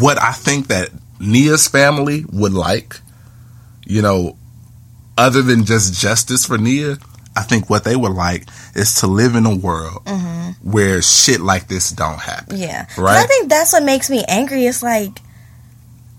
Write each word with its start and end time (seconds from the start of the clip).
what 0.00 0.20
I 0.20 0.32
think 0.32 0.68
that 0.68 0.90
Nia's 1.20 1.68
family 1.68 2.24
would 2.32 2.52
like, 2.54 2.96
you 3.86 4.02
know, 4.02 4.36
other 5.18 5.42
than 5.42 5.64
just 5.64 6.00
justice 6.00 6.46
for 6.46 6.56
Nia, 6.58 6.96
I 7.36 7.42
think 7.42 7.68
what 7.70 7.84
they 7.84 7.94
would 7.96 8.12
like 8.12 8.48
is 8.74 8.94
to 9.00 9.06
live 9.06 9.34
in 9.36 9.46
a 9.46 9.54
world 9.54 10.02
Mm-hmm. 10.06 10.70
where 10.70 11.00
shit 11.02 11.40
like 11.40 11.68
this 11.68 11.90
don't 11.90 12.18
happen. 12.20 12.58
Yeah, 12.58 12.86
Right. 12.98 13.18
I 13.22 13.26
think 13.26 13.48
that's 13.48 13.72
what 13.72 13.82
makes 13.84 14.10
me 14.10 14.24
angry. 14.26 14.66
It's 14.66 14.82
like, 14.82 15.20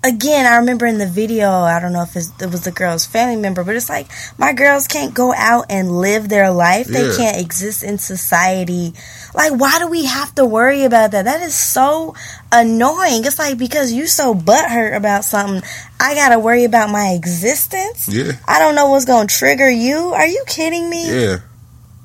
again, 0.04 0.46
I 0.46 0.58
remember 0.58 0.86
in 0.86 0.98
the 0.98 1.08
video, 1.08 1.50
I 1.50 1.80
don't 1.80 1.94
know 1.94 2.02
if 2.02 2.16
it 2.16 2.52
was 2.52 2.64
the 2.64 2.72
girl's 2.72 3.06
family 3.06 3.36
member, 3.36 3.64
but 3.64 3.76
it's 3.76 3.90
like, 3.90 4.08
my 4.38 4.54
girls 4.54 4.88
can't 4.88 5.14
go 5.14 5.34
out 5.34 5.66
and 5.70 6.00
live 6.00 6.28
their 6.28 6.52
life. 6.52 6.88
They 6.88 7.16
can't 7.16 7.38
exist 7.38 7.84
in 7.84 7.98
society. 7.98 8.94
Like, 9.34 9.54
why 9.54 9.80
do 9.80 9.88
we 9.88 10.06
have 10.06 10.34
to 10.36 10.46
worry 10.46 10.84
about 10.84 11.12
that? 11.12 11.26
That 11.26 11.42
is 11.42 11.54
so 11.56 12.16
annoying. 12.52 13.26
It's 13.26 13.40
like, 13.40 13.58
because 13.58 13.92
you 13.92 14.08
so 14.08 14.34
butthurt 14.34 14.96
about 14.96 15.24
something, 15.24 15.62
I 16.00 16.16
gotta 16.16 16.40
worry 16.40 16.64
about 16.64 16.90
my 16.90 17.10
existence. 17.10 18.10
Yeah. 18.10 18.34
I 18.48 18.60
don't 18.60 18.76
know 18.76 18.90
what's 18.90 19.06
gonna 19.06 19.28
trigger 19.28 19.70
you. 19.70 20.14
Are 20.14 20.28
you 20.28 20.44
kidding 20.48 20.90
me? 20.90 21.12
Yeah. 21.12 21.38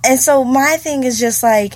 And 0.05 0.21
so 0.21 0.45
my 0.45 0.77
thing 0.79 1.05
is 1.05 1.19
just 1.19 1.43
like, 1.43 1.75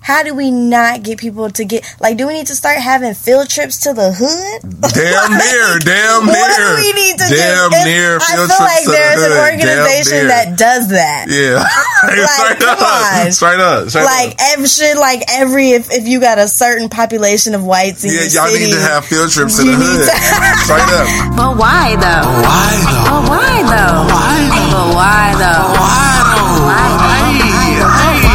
how 0.00 0.22
do 0.22 0.34
we 0.34 0.50
not 0.50 1.02
get 1.02 1.18
people 1.18 1.50
to 1.50 1.64
get 1.64 1.84
like? 2.00 2.16
Do 2.16 2.26
we 2.26 2.32
need 2.32 2.46
to 2.48 2.56
start 2.56 2.78
having 2.78 3.12
field 3.14 3.48
trips 3.48 3.80
to 3.80 3.92
the 3.92 4.10
hood? 4.12 4.60
Damn 4.80 5.30
near, 5.36 5.78
damn 5.84 6.24
near. 6.26 6.34
What 6.34 6.56
do 6.56 6.66
we 6.80 6.92
need 6.96 7.16
to 7.20 7.28
damn 7.28 7.70
do? 7.70 7.84
Near 7.84 8.16
I 8.16 8.24
feel 8.32 8.46
trips 8.48 8.60
like 8.60 8.84
there's 8.88 9.22
an 9.22 9.36
organization 9.38 10.26
that 10.28 10.56
does 10.58 10.88
that. 10.88 11.26
Yeah. 11.28 11.60
straight 12.26 12.58
come 12.58 12.78
up. 12.80 13.26
on. 13.26 13.32
Straight 13.32 13.60
up. 13.60 13.88
Straight 13.90 14.04
Like 14.08 14.30
up. 14.32 14.36
every 14.56 14.68
shit, 14.68 14.96
like 14.96 15.22
every 15.28 15.70
if, 15.76 15.92
if 15.92 16.08
you 16.08 16.18
got 16.20 16.38
a 16.38 16.48
certain 16.48 16.88
population 16.88 17.54
of 17.54 17.62
whites 17.64 18.02
in 18.04 18.10
Yeah, 18.10 18.24
your 18.24 18.28
y'all 18.44 18.48
city, 18.48 18.64
need 18.66 18.72
to 18.72 18.80
have 18.80 19.04
field 19.04 19.30
trips 19.30 19.56
to 19.58 19.64
the 19.64 19.72
hood. 19.76 20.08
to- 20.08 20.64
Straight 20.64 20.90
up. 20.96 21.06
But 21.36 21.56
why 21.60 21.94
though? 22.00 22.24
Why 22.40 22.72
though? 22.88 23.04
But 23.04 23.22
why 23.28 23.56
though? 23.68 24.00
Why 24.08 24.48
though? 24.48 24.72
But 24.72 24.88
why 24.96 25.24
though? 25.36 25.64
Why 25.76 26.24
though? 26.24 26.64
Why 26.64 26.88
though? 26.96 27.20
Hey, 27.20 27.76
But 27.80 27.92
hey. 28.00 28.16
Why 28.16 28.24
though? 28.24 28.29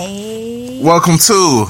Tay. 0.00 0.80
Welcome 0.82 1.18
to 1.18 1.66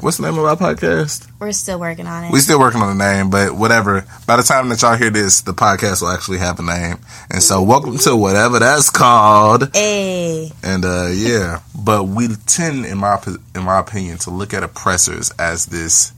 what's 0.00 0.18
the 0.18 0.24
name 0.24 0.38
of 0.38 0.44
our 0.44 0.56
podcast? 0.56 1.26
We're 1.38 1.52
still 1.52 1.80
working 1.80 2.06
on 2.06 2.24
it. 2.24 2.30
We're 2.30 2.40
still 2.40 2.60
working 2.60 2.82
on 2.82 2.98
the 2.98 3.02
name, 3.02 3.30
but 3.30 3.54
whatever. 3.54 4.04
By 4.26 4.36
the 4.36 4.42
time 4.42 4.68
that 4.68 4.82
y'all 4.82 4.94
hear 4.94 5.08
this, 5.08 5.40
the 5.40 5.54
podcast 5.54 6.02
will 6.02 6.10
actually 6.10 6.36
have 6.36 6.58
a 6.58 6.62
name. 6.62 6.98
And 7.30 7.42
so 7.42 7.62
welcome 7.62 7.96
to 7.96 8.14
whatever 8.14 8.58
that's 8.58 8.90
called. 8.90 9.74
hey, 9.74 10.52
And 10.62 10.84
uh 10.84 11.08
yeah, 11.14 11.60
but 11.74 12.04
we 12.04 12.28
tend 12.46 12.84
in 12.84 12.98
my 12.98 13.18
in 13.54 13.62
my 13.62 13.78
opinion 13.78 14.18
to 14.18 14.30
look 14.30 14.52
at 14.52 14.62
oppressors 14.62 15.30
as 15.38 15.64
this 15.64 16.12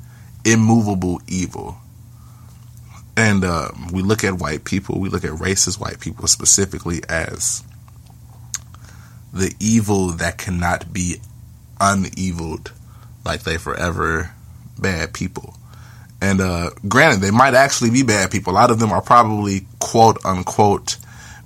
immovable 0.45 1.23
evil. 1.29 1.77
And 3.17 3.45
uh, 3.45 3.69
we 3.93 4.03
look 4.03 4.25
at 4.25 4.41
white 4.41 4.65
people, 4.65 4.99
we 4.99 5.09
look 5.09 5.23
at 5.23 5.31
racist 5.31 5.79
white 5.79 6.01
people 6.01 6.27
specifically 6.27 7.01
as 7.09 7.63
the 9.33 9.55
evil 9.61 10.09
that 10.09 10.37
cannot 10.37 10.93
be 10.93 11.21
uneviled 11.81 12.73
like 13.25 13.43
they 13.43 13.59
forever 13.59 14.31
bad 14.79 15.13
people. 15.13 15.57
And 16.21 16.41
uh 16.41 16.71
granted 16.89 17.21
they 17.21 17.31
might 17.31 17.55
actually 17.55 17.91
be 17.91 18.03
bad 18.03 18.31
people. 18.31 18.53
A 18.53 18.55
lot 18.55 18.71
of 18.71 18.79
them 18.79 18.93
are 18.93 19.03
probably 19.03 19.67
quote 19.79 20.25
unquote 20.25 20.97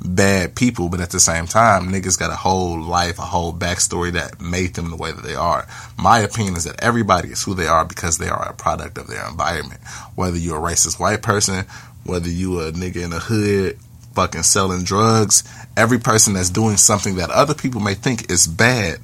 bad 0.01 0.55
people, 0.55 0.89
but 0.89 1.01
at 1.01 1.11
the 1.11 1.21
same 1.21 1.47
time, 1.47 1.91
niggas 1.91 2.19
got 2.19 2.31
a 2.31 2.37
whole 2.37 2.81
life, 2.81 3.19
a 3.19 3.23
whole 3.23 3.53
backstory 3.53 4.13
that 4.13 4.41
made 4.41 4.75
them 4.75 4.91
the 4.91 4.97
way 4.97 5.13
that 5.13 5.25
they 5.25 5.35
are. 5.35 5.67
My 5.99 6.21
opinion 6.21 6.57
is 6.57 6.65
that 6.65 6.81
everybody 6.83 7.31
is 7.31 7.43
who 7.43 7.55
they 7.55 7.67
are 7.67 7.85
because 7.85 8.19
they 8.19 8.29
are 8.29 8.49
a 8.49 8.55
product 8.55 8.99
of 8.99 9.09
their 9.09 9.27
environment. 9.29 9.81
Whether 10.15 10.39
you're 10.39 10.65
a 10.65 10.73
racist 10.73 11.01
white 11.01 11.23
person, 11.23 11.67
whether 12.05 12.29
you 12.29 12.61
a 12.61 12.73
nigga 12.73 13.03
in 13.03 13.11
the 13.11 13.19
hood, 13.19 13.79
fucking 14.15 14.43
selling 14.43 14.85
drugs, 14.85 15.45
every 15.77 15.99
person 15.99 16.35
that's 16.35 16.51
doing 16.51 16.77
something 16.77 17.17
that 17.17 17.31
other 17.31 17.55
people 17.55 17.81
may 17.81 17.95
think 17.95 18.31
is 18.31 18.47
bad 18.47 18.99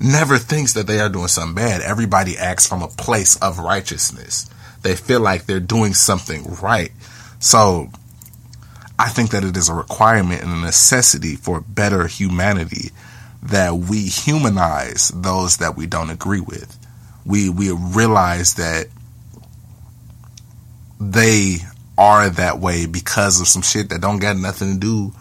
never 0.00 0.38
thinks 0.38 0.74
that 0.74 0.86
they 0.86 1.00
are 1.00 1.08
doing 1.08 1.28
something 1.28 1.54
bad. 1.54 1.80
Everybody 1.80 2.36
acts 2.36 2.66
from 2.66 2.82
a 2.82 2.88
place 2.88 3.36
of 3.36 3.58
righteousness. 3.58 4.50
They 4.82 4.96
feel 4.96 5.20
like 5.20 5.46
they're 5.46 5.60
doing 5.60 5.94
something 5.94 6.44
right. 6.62 6.92
So 7.38 7.88
I 8.98 9.08
think 9.08 9.30
that 9.30 9.44
it 9.44 9.56
is 9.56 9.68
a 9.68 9.74
requirement 9.74 10.42
and 10.42 10.52
a 10.52 10.60
necessity 10.60 11.36
for 11.36 11.60
better 11.60 12.06
humanity 12.06 12.90
that 13.42 13.74
we 13.74 14.06
humanize 14.06 15.08
those 15.08 15.58
that 15.58 15.76
we 15.76 15.86
don't 15.86 16.10
agree 16.10 16.40
with. 16.40 16.78
We 17.26 17.48
we 17.48 17.70
realize 17.70 18.54
that 18.54 18.86
they 21.00 21.58
are 21.96 22.28
that 22.28 22.58
way 22.58 22.86
because 22.86 23.40
of 23.40 23.46
some 23.46 23.62
shit 23.62 23.88
that 23.90 24.00
don't 24.00 24.18
got 24.18 24.36
nothing 24.36 24.74
to 24.74 24.80
do 24.80 25.12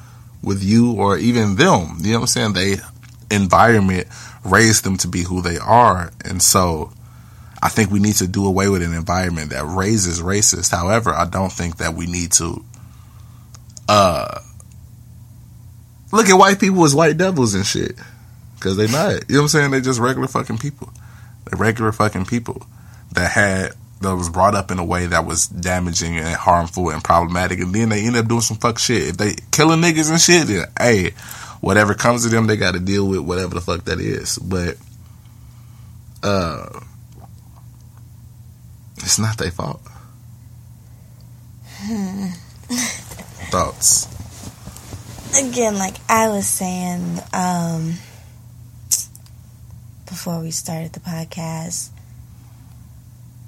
with 0.41 0.63
you 0.63 0.93
or 0.93 1.17
even 1.17 1.55
them. 1.55 1.97
You 1.99 2.13
know 2.13 2.19
what 2.19 2.21
I'm 2.21 2.27
saying? 2.27 2.53
They 2.53 2.75
environment 3.31 4.07
raised 4.43 4.83
them 4.83 4.97
to 4.97 5.07
be 5.07 5.23
who 5.23 5.41
they 5.41 5.57
are. 5.57 6.11
And 6.25 6.41
so 6.41 6.91
I 7.61 7.69
think 7.69 7.91
we 7.91 7.99
need 7.99 8.15
to 8.15 8.27
do 8.27 8.45
away 8.45 8.69
with 8.69 8.81
an 8.83 8.93
environment 8.93 9.51
that 9.51 9.65
raises 9.65 10.21
racists. 10.21 10.71
However, 10.71 11.11
I 11.11 11.25
don't 11.25 11.51
think 11.51 11.77
that 11.77 11.93
we 11.93 12.07
need 12.07 12.33
to 12.33 12.63
uh 13.87 14.39
look 16.11 16.27
at 16.27 16.35
white 16.35 16.59
people 16.59 16.83
as 16.85 16.95
white 16.95 17.17
devils 17.17 17.53
and 17.53 17.65
shit. 17.65 17.97
Cause 18.59 18.77
they 18.77 18.87
not. 18.87 19.29
You 19.29 19.35
know 19.35 19.39
what 19.39 19.41
I'm 19.41 19.47
saying? 19.49 19.71
They 19.71 19.81
just 19.81 19.99
regular 19.99 20.27
fucking 20.27 20.57
people. 20.57 20.89
They're 21.45 21.59
regular 21.59 21.91
fucking 21.91 22.25
people 22.25 22.65
that 23.11 23.31
had 23.31 23.71
that 24.01 24.15
was 24.15 24.29
brought 24.29 24.55
up 24.55 24.69
in 24.69 24.79
a 24.79 24.85
way 24.85 25.05
that 25.05 25.25
was 25.25 25.47
damaging 25.47 26.17
and 26.17 26.35
harmful 26.35 26.89
and 26.89 27.03
problematic 27.03 27.59
and 27.59 27.73
then 27.73 27.89
they 27.89 28.05
end 28.05 28.17
up 28.17 28.27
doing 28.27 28.41
some 28.41 28.57
fuck 28.57 28.77
shit. 28.77 29.09
If 29.09 29.17
they 29.17 29.35
killing 29.51 29.79
niggas 29.81 30.11
and 30.11 30.19
shit, 30.19 30.47
then 30.47 30.65
hey, 30.77 31.13
whatever 31.63 31.93
comes 31.93 32.23
to 32.23 32.29
them 32.29 32.45
they 32.45 32.57
gotta 32.57 32.79
deal 32.79 33.07
with 33.07 33.21
whatever 33.21 33.55
the 33.55 33.61
fuck 33.61 33.85
that 33.85 34.01
is. 34.01 34.37
But 34.37 34.75
uh 36.21 36.81
it's 38.97 39.17
not 39.17 39.37
their 39.37 39.51
fault. 39.51 39.81
Thoughts. 43.49 44.07
again, 45.37 45.77
like 45.77 45.95
I 46.09 46.27
was 46.27 46.47
saying 46.47 47.19
um, 47.33 47.93
before 50.05 50.41
we 50.41 50.51
started 50.51 50.91
the 50.91 50.99
podcast, 50.99 51.89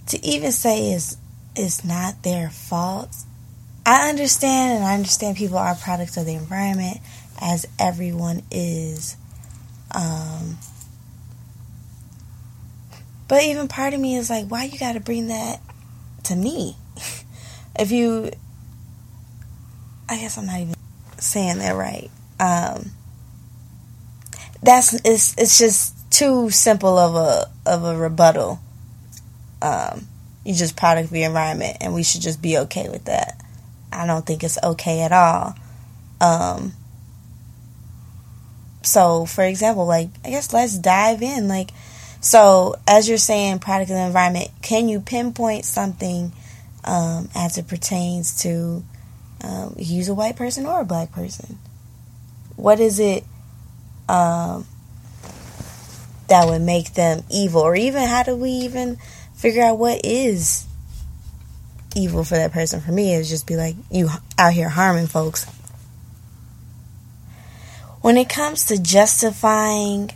to 0.08 0.26
even 0.26 0.52
say 0.54 0.92
is 0.92 1.18
it's 1.56 1.84
not 1.84 2.24
their 2.24 2.50
fault. 2.50 3.14
I 3.86 4.10
understand, 4.10 4.78
and 4.78 4.86
I 4.86 4.96
understand 4.96 5.38
people 5.38 5.58
are 5.58 5.76
products 5.76 6.18
of 6.18 6.26
the 6.26 6.34
environment, 6.34 6.98
as 7.40 7.66
everyone 7.80 8.44
is. 8.52 9.18
Um, 9.94 10.58
but 13.28 13.44
even 13.44 13.68
part 13.68 13.94
of 13.94 14.00
me 14.00 14.16
is 14.16 14.30
like, 14.30 14.48
why 14.48 14.66
you 14.66 14.78
got 14.78 14.94
to 14.94 15.00
bring 15.00 15.28
that 15.28 15.62
to 16.26 16.36
me? 16.36 16.76
if 17.80 17.92
you, 17.92 18.32
I 20.10 20.18
guess 20.18 20.38
I'm 20.38 20.46
not 20.46 20.60
even 20.60 20.76
saying 21.18 21.60
that 21.60 21.76
right. 21.76 22.10
Um, 22.40 22.92
that's 24.62 24.94
it's 25.06 25.38
it's 25.38 25.60
just 25.60 25.96
too 26.12 26.50
simple 26.50 26.98
of 26.98 27.16
a 27.16 27.52
of 27.66 27.84
a 27.84 27.98
rebuttal. 27.98 28.60
Um, 29.62 30.08
you 30.44 30.54
just 30.54 30.76
product 30.76 31.06
of 31.06 31.12
the 31.12 31.24
environment, 31.24 31.78
and 31.82 31.94
we 31.94 32.04
should 32.04 32.22
just 32.22 32.42
be 32.42 32.58
okay 32.60 32.90
with 32.90 33.06
that. 33.06 33.42
I 33.92 34.06
don't 34.06 34.26
think 34.26 34.44
it's 34.44 34.58
okay 34.62 35.02
at 35.02 35.12
all. 35.12 35.56
Um, 36.20 36.74
so, 38.86 39.26
for 39.26 39.44
example, 39.44 39.86
like 39.86 40.10
I 40.24 40.30
guess 40.30 40.54
let's 40.54 40.78
dive 40.78 41.22
in. 41.22 41.48
Like, 41.48 41.72
so 42.22 42.76
as 42.88 43.10
you're 43.10 43.18
saying, 43.18 43.60
product 43.60 43.90
of 43.92 43.98
the 43.98 44.06
environment, 44.06 44.50
can 44.62 44.88
you 44.88 45.00
pinpoint 45.00 45.66
something 45.66 46.32
um, 46.84 47.30
as 47.36 47.58
it 47.58 47.68
pertains 47.68 48.42
to 48.44 48.84
um, 49.44 49.76
use 49.78 50.08
a 50.08 50.14
white 50.14 50.36
person 50.36 50.66
or 50.66 50.82
a 50.82 50.86
black 50.86 51.12
person? 51.12 51.58
What 52.56 52.80
is 52.80 53.00
it 53.00 53.24
um, 54.08 54.66
that 56.28 56.48
would 56.48 56.62
make 56.62 56.94
them 56.94 57.24
evil, 57.30 57.62
or 57.62 57.76
even 57.76 58.04
how 58.08 58.24
do 58.24 58.36
we 58.36 58.50
even 58.50 58.98
figure 59.36 59.64
out 59.64 59.78
what 59.78 60.06
is 60.06 60.66
evil 61.96 62.24
for 62.24 62.36
that 62.36 62.52
person? 62.52 62.82
For 62.82 62.92
me, 62.92 63.16
it's 63.16 63.30
just 63.30 63.48
be 63.48 63.56
like 63.56 63.76
you 63.92 64.10
out 64.38 64.54
here 64.54 64.70
harming 64.70 65.08
folks. 65.08 65.46
When 68.06 68.18
it 68.18 68.30
comes 68.30 68.66
to 68.66 68.80
justifying 68.80 70.12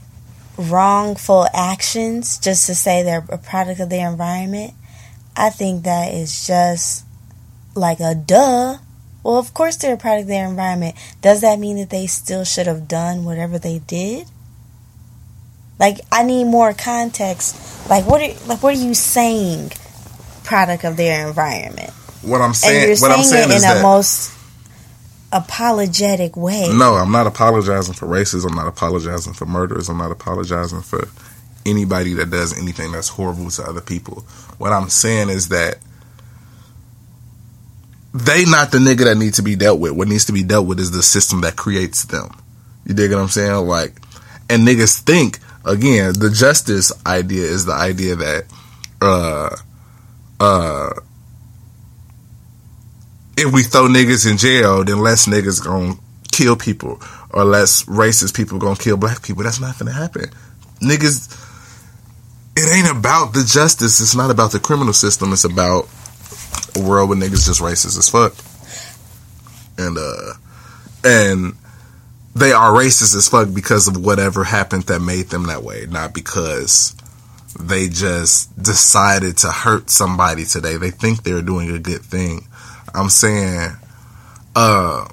wrongful 0.60 1.48
actions 1.56 2.38
just 2.38 2.68
to 2.68 2.76
say 2.76 3.02
they're 3.02 3.26
a 3.30 3.40
product 3.40 3.80
of 3.80 3.90
their 3.90 4.08
environment, 4.08 4.76
I 5.36 5.50
think 5.50 5.86
that 5.86 6.14
is 6.14 6.46
just 6.46 7.04
like 7.74 8.00
a 8.00 8.14
duh. 8.14 8.78
Well, 9.24 9.38
of 9.40 9.56
course 9.56 9.78
they're 9.78 9.96
a 9.96 9.98
product 9.98 10.26
of 10.26 10.28
their 10.28 10.48
environment. 10.48 10.98
Does 11.24 11.42
that 11.42 11.58
mean 11.58 11.78
that 11.78 11.90
they 11.90 12.06
still 12.06 12.44
should 12.44 12.68
have 12.68 12.88
done 12.88 13.26
whatever 13.26 13.58
they 13.58 13.80
did? 13.80 14.28
Like, 15.80 15.98
I 16.12 16.22
need 16.22 16.46
more 16.46 16.76
context. 16.76 17.90
Like, 17.90 18.06
what 18.06 18.22
are 18.22 18.48
like 18.48 18.62
what 18.62 18.76
are 18.76 18.86
you 18.86 18.94
saying? 18.94 19.72
Product 20.44 20.84
of 20.84 20.96
their 20.96 21.28
environment, 21.28 21.90
What 22.22 22.40
I'm 22.42 22.50
and 22.50 22.56
saying, 22.56 22.88
you're 22.88 22.98
what 22.98 23.10
I'm 23.10 23.24
saying 23.24 23.50
saying 23.50 23.50
it 23.50 23.56
is 23.56 23.64
in 23.64 23.72
a 23.72 23.74
that 23.74 23.82
most 23.82 24.39
apologetic 25.32 26.36
way. 26.36 26.70
no, 26.74 26.96
I'm 26.96 27.12
not 27.12 27.28
apologizing 27.28 27.94
for 27.94 28.08
racism. 28.08 28.50
I'm 28.52 28.56
not 28.56 28.68
apologizing 28.68 29.34
for 29.34 29.46
murders. 29.46 29.90
I'm 29.90 29.98
not 29.98 30.12
apologizing 30.12 30.82
for 30.82 31.08
anybody 31.66 32.14
that 32.14 32.30
does 32.30 32.58
anything 32.58 32.92
that's 32.92 33.10
horrible 33.10 33.50
to 33.52 33.64
other 33.64 33.82
people. 33.82 34.22
What 34.58 34.74
I'm 34.74 34.90
saying 34.90 35.30
is 35.30 35.50
that 35.50 35.78
they 38.14 38.46
not 38.46 38.72
the 38.72 38.80
nigga 38.80 39.06
that 39.06 39.18
need 39.18 39.36
to 39.36 39.44
be 39.44 39.56
dealt 39.56 39.80
with. 39.80 39.92
What 39.92 40.08
needs 40.08 40.26
to 40.26 40.34
be 40.34 40.44
dealt 40.44 40.66
with 40.66 40.80
is 40.80 40.92
the 40.92 41.04
system 41.04 41.42
that 41.42 41.56
creates 41.56 42.06
them. 42.06 42.32
You 42.86 42.96
dig 42.96 43.12
what 43.12 43.20
I'm 43.20 43.28
saying? 43.28 43.68
Like, 43.68 44.02
and 44.50 44.68
niggas 44.68 45.02
think 45.02 45.40
again, 45.66 46.14
the 46.14 46.30
justice 46.30 46.92
idea 47.06 47.44
is 47.44 47.66
the 47.66 47.74
idea 47.74 48.16
that, 48.16 48.46
uh, 49.02 49.56
uh, 50.40 50.90
if 53.40 53.54
we 53.54 53.64
throw 53.64 53.88
niggas 53.88 54.30
in 54.30 54.38
jail, 54.38 54.84
then 54.84 55.00
less 55.00 55.26
niggas 55.26 55.64
gonna 55.64 55.96
kill 56.32 56.56
people 56.58 57.02
or 57.32 57.46
less 57.46 57.84
racist 57.84 58.36
people 58.36 58.60
gonna 58.60 58.76
kill 58.76 58.98
black 58.98 59.24
people. 59.24 59.44
That's 59.44 59.62
not 59.62 59.80
gonna 59.80 59.94
happen. 59.94 60.30
Niggas, 60.82 61.48
it 62.58 62.72
ain't 62.72 62.98
about 62.98 63.34
the 63.34 63.44
justice. 63.44 64.02
It's 64.02 64.16
not 64.16 64.30
about 64.30 64.52
the 64.52 64.60
criminal 64.60 64.94
system. 64.94 65.32
It's 65.32 65.46
about 65.46 65.88
a 66.76 66.82
world 66.82 67.10
where 67.10 67.18
niggas 67.18 67.46
just 67.46 67.62
racist 67.62 67.98
as 67.98 68.10
fuck. 68.10 68.36
And, 69.78 69.98
uh, 69.98 70.34
and 71.06 71.56
they 72.36 72.52
are 72.52 72.72
racist 72.72 73.16
as 73.16 73.30
fuck 73.30 73.54
because 73.54 73.88
of 73.88 74.04
whatever 74.04 74.44
happened 74.44 74.84
that 74.84 75.00
made 75.00 75.30
them 75.30 75.44
that 75.44 75.64
way, 75.64 75.86
not 75.90 76.14
because 76.14 76.94
they 77.58 77.88
just 77.88 78.62
decided 78.62 79.38
to 79.38 79.48
hurt 79.48 79.90
somebody 79.90 80.44
today. 80.44 80.76
They 80.76 80.92
think 80.92 81.24
they're 81.24 81.42
doing 81.42 81.72
a 81.72 81.80
good 81.80 82.02
thing. 82.02 82.49
I'm 82.94 83.10
saying, 83.10 83.72
uh, 84.56 85.08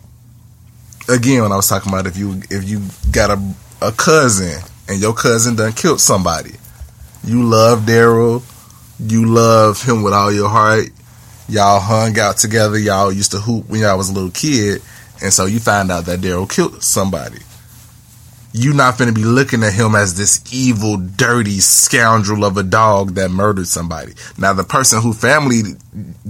again, 1.08 1.42
when 1.42 1.52
I 1.52 1.56
was 1.56 1.68
talking 1.68 1.92
about 1.92 2.06
if 2.06 2.16
you 2.16 2.42
if 2.50 2.68
you 2.68 2.82
got 3.10 3.30
a 3.30 3.54
a 3.82 3.92
cousin 3.92 4.62
and 4.88 5.00
your 5.00 5.14
cousin 5.14 5.56
done 5.56 5.72
killed 5.72 6.00
somebody, 6.00 6.52
you 7.24 7.42
love 7.42 7.80
Daryl, 7.80 8.42
you 8.98 9.26
love 9.26 9.82
him 9.82 10.02
with 10.02 10.14
all 10.14 10.32
your 10.32 10.48
heart. 10.48 10.86
Y'all 11.48 11.80
hung 11.80 12.18
out 12.18 12.38
together. 12.38 12.78
Y'all 12.78 13.12
used 13.12 13.30
to 13.30 13.38
hoop 13.38 13.68
when 13.68 13.80
y'all 13.80 13.96
was 13.96 14.10
a 14.10 14.12
little 14.12 14.30
kid, 14.30 14.82
and 15.22 15.32
so 15.32 15.46
you 15.46 15.60
find 15.60 15.90
out 15.90 16.06
that 16.06 16.20
Daryl 16.20 16.50
killed 16.50 16.82
somebody. 16.82 17.38
You 18.52 18.72
not 18.72 18.96
going 18.96 19.12
to 19.12 19.14
be 19.14 19.24
looking 19.24 19.62
at 19.62 19.74
him 19.74 19.94
as 19.94 20.16
this 20.16 20.42
evil, 20.52 20.96
dirty 20.96 21.58
scoundrel 21.60 22.44
of 22.44 22.56
a 22.56 22.62
dog 22.62 23.14
that 23.14 23.30
murdered 23.30 23.66
somebody. 23.66 24.12
Now, 24.38 24.54
the 24.54 24.64
person 24.64 25.02
who 25.02 25.12
family 25.12 25.62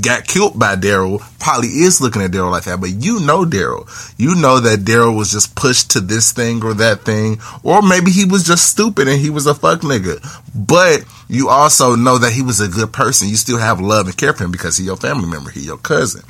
got 0.03 0.27
killed 0.27 0.59
by 0.59 0.77
Daryl 0.77 1.23
probably 1.39 1.69
is 1.69 2.01
looking 2.01 2.23
at 2.23 2.31
Daryl 2.31 2.51
like 2.51 2.65
that, 2.65 2.81
but 2.81 2.91
you 2.91 3.21
know 3.21 3.45
Daryl. 3.45 3.89
You 4.19 4.35
know 4.35 4.61
that 4.61 4.81
Daryl 4.81 5.17
was 5.17 5.31
just 5.31 5.55
pushed 5.55 5.93
to 5.93 6.01
this 6.01 6.33
thing 6.33 6.65
or 6.65 6.75
that 6.75 7.03
thing, 7.03 7.39
or 7.63 7.83
maybe 7.83 8.11
he 8.11 8.25
was 8.25 8.45
just 8.45 8.71
stupid 8.71 9.09
and 9.09 9.21
he 9.21 9.31
was 9.31 9.47
a 9.47 9.55
fuck 9.55 9.81
nigga. 9.81 10.21
But 10.55 11.05
you 11.29 11.49
also 11.49 11.95
know 11.95 12.19
that 12.19 12.33
he 12.33 12.43
was 12.43 12.61
a 12.61 12.69
good 12.69 12.93
person. 12.93 13.29
You 13.29 13.37
still 13.37 13.59
have 13.59 13.81
love 13.81 14.07
and 14.07 14.17
care 14.17 14.33
for 14.33 14.45
him 14.45 14.53
because 14.53 14.77
he's 14.77 14.87
your 14.87 14.97
family 14.97 15.29
member, 15.29 15.51
he 15.51 15.61
your 15.61 15.79
cousin. 15.79 16.23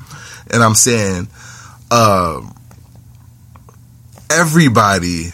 And 0.51 0.63
I'm 0.63 0.75
saying, 0.75 1.29
um, 1.91 2.55
everybody 4.31 5.33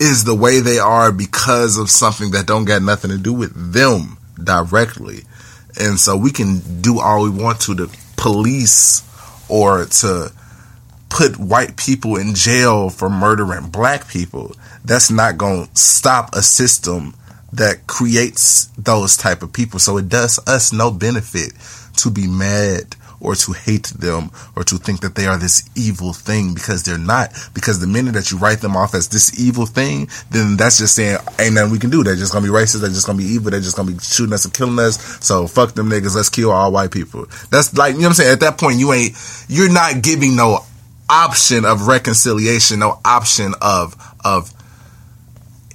is 0.00 0.24
the 0.24 0.34
way 0.34 0.60
they 0.60 0.78
are 0.78 1.12
because 1.12 1.76
of 1.76 1.90
something 1.90 2.30
that 2.30 2.46
don't 2.46 2.64
got 2.64 2.82
nothing 2.82 3.10
to 3.10 3.18
do 3.18 3.34
with 3.34 3.72
them 3.72 4.16
directly. 4.42 5.20
And 5.78 6.00
so 6.00 6.16
we 6.16 6.30
can 6.30 6.80
do 6.80 6.98
all 6.98 7.22
we 7.22 7.30
want 7.30 7.60
to 7.62 7.74
to 7.76 7.90
police 8.16 9.06
or 9.48 9.84
to 9.84 10.32
put 11.10 11.38
white 11.38 11.76
people 11.76 12.16
in 12.16 12.34
jail 12.34 12.88
for 12.88 13.10
murdering 13.10 13.68
black 13.68 14.08
people. 14.08 14.56
That's 14.84 15.10
not 15.10 15.36
going 15.36 15.66
to 15.66 15.76
stop 15.76 16.34
a 16.34 16.42
system 16.42 17.14
that 17.52 17.86
creates 17.86 18.66
those 18.78 19.16
type 19.16 19.42
of 19.42 19.52
people. 19.52 19.78
So 19.80 19.98
it 19.98 20.08
does 20.08 20.38
us 20.46 20.72
no 20.72 20.90
benefit 20.90 21.52
to 21.96 22.10
be 22.10 22.26
mad 22.26 22.96
or 23.20 23.34
to 23.34 23.52
hate 23.52 23.86
them 23.98 24.30
or 24.56 24.64
to 24.64 24.76
think 24.76 25.00
that 25.00 25.14
they 25.14 25.26
are 25.26 25.36
this 25.36 25.68
evil 25.76 26.12
thing 26.12 26.54
because 26.54 26.82
they're 26.82 26.98
not. 26.98 27.32
Because 27.54 27.80
the 27.80 27.86
minute 27.86 28.14
that 28.14 28.30
you 28.30 28.38
write 28.38 28.60
them 28.60 28.76
off 28.76 28.94
as 28.94 29.08
this 29.08 29.38
evil 29.38 29.66
thing, 29.66 30.08
then 30.30 30.56
that's 30.56 30.78
just 30.78 30.94
saying 30.94 31.18
ain't 31.38 31.54
nothing 31.54 31.72
we 31.72 31.78
can 31.78 31.90
do. 31.90 32.02
They're 32.02 32.16
just 32.16 32.32
gonna 32.32 32.46
be 32.46 32.52
racist. 32.52 32.80
They're 32.80 32.90
just 32.90 33.06
gonna 33.06 33.18
be 33.18 33.24
evil. 33.24 33.50
They're 33.50 33.60
just 33.60 33.76
gonna 33.76 33.92
be 33.92 33.98
shooting 33.98 34.32
us 34.32 34.44
and 34.44 34.54
killing 34.54 34.78
us. 34.78 34.98
So 35.24 35.46
fuck 35.46 35.74
them 35.74 35.90
niggas. 35.90 36.16
Let's 36.16 36.30
kill 36.30 36.50
all 36.50 36.72
white 36.72 36.90
people. 36.90 37.26
That's 37.50 37.76
like 37.76 37.94
you 37.94 38.00
know 38.00 38.04
what 38.04 38.08
I'm 38.08 38.14
saying. 38.14 38.32
At 38.32 38.40
that 38.40 38.58
point, 38.58 38.78
you 38.78 38.92
ain't 38.92 39.14
you're 39.48 39.72
not 39.72 40.02
giving 40.02 40.36
no 40.36 40.60
option 41.08 41.64
of 41.64 41.86
reconciliation, 41.88 42.78
no 42.78 43.00
option 43.04 43.54
of 43.60 43.96
of 44.24 44.52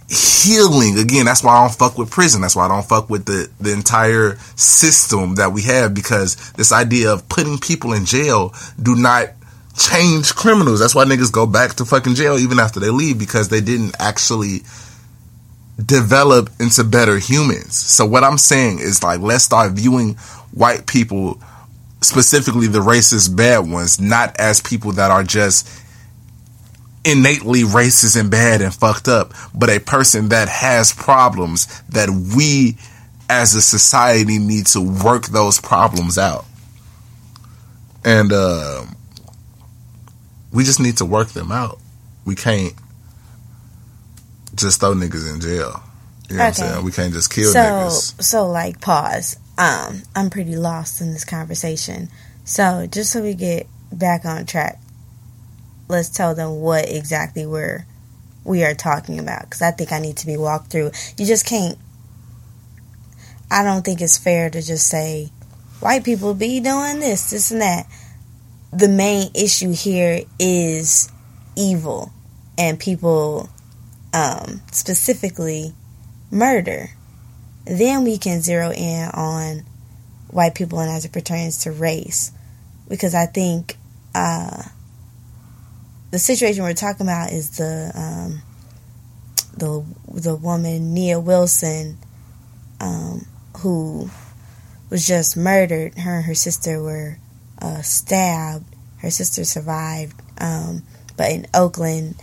healing. 0.10 0.98
Again 1.00 1.26
that's 1.26 1.44
why 1.44 1.56
i 1.56 1.62
don't 1.62 1.76
fuck 1.76 1.98
with 1.98 2.12
prison. 2.12 2.42
That's 2.42 2.56
why 2.56 2.66
i 2.66 2.68
don't 2.68 2.86
fuck 2.86 3.10
with 3.10 3.26
the 3.26 3.50
the 3.60 3.74
entire 3.74 4.38
system 4.56 5.36
that 5.36 5.52
we 5.52 5.64
have 5.64 5.94
because 5.94 6.36
this 6.54 6.72
idea 6.72 7.12
of 7.12 7.28
putting 7.30 7.58
people 7.58 7.94
in 7.94 8.06
jail 8.06 8.54
do 8.82 8.96
not 8.96 9.30
change 9.78 10.36
criminals. 10.36 10.80
That's 10.80 10.96
why 10.96 11.06
niggas 11.06 11.32
go 11.32 11.46
back 11.46 11.74
to 11.76 11.86
fucking 11.86 12.16
jail 12.16 12.38
even 12.38 12.60
after 12.60 12.80
they 12.80 12.90
leave 12.90 13.20
because 13.20 13.50
they 13.50 13.62
didn't 13.62 13.96
actually 14.00 14.60
develop 15.84 16.50
into 16.60 16.84
better 16.84 17.18
humans. 17.18 17.76
So 17.76 18.06
what 18.06 18.24
i'm 18.24 18.38
saying 18.38 18.80
is 18.80 19.04
like 19.04 19.20
let's 19.20 19.44
start 19.44 19.74
viewing 19.74 20.16
white 20.52 20.88
people 20.88 21.40
specifically 22.02 22.68
the 22.68 22.80
racist 22.80 23.36
bad 23.36 23.70
ones 23.70 24.00
not 24.00 24.36
as 24.40 24.62
people 24.62 24.92
that 24.94 25.12
are 25.12 25.24
just 25.24 25.68
innately 27.06 27.62
racist 27.62 28.20
and 28.20 28.32
bad 28.32 28.62
and 28.62 28.74
fucked 28.74 29.08
up, 29.08 29.34
but 29.54 29.70
a 29.70 29.80
person 29.80 30.30
that 30.30 30.50
has 30.50 30.92
problems 30.92 31.68
that 31.90 32.10
we 32.36 32.78
as 33.30 33.54
a 33.56 33.62
society 33.62 34.40
need 34.40 34.66
to 34.68 34.82
work 34.82 35.28
those 35.28 35.60
problems 35.62 36.18
out. 36.18 36.46
And 38.04 38.32
uh, 38.34 38.86
we 40.52 40.64
just 40.64 40.80
need 40.80 40.98
to 40.98 41.06
work 41.06 41.30
them 41.30 41.52
out. 41.52 41.80
We 42.26 42.36
can't 42.36 42.74
just 44.56 44.80
throw 44.80 44.94
niggas 44.94 45.32
in 45.34 45.42
jail. 45.42 45.82
You 46.30 46.38
know 46.38 46.44
what 46.44 46.60
I'm 46.60 46.66
Okay. 46.66 46.74
saying? 46.74 46.86
We 46.86 46.92
can't 46.92 47.14
just 47.14 47.32
kill 47.32 47.52
so 47.52 47.60
niggas. 47.60 48.24
so 48.24 48.48
like 48.48 48.82
pause 48.82 49.38
um 49.58 50.02
i'm 50.16 50.30
pretty 50.30 50.56
lost 50.58 51.00
in 51.00 51.14
this 51.14 51.24
conversation 51.24 52.10
so 52.44 52.86
just 52.92 53.12
so 53.12 53.22
we 53.22 53.34
get 53.34 53.68
back 53.92 54.26
on 54.26 54.46
track 54.46 54.82
let's 55.88 56.10
tell 56.10 56.36
them 56.36 56.62
what 56.62 56.90
exactly 56.90 57.46
we're 57.46 57.86
we 58.44 58.64
are 58.64 58.76
talking 58.76 59.20
about 59.20 59.42
because 59.42 59.62
i 59.62 59.72
think 59.72 59.92
i 59.92 60.00
need 60.00 60.18
to 60.18 60.28
be 60.28 60.38
walked 60.38 60.72
through. 60.72 60.92
You 61.18 61.26
just 61.26 61.46
can't 61.46 61.78
i 63.50 63.64
don't 63.64 63.84
think 63.84 64.02
it's 64.02 64.18
fair 64.18 64.50
to 64.50 64.62
just 64.62 64.88
say 64.88 65.30
white 65.80 66.04
people 66.04 66.34
be 66.34 66.60
doing 66.60 67.00
this 67.00 67.32
this 67.32 67.52
and 67.52 67.62
that. 67.62 67.88
The 68.74 68.90
main 68.90 69.30
issue 69.34 69.72
here 69.72 70.24
is 70.38 71.10
evil 71.56 72.12
and 72.58 72.80
people 72.80 73.50
um 74.14 74.62
specifically 74.72 75.74
murder. 76.30 76.90
Then 77.66 78.04
we 78.04 78.18
can 78.18 78.42
zero 78.42 78.72
in 78.72 79.10
on 79.14 79.64
white 80.30 80.56
people 80.56 80.80
and 80.80 80.92
as 80.92 81.06
it 81.06 81.14
pertains 81.14 81.60
to 81.60 81.72
race 81.72 82.32
because 82.90 83.16
i 83.16 83.26
think 83.26 83.78
uh, 84.14 84.64
the 86.12 86.20
situation 86.20 86.64
we're 86.64 86.74
talking 86.74 87.06
about 87.06 87.32
is 87.32 87.58
the 87.58 87.92
um, 87.96 88.42
the 89.58 89.86
the 90.22 90.36
woman 90.36 90.94
Nia 90.94 91.20
Wilson 91.20 91.98
um, 92.80 93.26
who 93.60 94.10
was 94.90 95.08
just 95.08 95.36
murdered. 95.36 95.98
Her 95.98 96.18
and 96.18 96.26
her 96.26 96.36
sister 96.36 96.82
were 96.82 97.18
uh, 97.62 97.82
stabbed. 97.82 98.66
Her 98.98 99.10
sister 99.12 99.44
survived 99.44 100.20
um, 100.40 100.84
but 101.18 101.32
in 101.32 101.48
Oakland 101.54 102.16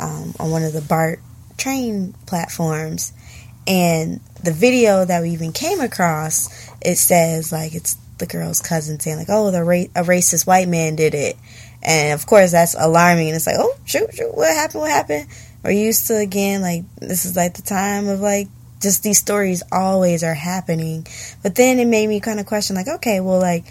um, 0.00 0.34
on 0.38 0.50
one 0.50 0.62
of 0.64 0.72
the 0.72 0.80
BART 0.82 1.20
train 1.56 2.14
platforms. 2.26 3.12
And 3.66 4.20
the 4.42 4.52
video 4.52 5.04
that 5.04 5.22
we 5.22 5.30
even 5.30 5.52
came 5.52 5.80
across, 5.80 6.68
it 6.82 6.96
says 6.96 7.50
like 7.50 7.74
it's 7.74 7.94
the 8.18 8.26
girl's 8.26 8.60
cousin 8.60 9.00
saying 9.00 9.16
like, 9.16 9.28
"Oh, 9.30 9.50
the 9.50 9.64
ra- 9.64 9.90
a 9.96 10.02
racist 10.04 10.46
white 10.46 10.68
man 10.68 10.96
did 10.96 11.14
it," 11.14 11.36
and 11.84 12.12
of 12.12 12.26
course 12.26 12.52
that's 12.52 12.74
alarming. 12.78 13.28
And 13.28 13.36
it's 13.36 13.46
like, 13.46 13.56
"Oh, 13.58 13.74
shoot, 13.84 14.14
shoot, 14.14 14.34
what 14.34 14.54
happened? 14.54 14.80
What 14.80 14.90
happened?" 14.90 15.26
We're 15.62 15.70
used 15.70 16.08
to 16.08 16.16
again 16.16 16.60
like 16.60 16.84
this 17.00 17.24
is 17.24 17.36
like 17.36 17.54
the 17.54 17.62
time 17.62 18.08
of 18.08 18.20
like 18.20 18.48
just 18.80 19.02
these 19.02 19.18
stories 19.18 19.62
always 19.72 20.22
are 20.22 20.34
happening. 20.34 21.06
But 21.42 21.54
then 21.54 21.78
it 21.78 21.86
made 21.86 22.06
me 22.06 22.20
kind 22.20 22.38
of 22.38 22.46
question 22.46 22.76
like, 22.76 22.88
okay, 22.88 23.20
well, 23.20 23.40
like 23.40 23.64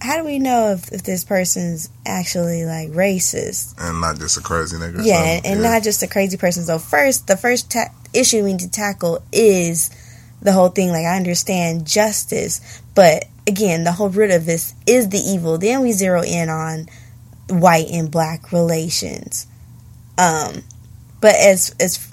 how 0.00 0.16
do 0.16 0.24
we 0.24 0.38
know 0.38 0.72
if, 0.72 0.92
if 0.92 1.02
this 1.02 1.24
person's 1.24 1.88
actually 2.06 2.64
like 2.64 2.90
racist? 2.90 3.74
and 3.78 4.00
not 4.00 4.18
just 4.18 4.36
a 4.36 4.40
crazy 4.40 4.76
nigga. 4.76 5.04
Yeah, 5.04 5.34
something. 5.34 5.52
and 5.52 5.62
not 5.62 5.82
just 5.82 6.02
a 6.02 6.08
crazy 6.08 6.36
person. 6.36 6.64
So 6.64 6.78
first, 6.78 7.26
the 7.26 7.36
first 7.36 7.70
ta- 7.70 7.92
issue 8.12 8.42
we 8.42 8.52
need 8.52 8.60
to 8.60 8.70
tackle 8.70 9.22
is 9.32 9.90
the 10.40 10.52
whole 10.52 10.70
thing. 10.70 10.90
Like 10.90 11.04
I 11.04 11.16
understand 11.16 11.86
justice, 11.86 12.82
but 12.94 13.24
again, 13.46 13.84
the 13.84 13.92
whole 13.92 14.08
root 14.08 14.30
of 14.30 14.46
this 14.46 14.74
is 14.86 15.08
the 15.08 15.18
evil. 15.18 15.58
Then 15.58 15.82
we 15.82 15.92
zero 15.92 16.22
in 16.22 16.48
on 16.48 16.86
white 17.52 17.88
and 17.90 18.10
black 18.10 18.52
relations. 18.52 19.46
Um, 20.18 20.62
but 21.20 21.34
as 21.36 21.74
as 21.80 22.08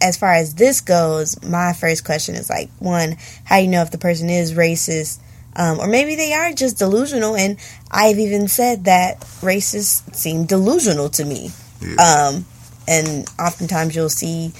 as 0.00 0.16
far 0.16 0.32
as 0.32 0.54
this 0.54 0.80
goes, 0.80 1.42
my 1.44 1.72
first 1.72 2.04
question 2.04 2.34
is 2.34 2.48
like 2.48 2.70
one, 2.78 3.16
how 3.44 3.56
you 3.58 3.68
know 3.68 3.82
if 3.82 3.90
the 3.90 3.98
person 3.98 4.30
is 4.30 4.52
racist, 4.54 5.18
um, 5.56 5.80
or 5.80 5.86
maybe 5.88 6.14
they 6.14 6.32
are 6.32 6.52
just 6.52 6.78
delusional. 6.78 7.36
And 7.36 7.56
I've 7.90 8.18
even 8.18 8.48
said 8.48 8.84
that 8.84 9.20
racists 9.40 10.14
seem 10.14 10.44
delusional 10.46 11.08
to 11.10 11.24
me. 11.24 11.50
Yeah. 11.80 11.94
Um, 12.34 12.46
and 12.86 13.28
oftentimes 13.38 13.94
you'll 13.94 14.08
see 14.08 14.52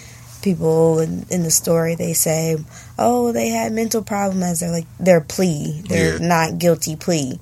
people 0.42 1.00
in, 1.00 1.26
in 1.30 1.42
the 1.42 1.50
story 1.50 1.94
they 1.94 2.12
say, 2.14 2.56
"Oh, 2.98 3.32
they 3.32 3.48
had 3.48 3.72
mental 3.72 4.02
problems." 4.02 4.60
They're 4.60 4.70
like 4.72 4.86
their 4.98 5.20
plea, 5.20 5.82
their 5.88 6.18
Yeah. 6.20 6.26
not 6.26 6.58
guilty 6.58 6.96
plea. 6.96 7.38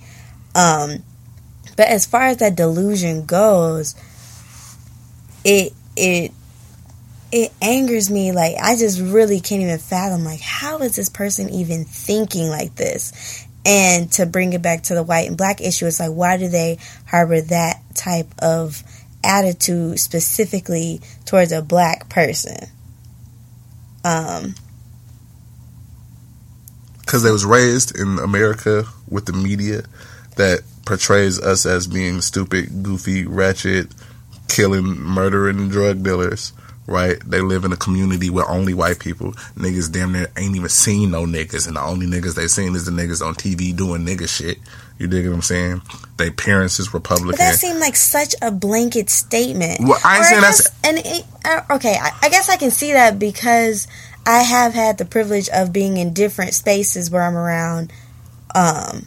Um, 0.55 1.03
but 1.77 1.89
as 1.89 2.07
far 2.07 2.23
as 2.23 2.39
that 2.39 2.57
delusion 2.57 3.27
goes, 3.27 3.95
it 5.45 5.73
it 5.97 6.33
it 7.31 7.53
angers 7.61 8.11
me. 8.11 8.33
Like 8.33 8.57
I 8.61 8.77
just 8.77 9.01
really 9.01 9.41
can't 9.41 9.63
even 9.63 9.79
fathom. 9.79 10.25
Like 10.25 10.41
how 10.41 10.79
is 10.79 10.97
this 10.97 11.09
person 11.09 11.51
even 11.51 11.85
thinking 11.85 12.49
like 12.49 12.75
this? 12.75 13.45
And 13.65 14.11
to 14.13 14.27
bring 14.27 14.53
it 14.53 14.63
back 14.63 14.85
to 14.85 14.95
the 14.95 15.03
white 15.03 15.29
and 15.29 15.37
black 15.37 15.61
issue, 15.61 15.87
it's 15.87 16.01
like 16.01 16.13
why 16.13 16.39
do 16.39 16.49
they 16.49 16.79
harbor 17.07 17.41
that 17.41 17.83
type 17.95 18.29
of 18.41 18.83
attitude 19.23 19.99
specifically 19.99 21.01
towards 21.25 21.53
a 21.53 21.63
black 21.63 22.09
person? 22.09 22.57
Um, 24.05 24.55
because 27.01 27.23
they 27.23 27.31
was 27.31 27.45
raised 27.45 27.97
in 27.97 28.19
America 28.19 28.85
with 29.09 29.27
the 29.27 29.33
media 29.33 29.83
that 30.37 30.61
portrays 30.87 31.39
us 31.39 31.67
as 31.67 31.87
being 31.87 32.23
stupid, 32.23 32.83
goofy, 32.83 33.27
ratchet, 33.27 33.89
killing, 34.49 34.99
murdering 34.99 35.69
drug 35.69 36.03
dealers. 36.03 36.53
Right? 36.89 37.19
They 37.29 37.41
live 37.41 37.65
in 37.65 37.73
a 37.73 37.77
community 37.77 38.31
with 38.31 38.45
only 38.49 38.73
white 38.73 39.01
people. 39.01 39.33
Niggas 39.57 39.91
damn 39.91 40.13
near 40.13 40.29
ain't 40.37 40.55
even 40.55 40.69
seen 40.69 41.11
no 41.11 41.25
niggas, 41.27 41.67
and 41.67 41.75
the 41.77 41.83
only 41.83 42.07
niggas 42.07 42.37
they 42.37 42.47
seen 42.47 42.77
is 42.77 42.85
the 42.87 42.93
niggas 42.93 43.27
on 43.27 43.35
TV 43.35 43.77
doing 43.77 44.07
nigga 44.07 44.29
shit. 44.29 44.59
You 44.97 45.09
dig 45.09 45.27
what 45.27 45.35
I'm 45.35 45.43
saying? 45.43 45.83
Their 46.17 46.31
parents 46.31 46.79
is 46.79 46.95
Republicans. 46.95 47.33
but 47.33 47.39
that 47.39 47.57
seemed 47.57 47.81
like 47.81 47.97
such 47.97 48.37
a 48.41 48.53
blanket 48.53 49.11
statement. 49.11 49.81
Well, 49.81 49.99
I 50.05 50.15
ain't 50.19 50.21
Or 50.21 50.29
saying 50.29 50.41
that's- 50.43 50.69
guess- 50.71 50.77
and 50.85 50.99
it, 50.99 51.25
uh, 51.45 51.75
okay. 51.75 51.99
I, 52.01 52.13
I 52.23 52.29
guess 52.29 52.49
I 52.49 52.57
can 52.57 52.71
see 52.71 52.93
that 52.93 53.19
because 53.19 53.89
I 54.25 54.43
have 54.43 54.73
had 54.73 54.97
the 54.99 55.05
privilege 55.05 55.49
of 55.49 55.73
being 55.73 55.97
in 55.97 56.13
different 56.13 56.55
spaces 56.55 57.11
where 57.11 57.25
I'm 57.25 57.37
around. 57.37 57.93
Um, 58.55 59.07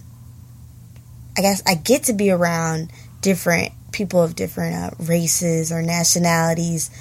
I 1.39 1.41
guess 1.41 1.63
I 1.65 1.75
get 1.75 2.03
to 2.03 2.13
be 2.13 2.31
around 2.31 2.91
different 3.22 3.72
people 3.93 4.22
of 4.22 4.36
different 4.36 4.75
uh, 4.75 4.89
races 5.05 5.72
or 5.72 5.81
nationalities, 5.81 6.91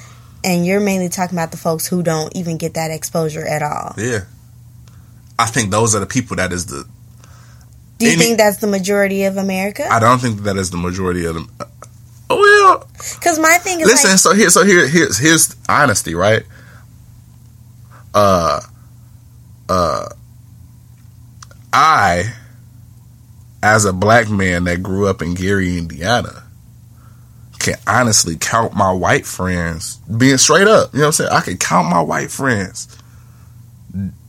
and 0.44 0.64
you're 0.64 0.78
mainly 0.78 1.08
talking 1.08 1.36
about 1.36 1.50
the 1.50 1.56
folks 1.56 1.88
who 1.88 2.04
don't 2.04 2.34
even 2.36 2.56
get 2.56 2.74
that 2.74 2.92
exposure 2.92 3.44
at 3.44 3.62
all. 3.64 3.94
yeah. 3.98 4.20
I 5.40 5.46
think 5.46 5.70
those 5.72 5.96
are 5.96 6.00
the 6.00 6.06
people 6.06 6.36
that 6.36 6.52
is 6.52 6.66
the 6.66 6.86
Do 7.98 8.06
you 8.06 8.12
Any- 8.12 8.22
think 8.22 8.38
that's 8.38 8.58
the 8.58 8.68
majority 8.68 9.24
of 9.24 9.36
America? 9.36 9.86
I 9.90 9.98
don't 9.98 10.20
think 10.20 10.42
that 10.42 10.56
is 10.56 10.70
the 10.70 10.76
majority 10.78 11.24
of 11.26 11.34
them. 11.34 11.50
Oh 12.30 12.36
well, 12.38 12.88
Because 13.14 13.38
my 13.40 13.58
thing 13.58 13.80
is 13.80 13.86
listen. 13.88 14.10
like, 14.10 14.18
so 14.20 14.34
here, 14.34 14.50
so 14.50 14.64
here, 14.64 14.86
here's 14.86 15.18
here's 15.18 15.56
honesty, 15.68 16.14
right? 16.14 16.44
Uh, 18.14 18.60
uh, 19.68 20.08
I, 21.72 22.32
as 23.62 23.84
a 23.84 23.92
black 23.92 24.30
man 24.30 24.64
that 24.64 24.82
grew 24.82 25.06
up 25.06 25.22
in 25.22 25.34
Gary, 25.34 25.78
Indiana, 25.78 26.44
can 27.58 27.76
honestly 27.86 28.36
count 28.36 28.74
my 28.74 28.92
white 28.92 29.26
friends. 29.26 29.96
Being 29.96 30.38
straight 30.38 30.66
up, 30.68 30.92
you 30.92 31.00
know 31.00 31.06
what 31.06 31.06
I'm 31.06 31.12
saying? 31.12 31.30
I 31.32 31.40
can 31.40 31.56
count 31.56 31.88
my 31.88 32.00
white 32.00 32.30
friends. 32.30 32.96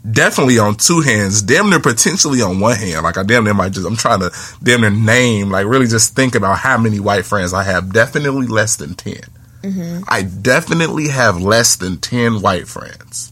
Definitely 0.09 0.57
on 0.57 0.75
two 0.75 1.01
hands, 1.01 1.41
damn 1.41 1.69
near 1.69 1.79
potentially 1.79 2.41
on 2.41 2.59
one 2.59 2.77
hand. 2.77 3.03
Like 3.03 3.17
I 3.17 3.23
damn 3.23 3.43
near 3.43 3.53
might 3.53 3.73
just 3.73 3.85
I'm 3.85 3.97
trying 3.97 4.21
to 4.21 4.31
damn 4.63 4.81
near 4.81 4.89
name, 4.89 5.51
like 5.51 5.67
really 5.67 5.87
just 5.87 6.15
think 6.15 6.35
about 6.35 6.57
how 6.57 6.77
many 6.77 6.99
white 6.99 7.25
friends 7.25 7.53
I 7.53 7.63
have. 7.63 7.93
Definitely 7.93 8.47
less 8.47 8.77
than 8.77 8.95
10 8.95 9.15
mm-hmm. 9.61 10.03
I 10.07 10.23
definitely 10.23 11.09
have 11.09 11.41
less 11.41 11.75
than 11.75 11.97
ten 11.97 12.41
white 12.41 12.67
friends, 12.67 13.31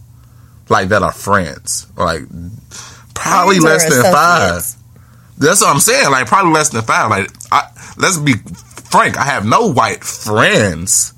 like 0.70 0.90
that 0.90 1.02
are 1.02 1.14
friends, 1.14 1.88
like 1.96 2.24
probably 3.16 3.60
less 3.60 3.90
than 3.90 4.04
five. 4.14 4.64
That's 5.38 5.62
what 5.62 5.70
I'm 5.70 5.80
saying. 5.80 6.12
Like 6.12 6.28
probably 6.28 6.54
less 6.54 6.70
than 6.70 6.82
five. 6.82 7.10
Like 7.10 7.30
I, 7.52 7.70
let's 7.98 8.18
be 8.18 8.34
frank. 8.34 9.18
I 9.18 9.24
have 9.24 9.46
no 9.46 9.72
white 9.72 10.04
friends. 10.04 11.14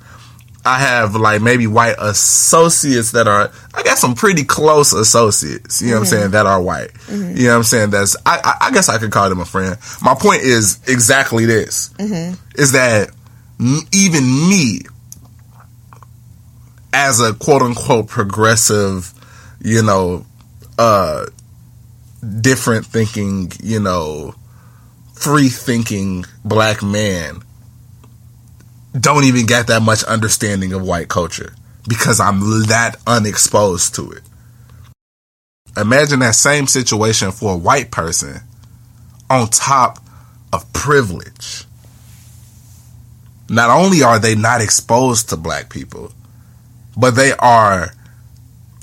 I 0.66 0.78
have 0.80 1.16
like 1.16 1.42
maybe 1.42 1.68
white 1.68 1.96
associates 1.98 3.14
that 3.14 3.28
are. 3.28 3.52
I 3.74 3.84
got 3.84 3.98
some 3.98 4.14
pretty 4.14 4.44
close 4.44 4.92
associates. 4.92 5.82
You 5.82 5.90
know 5.90 5.94
what 5.94 6.00
I'm 6.00 6.04
mm-hmm. 6.04 6.16
saying? 6.16 6.32
That 6.32 6.46
are 6.46 6.62
white. 6.62 6.94
Mm-hmm. 6.94 7.38
You 7.38 7.44
know 7.44 7.50
what 7.52 7.56
I'm 7.58 7.64
saying? 7.64 7.90
That's. 7.92 8.18
I, 8.26 8.40
I, 8.44 8.68
I 8.68 8.72
guess 8.72 8.90
I 8.90 8.98
could 8.98 9.12
call 9.12 9.30
them 9.30 9.40
a 9.40 9.46
friend. 9.46 9.78
My 10.02 10.16
point 10.16 10.42
is 10.42 10.80
exactly 10.88 11.46
this: 11.46 11.90
mm-hmm. 11.98 12.34
is 12.60 12.74
that 12.74 13.12
even 13.94 14.24
me, 14.50 14.82
as 16.94 17.22
a 17.22 17.34
quote 17.34 17.62
unquote 17.62 18.08
progressive, 18.08 19.14
you 19.62 19.82
know, 19.82 20.26
uh, 20.78 21.26
different 22.42 22.86
thinking, 22.86 23.52
you 23.62 23.80
know, 23.80 24.36
free 25.14 25.50
thinking 25.50 26.26
black 26.46 26.82
man 26.82 27.42
don't 29.00 29.26
even 29.26 29.46
get 29.46 29.68
that 29.68 29.82
much 29.82 30.04
understanding 30.04 30.74
of 30.74 30.82
white 30.82 31.10
culture 31.10 31.54
because 31.88 32.20
I'm 32.20 32.40
that 32.68 32.96
unexposed 33.06 33.96
to 33.96 34.12
it. 34.12 34.24
Imagine 35.78 36.20
that 36.20 36.36
same 36.36 36.68
situation 36.68 37.32
for 37.32 37.54
a 37.54 37.58
white 37.58 37.92
person 37.92 38.42
on 39.30 39.48
top 39.50 40.00
of 40.52 40.72
privilege. 40.74 41.66
Not 43.50 43.70
only 43.70 44.04
are 44.04 44.20
they 44.20 44.36
not 44.36 44.62
exposed 44.62 45.30
to 45.30 45.38
black 45.38 45.70
people, 45.70 46.12
but 46.98 47.12
they 47.12 47.34
are 47.34 47.94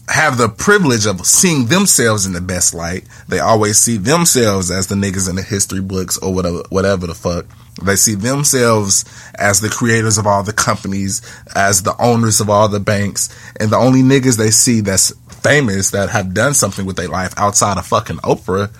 have 0.08 0.38
the 0.38 0.48
privilege 0.48 1.06
of 1.06 1.26
seeing 1.26 1.66
themselves 1.66 2.26
in 2.26 2.32
the 2.32 2.40
best 2.40 2.74
light. 2.74 3.04
They 3.28 3.40
always 3.40 3.78
see 3.78 3.96
themselves 3.96 4.70
as 4.70 4.86
the 4.86 4.94
niggas 4.94 5.28
in 5.28 5.36
the 5.36 5.42
history 5.42 5.80
books 5.80 6.16
or 6.18 6.32
whatever, 6.32 6.62
whatever 6.68 7.06
the 7.06 7.14
fuck. 7.14 7.46
They 7.82 7.96
see 7.96 8.14
themselves 8.14 9.04
as 9.34 9.60
the 9.60 9.68
creators 9.68 10.16
of 10.16 10.26
all 10.26 10.42
the 10.42 10.52
companies, 10.52 11.20
as 11.54 11.82
the 11.82 11.94
owners 12.00 12.40
of 12.40 12.48
all 12.48 12.68
the 12.68 12.80
banks, 12.80 13.28
and 13.60 13.70
the 13.70 13.76
only 13.76 14.02
niggas 14.02 14.38
they 14.38 14.50
see 14.50 14.80
that's 14.80 15.10
famous 15.42 15.90
that 15.90 16.08
have 16.10 16.32
done 16.32 16.54
something 16.54 16.86
with 16.86 16.96
their 16.96 17.08
life 17.08 17.34
outside 17.36 17.76
of 17.76 17.86
fucking 17.86 18.16
Oprah 18.18 18.70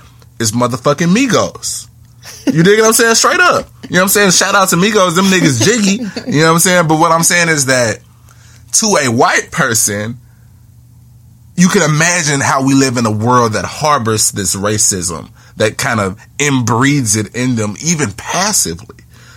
is 0.41 0.53
motherfucking 0.53 1.15
Migos. 1.15 1.89
You 2.47 2.63
dig 2.63 2.79
what 2.79 2.87
I'm 2.87 2.93
saying? 2.93 3.15
Straight 3.17 3.41
up. 3.41 3.69
You 3.85 3.91
know 3.91 3.99
what 3.99 4.03
I'm 4.03 4.09
saying? 4.09 4.31
Shout 4.31 4.55
out 4.55 4.71
to 4.71 4.77
Migos, 4.77 5.15
them 5.15 5.27
niggas 5.27 5.63
jiggy. 5.63 6.03
You 6.31 6.41
know 6.41 6.47
what 6.47 6.53
I'm 6.55 6.59
saying? 6.61 6.89
But 6.89 6.99
what 6.99 7.13
I'm 7.13 7.23
saying 7.23 7.49
is 7.49 7.67
that 7.67 8.01
to 8.73 8.87
a 9.05 9.09
white 9.11 9.51
person, 9.53 10.19
you 11.57 11.69
can 11.69 11.83
imagine 11.83 12.41
how 12.41 12.65
we 12.65 12.75
live 12.75 12.97
in 12.97 13.07
a 13.07 13.11
world 13.11 13.55
that 13.55 13.65
harbors 13.65 14.31
this 14.31 14.55
racism, 14.55 15.31
that 15.57 15.79
kind 15.79 16.01
of 16.01 16.19
inbreeds 16.39 17.17
it 17.17 17.35
in 17.35 17.57
them, 17.57 17.75
even 17.83 18.13
passively. 18.13 18.97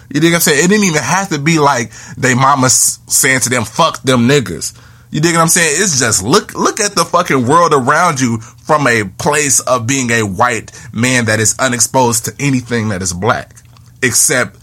You 0.09 0.19
dig 0.19 0.31
what 0.31 0.37
I'm 0.37 0.41
saying? 0.41 0.65
It 0.65 0.67
didn't 0.69 0.85
even 0.85 1.03
have 1.03 1.29
to 1.29 1.39
be 1.39 1.59
like 1.59 1.91
they 2.17 2.33
mama 2.33 2.69
saying 2.69 3.41
to 3.41 3.49
them, 3.49 3.63
fuck 3.63 4.01
them 4.01 4.27
niggas. 4.27 4.77
You 5.11 5.21
dig 5.21 5.33
what 5.33 5.41
I'm 5.41 5.47
saying? 5.47 5.81
It's 5.81 5.99
just 5.99 6.23
look, 6.23 6.53
look 6.53 6.79
at 6.79 6.93
the 6.93 7.05
fucking 7.05 7.47
world 7.47 7.73
around 7.73 8.19
you 8.19 8.39
from 8.39 8.85
a 8.87 9.05
place 9.17 9.59
of 9.61 9.87
being 9.87 10.11
a 10.11 10.23
white 10.23 10.71
man 10.93 11.25
that 11.25 11.39
is 11.39 11.57
unexposed 11.57 12.25
to 12.25 12.33
anything 12.39 12.89
that 12.89 13.01
is 13.01 13.13
black, 13.13 13.55
except 14.03 14.57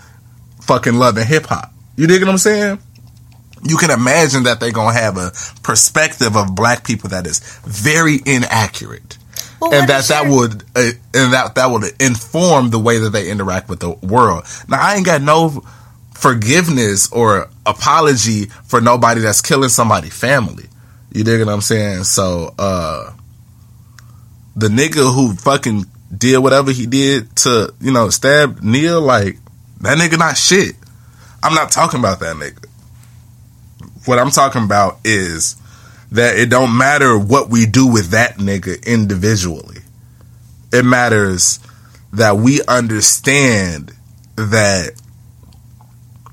fucking 0.60 0.94
love 0.94 1.16
and 1.16 1.26
hip 1.26 1.46
hop. 1.46 1.72
You 1.96 2.06
dig 2.06 2.20
what 2.22 2.30
I'm 2.30 2.38
saying? 2.38 2.80
You 3.64 3.76
can 3.76 3.90
imagine 3.90 4.44
that 4.44 4.60
they're 4.60 4.72
gonna 4.72 4.98
have 4.98 5.16
a 5.16 5.32
perspective 5.62 6.36
of 6.36 6.54
black 6.54 6.84
people 6.84 7.10
that 7.10 7.26
is 7.26 7.40
very 7.64 8.18
inaccurate, 8.24 9.18
Well, 9.60 9.74
and 9.74 9.88
that 9.88 10.04
that 10.04 10.28
would 10.28 10.62
uh, 10.74 10.90
and 11.14 11.32
that 11.32 11.54
that 11.54 11.70
would 11.70 11.84
inform 12.00 12.70
the 12.70 12.78
way 12.78 12.98
that 12.98 13.10
they 13.10 13.30
interact 13.30 13.68
with 13.68 13.80
the 13.80 13.90
world. 13.90 14.44
Now, 14.68 14.80
I 14.80 14.94
ain't 14.94 15.06
got 15.06 15.22
no 15.22 15.64
forgiveness 16.14 17.10
or 17.12 17.48
apology 17.64 18.46
for 18.66 18.80
nobody 18.80 19.20
that's 19.20 19.42
killing 19.42 19.68
somebody 19.68 20.10
family. 20.10 20.64
You 21.12 21.24
dig 21.24 21.40
what 21.40 21.52
I'm 21.52 21.60
saying? 21.60 22.04
So, 22.04 22.54
uh, 22.58 23.12
the 24.54 24.68
nigga 24.68 25.14
who 25.14 25.34
fucking 25.34 25.84
did 26.16 26.38
whatever 26.38 26.72
he 26.72 26.86
did 26.86 27.34
to, 27.36 27.74
you 27.80 27.92
know, 27.92 28.10
stab 28.10 28.62
Nia, 28.62 28.98
like, 28.98 29.38
that 29.80 29.98
nigga 29.98 30.18
not 30.18 30.36
shit. 30.36 30.74
I'm 31.42 31.54
not 31.54 31.70
talking 31.70 32.00
about 32.00 32.20
that 32.20 32.36
nigga. 32.36 32.64
What 34.06 34.18
I'm 34.18 34.30
talking 34.30 34.64
about 34.64 34.98
is 35.04 35.56
that 36.12 36.38
it 36.38 36.48
don't 36.48 36.76
matter 36.76 37.18
what 37.18 37.50
we 37.50 37.66
do 37.66 37.86
with 37.86 38.10
that 38.10 38.36
nigga 38.36 38.84
individually. 38.86 39.78
It 40.72 40.84
matters 40.84 41.60
that 42.12 42.36
we 42.36 42.62
understand 42.66 43.92
that 44.36 44.92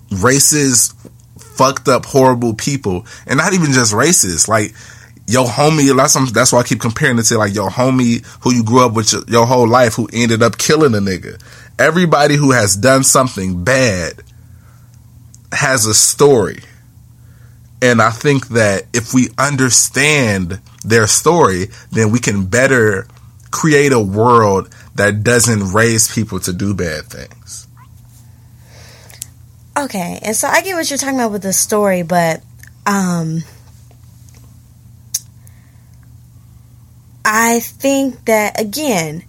racist, 0.10 0.96
fucked 1.40 1.88
up, 1.88 2.06
horrible 2.06 2.54
people, 2.54 3.06
and 3.26 3.38
not 3.38 3.54
even 3.54 3.72
just 3.72 3.94
racist, 3.94 4.48
like 4.48 4.74
your 5.28 5.46
homie, 5.46 5.96
that's, 5.96 6.32
that's 6.32 6.52
why 6.52 6.60
I 6.60 6.64
keep 6.64 6.82
comparing 6.82 7.18
it 7.18 7.24
to 7.24 7.38
like 7.38 7.54
your 7.54 7.70
homie 7.70 8.26
who 8.42 8.54
you 8.54 8.64
grew 8.64 8.86
up 8.86 8.94
with 8.94 9.14
your, 9.14 9.24
your 9.28 9.46
whole 9.46 9.68
life 9.68 9.96
who 9.96 10.10
ended 10.12 10.44
up 10.44 10.58
killing 10.58 10.94
a 10.94 10.98
nigga. 10.98 11.42
Everybody 11.80 12.36
who 12.36 12.52
has 12.52 12.76
done 12.76 13.04
something 13.04 13.64
bad 13.64 14.22
has 15.52 15.86
a 15.86 15.94
story. 15.94 16.60
And 17.84 18.02
I 18.02 18.12
think 18.12 18.48
that 18.50 18.84
if 18.94 19.14
we 19.14 19.28
understand 19.38 20.62
their 20.86 21.06
story, 21.06 21.68
then 21.92 22.12
we 22.12 22.20
can 22.20 22.46
better 22.46 23.08
create 23.52 23.92
a 23.92 24.00
world 24.00 24.74
that 24.96 25.22
doesn't 25.22 25.74
raise 25.74 26.10
people 26.10 26.40
to 26.40 26.54
do 26.54 26.74
bad 26.74 27.04
things. 27.08 27.68
Okay, 29.78 30.18
and 30.24 30.34
so 30.34 30.48
I 30.48 30.62
get 30.62 30.76
what 30.76 30.90
you're 30.90 30.98
talking 30.98 31.16
about 31.16 31.34
with 31.34 31.44
the 31.44 31.52
story, 31.52 32.04
but 32.04 32.42
um 32.86 33.44
I 37.26 37.60
think 37.60 38.24
that 38.26 38.62
again, 38.62 39.26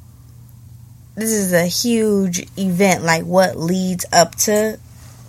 this 1.16 1.32
is 1.32 1.52
a 1.52 1.66
huge 1.66 2.46
event. 2.56 3.02
Like 3.02 3.24
what 3.24 3.56
leads 3.56 4.06
up 4.12 4.36
to 4.36 4.78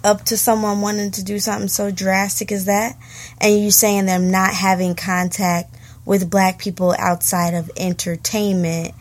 up 0.06 0.24
to 0.26 0.38
someone 0.38 0.82
wanting 0.82 1.12
to 1.12 1.24
do 1.24 1.40
something 1.40 1.68
so 1.68 1.92
drastic 1.92 2.52
as 2.52 2.66
that, 2.66 2.96
and 3.42 3.60
you 3.60 3.72
saying 3.72 4.06
them 4.06 4.32
not 4.32 4.54
having 4.54 4.96
contact 4.96 5.76
with 6.06 6.30
black 6.30 6.60
people 6.60 6.96
outside 6.98 7.56
of 7.56 7.72
entertainment. 7.76 8.94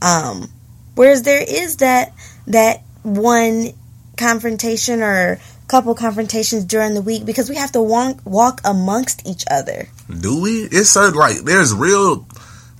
Um, 0.00 0.50
whereas 0.94 1.22
there 1.22 1.44
is 1.46 1.76
that 1.76 2.12
that 2.46 2.82
one 3.02 3.68
confrontation 4.16 5.02
or 5.02 5.38
couple 5.68 5.94
confrontations 5.94 6.64
during 6.64 6.94
the 6.94 7.02
week 7.02 7.26
because 7.26 7.50
we 7.50 7.56
have 7.56 7.72
to 7.72 7.82
walk 7.82 8.18
walk 8.24 8.60
amongst 8.64 9.26
each 9.26 9.44
other. 9.50 9.88
Do 10.08 10.40
we? 10.40 10.62
It's 10.62 10.90
certain 10.90 11.18
like 11.18 11.38
there's 11.38 11.74
real 11.74 12.26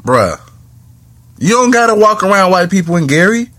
bruh. 0.02 0.40
You 1.38 1.50
don't 1.50 1.70
gotta 1.70 1.94
walk 1.94 2.22
around 2.22 2.52
white 2.52 2.70
people 2.70 2.96
in 2.96 3.06
Gary. 3.06 3.50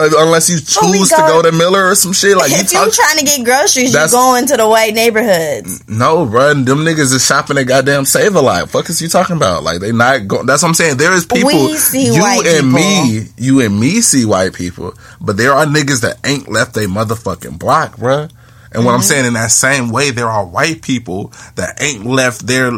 Unless 0.00 0.48
you 0.50 0.56
choose 0.60 1.08
to 1.10 1.16
go- 1.16 1.42
to 1.42 1.50
Miller 1.52 1.88
or 1.88 1.94
some 1.94 2.12
shit 2.12 2.36
like 2.36 2.50
you 2.52 2.56
if 2.58 2.72
you're 2.72 2.90
trying 2.90 3.18
to 3.18 3.24
get 3.24 3.44
groceries, 3.44 3.88
you 3.88 3.92
That's- 3.92 4.12
go 4.12 4.34
into 4.36 4.56
the 4.56 4.68
white 4.68 4.94
neighborhoods. 4.94 5.88
No, 5.88 6.24
bro, 6.26 6.54
them 6.54 6.78
niggas 6.80 7.12
is 7.14 7.24
shopping 7.26 7.58
at 7.58 7.64
goddamn 7.66 8.04
Save 8.04 8.34
a 8.36 8.40
Lot. 8.40 8.70
Fuck 8.70 8.88
is 8.90 9.02
you 9.02 9.08
talking 9.08 9.36
about? 9.36 9.62
Like 9.64 9.80
they 9.80 9.92
not 9.92 10.28
going. 10.28 10.46
That's 10.46 10.62
what 10.62 10.68
I'm 10.68 10.74
saying. 10.74 10.98
There 10.98 11.12
is 11.12 11.26
people. 11.26 11.48
We 11.50 11.76
see 11.76 12.06
you 12.14 12.20
white 12.20 12.46
and 12.46 12.66
people. 12.74 12.80
me, 12.80 13.22
you 13.36 13.60
and 13.60 13.78
me 13.80 14.00
see 14.00 14.24
white 14.24 14.52
people, 14.54 14.94
but 15.20 15.36
there 15.36 15.52
are 15.52 15.66
niggas 15.66 16.02
that 16.02 16.18
ain't 16.24 16.48
left 16.48 16.76
a 16.76 16.80
motherfucking 16.80 17.58
block, 17.58 17.96
bruh. 17.96 18.30
And 18.70 18.84
what 18.84 18.92
I'm 18.92 19.00
Mm-hmm. 19.00 19.06
saying 19.08 19.24
in 19.24 19.32
that 19.32 19.50
same 19.50 19.90
way, 19.90 20.10
there 20.10 20.28
are 20.28 20.44
white 20.44 20.82
people 20.82 21.32
that 21.56 21.82
ain't 21.82 22.04
left 22.04 22.46
their. 22.46 22.70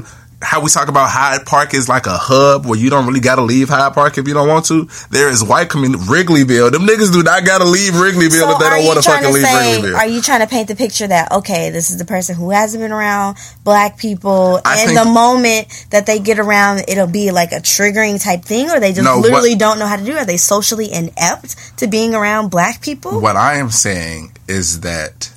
How 0.43 0.63
we 0.63 0.71
talk 0.71 0.89
about 0.89 1.11
Hyde 1.11 1.45
Park 1.45 1.75
is 1.75 1.87
like 1.87 2.07
a 2.07 2.17
hub 2.17 2.65
where 2.65 2.79
you 2.79 2.89
don't 2.89 3.07
really 3.07 3.21
gotta 3.21 3.43
leave 3.43 3.69
Hyde 3.69 3.93
Park 3.93 4.17
if 4.17 4.27
you 4.27 4.33
don't 4.33 4.49
want 4.49 4.65
to. 4.67 4.89
There 5.11 5.29
is 5.29 5.45
white 5.45 5.69
community 5.69 6.03
Wrigleyville. 6.05 6.73
Them 6.73 6.83
niggas 6.87 7.13
do 7.13 7.23
not 7.23 7.45
gotta 7.45 7.65
leave 7.65 7.93
Wrigleyville 7.93 8.31
So 8.41 8.51
if 8.53 8.59
they 8.59 8.71
don't 8.71 8.87
want 8.87 8.99
to 8.99 9.05
trying 9.05 9.23
fucking 9.23 9.29
to 9.29 9.35
leave 9.35 9.45
say? 9.45 9.81
Wrigleyville. 9.83 9.97
Are 9.97 10.07
you 10.07 10.23
trying 10.23 10.41
to 10.41 10.47
paint 10.47 10.69
the 10.69 10.77
picture 10.77 11.07
that 11.07 11.31
okay, 11.33 11.69
this 11.71 11.91
is 11.91 11.99
the 11.99 12.07
person 12.07 12.37
who 12.37 12.51
hasn't 12.51 12.83
been 12.83 12.91
around 12.91 13.37
black 13.65 13.99
people, 13.99 14.61
I 14.65 14.85
and 14.89 14.97
the 14.97 15.05
moment 15.05 15.69
that 15.91 16.07
they 16.07 16.19
get 16.19 16.39
around, 16.39 16.85
it'll 16.89 17.07
be 17.07 17.31
like 17.33 17.53
a 17.53 17.57
triggering 17.61 18.23
type 18.23 18.43
thing, 18.43 18.71
or 18.71 18.81
they 18.81 18.93
just 18.93 19.05
No, 19.05 19.17
what- 19.17 19.25
literally 19.25 19.57
don't 19.57 19.79
know 19.79 19.87
how 19.87 19.97
to 19.97 20.05
do? 20.05 20.13
it? 20.13 20.19
Are 20.21 20.25
they 20.25 20.39
socially 20.39 20.91
inept 20.91 21.77
to 21.79 21.87
being 21.87 22.15
around 22.15 22.49
black 22.49 22.81
people? 22.81 23.21
What 23.21 23.37
I 23.37 23.57
am 23.57 23.71
saying 23.71 24.33
is 24.49 24.81
that 24.81 25.31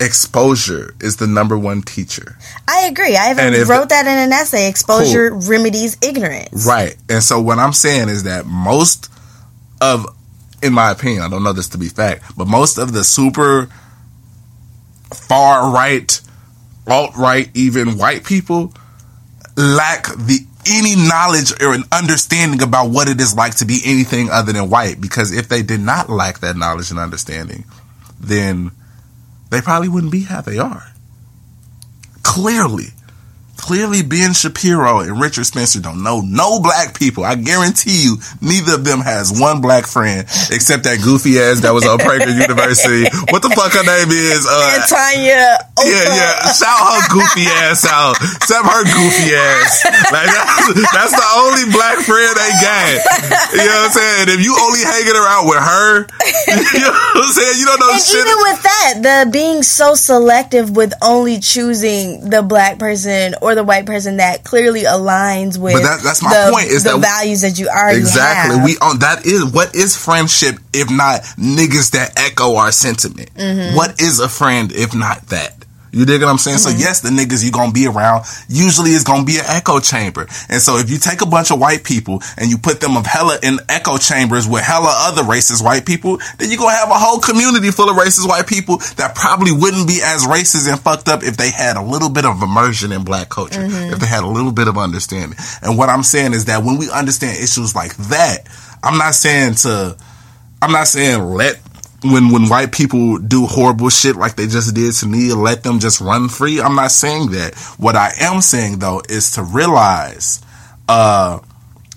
exposure 0.00 0.94
is 1.00 1.16
the 1.16 1.26
number 1.26 1.58
one 1.58 1.82
teacher. 1.82 2.36
I 2.66 2.86
agree. 2.86 3.16
I 3.16 3.30
even 3.30 3.68
wrote 3.68 3.90
that 3.90 4.06
in 4.06 4.18
an 4.18 4.32
essay. 4.32 4.68
Exposure 4.68 5.32
remedies 5.32 5.96
ignorance. 6.02 6.66
Right. 6.66 6.96
And 7.08 7.22
so 7.22 7.40
what 7.40 7.58
I'm 7.58 7.72
saying 7.72 8.08
is 8.08 8.24
that 8.24 8.46
most 8.46 9.10
of 9.80 10.06
in 10.62 10.72
my 10.72 10.90
opinion, 10.90 11.22
I 11.22 11.28
don't 11.28 11.42
know 11.42 11.52
this 11.52 11.70
to 11.70 11.78
be 11.78 11.88
fact, 11.88 12.36
but 12.36 12.46
most 12.46 12.78
of 12.78 12.92
the 12.92 13.04
super 13.04 13.68
far 15.12 15.72
right, 15.72 16.20
alt 16.86 17.16
right, 17.16 17.48
even 17.54 17.98
white 17.98 18.24
people 18.24 18.72
lack 19.56 20.06
the 20.16 20.46
any 20.66 20.94
knowledge 20.94 21.52
or 21.62 21.72
an 21.72 21.84
understanding 21.90 22.62
about 22.62 22.90
what 22.90 23.08
it 23.08 23.20
is 23.20 23.34
like 23.34 23.56
to 23.56 23.64
be 23.64 23.80
anything 23.84 24.28
other 24.30 24.52
than 24.52 24.68
white. 24.68 25.00
Because 25.00 25.32
if 25.32 25.48
they 25.48 25.62
did 25.62 25.80
not 25.80 26.10
lack 26.10 26.40
that 26.40 26.56
knowledge 26.56 26.90
and 26.90 27.00
understanding, 27.00 27.64
then 28.20 28.70
they 29.50 29.60
probably 29.60 29.88
wouldn't 29.88 30.12
be 30.12 30.22
how 30.22 30.40
they 30.40 30.58
are. 30.58 30.92
Clearly. 32.22 32.88
Clearly, 33.60 34.02
Ben 34.02 34.32
Shapiro 34.32 35.00
and 35.00 35.20
Richard 35.20 35.44
Spencer 35.44 35.80
don't 35.80 36.02
know 36.02 36.20
no 36.24 36.60
black 36.60 36.98
people. 36.98 37.24
I 37.24 37.34
guarantee 37.36 38.02
you, 38.04 38.16
neither 38.40 38.74
of 38.74 38.84
them 38.84 39.00
has 39.00 39.30
one 39.38 39.60
black 39.60 39.86
friend 39.86 40.22
except 40.50 40.84
that 40.84 40.98
goofy 41.04 41.38
ass 41.38 41.60
that 41.60 41.70
was 41.70 41.86
on 41.86 41.98
Prager 41.98 42.32
University. 42.32 43.04
What 43.30 43.42
the 43.46 43.50
fuck 43.54 43.70
her 43.76 43.84
name 43.86 44.10
is? 44.10 44.42
Uh, 44.48 44.80
Tanya, 44.90 45.54
yeah, 45.86 46.08
yeah. 46.10 46.50
Shout 46.50 46.82
her 46.82 47.02
goofy 47.14 47.46
ass 47.62 47.86
out. 47.86 48.16
Except 48.18 48.64
her 48.66 48.82
goofy 48.82 49.30
ass. 49.38 49.84
Like 50.10 50.26
that's, 50.26 50.66
that's 50.90 51.14
the 51.14 51.28
only 51.38 51.68
black 51.70 52.00
friend 52.02 52.32
they 52.34 52.52
got. 52.58 52.90
You 53.54 53.62
know 53.62 53.76
what 53.86 53.86
I'm 53.86 53.94
saying? 53.94 54.26
If 54.34 54.40
you 54.42 54.56
only 54.58 54.82
hanging 54.82 55.14
around 55.14 55.46
with 55.46 55.62
her, 55.62 55.90
you 56.74 56.82
know 56.82 56.90
what 56.90 57.22
I'm 57.28 57.32
saying? 57.38 57.54
You 57.60 57.66
don't 57.70 57.80
know 57.80 57.92
And 57.94 58.02
shit. 58.02 58.18
even 58.18 58.38
with 58.50 58.60
that, 58.66 58.92
the 59.04 59.30
being 59.30 59.62
so 59.62 59.94
selective 59.94 60.74
with 60.74 60.92
only 61.02 61.38
choosing 61.38 62.30
the 62.30 62.42
black 62.42 62.78
person 62.78 63.34
or 63.42 63.49
the 63.54 63.64
white 63.64 63.86
person 63.86 64.16
that 64.18 64.44
clearly 64.44 64.82
aligns 64.82 65.58
with 65.58 65.74
But 65.74 65.82
that- 65.82 66.02
that's 66.02 66.22
my 66.22 66.30
the, 66.46 66.52
point, 66.52 66.68
is 66.68 66.84
the 66.84 66.92
that- 66.92 67.00
values 67.00 67.40
that 67.42 67.58
you 67.58 67.68
already 67.68 67.98
Exactly. 67.98 68.56
have. 68.56 68.64
We 68.64 68.76
on 68.78 68.98
that 69.00 69.26
is 69.26 69.44
what 69.44 69.74
is 69.74 69.96
friendship 69.96 70.56
if 70.72 70.90
not 70.90 71.22
niggas 71.38 71.90
that 71.92 72.18
echo 72.18 72.56
our 72.56 72.72
sentiment. 72.72 73.30
Mm-hmm. 73.34 73.76
What 73.76 74.00
is 74.00 74.20
a 74.20 74.28
friend 74.28 74.72
if 74.72 74.94
not 74.94 75.26
that? 75.28 75.59
You 75.92 76.04
dig 76.04 76.20
what 76.20 76.28
I'm 76.28 76.38
saying? 76.38 76.58
Mm-hmm. 76.58 76.78
So 76.78 76.78
yes, 76.78 77.00
the 77.00 77.10
niggas 77.10 77.44
you 77.44 77.50
gonna 77.50 77.72
be 77.72 77.86
around 77.86 78.24
usually 78.48 78.92
is 78.92 79.04
gonna 79.04 79.24
be 79.24 79.38
an 79.38 79.44
echo 79.46 79.80
chamber. 79.80 80.26
And 80.48 80.60
so 80.60 80.78
if 80.78 80.90
you 80.90 80.98
take 80.98 81.22
a 81.22 81.26
bunch 81.26 81.50
of 81.50 81.58
white 81.58 81.84
people 81.84 82.22
and 82.36 82.50
you 82.50 82.58
put 82.58 82.80
them 82.80 82.96
of 82.96 83.06
hella 83.06 83.38
in 83.42 83.58
echo 83.68 83.96
chambers 83.98 84.46
with 84.48 84.62
hella 84.62 84.92
other 85.08 85.22
racist 85.22 85.64
white 85.64 85.86
people, 85.86 86.18
then 86.38 86.50
you're 86.50 86.58
gonna 86.58 86.76
have 86.76 86.90
a 86.90 86.98
whole 86.98 87.20
community 87.20 87.70
full 87.70 87.90
of 87.90 87.96
racist 87.96 88.28
white 88.28 88.46
people 88.46 88.78
that 88.96 89.14
probably 89.14 89.52
wouldn't 89.52 89.86
be 89.86 90.00
as 90.02 90.24
racist 90.24 90.70
and 90.70 90.80
fucked 90.80 91.08
up 91.08 91.22
if 91.22 91.36
they 91.36 91.50
had 91.50 91.76
a 91.76 91.82
little 91.82 92.10
bit 92.10 92.24
of 92.24 92.42
immersion 92.42 92.92
in 92.92 93.04
black 93.04 93.28
culture, 93.28 93.62
if 93.62 93.98
they 93.98 94.06
had 94.06 94.24
a 94.24 94.28
little 94.28 94.52
bit 94.52 94.68
of 94.68 94.78
understanding. 94.78 95.38
And 95.62 95.76
what 95.76 95.88
I'm 95.88 96.02
saying 96.02 96.32
is 96.34 96.46
that 96.46 96.62
when 96.62 96.78
we 96.78 96.90
understand 96.90 97.38
issues 97.42 97.74
like 97.74 97.96
that, 98.08 98.48
I'm 98.82 98.98
not 98.98 99.14
saying 99.14 99.54
to 99.56 99.96
I'm 100.62 100.72
not 100.72 100.88
saying 100.88 101.22
let 101.22 101.58
when 102.02 102.30
when 102.30 102.48
white 102.48 102.72
people 102.72 103.18
do 103.18 103.46
horrible 103.46 103.90
shit 103.90 104.16
like 104.16 104.36
they 104.36 104.46
just 104.46 104.74
did 104.74 104.92
to 104.94 105.06
me, 105.06 105.32
let 105.32 105.62
them 105.62 105.78
just 105.78 106.00
run 106.00 106.28
free. 106.28 106.60
I'm 106.60 106.74
not 106.74 106.90
saying 106.90 107.30
that. 107.32 107.54
What 107.78 107.96
I 107.96 108.12
am 108.20 108.40
saying 108.40 108.78
though 108.78 109.02
is 109.08 109.32
to 109.32 109.42
realize, 109.42 110.40
uh, 110.88 111.40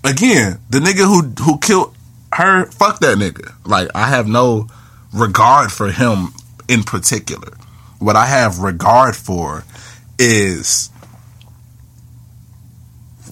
again, 0.03 0.59
the 0.69 0.79
nigga 0.79 1.05
who 1.05 1.21
who 1.43 1.57
killed 1.59 1.95
her, 2.33 2.65
fuck 2.65 2.99
that 2.99 3.17
nigga. 3.17 3.53
Like 3.65 3.89
I 3.95 4.07
have 4.07 4.27
no 4.27 4.67
regard 5.13 5.71
for 5.71 5.89
him 5.91 6.29
in 6.67 6.83
particular. 6.83 7.53
What 7.99 8.15
I 8.15 8.25
have 8.25 8.59
regard 8.59 9.15
for 9.15 9.63
is 10.19 10.89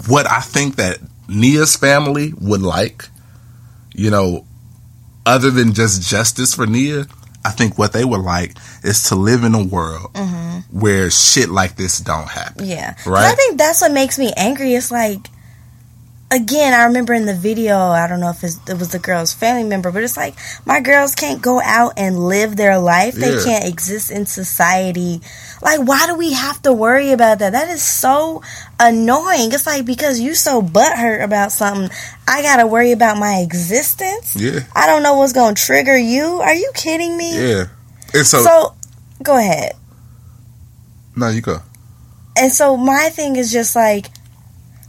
what 0.08 0.30
I 0.30 0.40
think 0.40 0.78
that 0.78 1.00
Nia's 1.28 1.76
family 1.76 2.34
would 2.40 2.62
like. 2.62 3.08
You 3.94 4.10
know, 4.10 4.46
other 5.26 5.52
than 5.52 5.74
just 5.74 6.02
justice 6.08 6.54
for 6.54 6.66
Nia, 6.66 7.06
I 7.44 7.52
think 7.52 7.78
what 7.78 7.94
they 7.94 8.06
would 8.06 8.22
like 8.22 8.56
is 8.84 9.04
to 9.10 9.16
live 9.16 9.44
in 9.44 9.56
a 9.56 9.64
world 9.64 10.14
mm-hmm. 10.14 10.80
where 10.80 11.10
shit 11.10 11.50
like 11.50 11.76
this 11.76 12.00
don't 12.00 12.28
happen. 12.28 12.68
Yeah, 12.68 12.96
Right. 13.06 13.26
I 13.26 13.36
think 13.36 13.58
that's 13.58 13.82
what 13.82 13.92
makes 13.92 14.20
me 14.20 14.32
angry. 14.38 14.76
It's 14.76 14.92
like 14.92 15.28
again, 16.32 16.74
I 16.74 16.86
remember 16.86 17.14
in 17.14 17.26
the 17.26 17.36
video, 17.36 17.76
I 17.78 18.08
don't 18.08 18.22
know 18.22 18.30
if 18.30 18.44
it 18.44 18.56
was 18.80 18.90
the 18.90 19.00
girl's 19.00 19.34
family 19.34 19.64
member, 19.64 19.92
but 19.92 20.04
it's 20.04 20.16
like 20.18 20.36
my 20.66 20.80
girls 20.80 21.14
can't 21.14 21.42
go 21.42 21.62
out 21.62 21.94
and 21.98 22.18
live 22.28 22.56
their 22.56 22.80
life. 22.80 23.14
They 23.16 23.44
can't 23.44 23.66
exist 23.66 24.10
in 24.10 24.26
society. 24.26 25.22
Like, 25.62 25.82
why 25.82 26.08
do 26.08 26.16
we 26.16 26.34
have 26.34 26.62
to 26.64 26.74
worry 26.74 27.12
about 27.12 27.40
that? 27.40 27.52
That 27.52 27.70
is 27.70 27.84
so 27.84 28.42
annoying. 28.80 29.52
It's 29.52 29.68
like 29.68 29.86
because 29.86 30.20
you 30.20 30.34
so 30.34 30.62
butthurt 30.62 31.24
about 31.24 31.52
something, 31.52 31.90
I 32.28 32.42
gotta 32.42 32.66
worry 32.66 32.94
about 32.94 33.18
my 33.18 33.40
existence. 33.44 34.36
Yeah. 34.36 34.62
I 34.76 34.88
don't 34.88 35.04
know 35.04 35.16
what's 35.16 35.34
gonna 35.34 35.54
trigger 35.54 35.98
you. 35.98 36.40
Are 36.42 36.56
you 36.56 36.72
kidding 36.74 37.18
me? 37.18 37.38
Yeah. 37.38 37.66
And 38.14 38.26
so, 38.26 38.42
So, 38.44 38.76
go 39.22 39.38
ahead. 39.38 39.74
no, 41.16 41.28
you 41.30 41.42
go. 41.42 41.60
And 42.38 42.52
so 42.52 42.78
my 42.78 43.10
thing 43.12 43.36
is 43.36 43.52
just 43.52 43.76
like, 43.76 44.08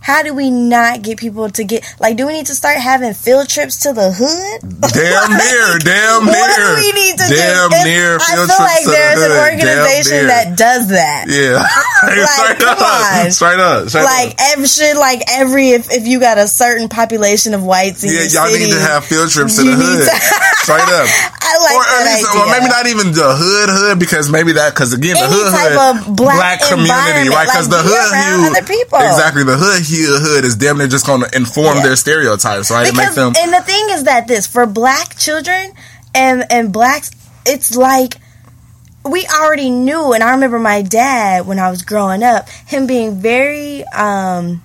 how 0.02 0.22
do 0.22 0.34
we 0.34 0.50
not 0.50 1.02
get 1.02 1.18
people 1.18 1.48
to 1.50 1.64
get 1.64 1.84
like? 2.00 2.16
Do 2.16 2.26
we 2.26 2.32
need 2.34 2.46
to 2.46 2.54
start 2.54 2.76
having 2.78 3.14
field 3.14 3.48
trips 3.48 3.80
to 3.84 3.92
the 3.92 4.10
hood? 4.12 4.60
Damn 4.92 5.30
near, 5.38 5.78
damn 5.78 6.24
near. 6.26 6.34
What 6.34 6.56
do 6.56 6.74
we 6.82 6.92
need 6.92 7.12
to 7.18 7.26
damn 7.30 7.70
do? 7.70 7.84
Near 7.84 8.16
I 8.20 8.34
field 8.34 8.48
feel 8.48 8.56
trips 8.56 8.58
like 8.60 8.82
to 8.82 8.90
the 8.90 8.92
there's 8.92 9.22
an 9.22 9.32
organization 9.32 10.26
that 10.26 10.58
does 10.58 10.88
that. 10.88 11.26
Yeah. 11.28 11.64
Like, 12.02 12.18
straight 12.18 12.58
come 12.58 12.78
up. 12.80 13.14
on. 13.24 13.30
Straight 13.30 13.60
up. 13.60 13.88
Straight 13.88 14.02
Like 14.02 14.30
up. 14.32 14.36
every 14.40 14.66
should 14.66 14.96
like 14.96 15.22
every 15.30 15.68
if, 15.70 15.88
if 15.92 16.04
you 16.04 16.18
got 16.18 16.36
a 16.36 16.48
certain 16.48 16.88
population 16.88 17.54
of 17.54 17.62
whites 17.62 18.02
in 18.02 18.10
Yeah, 18.10 18.22
your 18.22 18.28
y'all 18.42 18.46
city, 18.48 18.64
need 18.64 18.72
to 18.72 18.80
have 18.80 19.04
field 19.04 19.30
trips 19.30 19.54
to 19.56 19.62
the 19.62 19.70
hood. 19.70 20.04
to- 20.04 20.61
Straight 20.62 20.80
up. 20.80 21.06
I 21.42 21.58
like 21.58 21.74
or, 21.74 21.82
at 21.82 22.04
least, 22.06 22.28
or 22.36 22.46
maybe 22.46 22.68
not 22.70 22.86
even 22.86 23.12
the 23.12 23.34
hood 23.36 23.68
hood 23.68 23.98
because 23.98 24.30
maybe 24.30 24.52
that 24.52 24.72
because 24.74 24.92
again 24.92 25.14
the 25.14 25.26
Any 25.26 25.34
hood 25.34 25.50
type 25.52 25.72
hood 25.74 26.10
of 26.10 26.16
black 26.16 26.60
community 26.62 27.28
right 27.28 27.44
because 27.50 27.68
like, 27.68 27.82
the 27.82 27.82
hood 27.84 28.08
hue 28.14 28.50
other 28.56 28.66
people. 28.66 28.98
exactly 28.98 29.42
the 29.44 29.56
hood 29.58 29.82
hue 29.84 30.16
hood 30.22 30.44
is 30.44 30.54
damn 30.56 30.78
near 30.78 30.86
just 30.86 31.04
going 31.04 31.20
to 31.20 31.28
inform 31.36 31.76
Yeah. 31.78 31.82
their 31.82 31.96
stereotypes 31.96 32.70
right 32.70 32.88
and 32.88 32.96
make 32.96 33.12
them 33.12 33.34
and 33.36 33.52
the 33.52 33.60
thing 33.60 33.86
is 33.90 34.04
that 34.04 34.28
this 34.28 34.46
for 34.46 34.64
black 34.66 35.16
children 35.18 35.72
and 36.14 36.44
and 36.50 36.72
blacks 36.72 37.10
it's 37.44 37.74
like 37.76 38.14
we 39.04 39.26
already 39.26 39.68
knew 39.68 40.12
and 40.14 40.22
i 40.22 40.30
remember 40.30 40.58
my 40.60 40.80
dad 40.80 41.44
when 41.44 41.58
i 41.58 41.68
was 41.70 41.82
growing 41.82 42.22
up 42.22 42.48
him 42.48 42.86
being 42.86 43.16
very 43.20 43.84
um 43.92 44.62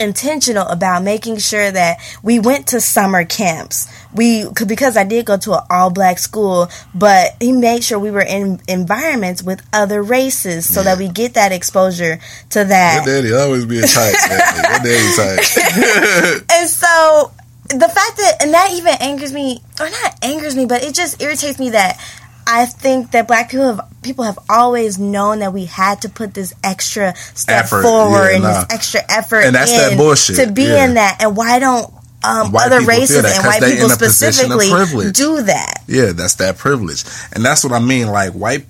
intentional 0.00 0.66
about 0.66 1.02
making 1.04 1.36
sure 1.38 1.70
that 1.70 1.98
we 2.22 2.40
went 2.40 2.66
to 2.68 2.80
summer 2.80 3.24
camps 3.24 3.86
we 4.14 4.46
because 4.66 4.96
i 4.96 5.04
did 5.04 5.26
go 5.26 5.36
to 5.36 5.52
an 5.52 5.60
all 5.70 5.90
black 5.90 6.18
school 6.18 6.68
but 6.94 7.36
he 7.40 7.52
made 7.52 7.82
sure 7.82 7.98
we 7.98 8.10
were 8.10 8.22
in 8.22 8.60
environments 8.68 9.42
with 9.42 9.66
other 9.72 10.02
races 10.02 10.72
so 10.72 10.82
that 10.82 10.98
we 10.98 11.08
get 11.08 11.34
that 11.34 11.52
exposure 11.52 12.18
to 12.50 12.64
that 12.64 13.04
your 13.06 13.22
daddy 13.22 13.34
always 13.34 13.66
being 13.66 13.82
tight 13.82 14.14
man. 14.28 14.40
your 14.70 14.78
daddy 14.78 15.16
tight 15.16 16.44
and 16.52 16.68
so 16.68 17.32
the 17.68 17.88
fact 17.88 18.16
that 18.18 18.36
and 18.40 18.52
that 18.52 18.72
even 18.72 18.94
angers 19.00 19.32
me 19.32 19.60
or 19.80 19.88
not 19.88 20.18
angers 20.22 20.54
me 20.54 20.66
but 20.66 20.82
it 20.82 20.94
just 20.94 21.20
irritates 21.22 21.58
me 21.58 21.70
that 21.70 21.98
I 22.46 22.66
think 22.66 23.12
that 23.12 23.26
black 23.26 23.50
people 23.50 23.74
have 23.74 23.80
people 24.02 24.24
have 24.24 24.38
always 24.48 24.98
known 24.98 25.38
that 25.38 25.52
we 25.52 25.64
had 25.64 26.02
to 26.02 26.08
put 26.08 26.34
this 26.34 26.52
extra 26.62 27.16
step 27.16 27.64
Effort, 27.64 27.82
forward 27.82 28.28
yeah, 28.28 28.34
and 28.34 28.42
nah. 28.42 28.52
this 28.52 28.66
extra 28.70 29.00
effort 29.08 29.40
And 29.40 29.54
that's 29.54 29.72
that 29.72 29.96
bullshit, 29.96 30.36
to 30.36 30.52
be 30.52 30.64
yeah. 30.64 30.84
in 30.84 30.94
that 30.94 31.22
and 31.22 31.36
why 31.36 31.58
don't 31.58 31.92
um, 32.24 32.52
White 32.52 32.66
other 32.66 32.84
races 32.84 33.22
that 33.22 33.36
and 33.36 33.46
white 33.46 33.62
people 33.62 33.86
in 33.86 33.92
a 33.92 33.96
position 33.96 34.52
of 34.52 34.60
specifically 34.60 35.12
do 35.12 35.42
that 35.42 35.82
Yeah, 35.86 36.12
that's 36.12 36.36
that 36.36 36.58
privilege. 36.58 37.04
And 37.34 37.44
that's 37.44 37.64
what 37.64 37.72
I 37.72 37.80
mean, 37.80 38.08
like 38.08 38.32
white. 38.32 38.66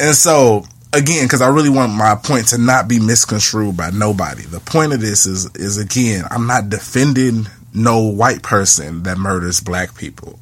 And 0.00 0.14
so, 0.14 0.64
again, 0.92 1.24
because 1.24 1.42
I 1.42 1.48
really 1.48 1.70
want 1.70 1.92
my 1.92 2.14
point 2.14 2.48
to 2.48 2.58
not 2.58 2.88
be 2.88 2.98
misconstrued 2.98 3.76
by 3.76 3.90
nobody. 3.90 4.42
The 4.42 4.60
point 4.60 4.92
of 4.92 5.00
this 5.00 5.26
is, 5.26 5.48
is 5.54 5.78
again, 5.78 6.24
I'm 6.30 6.46
not 6.46 6.68
defending 6.68 7.46
no 7.74 8.00
white 8.02 8.42
person 8.42 9.02
that 9.04 9.18
murders 9.18 9.60
black 9.60 9.96
people. 9.96 10.38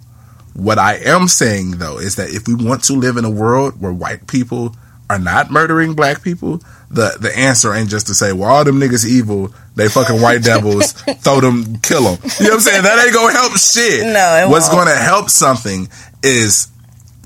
What 0.55 0.79
I 0.79 0.97
am 0.97 1.29
saying, 1.29 1.73
though, 1.73 1.99
is 1.99 2.17
that 2.17 2.31
if 2.31 2.49
we 2.49 2.55
want 2.55 2.85
to 2.85 2.95
live 2.95 3.17
in 3.17 3.25
a 3.25 3.31
world 3.31 3.81
where 3.81 3.93
white 3.93 4.27
people 4.27 4.75
are 5.09 5.19
not 5.19 5.51
murdering 5.51 5.95
black 5.95 6.23
people, 6.23 6.61
the, 6.91 7.17
the 7.21 7.37
answer 7.39 7.73
ain't 7.73 7.89
just 7.89 8.09
to 8.09 8.15
say, 8.15 8.33
well, 8.33 8.51
all 8.51 8.65
them 8.65 8.81
niggas 8.81 9.07
evil, 9.07 9.55
they 9.77 9.89
fucking 9.89 10.21
white 10.21 10.43
devils, 10.43 10.93
throw 11.23 11.41
them, 11.41 11.79
kill 11.79 12.03
them. 12.03 12.19
You 12.41 12.47
know 12.47 12.51
what 12.51 12.55
I'm 12.55 12.61
saying? 12.61 12.83
That 12.83 13.05
ain't 13.05 13.15
gonna 13.15 13.33
help 13.33 13.57
shit. 13.57 14.03
No, 14.03 14.45
it 14.45 14.51
What's 14.51 14.69
won't. 14.73 14.89
gonna 14.89 14.97
help 14.97 15.31
something 15.31 15.89
is 16.23 16.69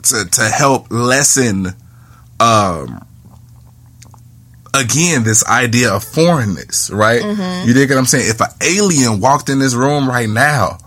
to, 0.03 0.25
to 0.27 0.43
help 0.43 0.89
lessen, 0.91 1.69
um, 2.41 3.07
again, 4.75 5.25
this 5.25 5.47
idea 5.47 5.95
of 5.95 6.05
foreignness, 6.05 6.91
right? 6.91 7.23
Mm-hmm. 7.23 7.67
You 7.69 7.75
dig 7.75 7.89
what 7.89 7.99
I'm 7.99 8.05
saying? 8.07 8.29
If 8.29 8.41
an 8.41 8.49
alien 8.61 9.21
walked 9.21 9.49
in 9.49 9.61
this 9.61 9.75
room 9.75 10.09
right 10.09 10.29
now, 10.29 10.79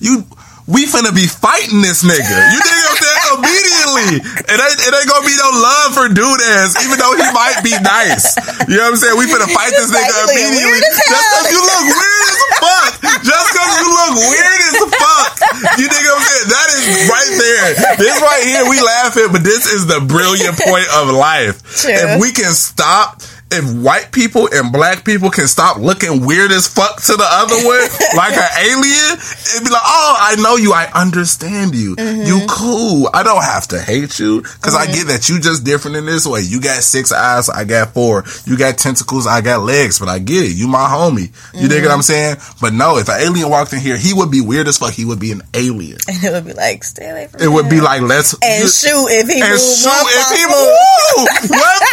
you 0.00 0.24
we 0.66 0.86
finna 0.86 1.14
be 1.14 1.26
fighting 1.26 1.82
this 1.82 2.02
nigga. 2.02 2.52
You 2.52 2.60
dig 2.62 2.72
what 2.72 2.90
I'm 2.90 2.96
saying? 2.96 3.11
Immediately. 3.38 4.20
It 4.22 4.58
ain't, 4.58 4.78
it 4.82 4.92
ain't 4.92 5.08
gonna 5.08 5.26
be 5.26 5.36
no 5.38 5.50
love 5.56 5.88
for 5.96 6.06
dude 6.08 6.42
ass, 6.58 6.76
even 6.84 6.98
though 6.98 7.14
he 7.16 7.26
might 7.32 7.60
be 7.64 7.72
nice. 7.80 8.36
You 8.68 8.76
know 8.76 8.90
what 8.90 8.96
I'm 8.96 9.00
saying? 9.00 9.16
We 9.16 9.26
finna 9.30 9.48
fight 9.50 9.72
this 9.72 9.88
nigga 9.88 10.14
immediately. 10.28 10.80
Just 10.82 11.26
cause 11.32 11.48
you 11.48 11.60
look 11.60 11.84
weird 11.88 12.24
as 12.28 12.38
fuck. 12.60 12.92
Just 13.24 13.48
cause 13.56 13.72
you 13.80 13.88
look 13.88 14.12
weird 14.28 14.60
as 14.68 14.76
fuck. 14.92 15.30
You 15.78 15.86
dig 15.88 16.02
what 16.04 16.18
I'm 16.18 16.24
saying? 16.26 16.48
That 16.52 16.68
is 16.76 16.84
right 17.08 17.32
there. 17.40 17.66
This 17.98 18.16
right 18.20 18.42
here, 18.44 18.64
we 18.68 18.78
laughing, 18.80 19.28
but 19.32 19.42
this 19.42 19.66
is 19.66 19.86
the 19.86 20.00
brilliant 20.00 20.58
point 20.58 20.88
of 21.00 21.10
life. 21.10 21.62
True. 21.80 21.92
If 21.92 22.20
we 22.20 22.32
can 22.32 22.52
stop 22.52 23.22
if 23.52 23.82
white 23.84 24.10
people 24.12 24.48
and 24.52 24.72
black 24.72 25.04
people 25.04 25.30
can 25.30 25.46
stop 25.46 25.76
looking 25.78 26.24
weird 26.26 26.50
as 26.52 26.66
fuck 26.68 27.00
to 27.02 27.12
the 27.16 27.26
other 27.26 27.56
one, 27.56 27.80
like 28.16 28.34
an 28.36 28.50
alien, 28.60 29.12
it'd 29.54 29.64
be 29.64 29.70
like, 29.70 29.82
oh, 29.84 30.16
I 30.20 30.36
know 30.40 30.56
you, 30.56 30.72
I 30.72 30.90
understand 30.94 31.74
you, 31.74 31.96
Mm-hmm. 31.96 32.22
you 32.26 32.46
cool. 32.48 33.08
I 33.12 33.22
don't 33.22 33.42
have 33.44 33.68
to 33.68 33.80
hate 33.80 34.18
you 34.18 34.42
because 34.42 34.74
I 34.74 34.86
get 34.86 35.06
that 35.08 35.28
you 35.28 35.40
just 35.40 35.64
different 35.64 35.96
in 35.96 36.06
this 36.06 36.26
way. 36.26 36.40
You 36.40 36.60
got 36.60 36.82
six 36.82 37.12
eyes, 37.12 37.48
I 37.50 37.64
got 37.64 37.94
four. 37.94 38.24
You 38.46 38.56
got 38.56 38.78
tentacles, 38.78 39.26
I 39.26 39.40
got 39.40 39.62
legs, 39.62 39.98
but 39.98 40.08
I 40.08 40.18
get 40.18 40.44
it. 40.44 40.52
You 40.56 40.68
my 40.68 40.86
homie. 40.88 41.30
You 41.54 41.68
dig 41.68 41.82
what 41.84 41.92
I'm 41.92 42.02
saying? 42.02 42.36
But 42.60 42.72
no, 42.72 42.96
if 42.98 43.08
an 43.08 43.20
alien 43.20 43.50
walked 43.50 43.72
in 43.72 43.80
here, 43.80 43.96
he 43.96 44.12
would 44.14 44.30
be 44.30 44.40
weird 44.40 44.68
as 44.68 44.78
fuck. 44.78 44.92
He 44.92 45.04
would 45.04 45.20
be 45.20 45.32
an 45.32 45.42
alien. 45.54 45.98
and 46.08 46.24
it 46.24 46.32
would 46.32 46.46
be 46.46 46.52
like 46.54 46.84
stay 46.84 47.10
away 47.10 47.26
from 47.28 47.40
It 47.42 47.48
would 47.48 47.68
be 47.68 47.80
like 47.80 48.02
let's 48.02 48.34
and 48.42 48.62
you- 48.62 48.68
shoot 48.68 49.06
if 49.10 49.28
he 49.28 49.40
and 49.40 49.50
moves 49.52 49.82
shoot 49.82 50.06
if 50.08 50.28
he 50.36 50.44
move. 50.46 50.72
move. 51.16 51.28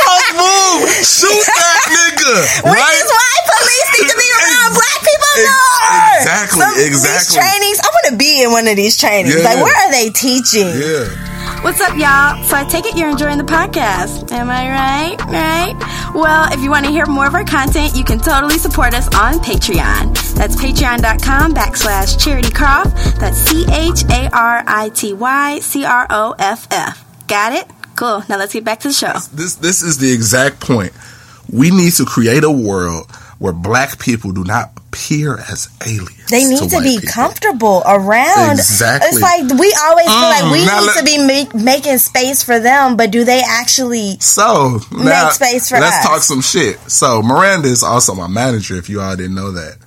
False 0.06 0.32
move. 0.34 0.90
Shoot 1.10 1.46
that 1.56 1.82
nigga. 1.90 2.36
Which 2.70 2.78
right? 2.78 3.00
is 3.02 3.10
why 3.10 3.34
police 3.50 3.88
need 4.00 4.08
to 4.10 4.18
be 4.18 4.30
around 4.38 4.70
Ex- 4.70 4.78
black 4.80 5.00
people 5.02 5.34
ex- 5.34 5.48
more. 5.50 6.14
exactly, 6.20 6.60
Some- 6.62 6.78
These 6.78 7.34
trainings, 7.34 7.78
I 7.82 7.88
want 7.90 8.06
to 8.12 8.16
be 8.18 8.44
in 8.44 8.52
one 8.52 8.68
of 8.68 8.76
these 8.76 8.98
trainings. 8.98 9.36
Yeah. 9.36 9.44
Like, 9.44 9.58
where 9.64 9.76
are 9.76 9.92
they 9.92 10.10
teaching? 10.10 10.68
Yeah. 10.70 11.10
What's 11.64 11.82
up, 11.82 11.98
y'all? 11.98 12.42
So 12.46 12.56
I 12.56 12.64
take 12.70 12.86
it 12.86 12.96
you're 12.98 13.10
enjoying 13.10 13.38
the 13.38 13.44
podcast. 13.44 14.32
Am 14.32 14.50
I 14.50 14.70
right? 14.70 15.18
Right? 15.28 15.76
Well, 16.16 16.48
if 16.54 16.62
you 16.62 16.70
want 16.70 16.86
to 16.86 16.92
hear 16.92 17.06
more 17.06 17.28
of 17.28 17.34
our 17.36 17.44
content, 17.44 17.96
you 17.98 18.04
can 18.06 18.18
totally 18.20 18.58
support 18.58 18.94
us 18.94 19.08
on 19.16 19.40
Patreon. 19.40 20.16
That's 20.36 20.56
patreon.com 20.56 21.54
backslash 21.54 22.18
charity 22.24 22.52
croft. 22.52 22.96
That's 23.20 23.38
C 23.38 23.66
H 23.70 24.04
A 24.10 24.30
R 24.32 24.64
I 24.68 24.90
T 24.90 25.14
Y 25.14 25.60
C 25.60 25.84
R 25.84 26.08
O 26.10 26.36
F 26.40 26.68
F. 26.72 27.04
Got 27.28 27.54
it? 27.54 27.68
Cool. 27.96 28.24
Now 28.30 28.38
let's 28.38 28.54
get 28.54 28.64
back 28.64 28.80
to 28.82 28.88
the 28.90 28.94
show. 28.94 29.14
This 29.34 29.56
this 29.56 29.82
is 29.82 29.98
the 29.98 30.12
exact 30.14 30.62
point. 30.62 30.94
We 31.52 31.72
need 31.72 31.94
to 31.94 32.06
create 32.06 32.44
a 32.44 32.52
world 32.52 33.10
where 33.40 33.54
black 33.54 34.00
people 34.00 34.32
do 34.34 34.44
not 34.44 34.72
appear 34.78 35.38
as 35.38 35.70
aliens. 35.86 36.26
They 36.30 36.46
need 36.46 36.70
to 36.70 36.76
white 36.76 36.84
be 36.84 36.98
people. 37.00 37.14
comfortable 37.14 37.82
around. 37.86 38.52
Exactly. 38.60 39.08
It's 39.10 39.22
like 39.22 39.60
we 39.60 39.74
always 39.82 40.06
feel 40.08 40.16
Mm, 40.16 40.30
like 40.32 40.52
we 40.52 40.60
need 40.60 40.66
let- 40.68 40.98
to 40.98 41.04
be 41.06 41.18
make, 41.26 41.56
making 41.56 41.98
space 42.00 42.44
for 42.44 42.60
them, 42.60 42.98
but 42.98 43.12
do 43.12 43.24
they 43.24 43.42
actually? 43.48 44.18
So 44.20 44.80
now 44.92 45.30
space 45.30 45.70
for 45.70 45.76
them? 45.76 45.84
let's 45.84 45.98
us. 45.98 46.04
talk 46.06 46.22
some 46.22 46.42
shit. 46.42 46.80
So 46.92 47.22
Miranda 47.22 47.68
is 47.70 47.82
also 47.84 48.14
my 48.14 48.28
manager. 48.28 48.76
If 48.76 48.90
you 48.90 49.00
all 49.00 49.16
didn't 49.16 49.36
know 49.36 49.52
that, 49.54 49.78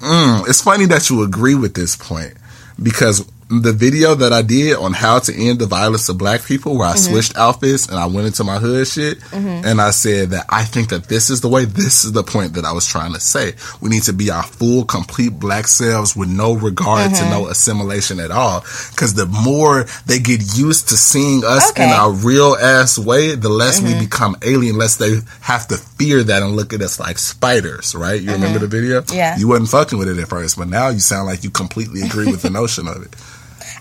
mm, 0.00 0.48
it's 0.48 0.60
funny 0.62 0.86
that 0.86 1.08
you 1.10 1.22
agree 1.22 1.54
with 1.54 1.74
this 1.74 1.94
point 1.96 2.34
because 2.82 3.24
the 3.48 3.72
video 3.72 4.14
that 4.16 4.32
I 4.32 4.42
did 4.42 4.76
on 4.76 4.92
how 4.92 5.20
to 5.20 5.32
end 5.32 5.60
the 5.60 5.66
violence 5.66 6.08
of 6.08 6.18
black 6.18 6.44
people, 6.44 6.76
where 6.76 6.88
I 6.88 6.94
Mm-hmm. 6.94 7.12
switched 7.12 7.36
outfits 7.36 7.86
and 7.88 7.96
I 7.96 8.06
went 8.06 8.26
into 8.26 8.42
my 8.42 8.58
hood 8.58 8.88
shit, 8.88 9.18
and 9.32 9.80
I 9.80 9.90
said 9.92 10.30
that 10.30 10.46
I 10.48 10.64
think 10.64 10.88
that 10.88 11.04
this 11.08 11.30
is 11.30 11.42
the 11.42 11.48
way. 11.48 11.64
This 11.64 12.04
is 12.04 12.10
the 12.12 12.24
point 12.24 12.54
that 12.54 12.64
I 12.64 12.72
was 12.72 12.86
trying 12.86 13.12
to 13.12 13.20
say. 13.20 13.52
We 13.80 13.88
need 13.90 14.02
to 14.04 14.12
be 14.12 14.30
our 14.30 14.42
full, 14.42 14.84
complete 14.84 15.38
black 15.38 15.68
selves 15.68 16.16
with 16.16 16.28
no 16.28 16.54
regard 16.54 17.12
Mm-hmm. 17.12 17.24
to 17.24 17.30
no 17.30 17.46
assimilation 17.48 18.18
at 18.18 18.30
all. 18.32 18.60
Because 18.90 19.14
the 19.14 19.26
more 19.26 19.84
they 20.06 20.18
get 20.18 20.40
used 20.56 20.88
to 20.88 20.96
seeing 20.96 21.44
us 21.44 21.70
in 21.78 21.88
our 21.90 22.10
real 22.12 22.56
ass 22.60 22.98
way, 22.98 23.34
the 23.36 23.48
less 23.48 23.80
we 23.80 23.96
become 23.98 24.34
alien, 24.42 24.76
less 24.76 24.96
they 24.96 25.18
have 25.42 25.68
to 25.68 25.76
fear 25.76 26.24
that 26.24 26.42
and 26.42 26.56
look 26.56 26.72
at 26.72 26.80
us 26.82 26.98
like 26.98 27.18
spiders, 27.18 27.94
right? 27.94 28.20
You 28.20 28.32
remember 28.32 28.58
the 28.58 28.66
video? 28.66 29.02
Yeah. 29.12 29.36
You 29.38 29.46
wasn't 29.48 29.68
fucking 29.68 29.98
with 29.98 30.08
it 30.08 30.18
at 30.18 30.28
first, 30.28 30.56
but 30.58 30.66
now 30.68 30.88
you 30.88 30.98
sound 30.98 31.26
like 31.28 31.44
you 31.44 31.50
completely 31.50 32.02
agree 32.02 32.26
with 32.30 32.42
the 32.42 32.50
notion 32.60 32.88
of 32.88 33.02
it. 33.04 33.14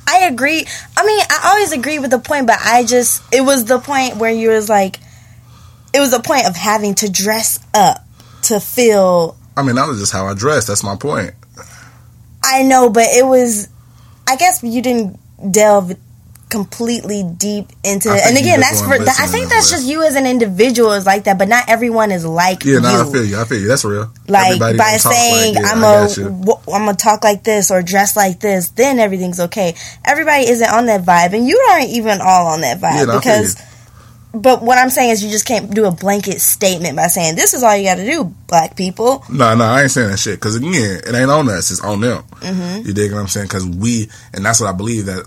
I 0.08 0.28
agree. 0.32 0.66
I 0.96 1.06
mean, 1.06 1.20
I 1.30 1.52
always 1.52 1.72
agree 1.72 2.00
with 2.00 2.12
the 2.12 2.20
point, 2.20 2.48
but 2.48 2.60
I 2.64 2.86
just 2.86 3.24
it 3.34 3.42
was 3.42 3.66
the 3.66 3.80
point 3.80 4.18
where 4.18 4.32
you 4.32 4.50
was 4.50 4.70
like, 4.70 4.98
it 5.94 6.00
was 6.00 6.12
the 6.12 6.20
point 6.22 6.48
of 6.48 6.56
having 6.56 6.96
to 6.96 7.12
dress 7.12 7.60
up 7.74 8.06
to 8.44 8.60
feel 8.60 9.38
I 9.58 9.64
mean, 9.64 9.76
that 9.76 9.88
was 9.88 10.00
just 10.00 10.12
how 10.12 10.28
I 10.28 10.34
dressed. 10.34 10.68
That's 10.68 10.84
my 10.84 10.96
point. 10.96 11.34
I 12.44 12.64
know, 12.64 12.90
but 12.90 13.06
it 13.08 13.26
was. 13.26 13.70
I 14.28 14.36
guess 14.36 14.64
you 14.64 14.82
didn't 14.82 15.20
delve 15.52 15.94
completely 16.56 17.24
deep 17.38 17.68
into 17.84 18.08
it. 18.14 18.22
And 18.26 18.38
again, 18.38 18.62
that's 18.62 18.82
for. 18.82 18.88
weren't 18.88 19.02
I 19.02 19.28
think 19.28 19.50
that's 19.50 19.70
just 19.70 19.86
you 19.86 20.04
as 20.04 20.16
an 20.16 20.26
individual 20.26 20.94
is 20.94 21.06
like 21.06 21.26
that, 21.26 21.38
but 21.38 21.50
not 21.50 21.68
everyone 21.68 22.12
is 22.12 22.26
like 22.26 22.64
you. 22.64 22.76
Yeah, 22.76 22.80
no, 22.80 23.02
I 23.02 23.12
feel 23.12 23.26
you. 23.26 23.38
I 23.38 23.44
feel 23.44 23.60
you. 23.60 23.68
That's 23.68 23.84
real. 23.84 24.10
like 24.30 24.48
Everybody 24.48 24.78
by 24.78 24.98
saying 24.98 25.56
like, 25.56 25.64
yeah, 25.64 25.70
I'm 25.70 25.80
a 25.80 25.82
got 25.82 26.18
you. 26.18 26.24
w- 26.30 26.60
I'm 26.74 26.86
gonna 26.86 26.94
talk 26.94 27.26
like 27.26 27.44
this 27.44 27.72
or 27.72 27.82
dress 27.82 28.16
like 28.16 28.40
this, 28.40 28.70
then 28.70 29.00
everything's 29.00 29.42
okay. 29.42 29.76
Everybody 30.06 30.48
isn't 30.48 30.72
on 30.72 30.86
that 30.86 31.04
vibe, 31.04 31.34
and 31.34 31.46
you 31.46 31.60
aren't 31.72 31.90
even 31.90 32.22
all 32.22 32.48
on 32.48 32.62
that 32.62 32.80
vibe 32.80 33.00
Yeah, 33.00 33.06
no, 33.06 33.18
I 33.18 33.22
feel 33.22 33.42
because. 33.42 33.62
But 34.36 34.62
what 34.62 34.78
I'm 34.78 34.90
saying 34.90 35.12
is, 35.12 35.24
you 35.24 35.30
just 35.30 35.46
can't 35.46 35.74
do 35.74 35.86
a 35.86 35.92
blanket 35.92 36.42
statement 36.42 36.98
by 36.98 37.08
saying 37.08 37.36
this 37.36 37.54
is 37.54 37.64
all 37.64 37.76
you 37.76 37.86
got 37.86 37.96
to 37.96 38.06
do, 38.06 38.26
black 38.48 38.76
people. 38.76 39.24
No, 39.30 39.56
no, 39.56 39.64
I 39.64 39.84
ain't 39.84 39.92
saying 39.92 40.10
that 40.10 40.20
shit. 40.20 40.36
Because 40.36 40.58
again, 40.58 40.74
it 41.08 41.16
ain't 41.16 41.32
on 41.32 41.48
us; 41.50 41.72
it's 41.72 41.82
on 41.82 42.02
them. 42.02 42.24
Mm-hmm. 42.42 42.86
You 42.86 42.94
dig 42.94 43.14
what 43.14 43.20
I'm 43.20 43.28
saying? 43.28 43.46
Because 43.46 43.66
we, 43.66 44.10
and 44.34 44.46
that's 44.46 44.60
what 44.60 44.68
I 44.68 44.74
believe 44.74 45.06
that. 45.06 45.26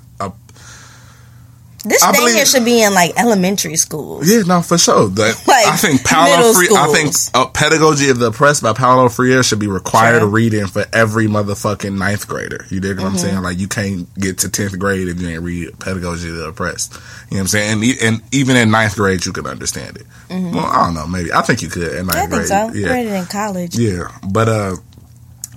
This 1.85 2.03
I 2.03 2.11
thing 2.11 2.23
believe- 2.23 2.35
here 2.35 2.45
should 2.45 2.65
be 2.65 2.83
in 2.83 2.93
like 2.93 3.13
elementary 3.17 3.77
schools. 3.77 4.29
yeah, 4.29 4.43
no, 4.43 4.63
for 4.63 4.77
sure. 4.77 5.09
That 5.09 5.41
Like, 5.47 5.67
I 5.67 5.77
think 5.77 6.05
Paulo 6.05 6.37
middle 6.37 6.55
Freire. 6.55 6.69
I 6.77 6.93
think 6.93 7.15
uh, 7.35 7.47
Pedagogy 7.47 8.11
of 8.11 8.19
the 8.19 8.27
Oppressed 8.27 8.65
by 8.65 8.73
Paulo 8.73 9.09
Freire 9.09 9.43
should 9.45 9.61
be 9.61 9.69
required 9.69 10.21
Sure. 10.21 10.29
reading 10.29 10.67
for 10.67 10.85
every 10.93 11.27
motherfucking 11.29 11.97
ninth 11.97 12.27
grader. 12.27 12.65
You 12.69 12.81
dig 12.81 12.97
what 12.97 13.05
Mm-hmm. 13.07 13.13
I'm 13.13 13.19
saying? 13.19 13.43
Like 13.43 13.59
you 13.59 13.69
can't 13.69 14.13
get 14.19 14.39
to 14.39 14.49
tenth 14.49 14.77
grade 14.79 15.07
if 15.07 15.21
you 15.21 15.29
ain't 15.29 15.43
read 15.43 15.79
Pedagogy 15.79 16.31
of 16.31 16.37
the 16.37 16.49
Oppressed. 16.49 16.95
You 16.95 16.99
know 16.99 17.03
what 17.37 17.41
I'm 17.43 17.47
saying? 17.47 17.73
And, 17.85 18.03
and 18.03 18.23
even 18.35 18.57
in 18.57 18.71
ninth 18.73 18.97
grade, 18.97 19.25
you 19.25 19.33
can 19.33 19.47
understand 19.47 19.99
it. 19.99 20.07
Well, 20.31 20.59
I 20.59 20.85
don't 20.87 20.95
know. 20.95 21.07
Maybe 21.07 21.33
I 21.33 21.43
think 21.43 21.63
you 21.63 21.69
could 21.69 21.93
in 21.95 22.07
ninth 22.07 22.11
Mm-hmm. 22.11 22.19
I 22.19 22.21
think 22.21 22.31
grade. 22.31 22.47
so. 22.49 22.73
Yeah. 22.75 22.93
Read 22.93 23.07
it 23.07 23.13
in 23.15 23.27
college. 23.27 23.79
Yeah, 23.79 24.09
but 24.29 24.49
uh, 24.49 24.77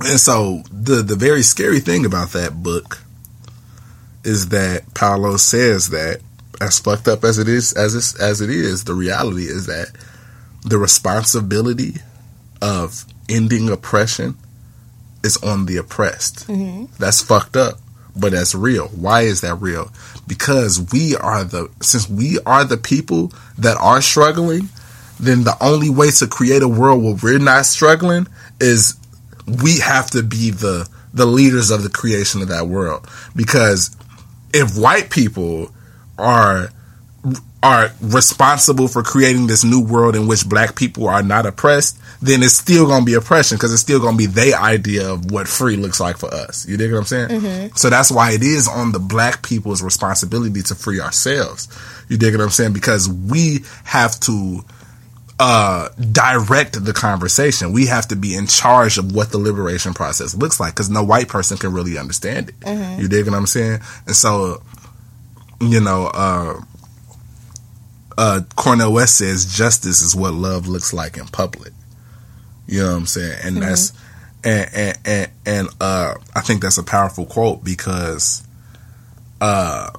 and 0.02 0.20
so 0.20 0.62
the 0.72 1.02
the 1.02 1.16
very 1.16 1.42
scary 1.42 1.80
thing 1.80 2.06
about 2.06 2.30
that 2.34 2.62
book 2.62 3.00
is 4.24 4.50
that 4.50 4.94
Paulo 4.94 5.38
says 5.38 5.90
that 5.90 6.22
as 6.60 6.80
fucked 6.80 7.08
up 7.08 7.24
as 7.24 7.40
it 7.40 7.48
is 7.48 7.74
as 7.74 7.96
it, 7.96 8.22
as 8.22 8.42
it 8.42 8.50
is, 8.50 8.84
the 8.84 8.94
reality 8.94 9.44
is 9.44 9.66
that 9.66 9.88
the 10.64 10.78
responsibility 10.78 11.96
of 12.62 13.06
ending 13.28 13.70
oppression 13.70 14.38
is 15.24 15.38
on 15.38 15.66
the 15.66 15.78
oppressed. 15.78 16.48
Mm-hmm. 16.48 16.86
That's 17.00 17.22
fucked 17.22 17.56
up, 17.56 17.80
but 18.16 18.32
that's 18.32 18.54
real. 18.54 18.88
Why 18.90 19.22
is 19.22 19.42
that 19.42 19.56
real? 19.56 19.92
Because 20.28 20.80
we 20.92 21.16
are 21.16 21.44
the 21.44 21.70
since 21.82 22.10
we 22.10 22.40
are 22.46 22.64
the 22.64 22.78
people 22.78 23.34
that 23.58 23.78
are 23.78 24.02
struggling, 24.02 24.70
then 25.20 25.44
the 25.44 25.58
only 25.62 25.90
way 25.90 26.12
to 26.12 26.28
create 26.28 26.62
a 26.62 26.68
world 26.68 27.04
where 27.04 27.16
we're 27.22 27.40
not 27.40 27.66
struggling 27.66 28.28
is 28.60 28.96
we 29.64 29.80
have 29.80 30.10
to 30.12 30.24
be 30.24 30.52
the 30.52 30.88
the 31.14 31.26
leaders 31.26 31.72
of 31.72 31.84
the 31.84 31.90
creation 31.90 32.42
of 32.42 32.48
that 32.48 32.68
world. 32.68 33.08
Because 33.36 33.96
if 34.54 34.78
white 34.78 35.10
people 35.10 35.72
are 36.18 36.70
are 37.64 37.92
responsible 38.02 38.88
for 38.88 39.04
creating 39.04 39.46
this 39.46 39.64
new 39.64 39.84
world 39.84 40.16
in 40.16 40.28
which 40.28 40.50
black 40.50 40.76
people 40.76 41.08
are 41.08 41.22
not 41.22 41.46
oppressed, 41.46 42.00
then 42.20 42.42
it's 42.42 42.56
still 42.56 42.88
going 42.88 43.02
to 43.02 43.06
be 43.06 43.14
oppression 43.14 43.56
because 43.56 43.72
it's 43.72 43.84
still 43.84 44.00
going 44.00 44.14
to 44.14 44.18
be 44.18 44.26
their 44.26 44.56
idea 44.60 45.12
of 45.12 45.30
what 45.30 45.48
free 45.48 45.76
looks 45.76 46.00
like 46.00 46.18
for 46.18 46.34
us. 46.34 46.68
You 46.68 46.76
dig 46.76 46.92
what 46.92 47.00
I'm 47.00 47.06
saying? 47.06 47.30
Mm-hmm. 47.30 47.76
So 47.76 47.92
that's 47.92 48.12
why 48.12 48.32
it 48.32 48.42
is 48.42 48.68
on 48.68 48.92
the 48.94 49.00
black 49.00 49.44
people's 49.44 49.84
responsibility 49.84 50.64
to 50.64 50.76
free 50.76 51.00
ourselves. 51.00 51.68
You 52.10 52.18
dig 52.18 52.34
what 52.34 52.44
I'm 52.44 52.50
saying? 52.50 52.74
Because 52.74 53.08
we 53.08 53.60
have 53.84 54.20
to 54.22 54.66
uh, 55.44 55.90
direct 56.12 56.86
the 56.86 56.94
conversation. 56.94 57.74
We 57.74 57.88
have 57.88 58.08
to 58.10 58.16
be 58.16 58.36
in 58.36 58.46
charge 58.46 59.00
of 59.00 59.12
what 59.12 59.32
the 59.32 59.40
liberation 59.40 59.96
process 59.96 60.36
looks 60.36 60.60
like 60.60 60.76
because 60.76 60.88
no 60.88 61.04
white 61.04 61.30
person 61.30 61.58
can 61.58 61.74
really 61.74 61.98
understand 61.98 62.50
it. 62.50 62.56
You 63.02 63.08
dig 63.08 63.26
what 63.26 63.34
I'm 63.36 63.48
saying? 63.48 63.80
And 64.06 64.16
so, 64.16 64.62
you 65.60 65.82
know, 65.82 66.12
uh, 66.14 66.62
uh, 68.20 68.42
Cornel 68.56 68.94
West 68.94 69.18
says 69.18 69.52
justice 69.52 70.04
is 70.04 70.16
what 70.16 70.36
love 70.36 70.68
looks 70.68 70.94
like 70.94 71.18
in 71.18 71.26
public. 71.26 71.74
You 72.68 72.84
know 72.84 72.92
what 72.92 72.98
I'm 72.98 73.06
saying? 73.08 73.40
And 73.44 73.58
that's 73.58 73.94
and 74.44 74.70
and 74.76 75.00
and, 75.06 75.32
and 75.48 75.68
uh, 75.80 76.14
I 76.36 76.42
think 76.42 76.62
that's 76.62 76.78
a 76.78 76.84
powerful 76.84 77.26
quote 77.26 77.64
because 77.64 78.44
uh, 79.42 79.90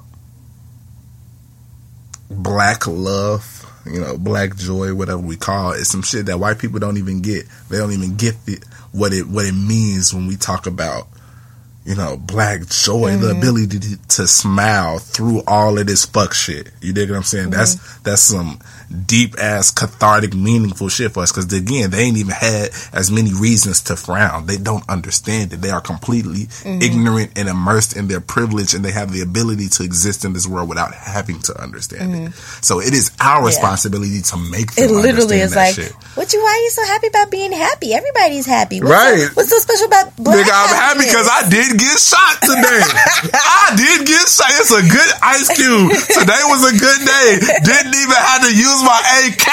black 2.31 2.87
love, 2.87 3.62
you 3.87 4.01
know, 4.01 4.17
black 4.17 4.57
joy, 4.57 4.95
whatever 4.95 5.21
we 5.21 5.37
call 5.37 5.73
it. 5.73 5.77
it, 5.77 5.81
is 5.81 5.89
some 5.89 6.03
shit 6.03 6.27
that 6.27 6.39
white 6.39 6.59
people 6.59 6.79
don't 6.79 6.99
even 6.99 7.21
get. 7.23 7.47
They 7.69 7.79
don't 7.79 7.93
even 7.93 8.17
get 8.17 8.45
the, 8.47 8.59
what 8.93 9.13
it 9.13 9.27
what 9.27 9.47
it 9.47 9.55
means 9.55 10.13
when 10.15 10.27
we 10.27 10.37
talk 10.37 10.67
about 10.67 11.09
you 11.85 11.97
know, 11.97 12.17
black 12.17 12.67
joy, 12.69 13.17
the 13.17 13.29
mm-hmm. 13.29 13.39
ability 13.39 13.79
to, 13.79 13.97
to 14.09 14.27
smile 14.27 14.99
through 14.99 15.43
all 15.47 15.79
of 15.79 15.87
this 15.87 16.05
fuck 16.05 16.33
shit. 16.33 16.71
You 16.81 16.93
dig 16.93 17.11
what 17.11 17.17
I'm 17.17 17.23
saying? 17.25 17.51
That's 17.51 17.75
mm-hmm. 17.75 18.03
that's 18.05 18.23
some 18.23 18.61
deep 18.93 19.39
ass 19.39 19.71
cathartic, 19.71 20.35
meaningful 20.35 20.89
shit 20.89 21.13
for 21.13 21.23
us. 21.23 21.33
Because 21.33 21.53
again, 21.53 21.91
they 21.91 22.05
ain't 22.05 22.17
even 22.17 22.33
had 22.33 22.71
as 22.93 23.11
many 23.11 23.33
reasons 23.33 23.83
to 23.83 23.97
frown. 23.97 24.47
They 24.47 24.57
don't 24.57 24.89
understand 24.89 25.53
it. 25.53 25.61
They 25.61 25.71
are 25.71 25.81
completely 25.81 26.47
mm-hmm. 26.47 26.83
ignorant 26.83 27.33
and 27.37 27.49
immersed 27.49 27.97
in 27.97 28.09
their 28.09 28.21
privilege, 28.21 28.75
and 28.75 28.85
they 28.85 28.93
have 28.93 29.13
the 29.13 29.21
ability 29.23 29.69
to 29.69 29.83
exist 29.85 30.25
in 30.25 30.33
this 30.33 30.47
world 30.47 30.69
without 30.69 30.95
having 30.95 31.41
to 31.41 31.61
understand 31.61 32.15
it. 32.15 32.19
Mm-hmm. 32.31 32.61
So 32.63 32.81
it 32.81 32.93
is 32.93 33.11
our 33.21 33.45
responsibility 33.45 34.23
to 34.23 34.37
make 34.37 34.73
them 34.75 34.85
It 34.85 34.93
literally 34.93 35.41
is 35.41 35.57
like, 35.57 35.75
shit. 35.75 35.93
what 36.15 36.33
you? 36.33 36.41
Why 36.43 36.59
are 36.59 36.63
you 36.63 36.71
so 36.71 36.85
happy 36.87 37.07
about 37.09 37.31
being 37.31 37.53
happy? 37.53 37.95
Everybody's 37.95 38.47
happy, 38.47 38.81
what's 38.81 38.93
Right. 38.93 39.29
So, 39.29 39.35
what's 39.35 39.51
so 39.51 39.59
special 39.59 39.87
about 39.87 40.17
black? 40.17 40.37
Nigga, 40.37 40.53
I'm 40.53 40.75
happy 40.75 41.07
because 41.07 41.29
I 41.31 41.49
did 41.49 41.79
get 41.79 41.97
shot 41.99 42.43
today. 42.43 42.83
I 43.33 43.75
did 43.79 44.07
get 44.07 44.27
shot. 44.29 44.51
It's 44.59 44.75
a 44.75 44.83
good 44.83 45.11
ice 45.23 45.49
cube. 45.55 45.91
Today 46.21 46.43
was 46.51 46.63
a 46.67 46.75
good 46.77 47.01
day. 47.07 47.29
Didn't 47.63 47.95
even 47.95 48.19
have 48.19 48.43
to 48.45 48.53
use 48.53 48.82
my 48.83 49.01
AK. 49.27 49.47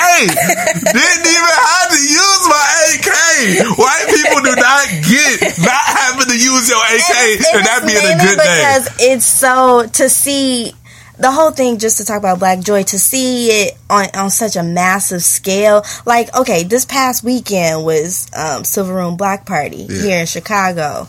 Didn't 0.93 1.25
even 1.27 1.53
have 1.63 1.89
to 1.89 2.01
use 2.01 2.41
my 2.49 2.65
AK. 2.93 3.77
White 3.77 4.07
people 4.09 4.41
do 4.43 4.55
not 4.55 4.85
get 5.07 5.57
not 5.59 5.83
having 5.85 6.27
to 6.27 6.37
use 6.37 6.69
your 6.69 6.79
AK 6.79 7.15
and, 7.55 7.65
that 7.65 7.83
being 7.85 7.97
a 7.97 8.17
good 8.17 8.37
day. 8.37 8.57
because 8.59 8.89
it's 8.99 9.25
so 9.25 9.85
to 9.93 10.09
see 10.09 10.73
the 11.17 11.31
whole 11.31 11.51
thing 11.51 11.77
just 11.79 11.97
to 11.97 12.05
talk 12.05 12.17
about 12.19 12.39
black 12.39 12.61
joy 12.61 12.81
to 12.83 12.97
see 12.99 13.47
it 13.49 13.77
on 13.89 14.05
on 14.15 14.29
such 14.29 14.55
a 14.55 14.63
massive 14.63 15.21
scale 15.21 15.83
like 16.05 16.33
okay 16.37 16.63
this 16.63 16.85
past 16.85 17.23
weekend 17.25 17.83
was 17.83 18.27
um 18.37 18.63
silver 18.63 18.93
room 18.95 19.17
block 19.17 19.45
party 19.45 19.85
Yeah. 19.89 20.01
here 20.01 20.19
in 20.21 20.25
chicago 20.25 21.07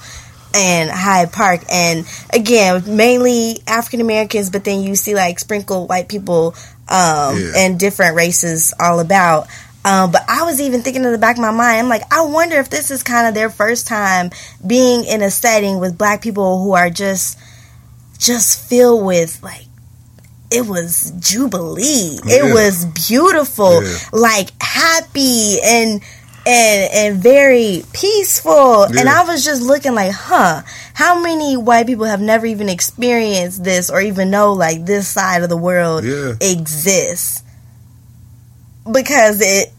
and 0.52 0.90
Hyde 0.90 1.32
Park, 1.32 1.60
and 1.70 2.04
again, 2.34 2.96
mainly 2.96 3.60
African 3.68 4.00
Americans, 4.00 4.50
but 4.50 4.64
then 4.64 4.82
you 4.82 4.96
see 4.96 5.14
like 5.14 5.38
sprinkled 5.38 5.88
white 5.88 6.08
people 6.08 6.56
um, 6.90 7.38
Yeah. 7.38 7.52
and 7.56 7.78
different 7.78 8.16
races 8.16 8.74
all 8.80 9.00
about. 9.00 9.46
Um, 9.84 10.10
but 10.12 10.22
I 10.28 10.42
was 10.42 10.60
even 10.60 10.82
thinking 10.82 11.04
in 11.04 11.12
the 11.12 11.16
back 11.18 11.36
of 11.36 11.40
my 11.42 11.50
mind, 11.52 11.78
I'm 11.80 11.88
like, 11.88 12.02
I 12.12 12.20
wonder 12.22 12.56
if 12.56 12.68
this 12.68 12.90
is 12.90 13.02
kind 13.02 13.26
of 13.26 13.32
their 13.34 13.48
first 13.48 13.86
time 13.86 14.30
being 14.66 15.04
in 15.04 15.22
a 15.22 15.30
setting 15.30 15.78
with 15.80 15.96
black 15.96 16.20
people 16.20 16.62
who 16.62 16.72
are 16.74 16.90
just, 16.90 17.38
just 18.18 18.68
filled 18.68 19.06
with 19.06 19.42
like, 19.42 19.64
it 20.50 20.66
was 20.66 21.12
jubilee. 21.18 22.18
Yeah. 22.26 22.44
It 22.44 22.52
was 22.52 22.84
beautiful, 22.84 23.82
Yeah. 23.82 23.96
like 24.12 24.50
happy 24.60 25.58
and 25.64 26.02
and 26.46 26.92
and 26.92 27.22
very 27.22 27.82
peaceful. 27.92 28.84
And 28.84 29.08
I 29.08 29.24
was 29.24 29.44
just 29.44 29.62
looking 29.62 29.94
like, 29.94 30.12
huh, 30.12 30.62
how 30.94 31.20
many 31.20 31.56
white 31.56 31.86
people 31.86 32.04
have 32.06 32.20
never 32.20 32.46
even 32.46 32.68
experienced 32.68 33.62
this 33.64 33.90
or 33.90 34.00
even 34.00 34.30
know 34.30 34.52
like 34.52 34.84
this 34.86 35.08
side 35.08 35.42
of 35.42 35.48
the 35.48 35.56
world 35.56 36.04
Yeah. 36.04 36.34
exists? 36.40 37.42
Because 38.90 39.40
it 39.40 39.72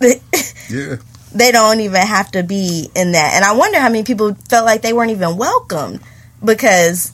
Yeah. 0.70 0.96
they 1.34 1.52
don't 1.52 1.80
even 1.80 2.00
have 2.02 2.30
to 2.32 2.42
be 2.42 2.88
in 2.94 3.12
that. 3.12 3.32
And 3.34 3.44
I 3.44 3.52
wonder 3.52 3.78
how 3.80 3.88
many 3.88 4.04
people 4.04 4.34
felt 4.48 4.64
like 4.66 4.82
they 4.82 4.92
weren't 4.92 5.10
even 5.10 5.36
welcomed 5.36 6.00
because 6.44 7.12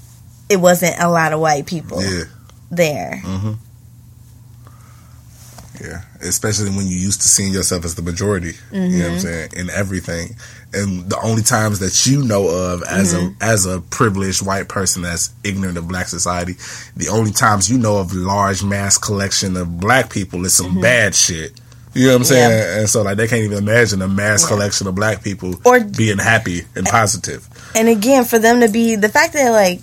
it 0.48 0.56
wasn't 0.56 0.96
a 0.98 1.08
lot 1.08 1.32
of 1.32 1.40
white 1.40 1.66
people 1.66 2.02
Yeah. 2.02 2.24
there. 2.70 3.20
Mm-hmm. 3.24 3.52
Yeah, 5.80 6.02
especially 6.20 6.70
when 6.70 6.86
you 6.86 6.96
used 6.96 7.20
to 7.22 7.28
seeing 7.28 7.52
yourself 7.52 7.84
as 7.84 7.94
the 7.94 8.02
majority. 8.02 8.52
You 8.72 8.80
know 8.80 8.86
what 8.86 8.90
I'm 8.90 8.90
mm-hmm. 8.90 9.18
saying 9.18 9.50
in 9.56 9.70
everything, 9.70 10.36
and 10.72 11.08
the 11.08 11.18
only 11.22 11.42
times 11.42 11.78
that 11.78 12.06
you 12.06 12.24
know 12.24 12.48
of 12.48 12.82
as 12.82 13.14
a 13.14 13.18
mm-hmm. 13.18 13.42
as 13.42 13.66
a 13.66 13.80
privileged 13.80 14.44
white 14.44 14.68
person 14.68 15.02
that's 15.02 15.32
ignorant 15.44 15.78
of 15.78 15.88
black 15.88 16.08
society, 16.08 16.54
the 16.96 17.08
only 17.08 17.32
times 17.32 17.70
you 17.70 17.78
know 17.78 17.98
of 17.98 18.12
large 18.12 18.62
mass 18.62 18.98
collection 18.98 19.56
of 19.56 19.80
black 19.80 20.10
people 20.10 20.44
is 20.44 20.54
some 20.54 20.72
mm-hmm. 20.72 20.82
bad 20.82 21.14
shit. 21.14 21.58
You 21.94 22.06
know 22.06 22.12
what 22.12 22.16
I'm 22.18 22.24
saying? 22.24 22.50
Yeah. 22.50 22.78
And 22.80 22.88
so 22.88 23.02
like 23.02 23.16
they 23.16 23.26
can't 23.26 23.42
even 23.42 23.58
imagine 23.58 24.02
a 24.02 24.08
mass 24.08 24.46
collection 24.46 24.86
of 24.86 24.94
black 24.94 25.24
people 25.24 25.54
Or- 25.64 25.80
being 25.80 26.18
happy 26.18 26.62
and 26.74 26.86
positive. 26.86 27.48
And 27.74 27.88
again, 27.88 28.24
for 28.24 28.38
them 28.38 28.60
to 28.60 28.68
be 28.68 28.96
the 28.96 29.08
fact 29.08 29.32
that 29.32 29.50
like, 29.50 29.80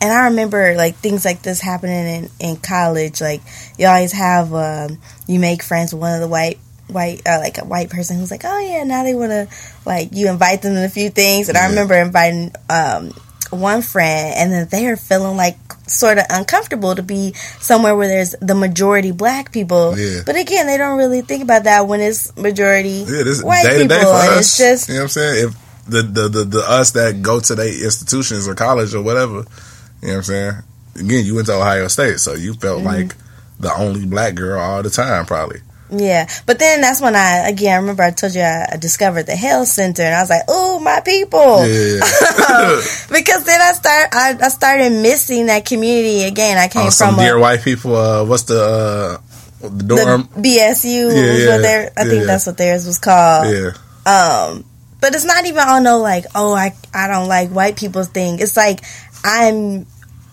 and 0.00 0.12
I 0.12 0.26
remember 0.26 0.74
like 0.76 0.96
things 0.96 1.24
like 1.24 1.42
this 1.42 1.60
happening 1.60 2.06
in 2.06 2.30
in 2.40 2.56
college. 2.56 3.20
Like 3.20 3.42
you 3.78 3.86
always 3.86 4.12
have 4.12 4.52
um, 4.52 4.98
you 5.26 5.38
make 5.38 5.62
friends 5.62 5.92
with 5.92 6.00
one 6.00 6.14
of 6.14 6.20
the 6.20 6.28
white 6.28 6.58
white 6.88 7.22
uh, 7.26 7.38
like 7.40 7.58
a 7.58 7.64
white 7.64 7.90
person 7.90 8.18
who's 8.18 8.30
like, 8.30 8.42
oh 8.44 8.58
yeah, 8.58 8.84
now 8.84 9.02
they 9.02 9.14
want 9.14 9.30
to 9.30 9.48
like 9.84 10.10
you 10.12 10.28
invite 10.28 10.62
them 10.62 10.74
to 10.74 10.84
a 10.84 10.88
few 10.88 11.10
things, 11.10 11.48
and 11.48 11.56
I 11.58 11.68
remember 11.68 11.94
inviting 11.94 12.52
um, 12.68 13.12
one 13.50 13.82
friend, 13.82 14.34
and 14.36 14.52
then 14.52 14.68
they 14.68 14.86
are 14.86 14.96
feeling 14.96 15.36
like 15.36 15.56
sort 15.88 16.18
of 16.18 16.24
uncomfortable 16.30 16.94
to 16.96 17.02
be 17.02 17.32
somewhere 17.60 17.94
where 17.94 18.08
there's 18.08 18.34
the 18.40 18.54
majority 18.56 19.12
black 19.12 19.52
people. 19.52 19.96
Yeah. 19.96 20.22
But 20.26 20.36
again, 20.36 20.66
they 20.66 20.76
don't 20.76 20.98
really 20.98 21.22
think 21.22 21.42
about 21.44 21.64
that 21.64 21.86
when 21.86 22.00
it's 22.00 22.36
majority 22.36 23.04
Yeah, 23.08 23.22
this 23.22 23.42
white 23.42 23.62
day 23.62 23.78
to 23.78 23.82
people, 23.84 23.96
day 23.96 24.02
for 24.02 24.08
us. 24.10 24.38
it's 24.40 24.58
just 24.58 24.88
you 24.88 24.94
know 24.94 25.00
what 25.00 25.04
I'm 25.04 25.08
saying? 25.10 25.48
If 25.48 25.66
the, 25.88 26.02
the, 26.02 26.28
the, 26.28 26.44
the 26.44 26.64
us 26.68 26.90
that 26.92 27.22
go 27.22 27.38
to 27.38 27.54
their 27.54 27.68
institutions 27.68 28.48
or 28.48 28.56
college 28.56 28.94
or 28.94 29.02
whatever, 29.02 29.44
you 30.06 30.12
know 30.12 30.18
what 30.18 30.18
I'm 30.18 30.22
saying? 30.24 30.52
Again, 30.96 31.24
you 31.26 31.34
went 31.34 31.46
to 31.48 31.54
Ohio 31.54 31.88
State, 31.88 32.20
so 32.20 32.34
you 32.34 32.54
felt 32.54 32.78
Mm-hmm. 32.78 32.86
like 32.86 33.14
the 33.60 33.72
only 33.74 34.06
black 34.06 34.34
girl 34.34 34.60
all 34.60 34.82
the 34.82 34.90
time, 34.90 35.26
probably. 35.26 35.60
Yeah, 35.90 36.28
but 36.46 36.58
then 36.58 36.80
that's 36.80 37.00
when 37.00 37.14
I 37.14 37.48
again 37.48 37.72
I 37.74 37.76
remember 37.76 38.02
I 38.02 38.10
told 38.10 38.34
you 38.34 38.40
I, 38.40 38.66
I 38.72 38.76
discovered 38.76 39.26
the 39.26 39.36
Hale 39.36 39.64
center 39.64 40.02
and 40.02 40.14
I 40.16 40.20
was 40.20 40.30
like, 40.30 40.42
"Oh, 40.48 40.80
my 40.80 41.00
people!" 41.00 41.64
Yeah. 41.64 42.00
because 43.12 43.44
then 43.44 43.60
I 43.60 43.72
start 43.72 44.08
I, 44.12 44.36
I 44.40 44.48
started 44.48 44.90
missing 44.90 45.46
that 45.46 45.64
community 45.64 46.24
again. 46.24 46.58
I 46.58 46.66
came 46.68 46.88
oh, 46.88 46.90
from 46.90 47.16
dear 47.16 47.36
a, 47.36 47.40
white 47.40 47.62
people. 47.62 47.94
Uh, 47.94 48.24
what's 48.24 48.42
the 48.44 48.60
uh, 48.60 49.18
the 49.62 49.94
the? 49.94 50.28
BSU. 50.40 51.14
Yeah, 51.14 51.32
was 51.32 51.44
yeah, 51.44 51.48
what 51.52 51.62
their, 51.62 51.92
I 51.96 52.02
think 52.04 52.20
yeah. 52.20 52.26
that's 52.26 52.46
what 52.46 52.56
theirs 52.58 52.84
was 52.84 52.98
called. 52.98 53.46
yeah, 53.54 53.70
Um, 54.06 54.64
but 55.00 55.14
it's 55.14 55.24
not 55.24 55.46
even 55.46 55.60
on 55.60 55.84
no 55.84 55.98
like, 56.00 56.24
oh, 56.34 56.52
I 56.52 56.74
I 56.92 57.06
don't 57.06 57.28
like 57.28 57.50
white 57.50 57.76
people's 57.76 58.08
thing. 58.08 58.40
It's 58.40 58.56
like 58.56 58.80
I'm 59.24 59.86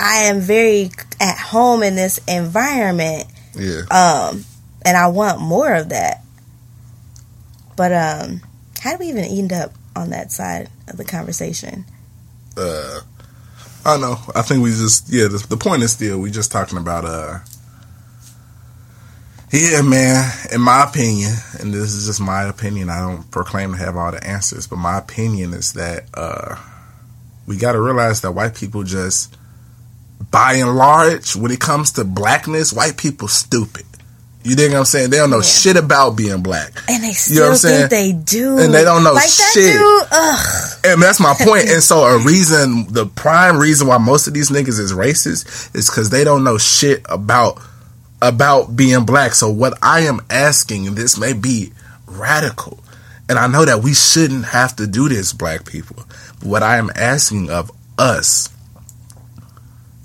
I 0.04 0.24
am 0.24 0.42
very 0.42 0.92
at 1.20 1.38
home 1.38 1.82
in 1.82 1.96
this 1.96 2.20
environment. 2.28 3.26
yeah. 3.56 3.82
um, 3.90 4.44
and 4.86 4.98
I 4.98 5.08
want 5.08 5.40
more 5.40 5.74
of 5.74 5.90
that. 5.90 6.22
But 7.78 7.94
um, 7.94 8.42
how 8.82 8.92
do 8.92 8.98
we 9.00 9.08
even 9.08 9.24
end 9.24 9.54
up 9.54 9.72
on 9.96 10.10
that 10.10 10.32
side 10.32 10.70
of 10.88 10.98
the 10.98 11.06
conversation? 11.06 11.86
uh, 12.58 13.00
I 13.86 13.94
don't 13.94 14.02
know. 14.02 14.20
I 14.36 14.42
think 14.44 14.64
we 14.64 14.70
just 14.70 15.12
yeah. 15.12 15.28
The, 15.28 15.46
the 15.50 15.58
point 15.58 15.84
is 15.84 15.92
still 15.92 16.20
we 16.20 16.32
just 16.32 16.52
talking 16.52 16.78
about 16.78 17.06
uh. 17.06 17.40
Yeah, 19.52 19.84
man. 19.84 20.32
In 20.52 20.62
my 20.62 20.84
opinion, 20.84 21.32
and 21.60 21.72
this 21.72 21.94
is 21.94 22.08
just 22.08 22.20
my 22.20 22.44
opinion, 22.44 22.90
I 22.90 23.02
don't 23.02 23.30
proclaim 23.30 23.74
to 23.74 23.78
have 23.78 23.96
all 23.96 24.12
the 24.12 24.26
answers, 24.26 24.66
but 24.66 24.78
my 24.78 24.98
opinion 24.98 25.54
is 25.54 25.74
that 25.74 26.06
uh, 26.16 26.56
we 27.46 27.58
got 27.58 27.74
to 27.74 27.82
realize 27.82 28.22
that 28.22 28.32
white 28.32 28.56
people 28.56 28.82
just, 28.82 29.38
by 30.32 30.54
and 30.54 30.76
large, 30.76 31.36
when 31.36 31.52
it 31.52 31.60
comes 31.60 31.92
to 31.94 32.04
blackness, 32.04 32.72
white 32.74 32.98
people 32.98 33.28
stupid. 33.28 33.86
You 34.46 34.58
dig 34.58 34.72
what 34.74 34.80
I'm 34.80 34.86
saying? 34.86 35.10
They 35.10 35.18
don't 35.18 35.30
know 35.30 35.38
Yeah. 35.38 35.44
shit 35.44 35.78
about 35.78 36.18
being 36.18 36.42
black. 36.42 36.74
And 36.90 37.02
they 37.02 37.14
You 37.28 37.36
know 37.40 37.46
what 37.46 37.52
I'm 37.52 37.58
saying? 37.58 37.88
they 37.90 38.12
do, 38.12 38.58
And 38.60 38.74
they 38.74 38.84
don't 38.84 39.04
know 39.04 39.14
like 39.14 39.24
that 39.24 39.52
shit. 39.54 39.74
dude. 39.74 40.08
Ugh. 40.12 40.72
And 40.86 41.02
that's 41.02 41.20
my 41.22 41.34
point. 41.34 41.70
And 41.72 41.82
so 41.82 42.04
a 42.04 42.18
reason, 42.18 42.92
the 42.92 43.06
prime 43.06 43.58
reason 43.58 43.88
why 43.88 43.98
most 44.00 44.28
of 44.28 44.34
these 44.34 44.50
niggas 44.50 44.80
is 44.80 44.92
racist 44.92 45.74
is 45.74 45.90
because 45.90 46.10
they 46.10 46.24
don't 46.26 46.44
know 46.44 46.58
shit 46.58 47.02
about 47.10 47.58
about 48.22 48.76
being 48.76 49.06
black. 49.06 49.34
So 49.34 49.50
what 49.50 49.78
I 49.82 50.02
am 50.02 50.20
asking, 50.30 50.88
and 50.88 50.98
this 50.98 51.18
may 51.18 51.32
be 51.34 51.72
radical, 52.08 52.84
and 53.30 53.40
I 53.40 53.48
know 53.48 53.64
that 53.66 53.82
we 53.82 53.94
shouldn't 53.94 54.46
have 54.46 54.76
to 54.78 54.88
do 54.88 55.08
this, 55.10 55.32
black 55.34 55.66
people. 55.66 56.04
But 56.40 56.48
what 56.48 56.64
I 56.64 56.78
am 56.78 56.90
asking 56.96 57.50
of 57.50 57.72
us, 57.98 58.50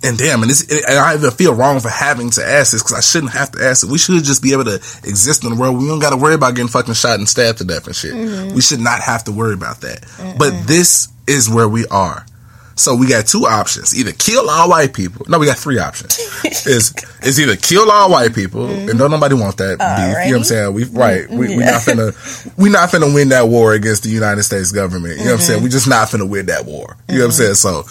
and 0.08 0.16
damn, 0.16 0.42
and, 0.42 0.50
this, 0.50 0.66
and 0.70 0.98
I 0.98 1.14
even 1.14 1.30
feel 1.30 1.54
wrong 1.54 1.80
for 1.80 1.90
having 1.90 2.30
to 2.30 2.44
ask 2.44 2.72
this 2.72 2.82
because 2.82 2.96
I 2.96 3.00
shouldn't 3.00 3.32
have 3.32 3.52
to 3.52 3.64
ask 3.64 3.84
it. 3.84 3.90
We 3.90 3.98
should 3.98 4.24
just 4.24 4.42
be 4.42 4.52
able 4.52 4.64
to 4.64 4.76
exist 5.04 5.44
in 5.44 5.50
the 5.50 5.56
world. 5.56 5.78
We 5.78 5.86
don't 5.86 5.98
got 5.98 6.10
to 6.10 6.16
worry 6.16 6.34
about 6.34 6.54
getting 6.54 6.68
fucking 6.68 6.94
shot 6.94 7.18
and 7.18 7.28
stabbed 7.28 7.58
to 7.58 7.64
death 7.64 7.86
and 7.86 7.94
shit. 7.94 8.14
Mm-hmm. 8.14 8.54
We 8.54 8.62
should 8.62 8.80
not 8.80 9.00
have 9.00 9.24
to 9.24 9.32
worry 9.32 9.54
about 9.54 9.82
that. 9.82 10.06
But 10.38 10.66
this 10.66 11.08
is 11.26 11.50
where 11.50 11.68
we 11.68 11.86
are. 11.88 12.24
So 12.78 12.94
we 12.94 13.08
got 13.08 13.26
two 13.26 13.46
options: 13.46 13.98
either 13.98 14.12
kill 14.12 14.48
all 14.48 14.70
white 14.70 14.94
people. 14.94 15.26
No, 15.28 15.38
we 15.38 15.46
got 15.46 15.58
three 15.58 15.78
options. 15.78 16.18
is 16.66 16.94
it's 17.22 17.38
either 17.38 17.56
kill 17.56 17.90
all 17.90 18.10
white 18.10 18.34
people, 18.34 18.66
and 18.66 18.88
mm-hmm. 18.88 18.98
don't 18.98 19.10
nobody 19.10 19.34
want 19.34 19.56
that 19.58 19.78
beef. 19.78 20.26
You 20.26 20.32
know 20.32 20.38
what 20.38 20.38
I'm 20.38 20.44
saying? 20.44 20.74
We 20.74 20.84
right. 20.84 21.28
We, 21.28 21.48
we 21.48 21.56
not 21.56 21.82
finna 21.82 22.12
mm-hmm. 22.12 22.62
we 22.62 22.70
not 22.70 22.90
finna 22.90 23.12
win 23.12 23.30
that 23.30 23.48
war 23.48 23.72
against 23.72 24.04
the 24.04 24.10
United 24.10 24.44
States 24.44 24.72
government. 24.72 25.18
You 25.18 25.24
know 25.24 25.32
what 25.32 25.34
I'm 25.34 25.40
saying? 25.40 25.56
Mm-hmm. 25.58 25.64
We 25.64 25.70
just 25.70 25.88
not 25.88 26.08
finna 26.08 26.28
win 26.28 26.46
that 26.46 26.64
war. 26.64 26.96
You 27.08 27.16
know 27.16 27.20
what 27.20 27.26
I'm 27.26 27.32
saying? 27.32 27.54
So 27.54 27.84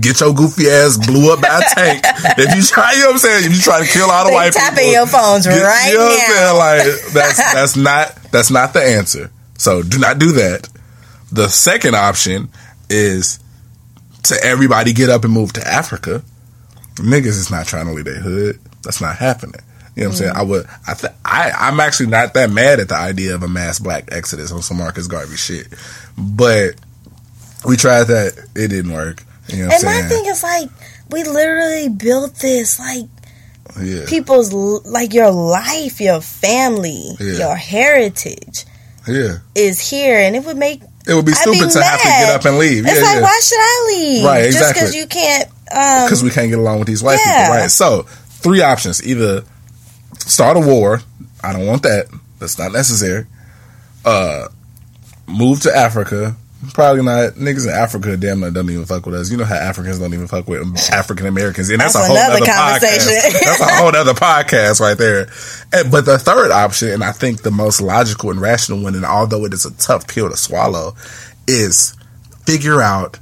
get 0.00 0.20
your 0.20 0.32
goofy 0.32 0.68
ass 0.68 0.96
blew 0.96 1.32
up 1.32 1.40
by 1.40 1.58
a 1.58 1.74
tank. 1.74 2.04
if 2.38 2.54
you 2.56 2.62
try, 2.62 2.92
you 2.92 3.00
know 3.00 3.06
what 3.06 3.12
I'm 3.12 3.18
saying? 3.18 3.44
If 3.46 3.56
you 3.56 3.60
try 3.60 3.84
to 3.84 3.90
kill 3.90 4.10
all 4.10 4.24
the 4.24 4.30
They 4.30 4.36
white 4.36 4.52
tapping 4.52 4.76
people, 4.78 4.92
your 4.92 5.06
phones 5.06 5.46
get- 5.46 5.62
right 5.62 5.90
you 5.90 5.98
know 5.98 6.06
what 6.06 6.18
now. 6.18 6.62
I'm 6.62 6.80
saying? 6.80 6.94
Like 6.94 7.12
that's 7.12 7.52
that's 7.54 7.76
not 7.76 8.14
that's 8.30 8.50
not 8.50 8.72
the 8.72 8.82
answer. 8.82 9.30
So 9.58 9.82
do 9.82 9.98
not 9.98 10.18
do 10.18 10.32
that. 10.32 10.68
The 11.30 11.48
second 11.48 11.96
option 11.96 12.50
is 12.90 13.38
to 14.24 14.36
everybody 14.44 14.92
get 14.92 15.10
up 15.10 15.24
and 15.24 15.32
move 15.32 15.52
to 15.54 15.66
Africa. 15.66 16.22
Niggas 16.96 17.26
is 17.26 17.50
not 17.50 17.66
trying 17.66 17.86
to 17.86 17.92
leave 17.92 18.04
their 18.04 18.20
hood. 18.20 18.58
That's 18.82 19.00
not 19.00 19.16
happening. 19.16 19.60
You 19.96 20.02
know 20.04 20.08
what 20.08 20.12
I'm 20.14 20.18
saying? 20.18 20.32
I 20.36 20.42
would. 20.42 20.66
I. 20.86 20.94
Th- 20.94 21.12
I. 21.24 21.50
I'm 21.50 21.80
actually 21.80 22.06
not 22.08 22.34
that 22.34 22.50
mad 22.50 22.80
at 22.80 22.88
the 22.88 22.96
idea 22.96 23.34
of 23.34 23.42
a 23.42 23.48
mass 23.48 23.78
black 23.78 24.08
exodus 24.12 24.50
on 24.52 24.62
some 24.62 24.78
Marcus 24.78 25.06
Garvey 25.06 25.36
shit, 25.36 25.66
but 26.16 26.74
we 27.66 27.76
tried 27.76 28.04
that. 28.04 28.32
It 28.54 28.68
didn't 28.68 28.92
work. 28.92 29.22
You 29.48 29.58
know 29.58 29.68
what 29.68 29.80
And 29.84 29.88
I'm 29.88 30.02
my 30.02 30.08
thing 30.08 30.24
is 30.26 30.42
like, 30.42 30.70
we 31.10 31.24
literally 31.24 31.88
built 31.90 32.36
this 32.36 32.78
like 32.78 33.04
yeah. 33.82 34.04
people's 34.06 34.52
like 34.52 35.12
your 35.12 35.30
life, 35.30 36.00
your 36.00 36.20
family, 36.20 37.10
Yeah. 37.20 37.32
your 37.38 37.56
heritage 37.56 38.64
Yeah. 39.06 39.38
is 39.54 39.78
here, 39.90 40.18
and 40.18 40.34
it 40.36 40.44
would 40.44 40.56
make 40.56 40.80
It 41.06 41.14
would 41.14 41.26
be 41.26 41.32
I'd 41.32 41.44
be 41.44 41.54
stupid 41.56 41.70
to 41.72 41.82
have 41.82 42.00
to 42.00 42.06
get 42.08 42.34
up 42.34 42.44
and 42.44 42.58
leave. 42.58 42.84
It's 42.86 42.94
yeah, 42.94 43.02
like, 43.02 43.14
yeah. 43.16 43.22
why 43.22 43.40
should 43.42 43.58
I 43.58 43.84
leave? 43.88 44.24
Right, 44.24 44.44
exactly. 44.46 44.60
Just 44.60 44.74
because 44.74 44.94
you 44.94 45.06
can't. 45.06 45.48
Um, 45.72 46.06
because 46.06 46.22
we 46.22 46.30
can't 46.30 46.50
get 46.50 46.58
along 46.58 46.78
with 46.78 46.86
these 46.88 47.02
white 47.02 47.18
Yeah. 47.24 47.44
people, 47.44 47.56
right? 47.56 47.70
So, 47.70 48.02
three 48.02 48.62
options: 48.62 49.02
either 49.04 49.44
start 50.18 50.56
a 50.56 50.60
war. 50.60 51.00
I 51.42 51.52
don't 51.52 51.66
want 51.66 51.82
that. 51.82 52.06
That's 52.38 52.58
not 52.58 52.72
necessary. 52.72 53.26
Uh, 54.04 54.48
move 55.26 55.60
to 55.62 55.76
Africa. 55.76 56.36
Probably 56.74 57.02
not. 57.02 57.32
Niggas 57.34 57.66
in 57.66 57.72
Africa, 57.72 58.16
damn, 58.16 58.40
near 58.40 58.50
don't 58.52 58.70
even 58.70 58.84
fuck 58.84 59.04
with 59.04 59.16
us. 59.16 59.30
You 59.30 59.36
know 59.36 59.44
how 59.44 59.56
Africans 59.56 59.98
don't 59.98 60.14
even 60.14 60.28
fuck 60.28 60.46
with 60.46 60.62
African 60.92 61.26
Americans, 61.26 61.70
and 61.70 61.80
that's, 61.80 61.94
That's 61.94 62.04
a 62.04 62.08
whole 62.08 62.16
other 62.16 62.44
conversation. 62.44 63.12
podcast. 63.12 63.40
That's 63.44 63.60
a 63.60 63.74
whole 63.74 63.96
other 63.96 64.14
podcast 64.14 64.80
right 64.80 64.96
there. 64.96 65.28
And, 65.72 65.90
but 65.90 66.04
the 66.04 66.18
third 66.18 66.52
option, 66.52 66.90
and 66.90 67.02
I 67.02 67.10
think 67.10 67.42
the 67.42 67.50
most 67.50 67.80
logical 67.80 68.30
and 68.30 68.40
rational 68.40 68.80
one, 68.80 68.94
and 68.94 69.04
although 69.04 69.44
it 69.44 69.52
is 69.52 69.66
a 69.66 69.72
tough 69.76 70.06
pill 70.06 70.30
to 70.30 70.36
swallow, 70.36 70.94
is 71.48 71.96
figure 72.46 72.80
out 72.80 73.18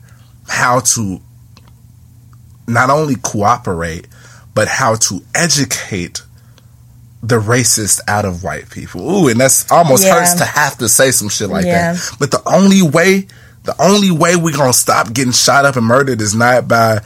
how 0.47 0.81
to 0.81 1.21
not 2.69 2.91
only 2.91 3.17
cooperate, 3.17 4.07
but 4.55 4.69
how 4.69 4.97
to 4.97 5.23
educate 5.35 6.23
the 7.23 7.39
racist 7.39 8.01
out 8.09 8.25
of 8.25 8.43
white 8.43 8.71
people. 8.71 9.01
Ooh, 9.11 9.29
and 9.29 9.39
that's 9.39 9.71
almost 9.71 10.05
Yeah. 10.05 10.15
hurts 10.15 10.35
to 10.35 10.45
have 10.45 10.79
to 10.79 10.89
say 10.89 11.11
some 11.11 11.29
shit 11.29 11.51
like 11.51 11.67
Yeah. 11.67 11.93
that. 11.93 12.03
But 12.19 12.31
the 12.31 12.43
only 12.47 12.81
way, 12.83 13.27
the 13.65 13.75
only 13.81 14.11
way 14.11 14.37
we 14.37 14.53
gonna 14.53 14.73
stop 14.73 15.13
getting 15.13 15.33
shot 15.33 15.65
up 15.67 15.77
and 15.77 15.85
murdered 15.85 16.21
is 16.23 16.35
not 16.35 16.67
by 16.67 17.01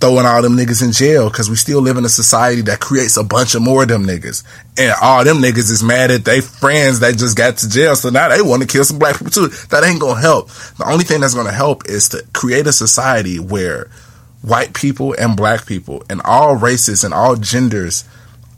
throwing 0.00 0.26
all 0.26 0.42
them 0.42 0.56
niggas 0.56 0.82
in 0.82 0.90
jail 0.90 1.30
because 1.30 1.48
we 1.48 1.54
still 1.54 1.80
live 1.80 1.96
in 1.96 2.04
a 2.04 2.08
society 2.08 2.60
that 2.62 2.80
creates 2.80 3.16
a 3.16 3.22
bunch 3.22 3.54
of 3.54 3.62
more 3.62 3.82
of 3.84 3.88
them 3.88 4.04
niggas. 4.04 4.42
And 4.76 4.92
all 5.00 5.22
them 5.22 5.40
niggas 5.40 5.70
is 5.70 5.80
mad 5.80 6.10
at 6.10 6.24
they 6.24 6.40
friends 6.40 6.98
that 6.98 7.16
just 7.16 7.36
got 7.36 7.58
to 7.58 7.68
jail. 7.68 7.94
So 7.94 8.10
now 8.10 8.28
they 8.30 8.42
want 8.42 8.62
to 8.62 8.66
kill 8.68 8.82
some 8.82 8.98
black 8.98 9.16
people 9.16 9.30
too. 9.30 9.46
That 9.70 9.84
ain't 9.84 10.00
gonna 10.00 10.20
help. 10.20 10.50
The 10.78 10.88
only 10.90 11.04
thing 11.04 11.20
that's 11.20 11.34
gonna 11.34 11.52
help 11.52 11.88
is 11.88 12.08
to 12.08 12.24
create 12.32 12.66
a 12.66 12.72
society 12.72 13.38
where 13.38 13.86
white 14.40 14.74
people 14.74 15.14
and 15.16 15.36
black 15.36 15.66
people 15.66 16.02
and 16.10 16.20
all 16.24 16.56
races 16.56 17.04
and 17.04 17.14
all 17.14 17.36
genders 17.36 18.02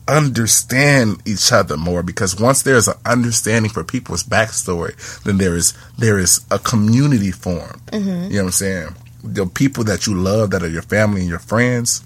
understand 0.07 1.23
each 1.25 1.53
other 1.53 1.77
more 1.77 2.03
because 2.03 2.38
once 2.38 2.62
there's 2.62 2.88
an 2.88 2.99
understanding 3.07 3.71
for 3.71 3.85
people's 3.85 4.23
backstory, 4.23 4.95
then 5.23 5.38
there 5.38 5.57
is 5.57 5.75
there 5.99 6.19
is 6.19 6.45
a 6.51 6.59
community 6.59 7.31
formed. 7.31 7.87
Mm-hmm. 7.87 8.25
You 8.25 8.37
know 8.37 8.45
what 8.45 8.45
I'm 8.45 8.51
saying? 8.53 8.88
The 9.23 9.47
people 9.47 9.85
that 9.85 10.07
you 10.07 10.14
love 10.14 10.51
that 10.51 10.62
are 10.62 10.69
your 10.69 10.83
family 10.83 11.23
and 11.23 11.31
your 11.31 11.38
friends 11.38 12.05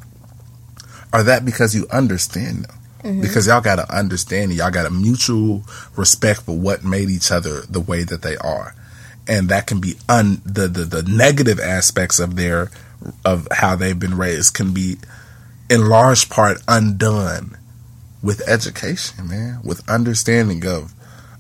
are 1.13 1.23
that 1.25 1.45
because 1.45 1.75
you 1.75 1.87
understand 1.91 2.65
them. 2.65 2.77
Mm-hmm. 3.03 3.21
Because 3.21 3.47
y'all 3.47 3.61
got 3.61 3.77
to 3.77 3.97
understand, 3.97 4.53
y'all 4.53 4.73
got 4.73 4.87
a 4.87 4.91
mutual 4.91 5.63
respect 5.97 6.43
for 6.43 6.57
what 6.59 6.85
made 6.85 7.11
each 7.11 7.31
other 7.31 7.63
the 7.63 7.81
way 7.81 8.03
that 8.03 8.23
they 8.23 8.37
are, 8.37 8.75
and 9.29 9.49
that 9.51 9.69
can 9.69 9.81
be 9.81 9.95
un 10.09 10.43
the, 10.45 10.67
the 10.67 10.85
the 10.85 11.03
negative 11.05 11.61
aspects 11.61 12.19
of 12.19 12.35
their 12.35 12.71
of 13.25 13.47
how 13.53 13.77
they've 13.77 13.99
been 13.99 14.17
raised 14.17 14.55
can 14.55 14.75
be 14.75 14.97
in 15.71 15.89
large 15.89 16.29
part 16.29 16.59
undone 16.67 17.58
with 18.23 18.47
education, 18.49 19.29
man, 19.29 19.61
with 19.65 19.89
understanding 19.89 20.67
of 20.67 20.95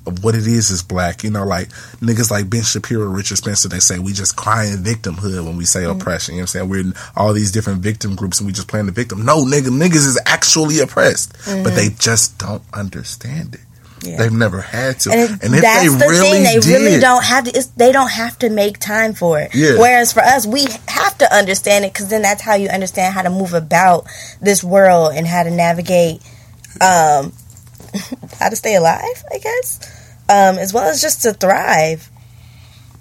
of 0.06 0.24
what 0.24 0.34
it 0.34 0.46
is 0.46 0.70
is 0.70 0.82
black. 0.82 1.22
You 1.22 1.30
know, 1.30 1.44
like 1.44 1.68
niggas 2.00 2.30
like 2.30 2.48
Ben 2.48 2.62
Shapiro, 2.62 3.06
Richard 3.06 3.36
Spencer, 3.36 3.68
they 3.68 3.78
say 3.78 3.98
we 3.98 4.12
just 4.12 4.36
crying 4.36 4.78
victimhood 4.78 5.44
when 5.44 5.56
we 5.56 5.64
say 5.64 5.80
mm-hmm. 5.80 6.00
oppression. 6.00 6.34
You 6.34 6.40
know 6.40 6.42
what 6.42 6.56
I'm 6.56 6.68
saying? 6.68 6.68
We're 6.68 6.80
in 6.80 6.94
all 7.14 7.32
these 7.32 7.52
different 7.52 7.80
victim 7.82 8.16
groups 8.16 8.40
and 8.40 8.46
we 8.46 8.52
just 8.52 8.68
playing 8.68 8.86
the 8.86 8.92
victim. 8.92 9.24
No, 9.24 9.44
nigga, 9.44 9.68
niggas 9.68 10.06
is 10.06 10.20
actually 10.26 10.80
oppressed. 10.80 11.32
But 11.44 11.74
they 11.74 11.88
mm-hmm. 11.88 11.98
just 11.98 12.38
don't 12.38 12.62
understand 12.72 13.54
it. 13.54 13.60
Yeah. 14.02 14.16
They've 14.18 14.32
never 14.32 14.60
had 14.60 15.00
to, 15.00 15.10
and, 15.10 15.20
it, 15.20 15.30
and 15.42 15.54
if 15.54 15.60
that's 15.60 15.82
they 15.82 15.88
the 15.88 16.06
really 16.06 16.30
thing. 16.30 16.44
They 16.44 16.60
did, 16.60 16.80
really 16.80 17.00
don't 17.00 17.24
have 17.24 17.44
to. 17.44 17.68
they 17.76 17.90
don't 17.90 18.10
have 18.10 18.38
to 18.38 18.50
make 18.50 18.78
time 18.78 19.12
for 19.12 19.40
it. 19.40 19.54
Yeah. 19.54 19.78
Whereas 19.78 20.12
for 20.12 20.20
us, 20.20 20.46
we 20.46 20.66
have 20.86 21.18
to 21.18 21.34
understand 21.34 21.84
it 21.84 21.92
because 21.92 22.08
then 22.08 22.22
that's 22.22 22.40
how 22.40 22.54
you 22.54 22.68
understand 22.68 23.12
how 23.12 23.22
to 23.22 23.30
move 23.30 23.54
about 23.54 24.06
this 24.40 24.62
world 24.62 25.14
and 25.14 25.26
how 25.26 25.42
to 25.42 25.50
navigate, 25.50 26.22
um, 26.80 27.32
how 28.38 28.48
to 28.48 28.56
stay 28.56 28.76
alive. 28.76 29.24
I 29.32 29.38
guess, 29.38 29.80
um, 30.28 30.58
as 30.58 30.72
well 30.72 30.88
as 30.88 31.00
just 31.00 31.22
to 31.22 31.32
thrive. 31.32 32.10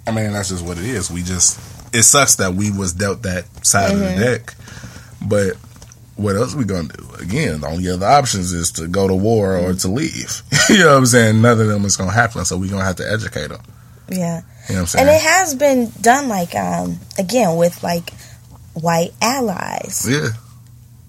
I 0.06 0.12
mean, 0.12 0.32
that's 0.32 0.48
just 0.48 0.64
what 0.64 0.78
it 0.78 0.84
is. 0.84 1.10
We 1.10 1.22
just 1.22 1.58
it 1.94 2.02
sucks 2.02 2.36
that 2.36 2.54
we 2.54 2.70
was 2.70 2.92
dealt 2.92 3.22
that 3.22 3.44
side 3.66 3.92
mm-hmm. 3.92 3.94
of 3.94 4.00
the 4.00 4.06
mm-hmm. 4.06 4.20
deck, 4.20 4.54
but 5.28 5.56
what 6.16 6.34
else 6.34 6.54
we 6.54 6.64
gonna 6.64 6.88
do? 6.88 7.08
Again, 7.20 7.60
the 7.60 7.68
only 7.68 7.88
other 7.88 8.06
options 8.06 8.52
is 8.52 8.72
to 8.72 8.88
go 8.88 9.06
to 9.06 9.14
war 9.14 9.56
or 9.56 9.72
to 9.72 9.88
leave. 9.88 10.42
you 10.68 10.78
know 10.78 10.88
what 10.88 10.98
I'm 10.98 11.06
saying? 11.06 11.40
None 11.40 11.60
of 11.60 11.66
them 11.68 11.84
is 11.84 11.96
gonna 11.96 12.12
happen, 12.12 12.44
so 12.44 12.58
we're 12.58 12.70
gonna 12.70 12.84
have 12.84 12.96
to 12.96 13.10
educate 13.10 13.48
them. 13.48 13.60
Yeah. 14.10 14.42
You 14.68 14.74
know 14.74 14.84
And 14.98 15.08
it 15.08 15.20
has 15.20 15.54
been 15.54 15.90
done 16.00 16.28
like 16.28 16.54
um 16.54 16.98
again 17.18 17.56
with 17.56 17.82
like 17.82 18.10
white 18.74 19.12
allies. 19.22 20.06
Yeah. 20.08 20.28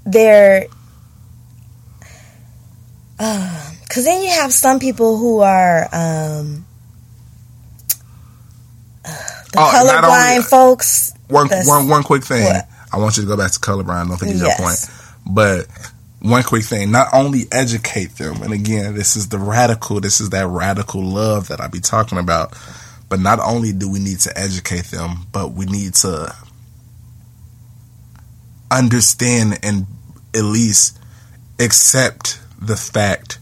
They're 0.06 0.68
uh, 3.20 3.72
cuz 3.90 4.06
then 4.06 4.24
you 4.24 4.30
have 4.30 4.54
some 4.54 4.80
people 4.80 5.18
who 5.18 5.40
are 5.40 5.88
um 5.92 6.66
the 9.52 9.60
oh, 9.60 9.72
colorblind 9.74 10.32
only, 10.32 10.44
folks. 10.44 11.14
One, 11.28 11.48
one, 11.66 11.88
one 11.88 12.04
quick 12.04 12.24
thing. 12.24 12.44
What? 12.44 12.68
I 12.92 12.98
want 12.98 13.18
you 13.18 13.24
to 13.24 13.28
go 13.28 13.38
back 13.38 13.52
to 13.52 13.60
colorblind. 13.60 14.06
I 14.06 14.08
don't 14.08 14.18
think 14.18 14.32
it's 14.34 14.42
yes. 14.42 14.60
your 14.60 14.68
point. 14.68 15.36
But 15.36 15.68
one 16.22 16.44
quick 16.44 16.64
thing, 16.64 16.92
not 16.92 17.08
only 17.14 17.46
educate 17.52 18.16
them, 18.16 18.42
and 18.42 18.54
again, 18.54 18.96
this 18.96 19.16
is 19.16 19.30
the 19.30 19.38
radical, 19.38 20.00
this 20.00 20.20
is 20.22 20.32
that 20.32 20.48
radical 20.48 21.02
love 21.04 21.48
that 21.48 21.62
I 21.62 21.68
be 21.68 21.80
talking 21.80 22.18
about. 22.18 22.58
But 23.10 23.20
not 23.20 23.40
only 23.40 23.74
do 23.74 23.90
we 23.90 24.00
need 24.00 24.20
to 24.20 24.38
educate 24.38 24.86
them, 24.86 25.26
but 25.32 25.52
we 25.54 25.66
need 25.66 25.96
to 25.96 26.34
understand 28.72 29.60
and 29.64 29.88
at 30.36 30.44
least 30.44 31.00
accept 31.60 32.40
the 32.62 32.76
fact 32.76 33.40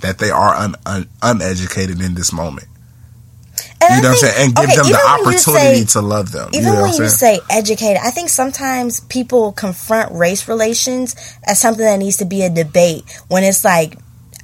that 0.00 0.18
they 0.18 0.30
are 0.30 0.54
un- 0.54 0.76
un- 0.86 1.08
uneducated 1.22 2.00
in 2.00 2.14
this 2.14 2.32
moment. 2.32 2.68
And 3.80 3.96
you 3.96 4.02
know 4.02 4.14
think, 4.14 4.22
what 4.22 4.30
I'm 4.30 4.34
saying? 4.34 4.46
And 4.46 4.56
give 4.56 4.64
okay, 4.64 4.76
them 4.76 4.86
the 4.92 5.06
opportunity 5.08 5.86
say, 5.86 6.00
to 6.00 6.00
love 6.00 6.32
them. 6.32 6.50
Even 6.52 6.66
you 6.66 6.72
know 6.72 6.82
when 6.82 6.94
you 6.94 7.08
say 7.08 7.40
educated, 7.50 8.00
I 8.02 8.10
think 8.10 8.28
sometimes 8.28 9.00
people 9.00 9.52
confront 9.52 10.12
race 10.12 10.48
relations 10.48 11.16
as 11.44 11.60
something 11.60 11.84
that 11.84 11.98
needs 11.98 12.18
to 12.18 12.24
be 12.24 12.42
a 12.42 12.50
debate 12.50 13.04
when 13.28 13.44
it's 13.44 13.64
like 13.64 13.96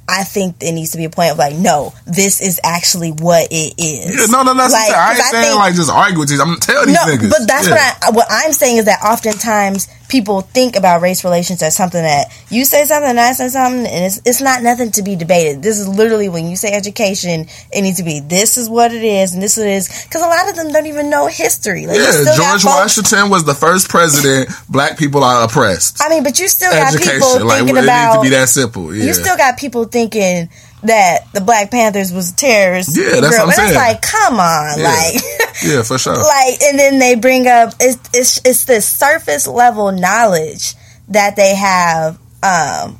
I 0.07 0.23
think 0.23 0.59
there 0.59 0.71
needs 0.71 0.91
to 0.91 0.97
be 0.97 1.05
a 1.05 1.09
point 1.09 1.31
of 1.31 1.37
like, 1.37 1.55
no, 1.55 1.93
this 2.05 2.39
is 2.39 2.59
actually 2.63 3.11
what 3.11 3.47
it 3.49 3.73
is. 3.77 4.05
Yeah, 4.05 4.25
no, 4.27 4.43
no, 4.43 4.53
that's 4.53 4.71
like, 4.71 4.93
I 4.93 5.11
ain't 5.11 5.19
I 5.19 5.31
saying 5.31 5.43
think, 5.45 5.55
like 5.55 5.75
just 5.75 5.91
argue 5.91 6.19
with 6.19 6.31
you. 6.31 6.39
I'm 6.39 6.59
telling 6.59 6.93
no, 6.93 7.05
these 7.05 7.17
niggas. 7.17 7.29
But 7.31 7.47
that's 7.47 7.67
yeah. 7.67 7.73
what 7.73 8.03
I 8.03 8.09
what 8.11 8.27
I'm 8.29 8.51
saying 8.53 8.77
is 8.77 8.85
that 8.85 9.01
oftentimes 9.03 9.87
people 10.15 10.39
think 10.39 10.77
about 10.77 11.01
race 11.01 11.25
relations 11.25 11.61
as 11.61 11.75
something 11.75 12.01
that 12.01 12.27
you 12.49 12.63
say 12.63 12.85
something 12.85 13.09
and 13.09 13.19
I 13.19 13.33
say 13.33 13.49
something 13.49 13.85
and 13.85 14.05
it's 14.05 14.21
it's 14.23 14.39
not 14.39 14.63
nothing 14.63 14.91
to 14.91 15.03
be 15.03 15.17
debated. 15.17 15.61
This 15.61 15.77
is 15.77 15.89
literally 15.89 16.29
when 16.29 16.47
you 16.47 16.55
say 16.55 16.71
education, 16.71 17.47
it 17.73 17.81
needs 17.81 17.97
to 17.97 18.05
be 18.05 18.21
this 18.21 18.55
is 18.55 18.69
what 18.69 18.93
it 18.93 19.03
is 19.03 19.33
and 19.33 19.43
this 19.43 19.57
is 19.57 19.65
it 19.65 19.71
is 19.71 20.05
because 20.05 20.21
a 20.21 20.27
lot 20.27 20.49
of 20.49 20.55
them 20.55 20.71
don't 20.71 20.85
even 20.85 21.09
know 21.09 21.27
history. 21.27 21.85
Like, 21.85 21.97
yeah, 21.97 22.33
George 22.33 22.63
Washington 22.63 23.29
was 23.29 23.43
the 23.43 23.53
first 23.53 23.89
president. 23.89 24.49
black 24.69 24.97
people 24.97 25.21
are 25.21 25.43
oppressed. 25.43 26.01
I 26.01 26.07
mean, 26.07 26.23
but 26.23 26.39
you 26.39 26.47
still 26.47 26.71
got 26.71 26.93
education. 26.93 27.19
people 27.19 27.45
like, 27.45 27.57
thinking 27.59 27.83
about 27.83 27.83
it 27.83 28.05
needs 28.05 28.15
to 28.15 28.21
be 28.21 28.35
that 28.37 28.47
simple. 28.47 28.95
Yeah. 28.95 29.03
You 29.03 29.13
still 29.13 29.35
got 29.35 29.57
people 29.57 29.83
thinking 29.83 30.49
that 30.87 31.31
the 31.33 31.41
Black 31.41 31.71
Panthers 31.71 32.11
was 32.11 32.31
terrorists. 32.31 32.97
Yeah, 32.97 33.19
that's 33.19 33.37
girl. 33.37 33.47
what 33.47 33.59
I'm 33.59 33.67
saying. 33.67 33.69
It's 33.69 33.77
like, 33.77 34.01
come 34.01 34.39
on, 34.39 34.79
yeah. 34.79 34.85
like, 34.85 35.21
yeah, 35.63 35.83
for 35.83 35.97
sure. 35.97 36.15
Like, 36.15 36.61
and 36.61 36.79
then 36.79 36.99
they 36.99 37.15
bring 37.15 37.47
up 37.47 37.73
it's 37.79 38.09
it's 38.13 38.41
it's 38.45 38.65
this 38.65 38.87
surface 38.87 39.47
level 39.47 39.91
knowledge 39.91 40.75
that 41.09 41.35
they 41.35 41.55
have. 41.55 42.19
Um, 42.43 42.99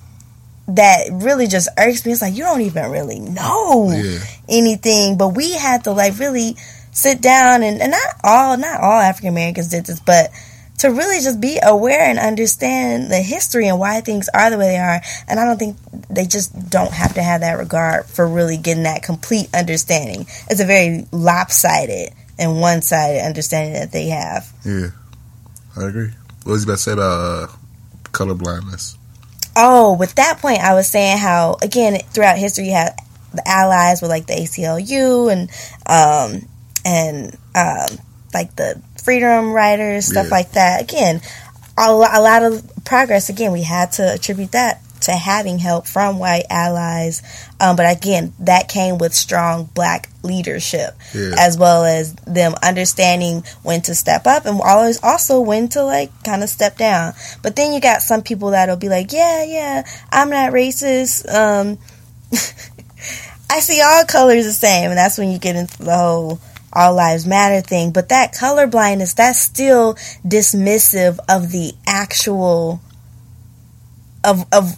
that 0.68 1.10
really 1.12 1.46
just 1.46 1.70
irks 1.78 2.06
me. 2.06 2.12
It's 2.12 2.24
like 2.24 2.36
you 2.36 2.44
don't 2.44 2.62
even 2.62 2.90
really 2.90 3.20
know 3.20 3.92
yeah. 3.92 4.18
anything, 4.50 5.16
but 5.18 5.30
we 5.30 5.54
had 5.54 5.84
to 5.84 5.92
like 5.92 6.18
really 6.18 6.56
sit 6.92 7.22
down 7.22 7.62
and, 7.62 7.82
and 7.82 7.92
not 7.92 8.16
all 8.24 8.58
not 8.58 8.80
all 8.80 9.00
African 9.00 9.30
Americans 9.30 9.68
did 9.68 9.86
this, 9.86 10.00
but 10.00 10.32
to 10.86 10.92
really 10.92 11.20
just 11.22 11.42
be 11.42 11.60
aware 11.62 12.02
and 12.02 12.20
understand 12.20 13.12
the 13.12 13.20
history 13.20 13.68
and 13.68 13.80
why 13.80 14.02
things 14.02 14.30
are 14.30 14.50
the 14.50 14.58
way 14.58 14.68
they 14.68 14.78
are. 14.78 15.02
And 15.28 15.40
I 15.40 15.46
don't 15.46 15.58
think 15.58 15.78
they 16.10 16.26
just 16.26 16.70
don't 16.70 16.94
have 16.94 17.16
to 17.16 17.24
have 17.24 17.42
that 17.42 17.54
regard 17.54 18.06
for 18.06 18.28
really 18.28 18.58
getting 18.58 18.84
that 18.84 19.04
complete 19.04 19.50
understanding. 19.54 20.22
It's 20.50 20.62
a 20.62 20.66
very 20.66 21.08
lopsided 21.12 22.14
and 22.38 22.60
one 22.60 22.82
sided 22.82 23.26
understanding 23.26 23.74
that 23.74 23.92
they 23.92 24.10
have. 24.10 24.52
Yeah, 24.64 24.90
I 25.76 25.88
agree. 25.88 26.12
What 26.44 26.54
was 26.54 26.64
you 26.64 26.70
about 26.70 26.78
to 26.78 26.84
say 26.84 26.92
about 26.94 27.04
uh, 27.04 27.48
color 28.12 28.36
blindness? 28.36 28.98
Oh, 29.56 29.96
with 29.98 30.16
that 30.16 30.40
point, 30.40 30.60
I 30.60 30.74
was 30.74 30.90
saying 30.90 31.18
how, 31.18 31.58
again, 31.62 31.98
throughout 32.12 32.38
history, 32.38 32.66
you 32.66 32.74
had 32.74 32.94
the 33.34 33.48
allies 33.48 34.02
with 34.02 34.12
like 34.12 34.28
the 34.28 34.34
ACLU 34.34 35.32
and, 35.32 35.50
um, 35.88 36.48
and, 36.84 37.38
um, 37.56 38.06
like 38.34 38.56
the 38.58 38.82
freedom 39.06 39.52
riders, 39.52 40.08
stuff 40.08 40.26
yeah. 40.26 40.36
like 40.36 40.52
that. 40.54 40.82
Again, 40.82 41.22
a, 41.78 41.90
a 41.90 42.22
lot 42.22 42.44
of 42.44 42.70
progress. 42.84 43.30
Again, 43.30 43.52
we 43.52 43.62
had 43.62 43.92
to 43.94 44.14
attribute 44.14 44.52
that 44.52 44.82
to 45.02 45.12
having 45.12 45.60
help 45.60 45.86
from 45.88 46.18
white 46.18 46.46
allies. 46.50 47.22
Um, 47.60 47.76
but 47.76 47.96
again, 47.96 48.34
that 48.40 48.68
came 48.68 48.98
with 48.98 49.14
strong 49.14 49.66
black 49.76 50.10
leadership, 50.24 50.96
yeah. 51.14 51.36
as 51.38 51.58
well 51.58 51.86
as 51.86 52.14
them 52.26 52.56
understanding 52.64 53.44
when 53.62 53.82
to 53.84 53.94
step 53.94 54.26
up 54.26 54.48
and 54.48 54.60
always 54.62 55.02
also 55.04 55.42
when 55.42 55.70
to 55.70 55.84
like 55.84 56.12
kind 56.24 56.42
of 56.42 56.50
step 56.50 56.78
down. 56.78 57.14
But 57.44 57.56
then 57.56 57.74
you 57.74 57.80
got 57.80 58.02
some 58.02 58.24
people 58.24 58.52
that'll 58.52 58.78
be 58.78 58.90
like, 58.90 59.14
yeah, 59.14 59.44
yeah, 59.44 59.88
I'm 60.12 60.32
not 60.32 60.54
racist. 60.54 61.32
Um, 61.32 61.78
I 63.48 63.60
see 63.60 63.82
all 63.82 64.06
colors 64.06 64.46
the 64.46 64.54
same, 64.54 64.90
and 64.90 64.98
that's 64.98 65.20
when 65.20 65.30
you 65.30 65.38
get 65.38 65.56
into 65.56 65.78
the 65.78 65.96
whole 65.96 66.40
all 66.76 66.94
lives 66.94 67.26
matter 67.26 67.62
thing, 67.62 67.92
but 67.92 68.10
that 68.10 68.34
color 68.34 68.68
blindness, 68.68 69.14
that's 69.14 69.40
still 69.40 69.96
dismissive 70.26 71.20
of 71.30 71.52
the 71.52 71.74
actual 71.88 72.82
of 74.24 74.46
of 74.52 74.76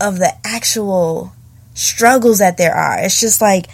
of 0.00 0.18
the 0.18 0.32
actual 0.44 1.32
struggles 1.74 2.38
that 2.38 2.56
there 2.56 2.74
are. 2.74 2.98
It's 3.00 3.20
just 3.20 3.40
like 3.40 3.66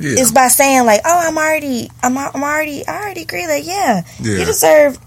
yeah. 0.00 0.16
it's 0.18 0.32
by 0.32 0.48
saying 0.48 0.86
like, 0.86 1.00
"Oh, 1.04 1.22
I'm 1.26 1.38
already, 1.38 1.90
I'm, 2.02 2.18
I'm 2.18 2.42
already, 2.42 2.86
I 2.86 3.02
already 3.02 3.22
agree 3.22 3.46
that 3.46 3.64
yeah, 3.64 4.02
yeah, 4.20 4.38
you 4.38 4.44
deserve, 4.44 4.98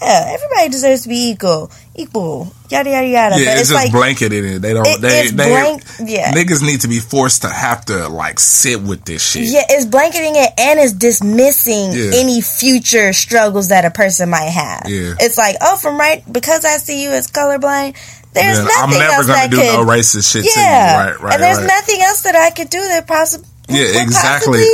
yeah, 0.00 0.24
everybody 0.28 0.68
deserves 0.68 1.02
to 1.02 1.08
be 1.08 1.30
equal, 1.30 1.70
equal, 1.98 2.52
yada 2.70 2.90
yada 2.90 3.06
yada. 3.06 3.38
Yeah, 3.38 3.44
but 3.44 3.52
it's, 3.52 3.60
it's 3.60 3.70
just 3.70 3.84
like, 3.84 3.92
blanketed 3.92 4.44
in. 4.44 4.62
They 4.62 4.72
don't. 4.72 4.86
It, 4.86 5.00
they, 5.00 5.28
they 5.28 5.48
blank, 5.48 5.82
yeah. 6.00 6.32
Niggas 6.32 6.62
need 6.62 6.82
to 6.82 6.88
be 6.88 7.00
forced 7.00 7.42
to 7.42 7.48
have 7.48 7.84
to 7.86 8.08
like 8.08 8.38
sit 8.38 8.80
with 8.80 9.04
this 9.04 9.22
shit. 9.22 9.44
Yeah, 9.44 9.64
it's 9.68 9.84
blanketing 9.84 10.34
it 10.36 10.52
and 10.58 10.78
it's 10.78 10.92
dismissing 10.92 11.92
yeah. 11.92 12.10
any 12.14 12.40
future 12.40 13.12
struggles 13.12 13.68
that 13.68 13.84
a 13.84 13.90
person 13.90 14.30
might 14.30 14.50
have. 14.50 14.84
Yeah, 14.86 15.14
it's 15.20 15.36
like 15.36 15.56
oh, 15.60 15.76
from 15.76 15.98
right 15.98 16.22
because 16.30 16.64
I 16.64 16.76
see 16.78 17.02
you 17.02 17.10
as 17.10 17.28
colorblind. 17.28 17.96
There's 18.32 18.58
nothing 18.58 18.76
I'm 18.78 18.90
never 18.90 19.12
else 19.14 19.26
that 19.26 19.50
do 19.50 19.56
could, 19.56 19.66
no 19.66 19.84
racist 19.84 20.32
shit 20.32 20.46
yeah, 20.54 21.06
Right, 21.06 21.20
right. 21.20 21.34
And 21.34 21.42
there's 21.42 21.58
right. 21.58 21.66
nothing 21.66 22.00
else 22.02 22.22
that 22.22 22.36
I 22.36 22.50
could 22.50 22.70
do 22.70 22.78
that 22.78 23.06
possibly. 23.06 23.48
Yeah, 23.68 24.02
exactly. 24.02 24.64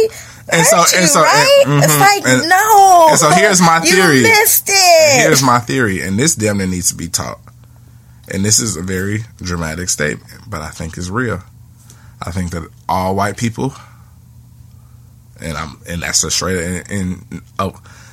And 0.52 0.66
so, 0.66 0.76
you, 0.76 0.84
and 0.98 1.08
so, 1.08 1.20
right? 1.22 1.62
And, 1.64 1.72
mm-hmm, 1.72 1.82
it's 1.84 1.98
like 1.98 2.26
and, 2.26 2.48
no. 2.48 3.08
And 3.10 3.18
so 3.18 3.30
here's 3.30 3.60
my 3.60 3.80
theory. 3.80 4.18
You 4.18 4.22
missed 4.24 4.68
it. 4.68 5.22
here's 5.22 5.42
my 5.42 5.58
theory, 5.58 6.02
and 6.02 6.18
this 6.18 6.34
damn 6.34 6.58
near 6.58 6.66
needs 6.66 6.90
to 6.90 6.96
be 6.96 7.08
taught 7.08 7.38
and 8.28 8.44
this 8.44 8.58
is 8.58 8.76
a 8.76 8.82
very 8.82 9.20
dramatic 9.38 9.88
statement, 9.88 10.48
but 10.48 10.62
I 10.62 10.70
think 10.70 10.96
it's 10.96 11.08
real. 11.08 11.42
I 12.22 12.30
think 12.30 12.52
that 12.52 12.68
all 12.88 13.14
white 13.14 13.36
people, 13.36 13.74
and 15.40 15.56
I'm, 15.56 15.78
and 15.86 16.02
that's 16.02 16.24
a 16.24 16.30
straight 16.30 16.58
and, 16.58 16.90
and 16.90 17.42
oh, 17.58 17.70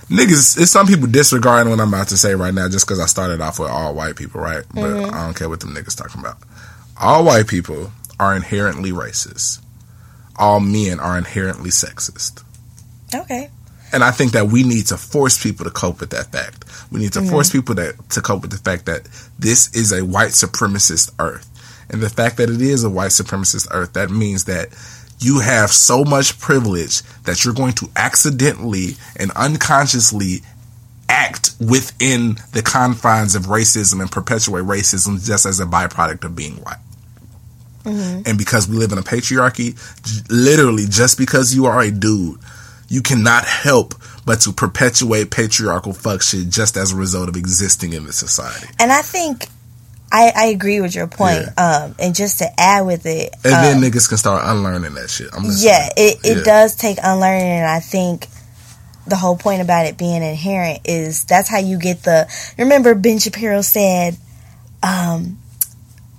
niggas. 0.07 0.59
It's 0.59 0.71
some 0.71 0.88
people 0.88 1.07
disregarding 1.07 1.69
what 1.69 1.79
I'm 1.79 1.93
about 1.93 2.09
to 2.09 2.17
say 2.17 2.36
right 2.36 2.53
now 2.53 2.67
just 2.67 2.86
because 2.86 2.99
I 2.99 3.05
started 3.05 3.39
off 3.39 3.59
with 3.59 3.69
all 3.69 3.93
white 3.93 4.17
people, 4.17 4.41
right? 4.41 4.65
But 4.73 4.82
mm-hmm. 4.82 5.15
I 5.15 5.25
don't 5.25 5.36
care 5.36 5.47
what 5.47 5.61
them 5.61 5.73
niggas 5.73 5.95
talking 5.95 6.19
about. 6.19 6.38
All 6.99 7.23
white 7.23 7.47
people 7.47 7.91
are 8.19 8.36
inherently 8.36 8.91
racist. 8.91 9.61
All 10.41 10.59
men 10.59 10.99
are 10.99 11.17
inherently 11.17 11.69
sexist. 11.69 12.43
Okay. 13.13 13.49
And 13.93 14.03
I 14.03 14.11
think 14.11 14.31
that 14.31 14.47
we 14.47 14.63
need 14.63 14.87
to 14.87 14.97
force 14.97 15.41
people 15.41 15.65
to 15.65 15.71
cope 15.71 15.99
with 15.99 16.11
that 16.11 16.31
fact. 16.31 16.65
We 16.91 16.99
need 16.99 17.13
to 17.13 17.19
mm-hmm. 17.19 17.29
force 17.29 17.49
people 17.49 17.75
to, 17.75 17.93
to 18.09 18.21
cope 18.21 18.41
with 18.41 18.51
the 18.51 18.57
fact 18.57 18.85
that 18.85 19.07
this 19.37 19.73
is 19.75 19.91
a 19.91 20.03
white 20.03 20.29
supremacist 20.29 21.11
earth. 21.19 21.47
And 21.89 22.01
the 22.01 22.09
fact 22.09 22.37
that 22.37 22.49
it 22.49 22.61
is 22.61 22.83
a 22.83 22.89
white 22.89 23.11
supremacist 23.11 23.67
earth, 23.71 23.93
that 23.93 24.09
means 24.09 24.45
that 24.45 24.69
you 25.19 25.39
have 25.39 25.71
so 25.71 26.03
much 26.03 26.39
privilege 26.39 27.03
that 27.23 27.43
you're 27.45 27.53
going 27.53 27.73
to 27.73 27.89
accidentally 27.95 28.95
and 29.17 29.29
unconsciously 29.31 30.41
act 31.09 31.51
within 31.59 32.37
the 32.53 32.61
confines 32.63 33.35
of 33.35 33.43
racism 33.43 33.99
and 33.99 34.09
perpetuate 34.09 34.63
racism 34.63 35.23
just 35.23 35.45
as 35.45 35.59
a 35.59 35.65
byproduct 35.65 36.23
of 36.23 36.35
being 36.35 36.55
white. 36.63 36.77
Mm-hmm. 37.84 38.21
And 38.25 38.38
because 38.38 38.67
we 38.67 38.77
live 38.77 38.91
in 38.91 38.97
a 38.97 39.03
patriarchy, 39.03 39.75
literally 40.29 40.86
just 40.88 41.17
because 41.17 41.53
you 41.55 41.65
are 41.65 41.82
a 41.82 41.91
dude, 41.91 42.39
you 42.88 43.01
cannot 43.01 43.45
help 43.45 43.95
but 44.25 44.41
to 44.41 44.51
perpetuate 44.51 45.32
patriarchal 45.32 45.93
fuck 45.93 46.21
shit 46.21 46.49
just 46.49 46.77
as 46.77 46.91
a 46.91 46.95
result 46.95 47.27
of 47.29 47.36
existing 47.36 47.93
in 47.93 48.05
the 48.05 48.13
society. 48.13 48.67
And 48.79 48.91
I 48.91 49.01
think 49.01 49.47
I, 50.11 50.32
I 50.36 50.45
agree 50.47 50.82
with 50.82 50.93
your 50.93 51.07
point. 51.07 51.47
Um, 51.57 51.95
and 51.97 52.13
just 52.13 52.39
to 52.39 52.47
add 52.59 52.82
with 52.86 53.05
it, 53.05 53.34
And 53.43 53.53
um, 53.53 53.61
then 53.61 53.82
niggas 53.82 54.09
can 54.09 54.17
start 54.17 54.43
unlearning 54.45 54.93
that 54.95 55.09
shit. 55.09 55.29
Yeah, 55.57 55.88
it, 55.95 56.19
it 56.23 56.38
Yeah. 56.39 56.43
does 56.43 56.75
take 56.75 56.97
unlearning, 57.01 57.47
and 57.47 57.65
I 57.69 57.79
think 57.79 58.27
the 59.07 59.15
whole 59.15 59.38
point 59.38 59.61
about 59.61 59.86
it 59.88 59.97
being 59.97 60.21
inherent 60.21 60.82
is 60.86 61.23
that's 61.23 61.49
how 61.49 61.59
you 61.59 61.79
get 61.79 62.03
the. 62.03 62.27
Remember, 62.57 62.93
Ben 62.93 63.19
Shapiro 63.19 63.61
said, 63.61 64.17
um, 64.84 65.39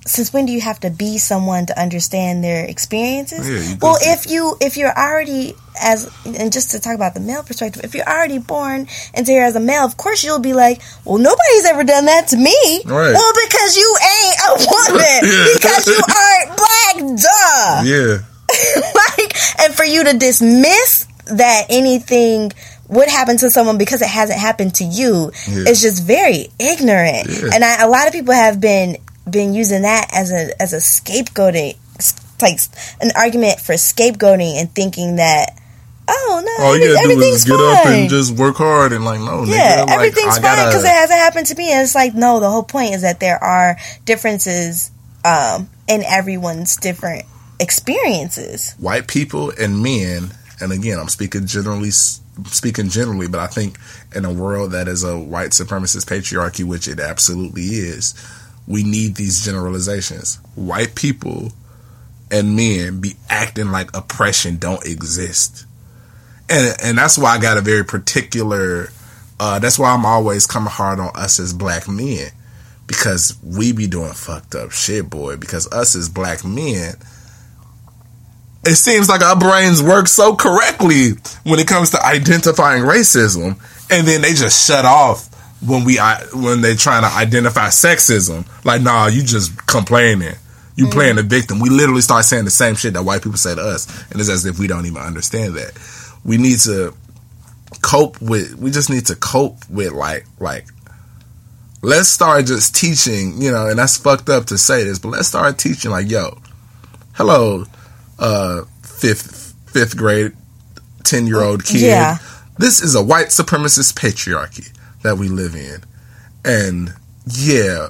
"Since 0.07 0.33
when 0.33 0.47
do 0.47 0.53
you 0.53 0.61
have 0.61 0.81
to 0.81 0.91
be 0.91 1.19
someone 1.19 1.67
to 1.67 1.81
understand 1.81 2.43
their 2.43 2.65
experiences?" 2.65 3.49
Yeah, 3.49 3.77
well, 3.81 3.99
if 4.01 4.31
you 4.31 4.57
if 4.61 4.77
you're 4.77 4.93
already 4.97 5.55
as 5.81 6.11
and 6.25 6.53
just 6.53 6.71
to 6.73 6.81
talk 6.81 6.95
about 6.95 7.15
the 7.15 7.21
male 7.21 7.43
perspective, 7.43 7.83
if 7.85 7.95
you're 7.95 8.09
already 8.09 8.39
born 8.39 8.87
into 9.15 9.33
here 9.33 9.45
as 9.45 9.57
a 9.57 9.61
male, 9.61 9.85
of 9.85 9.97
course 9.97 10.23
you'll 10.25 10.39
be 10.41 10.53
like, 10.53 10.81
"Well, 11.05 11.19
nobody's 11.19 11.65
ever 11.67 11.85
done 11.85 12.07
that 12.07 12.29
to 12.29 12.37
me." 12.37 12.83
Right. 12.85 13.13
Well, 13.15 13.33
because 13.47 13.77
you 13.77 13.97
ain't 14.03 14.39
a 14.49 14.67
woman, 14.71 15.21
Yeah. 15.33 15.47
because 15.55 15.87
you 15.87 16.01
aren't 16.03 16.57
black, 16.57 16.97
duh 17.23 17.83
Yeah. 17.93 18.19
like, 18.95 19.37
and 19.61 19.75
for 19.75 19.85
you 19.85 20.05
to 20.05 20.13
dismiss 20.19 21.07
that 21.27 21.67
anything 21.71 22.53
would 22.89 23.09
happen 23.09 23.39
to 23.39 23.51
someone 23.51 23.79
because 23.79 24.03
it 24.03 24.09
hasn't 24.09 24.39
happened 24.39 24.75
to 24.75 24.85
you 24.85 25.33
Yeah. 25.49 25.69
is 25.71 25.81
just 25.81 26.03
very 26.03 26.49
ignorant. 26.59 27.29
Yeah. 27.31 27.51
And 27.55 27.65
I, 27.65 27.83
a 27.83 27.89
lot 27.89 28.07
of 28.09 28.13
people 28.13 28.35
have 28.35 28.61
been 28.61 28.99
been 29.29 29.55
using 29.55 29.83
that 29.83 30.09
as 30.13 30.31
a 30.33 30.51
as 30.61 30.73
a 30.73 30.77
scapegoating, 30.79 31.77
like 32.41 32.59
an 33.01 33.11
argument 33.17 33.61
for 33.61 33.75
scapegoating 33.75 34.61
and 34.61 34.71
thinking 34.75 35.17
that 35.17 35.57
oh 36.09 36.43
no, 36.45 36.65
All 36.65 36.77
you 36.77 36.93
gotta 36.93 37.07
do 37.07 37.13
everything's 37.13 37.37
is 37.37 37.45
get 37.45 37.57
fine. 37.57 37.77
up 37.77 37.87
and 37.87 38.11
just 38.11 38.37
work 38.37 38.57
hard 38.57 38.93
and 38.93 39.05
like, 39.05 39.21
no, 39.21 39.45
Yeah, 39.45 39.77
nigga, 39.83 39.87
like, 39.87 39.91
everything's 39.97 40.39
I 40.39 40.43
fine 40.43 40.43
gotta- 40.43 40.69
because 40.71 40.85
it 40.85 40.89
hasn't 40.89 41.19
happened 41.21 41.47
to 41.47 41.55
me. 41.55 41.73
And 41.73 41.83
it's 41.83 41.95
like, 41.95 42.15
no, 42.15 42.41
the 42.41 42.51
whole 42.51 42.65
point 42.65 42.95
is 42.95 43.03
that 43.03 43.21
there 43.21 43.43
are 43.43 43.77
differences 44.05 44.91
um, 45.25 45.71
in 45.87 46.03
everyone's 46.03 46.77
different 46.77 47.25
experiences. 47.61 48.75
white 48.79 49.07
people 49.09 49.51
and 49.59 49.83
men, 49.83 50.31
and 50.61 50.73
again, 50.73 50.99
I'm 50.99 51.09
speaking 51.09 51.47
generally, 51.47 51.91
speaking 51.91 52.89
generally, 52.89 53.29
but 53.29 53.41
I 53.41 53.47
think 53.47 53.79
in 54.15 54.25
a 54.25 54.33
world 54.33 54.73
that 54.73 54.89
is 54.89 55.05
a 55.05 55.19
white 55.19 55.51
supremacist 55.51 56.07
patriarchy, 56.07 56.65
which 56.65 56.89
it 56.89 57.01
absolutely 57.01 57.63
is, 57.65 58.15
we 58.67 58.83
need 58.83 59.17
these 59.17 59.45
generalizations. 59.45 60.37
White 60.55 60.95
people 60.95 61.53
and 62.31 62.57
men 62.57 63.01
be 63.01 63.15
acting 63.29 63.71
like 63.71 63.95
oppression 63.97 64.57
don't 64.57 64.85
exist, 64.87 65.67
and 66.49 66.77
and 66.83 66.99
that's 66.99 67.19
why 67.19 67.37
I 67.37 67.41
got 67.41 67.59
a 67.59 67.61
very 67.61 67.85
particular. 67.85 68.89
Uh, 69.41 69.59
that's 69.59 69.79
why 69.79 69.93
I'm 69.93 70.07
always 70.07 70.47
coming 70.47 70.71
hard 70.71 71.01
on 71.01 71.11
us 71.17 71.41
as 71.41 71.53
black 71.53 71.89
men 71.89 72.31
because 72.87 73.37
we 73.43 73.73
be 73.73 73.87
doing 73.87 74.13
fucked 74.13 74.55
up 74.55 74.71
shit, 74.71 75.09
boy. 75.09 75.37
Because 75.37 75.71
us 75.73 75.97
as 75.97 76.09
black 76.09 76.45
men, 76.45 76.95
it 78.65 78.77
seems 78.77 79.09
like 79.09 79.23
our 79.23 79.37
brains 79.37 79.83
work 79.83 80.07
so 80.07 80.37
correctly 80.37 81.13
when 81.45 81.59
it 81.59 81.67
comes 81.67 81.91
to 81.91 82.05
identifying 82.05 82.85
racism, 82.85 83.59
and 83.91 84.07
then 84.07 84.23
they 84.23 84.35
just 84.35 84.67
shut 84.67 84.85
off 84.85 85.32
when 85.67 85.85
we 85.85 85.99
when 86.35 86.61
they 86.61 86.75
trying 86.75 87.03
to 87.03 87.09
identify 87.09 87.69
sexism. 87.69 88.47
Like, 88.65 88.83
nah, 88.83 89.07
you 89.07 89.23
just 89.23 89.67
complaining. 89.67 90.35
You 90.75 90.89
playing 90.89 91.17
the 91.17 91.23
victim. 91.23 91.61
We 91.61 91.69
literally 91.69 92.01
start 92.01 92.25
saying 92.25 92.45
the 92.45 92.51
same 92.51 92.75
shit 92.75 92.95
that 92.95 93.03
white 93.03 93.23
people 93.23 93.37
say 93.39 93.55
to 93.55 93.61
us, 93.61 93.87
and 94.11 94.19
it's 94.19 94.31
as 94.31 94.47
if 94.47 94.59
we 94.59 94.67
don't 94.67 94.87
even 94.87 95.03
understand 95.03 95.55
that. 95.55 95.73
We 96.25 96.39
need 96.39 96.61
to 96.61 96.95
cope 97.83 98.21
with. 98.21 98.55
We 98.57 98.71
just 98.71 98.89
need 98.91 99.07
to 99.07 99.17
cope 99.17 99.59
with 99.69 99.93
like 99.93 100.25
like. 100.39 100.67
Let's 101.85 102.09
start 102.09 102.47
just 102.47 102.77
teaching, 102.77 103.43
you 103.43 103.51
know, 103.51 103.67
and 103.69 103.77
that's 103.77 103.97
fucked 103.97 104.29
up 104.29 104.47
to 104.47 104.59
say 104.59 104.85
this, 104.85 105.01
but 105.01 105.09
let's 105.09 105.27
start 105.27 105.59
teaching 105.59 105.91
like, 105.91 106.09
yo, 106.09 106.39
hello, 107.15 107.65
uh, 108.21 108.63
fifth 108.83 109.55
fifth 109.67 109.97
grade, 109.97 110.33
ten 111.03 111.27
year 111.27 111.43
old 111.43 111.65
kid. 111.65 111.81
Yeah. 111.81 112.19
This 112.57 112.81
is 112.81 112.95
a 112.95 113.03
white 113.03 113.29
supremacist 113.29 113.95
patriarchy 113.95 114.73
that 115.03 115.17
we 115.19 115.29
live 115.29 115.55
in, 115.55 115.83
and 116.45 116.95
yeah, 117.27 117.89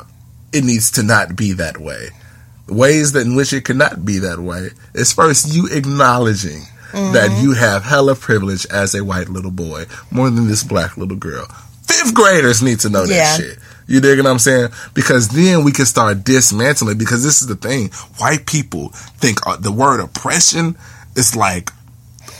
it 0.52 0.64
needs 0.64 0.90
to 0.92 1.02
not 1.02 1.36
be 1.36 1.52
that 1.54 1.78
way. 1.78 2.08
Ways 2.68 3.12
that 3.12 3.26
in 3.26 3.34
which 3.34 3.52
it 3.52 3.64
cannot 3.64 4.04
be 4.04 4.18
that 4.20 4.38
way 4.38 4.68
is 4.94 5.12
first 5.12 5.52
you 5.54 5.68
acknowledging 5.72 6.62
that 6.92 7.40
you 7.42 7.54
have 7.54 7.82
hella 7.84 8.14
privilege 8.14 8.66
as 8.66 8.94
a 8.94 9.02
white 9.02 9.28
little 9.30 9.50
boy 9.50 9.84
more 10.10 10.28
than 10.30 10.46
this 10.46 10.62
black 10.62 10.96
little 10.98 11.16
girl. 11.16 11.46
Fifth 11.86 12.14
graders 12.14 12.62
need 12.62 12.80
to 12.80 12.90
know 12.90 13.04
Yeah. 13.04 13.16
that 13.36 13.40
shit. 13.40 13.58
You 13.86 14.00
dig 14.00 14.18
what 14.18 14.26
I'm 14.26 14.38
saying? 14.38 14.68
Because 14.94 15.28
then 15.28 15.64
we 15.64 15.72
can 15.72 15.86
start 15.86 16.22
dismantling. 16.24 16.98
Because 16.98 17.22
this 17.24 17.42
is 17.42 17.48
the 17.48 17.56
thing: 17.56 17.90
white 18.18 18.46
people 18.46 18.88
think 19.18 19.44
uh, 19.46 19.56
the 19.56 19.72
word 19.72 20.00
oppression 20.00 20.76
is 21.16 21.34
like 21.34 21.70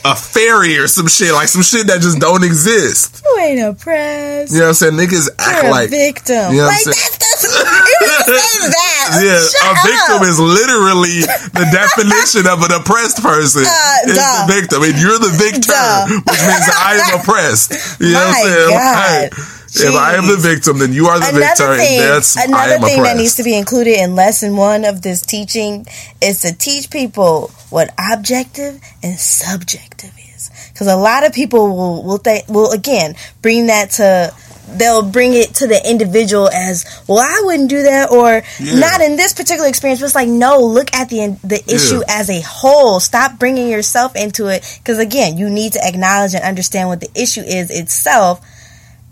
a 0.05 0.17
fairy 0.17 0.77
or 0.79 0.89
some 0.89 1.07
shit, 1.07 1.33
like 1.33 1.49
some 1.49 1.63
shit 1.63 1.87
that 1.87 2.01
just 2.03 2.19
don't 2.19 2.43
exist. 2.43 3.23
You 3.25 3.39
ain't 3.39 3.61
oppressed. 3.63 4.53
You 4.53 4.59
know 4.67 4.75
what 4.75 4.83
I'm 4.83 4.95
saying? 4.95 4.99
Niggas 4.99 5.29
act 5.39 5.63
You're 5.63 5.71
a 5.71 5.75
like 5.75 5.91
victim. 5.91 6.53
You 6.53 6.61
know 6.63 6.71
like 6.71 6.83
that's, 6.85 7.19
that's 7.19 7.43
didn't 7.47 8.27
say 8.27 8.67
that. 8.75 9.23
Yeah, 9.23 9.39
Shut 9.39 9.63
a 9.63 9.75
victim 9.87 10.19
up. 10.23 10.27
is 10.27 10.39
literally 10.43 11.23
the 11.55 11.67
definition 11.71 12.47
of 12.51 12.63
an 12.67 12.73
oppressed 12.75 13.23
person. 13.23 13.63
Uh, 13.67 14.11
is 14.11 14.17
duh. 14.19 14.47
the 14.47 14.53
victim, 14.53 14.83
and 14.83 14.95
you're 14.99 15.19
the 15.23 15.33
victor, 15.39 15.71
Duh. 15.71 16.07
which 16.27 16.43
means 16.43 16.67
I 16.75 16.99
am 16.99 17.21
oppressed. 17.21 18.01
You 18.01 18.13
know 18.15 18.27
what 18.27 18.37
I'm 18.37 18.43
saying? 18.43 18.71
God. 18.75 19.62
Like, 19.75 19.89
if 19.89 19.95
I 19.95 20.15
am 20.17 20.27
the 20.27 20.37
victim, 20.37 20.79
then 20.79 20.93
you 20.93 21.07
are 21.07 21.19
the 21.19 21.27
victor. 21.39 21.65
another 21.65 21.77
thing, 21.79 21.99
and 22.01 22.09
that's 22.15 22.37
another 22.37 22.73
thing 22.79 22.99
oppressed. 22.99 23.03
that 23.05 23.17
needs 23.17 23.35
to 23.37 23.43
be 23.43 23.57
included 23.57 23.99
in 24.01 24.15
lesson 24.15 24.57
one 24.57 24.85
of 24.85 25.03
this 25.03 25.23
teaching 25.23 25.87
is 26.21 26.43
to 26.43 26.53
teach 26.57 26.91
people 26.91 27.49
what 27.71 27.91
objective 27.99 28.81
and 29.03 29.19
subjective 29.19 30.11
is. 30.37 30.51
Because 30.73 30.89
a 30.89 30.97
lot 30.97 31.25
of 31.27 31.33
people 31.33 31.75
will 31.75 32.03
will 32.03 32.19
think 32.19 32.49
will 32.49 32.71
again 32.73 33.15
bring 33.41 33.67
that 33.67 33.91
to 33.93 34.33
they'll 34.77 35.03
bring 35.03 35.35
it 35.35 35.55
to 35.55 35.67
the 35.67 35.81
individual 35.91 36.49
as 36.49 36.85
well. 37.07 37.19
I 37.19 37.43
wouldn't 37.45 37.69
do 37.69 37.83
that, 37.83 38.11
or 38.11 38.43
Yeah. 38.59 38.75
not 38.79 39.01
in 39.01 39.17
this 39.17 39.33
particular 39.35 39.69
experience. 39.69 40.01
But 40.01 40.07
it's 40.07 40.15
like 40.15 40.29
no, 40.29 40.61
look 40.61 40.95
at 40.95 41.09
the 41.09 41.37
the 41.45 41.63
issue 41.73 41.99
Yeah. 42.07 42.21
as 42.21 42.31
a 42.31 42.41
whole. 42.43 43.01
Stop 43.01 43.39
bringing 43.39 43.69
yourself 43.69 44.17
into 44.17 44.49
it. 44.49 44.65
Because 44.83 44.99
again, 44.99 45.37
you 45.39 45.49
need 45.51 45.73
to 45.75 45.85
acknowledge 45.87 46.35
and 46.35 46.45
understand 46.45 46.89
what 46.89 47.01
the 47.01 47.11
issue 47.15 47.41
is 47.43 47.71
itself. 47.71 48.41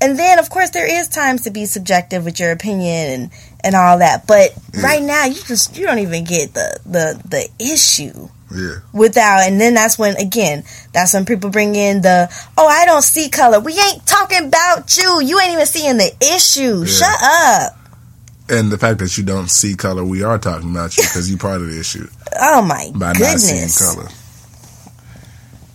And 0.02 0.18
then, 0.18 0.38
of 0.38 0.48
course, 0.48 0.70
there 0.70 0.86
is 0.90 1.08
times 1.08 1.42
to 1.42 1.50
be 1.50 1.66
subjective 1.66 2.24
with 2.24 2.40
your 2.40 2.52
opinion 2.52 3.10
and, 3.10 3.30
and 3.62 3.74
all 3.74 3.98
that. 3.98 4.26
But 4.26 4.50
right 4.82 5.02
now, 5.02 5.26
you 5.26 5.34
just 5.46 5.76
you 5.76 5.84
don't 5.84 5.98
even 5.98 6.24
get 6.24 6.54
the 6.54 6.80
the 6.86 7.20
the 7.28 7.48
issue 7.62 8.28
Yeah. 8.50 8.76
without. 8.94 9.40
And 9.40 9.60
then 9.60 9.74
that's 9.74 9.98
when 9.98 10.16
again, 10.16 10.64
that's 10.94 11.12
when 11.12 11.26
people 11.26 11.50
bring 11.50 11.74
in 11.74 12.00
the 12.00 12.30
oh, 12.56 12.66
I 12.66 12.86
don't 12.86 13.02
see 13.02 13.28
color. 13.28 13.60
We 13.60 13.72
ain't 13.78 14.06
talking 14.06 14.46
about 14.46 14.96
you. 14.96 15.20
You 15.22 15.38
ain't 15.38 15.52
even 15.52 15.66
seeing 15.66 15.98
the 15.98 16.10
issue. 16.34 16.78
Yeah. 16.80 16.86
Shut 16.86 17.22
up. 17.22 17.76
And 18.48 18.72
the 18.72 18.78
fact 18.78 18.98
that 19.00 19.16
you 19.18 19.22
don't 19.22 19.48
see 19.50 19.74
color, 19.76 20.02
we 20.02 20.22
are 20.22 20.38
talking 20.38 20.70
about 20.70 20.96
you 20.96 21.02
because 21.04 21.28
you're 21.28 21.38
part 21.38 21.60
of 21.60 21.68
the 21.68 21.78
issue 21.78 22.08
Oh 22.40 22.62
my 22.62 22.90
by 22.94 23.08
not 23.08 23.16
goodness. 23.18 23.74
seeing 23.74 23.94
color. 23.94 24.08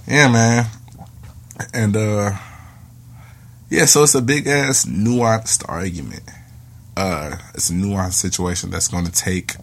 Yeah, 0.07 0.29
man. 0.31 0.65
And 1.73 1.95
uh 1.95 2.31
yeah, 3.75 3.85
so 3.85 4.03
it's 4.03 4.15
a 4.15 4.21
big 4.21 4.47
ass 4.47 4.85
nuanced 4.85 5.67
argument. 5.67 6.23
Uh 6.95 7.37
it's 7.53 7.69
a 7.69 7.73
nuanced 7.73 8.13
situation 8.13 8.69
that's 8.69 8.87
going 8.87 9.05
to 9.05 9.11
take 9.11 9.55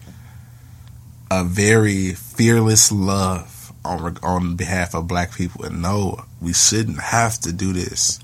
a 1.31 1.43
very 1.45 2.13
fearless 2.13 2.93
love 2.93 3.73
on 3.87 4.19
on 4.23 4.55
behalf 4.57 4.95
of 4.95 5.09
black 5.09 5.35
people 5.35 5.65
and 5.65 5.81
no, 5.81 6.25
we 6.43 6.53
shouldn't 6.53 7.01
have 7.01 7.39
to 7.41 7.53
do 7.53 7.73
this. 7.73 8.21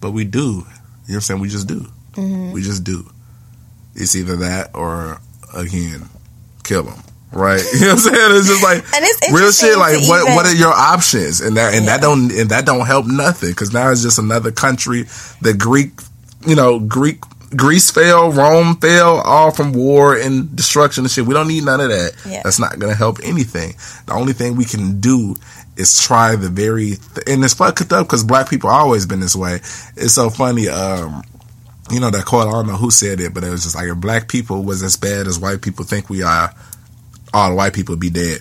But 0.00 0.12
we 0.12 0.24
do. 0.24 0.38
You 0.38 0.44
know 0.46 0.62
what 0.62 1.14
I'm 1.14 1.20
saying? 1.22 1.40
We 1.40 1.48
just 1.48 1.66
do. 1.66 1.80
Mm-hmm. 2.12 2.52
We 2.52 2.62
just 2.62 2.84
do. 2.84 3.10
It's 3.96 4.14
either 4.14 4.36
that 4.36 4.70
or 4.74 5.20
again, 5.52 6.08
kill 6.62 6.84
them. 6.84 7.02
Right? 7.32 7.62
You 7.74 7.80
know 7.80 7.94
what 7.94 8.06
I'm 8.06 8.14
saying? 8.14 8.36
It's 8.38 8.48
just 8.48 8.62
like 8.62 8.78
And 8.94 9.04
it's 9.04 9.32
real 9.32 9.52
shit. 9.52 9.78
Like 9.78 9.96
what? 10.08 10.22
even- 10.22 10.34
What 10.34 10.46
are 10.46 10.54
your 10.54 10.72
options? 10.72 11.40
And 11.40 11.56
that 11.56 11.74
and 11.74 11.86
that 11.88 12.00
don't 12.00 12.32
and 12.32 12.50
that 12.50 12.66
don't 12.66 12.86
help 12.86 13.06
nothing 13.06 13.50
because 13.50 13.72
now 13.72 13.90
it's 13.90 14.02
just 14.02 14.18
another 14.18 14.50
country. 14.50 15.04
The 15.40 15.54
Greek, 15.54 15.92
you 16.46 16.56
know, 16.56 16.78
Greek. 16.80 17.20
Greece 17.56 17.90
fell, 17.90 18.30
Rome 18.30 18.76
fell, 18.76 19.16
all 19.22 19.50
from 19.50 19.72
war 19.72 20.16
and 20.16 20.54
destruction 20.54 21.02
and 21.02 21.10
shit. 21.10 21.26
We 21.26 21.34
don't 21.34 21.48
need 21.48 21.64
none 21.64 21.80
of 21.80 21.88
that. 21.88 22.12
Yeah. 22.24 22.42
That's 22.44 22.60
not 22.60 22.78
going 22.78 22.92
to 22.92 22.96
help 22.96 23.18
anything. 23.24 23.74
The 24.06 24.12
only 24.12 24.34
thing 24.34 24.54
we 24.54 24.64
can 24.64 25.00
do 25.00 25.34
is 25.76 26.00
try 26.00 26.36
the 26.36 26.48
very, 26.48 26.92
and 27.26 27.44
it's 27.44 27.54
fucked 27.54 27.92
up 27.92 28.06
because 28.06 28.22
black 28.22 28.48
people 28.48 28.70
always 28.70 29.04
been 29.04 29.18
this 29.18 29.34
way. 29.34 29.54
It's 29.96 30.12
so 30.14 30.30
funny. 30.30 30.68
Um, 30.68 31.24
you 31.90 31.98
know 31.98 32.10
that 32.10 32.24
quote. 32.24 32.46
I 32.46 32.52
don't 32.52 32.68
know 32.68 32.76
who 32.76 32.92
said 32.92 33.18
it, 33.18 33.34
but 33.34 33.42
it 33.42 33.50
was 33.50 33.64
just 33.64 33.74
like 33.74 33.88
if 33.88 33.96
black 33.96 34.28
people 34.28 34.62
was 34.62 34.84
as 34.84 34.96
bad 34.96 35.26
as 35.26 35.36
white 35.36 35.60
people 35.60 35.84
think 35.84 36.08
we 36.08 36.22
are, 36.22 36.54
all 37.32 37.50
the 37.50 37.56
white 37.56 37.74
people 37.74 37.92
would 37.92 38.00
be 38.00 38.10
dead. 38.10 38.40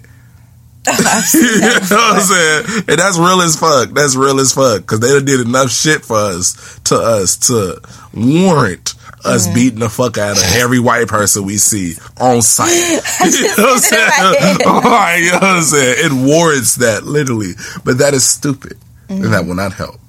you 1.33 1.59
know 1.61 1.79
what 1.79 1.91
I'm 1.91 2.21
saying? 2.21 2.83
And 2.87 2.99
that's 2.99 3.17
real 3.17 3.41
as 3.41 3.59
fuck. 3.59 3.89
That's 3.89 4.15
real 4.15 4.39
as 4.39 4.53
fuck 4.53 4.81
because 4.81 4.99
they 4.99 5.09
done 5.09 5.25
did 5.25 5.41
enough 5.41 5.71
shit 5.71 6.03
for 6.03 6.17
us 6.17 6.79
to 6.85 6.95
us 6.95 7.37
to 7.47 7.81
warrant 8.13 8.95
us 9.25 9.45
mm-hmm. 9.45 9.55
beating 9.55 9.79
the 9.79 9.89
fuck 9.89 10.17
out 10.17 10.37
of 10.37 10.43
every 10.55 10.79
white 10.79 11.07
person 11.07 11.45
we 11.45 11.57
see 11.57 11.95
on 12.19 12.41
sight. 12.41 12.69
you 12.71 13.47
know 13.57 13.63
what 13.63 13.73
I'm 13.73 13.79
saying? 13.79 14.57
Right, 14.65 15.17
you 15.17 15.31
know 15.31 15.39
what 15.39 15.43
I'm 15.43 15.61
saying? 15.63 15.95
It 15.99 16.11
warrants 16.13 16.75
that 16.75 17.03
literally, 17.03 17.53
but 17.83 17.97
that 17.97 18.13
is 18.13 18.25
stupid, 18.27 18.77
mm-hmm. 19.07 19.23
and 19.23 19.33
that 19.33 19.45
will 19.45 19.55
not 19.55 19.73
help. 19.73 19.99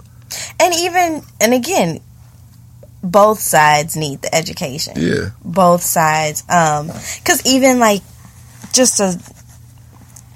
And 0.61 0.75
even 0.75 1.23
and 1.41 1.55
again, 1.55 2.01
both 3.03 3.41
sides 3.41 3.97
need 3.97 4.23
the 4.23 4.35
education. 4.35 4.95
Yeah, 4.97 5.31
both 5.45 5.83
sides. 5.83 6.45
Um, 6.49 6.87
because 6.87 7.45
even 7.45 7.79
like 7.79 8.03
just 8.73 8.99
to 8.99 9.19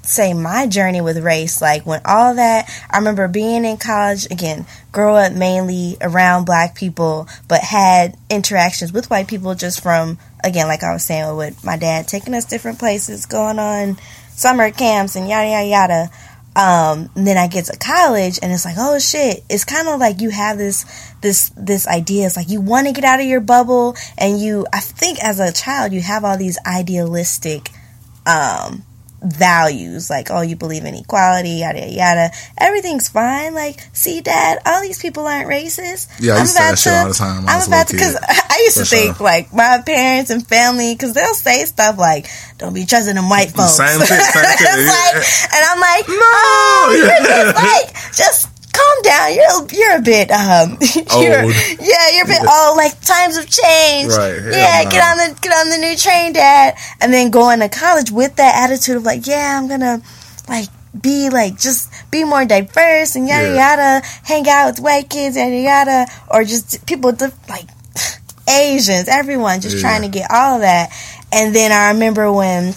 say 0.07 0.33
my 0.33 0.67
journey 0.67 1.01
with 1.01 1.17
race, 1.17 1.61
like 1.61 1.85
when 1.85 2.01
all 2.05 2.35
that, 2.35 2.69
I 2.89 2.97
remember 2.97 3.27
being 3.27 3.65
in 3.65 3.77
college 3.77 4.25
again, 4.31 4.65
grow 4.91 5.15
up 5.15 5.33
mainly 5.33 5.97
around 6.01 6.45
black 6.45 6.75
people, 6.75 7.27
but 7.47 7.61
had 7.61 8.17
interactions 8.29 8.93
with 8.93 9.09
white 9.09 9.27
people 9.27 9.55
just 9.55 9.81
from, 9.81 10.17
again, 10.43 10.67
like 10.67 10.83
I 10.83 10.93
was 10.93 11.03
saying, 11.03 11.35
with 11.35 11.63
my 11.63 11.77
dad 11.77 12.07
taking 12.07 12.33
us 12.33 12.45
different 12.45 12.79
places, 12.79 13.25
going 13.25 13.59
on 13.59 13.97
summer 14.29 14.71
camps 14.71 15.15
and 15.15 15.27
yada, 15.27 15.49
yada, 15.49 15.67
yada. 15.67 16.09
Um, 16.57 17.09
then 17.15 17.37
I 17.37 17.47
get 17.47 17.65
to 17.65 17.77
college 17.77 18.39
and 18.41 18.49
it's 18.53 18.63
like, 18.63 18.77
oh 18.77 18.97
shit, 18.97 19.43
it's 19.49 19.65
kind 19.65 19.89
of 19.89 19.99
like 19.99 20.21
you 20.21 20.29
have 20.29 20.57
this, 20.57 20.85
this, 21.19 21.51
this 21.57 21.85
idea. 21.85 22.25
It's 22.25 22.37
like 22.37 22.49
you 22.49 22.61
want 22.61 22.87
to 22.87 22.93
get 22.93 23.03
out 23.03 23.19
of 23.19 23.25
your 23.25 23.41
bubble 23.41 23.97
and 24.17 24.39
you, 24.39 24.65
I 24.71 24.79
think 24.79 25.21
as 25.21 25.41
a 25.41 25.51
child, 25.51 25.91
you 25.91 26.01
have 26.01 26.23
all 26.23 26.37
these 26.37 26.57
idealistic, 26.65 27.71
um, 28.25 28.83
values 29.25 30.09
like 30.09 30.29
oh 30.29 30.41
you 30.41 30.55
believe 30.55 30.85
in 30.85 30.93
equality 30.93 31.49
yada 31.49 31.79
yada 31.79 31.91
yada. 31.91 32.31
Everything's 32.57 33.09
fine. 33.09 33.53
Like 33.53 33.79
see 33.93 34.21
dad 34.21 34.59
all 34.65 34.81
these 34.81 35.01
people 35.01 35.25
aren't 35.25 35.49
racist. 35.49 36.09
Yeah 36.19 36.35
I 36.35 36.39
am 36.39 36.47
about 36.49 36.77
to, 36.77 36.89
all 36.91 37.07
the 37.07 37.13
time 37.13 37.45
i'm 37.47 37.67
about 37.67 37.87
to 37.87 37.93
because 37.93 38.15
i 38.21 38.61
used 38.65 38.77
to 38.77 38.85
think 38.85 39.19
like 39.19 39.53
my 39.53 39.81
parents 39.85 40.29
and 40.29 40.45
family 40.45 40.93
because 40.93 41.13
they'll 41.13 41.33
say 41.33 41.65
stuff 41.65 41.97
like 41.97 42.27
don't 42.57 42.73
be 42.73 42.85
trusting 42.85 43.15
them 43.15 43.29
white 43.29 43.49
folks. 43.49 43.77
same 43.77 43.99
thing, 43.99 44.07
same 44.07 44.57
thing. 44.57 44.87
like, 44.87 45.15
and 45.15 45.63
i'm 45.65 45.79
like 45.79 46.07
no 46.07 46.15
oh, 46.19 46.93
you're 46.95 47.27
just 47.27 47.55
like 47.55 48.13
just 48.13 48.54
calm 48.75 49.01
down. 49.03 49.33
You're 49.33 49.67
you're 49.71 49.97
a 49.97 50.01
bit 50.01 50.31
um 50.31 50.77
you're, 51.21 51.45
yeah, 51.79 52.09
you're 52.13 52.25
a 52.25 52.27
bit 52.27 52.41
oh 52.43 52.73
like 52.77 52.99
times 53.01 53.37
have 53.37 53.47
changed. 53.47 54.15
Right. 54.15 54.41
Yeah, 54.51 54.83
yeah 54.83 54.89
get 54.89 55.03
on 55.03 55.17
the 55.17 55.39
get 55.41 55.53
on 55.53 55.69
the 55.69 55.77
new 55.77 55.95
train, 55.95 56.33
Dad. 56.33 56.75
And 57.01 57.13
then 57.13 57.31
going 57.31 57.59
to 57.59 57.69
college 57.69 58.11
with 58.11 58.35
that 58.35 58.69
attitude 58.69 58.97
of 58.97 59.03
like, 59.03 59.27
yeah, 59.27 59.57
I'm 59.57 59.67
gonna 59.67 60.01
like 60.47 60.67
be 60.99 61.29
like 61.29 61.57
just 61.59 61.91
be 62.11 62.23
more 62.23 62.45
diverse 62.45 63.15
and 63.15 63.27
yada 63.27 63.53
yeah. 63.53 63.75
yada, 63.75 64.07
hang 64.23 64.47
out 64.47 64.67
with 64.67 64.79
white 64.79 65.09
kids, 65.09 65.35
yada 65.35 65.57
yada, 65.57 66.05
or 66.29 66.43
just 66.43 66.85
people 66.85 67.13
like 67.49 67.67
Asians, 68.49 69.07
everyone 69.07 69.61
just 69.61 69.77
yeah. 69.77 69.81
trying 69.81 70.01
to 70.03 70.09
get 70.09 70.29
all 70.31 70.55
of 70.55 70.61
that. 70.61 70.89
And 71.31 71.53
then 71.55 71.71
I 71.71 71.91
remember 71.91 72.31
when 72.31 72.73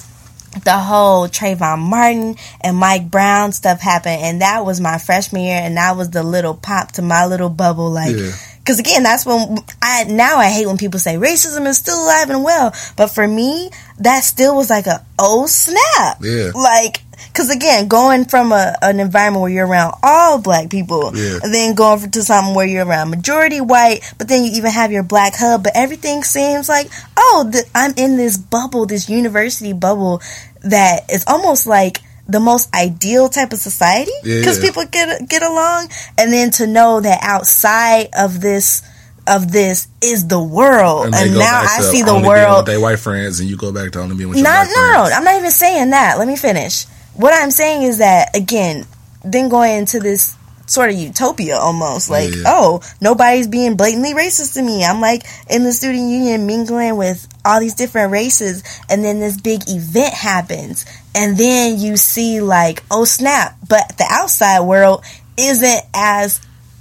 the 0.65 0.79
whole 0.79 1.29
Trayvon 1.29 1.79
Martin 1.79 2.37
and 2.61 2.77
Mike 2.77 3.11
Brown 3.11 3.53
stuff 3.53 3.81
happened, 3.81 4.23
and 4.23 4.41
that 4.41 4.65
was 4.65 4.81
my 4.81 4.99
freshman 4.99 5.43
year, 5.43 5.61
and 5.63 5.77
that 5.77 5.97
was 5.97 6.11
the 6.11 6.23
little 6.23 6.55
pop 6.55 6.93
to 6.93 7.03
my 7.03 7.27
little 7.27 7.51
bubble, 7.51 7.91
like. 7.91 8.17
Yeah. 8.17 8.33
Cause 8.69 8.79
again, 8.79 9.03
that's 9.03 9.25
when 9.25 9.57
I 9.81 10.05
now 10.05 10.37
I 10.37 10.51
hate 10.51 10.67
when 10.67 10.77
people 10.77 11.01
say 11.01 11.15
racism 11.15 11.67
is 11.67 11.79
still 11.79 11.99
alive 12.05 12.29
and 12.29 12.45
well, 12.45 12.75
but 12.99 13.07
for 13.07 13.27
me, 13.27 13.71
that 14.01 14.25
still 14.25 14.55
was 14.55 14.69
like 14.69 14.87
a 14.87 15.03
oh 15.19 15.47
snap, 15.47 16.19
yeah. 16.21 16.51
Like 16.55 17.01
because 17.29 17.49
again, 17.49 17.89
going 17.89 18.27
from 18.27 18.53
a, 18.53 18.75
an 18.83 19.01
environment 19.01 19.41
where 19.41 19.51
you're 19.51 19.67
around 19.67 19.95
all 20.03 20.39
black 20.39 20.69
people, 20.69 21.17
yeah. 21.17 21.39
and 21.43 21.55
then 21.55 21.75
going 21.77 22.11
to 22.11 22.23
something 22.23 22.55
where 22.55 22.67
you're 22.67 22.85
around 22.85 23.09
majority 23.09 23.63
white, 23.63 24.01
but 24.19 24.29
then 24.29 24.45
you 24.45 24.51
even 24.59 24.71
have 24.71 24.93
your 24.93 25.03
black 25.03 25.33
hub, 25.35 25.63
but 25.63 25.73
everything 25.75 26.23
seems 26.23 26.69
like, 26.69 26.91
oh, 27.17 27.49
th- 27.51 27.65
I'm 27.75 27.95
in 27.97 28.19
this 28.19 28.37
bubble, 28.37 28.85
this 28.85 29.09
university 29.09 29.73
bubble 29.73 30.21
that 30.63 31.11
is 31.11 31.25
almost 31.27 31.67
like 31.67 32.03
the 32.29 32.41
most 32.41 32.73
ideal 32.75 33.29
type 33.29 33.53
of 33.53 33.59
society 33.59 34.13
because 34.23 34.59
yeah. 34.59 34.69
people 34.69 34.85
get 34.85 35.29
get 35.29 35.43
along, 35.43 35.89
and 36.17 36.33
then 36.33 36.51
to 36.53 36.67
know 36.67 37.01
that 37.01 37.21
outside 37.23 38.09
of 38.17 38.41
this 38.41 38.83
of 39.27 39.51
this 39.53 39.89
is 40.03 40.27
the 40.27 40.43
world, 40.43 41.07
and, 41.07 41.15
and 41.15 41.35
now 41.35 41.61
I 41.63 41.81
see 41.81 42.03
the 42.03 42.19
world. 42.19 42.67
They 42.67 42.79
white 42.79 42.99
friends, 42.99 43.41
and 43.41 43.49
you 43.49 43.57
go 43.57 43.73
back 43.73 43.93
to 43.93 44.01
only 44.01 44.17
being 44.17 44.29
with 44.29 44.39
your 44.39 44.45
not, 44.45 44.67
black 44.67 44.77
no. 44.77 45.17
I'm 45.17 45.25
not 45.25 45.37
even 45.37 45.51
saying 45.51 45.91
that. 45.91 46.19
Let 46.19 46.29
me 46.29 46.37
finish. 46.37 46.85
What 47.15 47.35
I'm 47.35 47.51
saying 47.51 47.83
is 47.83 47.99
that 47.99 48.37
again, 48.37 48.87
then 49.25 49.49
going 49.49 49.79
into 49.79 49.99
this 49.99 50.37
sort 50.67 50.91
of 50.91 50.97
utopia 50.97 51.57
almost 51.57 52.11
like 52.11 52.29
yeah. 52.35 52.43
oh 52.47 52.83
nobody's 53.01 53.49
being 53.49 53.75
blatantly 53.75 54.13
racist 54.13 54.53
to 54.53 54.63
me 54.63 54.85
i'm 54.85 55.01
like 55.01 55.23
in 55.49 55.65
the 55.65 55.73
student 55.73 56.11
union 56.11 56.47
mingling 56.47 56.95
with 56.97 57.27
all 57.43 57.59
these 57.59 57.73
different 57.73 58.13
races 58.13 58.63
and 58.91 59.03
then 59.03 59.19
this 59.19 59.41
big 59.41 59.63
event 59.67 60.13
happens 60.13 60.85
and 61.15 61.37
then 61.37 61.79
you 61.79 61.97
see 61.97 62.41
like 62.41 62.83
oh 62.91 63.05
snap 63.05 63.57
but 63.69 63.97
the 63.99 64.07
outside 64.09 64.61
world 64.61 65.05
isn't 65.37 65.83
as 65.95 66.41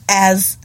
as 0.09 0.57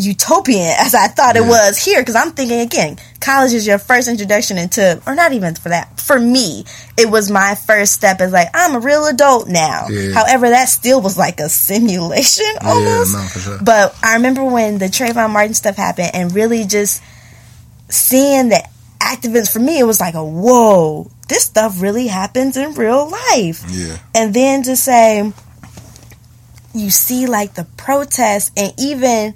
utopian 0.00 0.74
as 0.78 0.94
I 0.94 1.08
thought 1.08 1.36
yeah. 1.36 1.42
it 1.42 1.46
was 1.46 1.76
here 1.78 2.00
because 2.00 2.16
I'm 2.16 2.32
thinking 2.32 2.60
again, 2.60 2.98
college 3.20 3.52
is 3.52 3.66
your 3.66 3.78
first 3.78 4.08
introduction 4.08 4.58
into, 4.58 5.00
or 5.06 5.14
not 5.14 5.32
even 5.32 5.54
for 5.54 5.68
that. 5.68 6.00
For 6.00 6.18
me, 6.18 6.64
it 6.98 7.10
was 7.10 7.30
my 7.30 7.54
first 7.54 7.92
step 7.92 8.20
as 8.20 8.32
like 8.32 8.48
I'm 8.54 8.74
a 8.74 8.80
real 8.80 9.06
adult 9.06 9.48
now. 9.48 9.86
Yeah. 9.88 10.12
However, 10.12 10.48
that 10.50 10.66
still 10.66 11.00
was 11.00 11.16
like 11.16 11.40
a 11.40 11.48
simulation 11.48 12.46
almost. 12.62 13.14
Yeah, 13.14 13.20
no, 13.20 13.28
sure. 13.28 13.58
But 13.62 13.96
I 14.02 14.14
remember 14.14 14.44
when 14.44 14.78
the 14.78 14.86
Trayvon 14.86 15.30
Martin 15.30 15.54
stuff 15.54 15.76
happened 15.76 16.10
and 16.14 16.34
really 16.34 16.64
just 16.64 17.02
seeing 17.88 18.48
the 18.48 18.62
activists. 19.00 19.52
For 19.52 19.60
me, 19.60 19.78
it 19.78 19.84
was 19.84 20.00
like 20.00 20.14
a 20.14 20.24
whoa, 20.24 21.10
this 21.30 21.44
stuff 21.44 21.80
really 21.80 22.08
happens 22.08 22.58
in 22.58 22.74
real 22.74 23.08
life. 23.08 23.64
Yeah, 23.70 23.96
and 24.14 24.34
then 24.34 24.62
to 24.64 24.76
say. 24.76 25.32
You 26.72 26.90
see, 26.90 27.26
like 27.26 27.54
the 27.54 27.64
protests, 27.76 28.52
and 28.56 28.72
even 28.78 29.34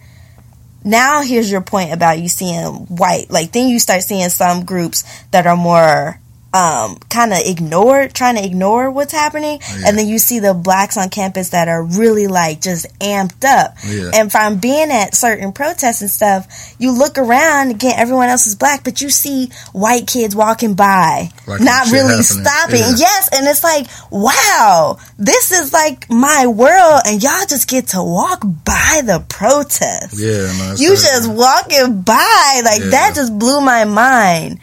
now 0.84 1.22
here's 1.22 1.50
your 1.50 1.62
point 1.62 1.92
about 1.92 2.20
you 2.20 2.28
seeing 2.28 2.64
white 2.64 3.30
like 3.30 3.50
then 3.52 3.68
you 3.68 3.78
start 3.80 4.02
seeing 4.02 4.28
some 4.28 4.64
groups 4.64 5.02
that 5.30 5.46
are 5.46 5.56
more 5.56 6.20
um, 6.54 6.96
kind 7.10 7.32
of 7.32 7.40
ignore, 7.44 8.06
trying 8.06 8.36
to 8.36 8.44
ignore 8.44 8.88
what's 8.88 9.12
happening, 9.12 9.58
oh, 9.60 9.76
yeah. 9.76 9.88
and 9.88 9.98
then 9.98 10.06
you 10.06 10.20
see 10.20 10.38
the 10.38 10.54
blacks 10.54 10.96
on 10.96 11.08
campus 11.08 11.48
that 11.48 11.66
are 11.66 11.82
really 11.82 12.28
like 12.28 12.60
just 12.60 12.86
amped 13.00 13.44
up. 13.44 13.74
Yeah. 13.84 14.12
And 14.14 14.30
from 14.30 14.58
being 14.58 14.92
at 14.92 15.16
certain 15.16 15.50
protests 15.50 16.00
and 16.00 16.10
stuff, 16.10 16.76
you 16.78 16.96
look 16.96 17.18
around 17.18 17.72
again, 17.72 17.94
everyone 17.96 18.28
else 18.28 18.46
is 18.46 18.54
black, 18.54 18.84
but 18.84 19.00
you 19.00 19.10
see 19.10 19.48
white 19.72 20.06
kids 20.06 20.36
walking 20.36 20.74
by, 20.74 21.28
like 21.48 21.60
not 21.60 21.90
really 21.90 22.22
happening. 22.22 22.22
stopping. 22.22 22.78
Yeah. 22.78 22.94
Yes, 22.98 23.30
and 23.32 23.48
it's 23.48 23.64
like, 23.64 23.88
wow, 24.12 24.98
this 25.18 25.50
is 25.50 25.72
like 25.72 26.08
my 26.08 26.46
world, 26.46 27.00
and 27.04 27.20
y'all 27.20 27.46
just 27.48 27.68
get 27.68 27.88
to 27.88 28.02
walk 28.02 28.42
by 28.42 29.02
the 29.04 29.24
protest. 29.28 30.16
Yeah, 30.16 30.52
no, 30.56 30.74
you 30.78 30.90
crazy. 30.90 31.06
just 31.08 31.32
walking 31.32 32.02
by, 32.02 32.62
like 32.64 32.82
that 32.92 33.14
just 33.16 33.36
blew 33.36 33.60
my 33.60 33.84
mind. 33.86 34.60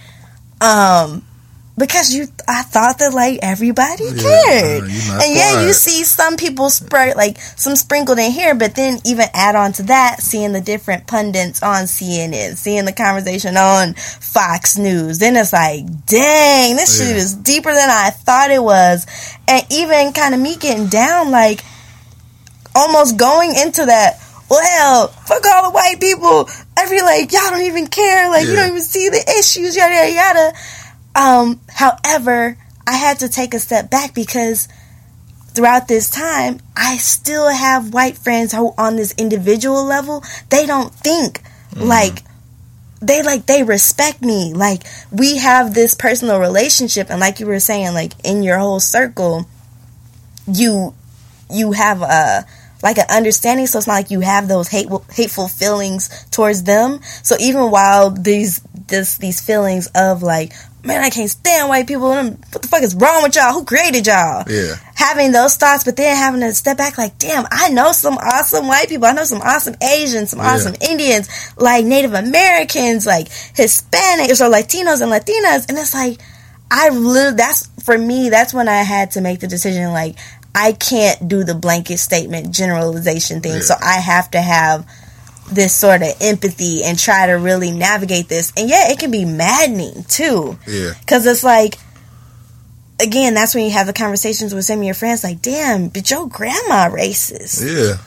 Um, 0.62 1.24
because 1.78 2.13
you 2.13 2.28
I 2.47 2.63
thought 2.63 2.99
that 2.99 3.13
like 3.13 3.39
everybody 3.41 4.05
yeah, 4.05 4.22
cared. 4.22 4.84
Uh, 4.84 5.19
and 5.24 5.36
yeah, 5.36 5.65
you 5.65 5.74
see 5.74 6.03
some 6.03 6.38
people 6.38 6.69
spread 6.69 7.15
like 7.15 7.39
some 7.39 7.76
sprinkled 7.76 8.19
in 8.19 8.32
here, 8.32 8.55
but 8.55 8.76
then 8.76 8.99
even 9.05 9.28
add 9.34 9.55
on 9.55 9.72
to 9.74 9.84
that, 9.84 10.22
seeing 10.22 10.51
the 10.51 10.61
different 10.61 11.07
pundits 11.07 11.63
on 11.63 11.86
CNN, 11.86 12.55
seeing 12.55 12.86
the 12.86 12.93
conversation 12.93 13.57
on 13.57 13.93
Fox 13.93 14.78
News, 14.78 15.19
then 15.19 15.36
it's 15.36 15.53
like, 15.53 15.86
dang, 16.05 16.76
this 16.76 16.99
yeah. 16.99 17.07
shit 17.07 17.17
is 17.17 17.36
deeper 17.36 17.74
than 17.74 17.89
I 17.89 18.09
thought 18.11 18.51
it 18.51 18.63
was. 18.63 19.07
And 19.47 19.65
even 19.72 20.13
kind 20.13 20.34
of 20.34 20.39
me 20.39 20.57
getting 20.57 20.88
down, 20.88 21.32
like 21.32 21.63
almost 22.76 23.17
going 23.17 23.55
into 23.55 23.86
that 23.86 24.19
well, 24.51 25.07
fuck 25.07 25.45
all 25.45 25.72
the 25.72 25.74
white 25.74 26.01
people. 26.01 26.49
I 26.76 26.86
feel 26.86 27.05
like 27.05 27.32
y'all 27.32 27.51
don't 27.51 27.61
even 27.61 27.88
care. 27.88 28.30
Like, 28.30 28.43
yeah. 28.43 28.49
you 28.49 28.55
don't 28.57 28.69
even 28.72 28.82
see 28.82 29.07
the 29.07 29.24
issues, 29.39 29.78
yada, 29.78 29.93
yada, 29.93 30.13
yada. 30.13 30.57
Um, 31.16 31.59
however, 31.70 32.57
I 32.88 32.95
had 32.95 33.20
to 33.20 33.30
take 33.30 33.53
a 33.53 33.59
step 33.59 33.89
back 33.89 34.14
because 34.14 34.68
throughout 35.53 35.88
this 35.88 36.09
time, 36.09 36.59
I 36.76 36.97
still 36.97 37.49
have 37.49 37.93
white 37.93 38.18
friends 38.18 38.53
who, 38.53 38.74
on 38.78 38.95
this 38.95 39.14
individual 39.18 39.84
level, 39.86 40.24
they 40.49 40.66
don't 40.66 40.93
think 40.93 41.41
mm-hmm. 41.72 41.84
like 41.84 42.24
they 43.01 43.24
like 43.24 43.45
they 43.45 43.64
respect 43.64 44.22
me. 44.22 44.53
Like 44.53 44.84
we 45.12 45.38
have 45.38 45.74
this 45.74 45.93
personal 45.93 46.39
relationship, 46.39 47.09
and 47.09 47.20
like 47.20 47.39
you 47.39 47.47
were 47.47 47.59
saying, 47.59 47.93
like 47.93 48.14
in 48.24 48.43
your 48.43 48.57
whole 48.57 48.80
circle, 48.80 49.47
you 50.47 50.93
you 51.49 51.74
have 51.74 52.01
a 52.01 52.45
like 52.84 52.97
an 52.97 53.05
understanding 53.09 53.68
so 53.68 53.78
it's 53.78 53.88
not 53.88 53.93
like 53.93 54.12
you 54.12 54.22
have 54.22 54.47
those 54.47 54.68
hateful 54.68 55.05
hateful 55.12 55.47
feelings 55.47 56.09
towards 56.32 56.64
them 56.64 56.99
so 57.22 57.36
even 57.39 57.70
while 57.70 58.09
these 58.09 58.59
this 58.88 59.18
these 59.18 59.39
feelings 59.39 59.88
of 59.93 60.24
like 60.24 60.53
man, 60.84 61.02
I 61.02 61.10
can't 61.10 61.30
stand 61.30 61.70
white 61.70 61.88
people. 61.88 62.10
What 62.10 62.62
the 62.62 62.68
fuck 62.68 62.84
is 62.84 62.96
wrong 62.96 63.24
with 63.24 63.36
y'all? 63.36 63.54
Who 63.54 63.66
created 63.66 64.08
y'all? 64.08 64.44
Yeah. 64.50 64.76
Having 64.96 65.32
those 65.32 65.56
thoughts, 65.56 65.84
but 65.84 65.96
then 65.96 66.16
having 66.16 66.42
to 66.42 66.54
step 66.54 66.78
back 66.78 66.98
like, 66.98 67.18
damn, 67.18 67.46
I 67.52 67.70
know 67.70 67.92
some 67.92 68.18
awesome 68.18 68.68
white 68.68 68.90
people. 68.90 69.06
I 69.06 69.14
know 69.14 69.24
some 69.24 69.42
awesome 69.42 69.76
Asians, 69.82 70.32
some 70.32 70.40
Yeah. 70.40 70.54
awesome 70.54 70.76
Indians, 70.82 71.30
like 71.58 71.86
Native 71.86 72.14
Americans, 72.14 73.06
like 73.06 73.28
Hispanics 73.30 74.42
or 74.42 74.52
Latinos 74.52 75.02
and 75.02 75.12
Latinas. 75.12 75.70
And 75.70 75.78
it's 75.78 75.94
like, 75.94 76.20
I 76.70 76.90
literally, 76.90 77.36
that's 77.36 77.68
for 77.84 77.98
me, 77.98 78.30
that's 78.30 78.54
when 78.54 78.68
I 78.68 78.84
had 78.84 79.12
to 79.12 79.22
make 79.22 79.40
the 79.40 79.48
decision 79.48 79.92
like, 79.92 80.16
I 80.54 80.74
can't 80.74 81.28
do 81.28 81.44
the 81.44 81.56
blanket 81.56 81.98
statement 81.98 82.52
generalization 82.52 83.42
thing. 83.42 83.54
Yeah. 83.56 83.60
So 83.62 83.76
I 83.82 83.94
have 84.00 84.32
to 84.32 84.42
have 84.42 84.86
this 85.52 85.76
sort 85.76 86.02
of 86.02 86.10
empathy 86.20 86.84
and 86.84 86.97
try 86.97 87.28
to 87.28 87.34
really 87.34 87.72
navigate 87.72 88.28
this. 88.28 88.52
And 88.58 88.70
yeah, 88.70 88.91
it 88.91 88.99
can 88.99 89.12
be 89.12 89.26
maddening 89.26 90.04
too. 90.06 90.58
Yeah. 90.68 90.93
Because 90.99 91.26
it's 91.26 91.43
like, 91.43 91.76
again, 92.99 93.34
that's 93.34 93.54
when 93.54 93.66
you 93.66 93.72
have 93.72 93.88
the 93.88 93.93
conversations 93.93 94.54
with 94.54 94.66
some 94.66 94.80
of 94.80 94.86
your 94.86 94.93
friends, 94.93 95.24
like, 95.24 95.41
damn, 95.41 95.89
but 95.89 96.10
your 96.10 96.28
grandma 96.28 96.89
racist. 96.89 97.62
Yeah. 97.62 97.97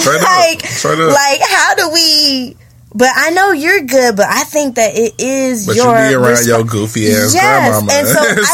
Straight 0.00 0.22
like, 0.22 0.64
up. 0.64 0.98
Up. 0.98 1.14
like, 1.14 1.40
how 1.48 1.74
do 1.74 1.90
we? 1.90 2.56
But 2.94 3.08
I 3.14 3.30
know 3.30 3.52
you're 3.52 3.80
good, 3.84 4.16
but 4.16 4.26
I 4.28 4.44
think 4.44 4.74
that 4.74 4.94
it 4.94 5.14
is 5.18 5.66
but 5.66 5.76
your 5.76 5.86
you 5.98 6.08
be 6.10 6.14
around 6.14 6.34
resp- 6.34 6.46
your 6.46 6.62
goofy 6.64 7.08
ass 7.10 7.32
Yes, 7.32 7.64
grandmama. 7.82 7.92
and 7.92 8.06
so 8.06 8.18
I 8.20 8.26
think 8.26 8.38
it 8.38 8.44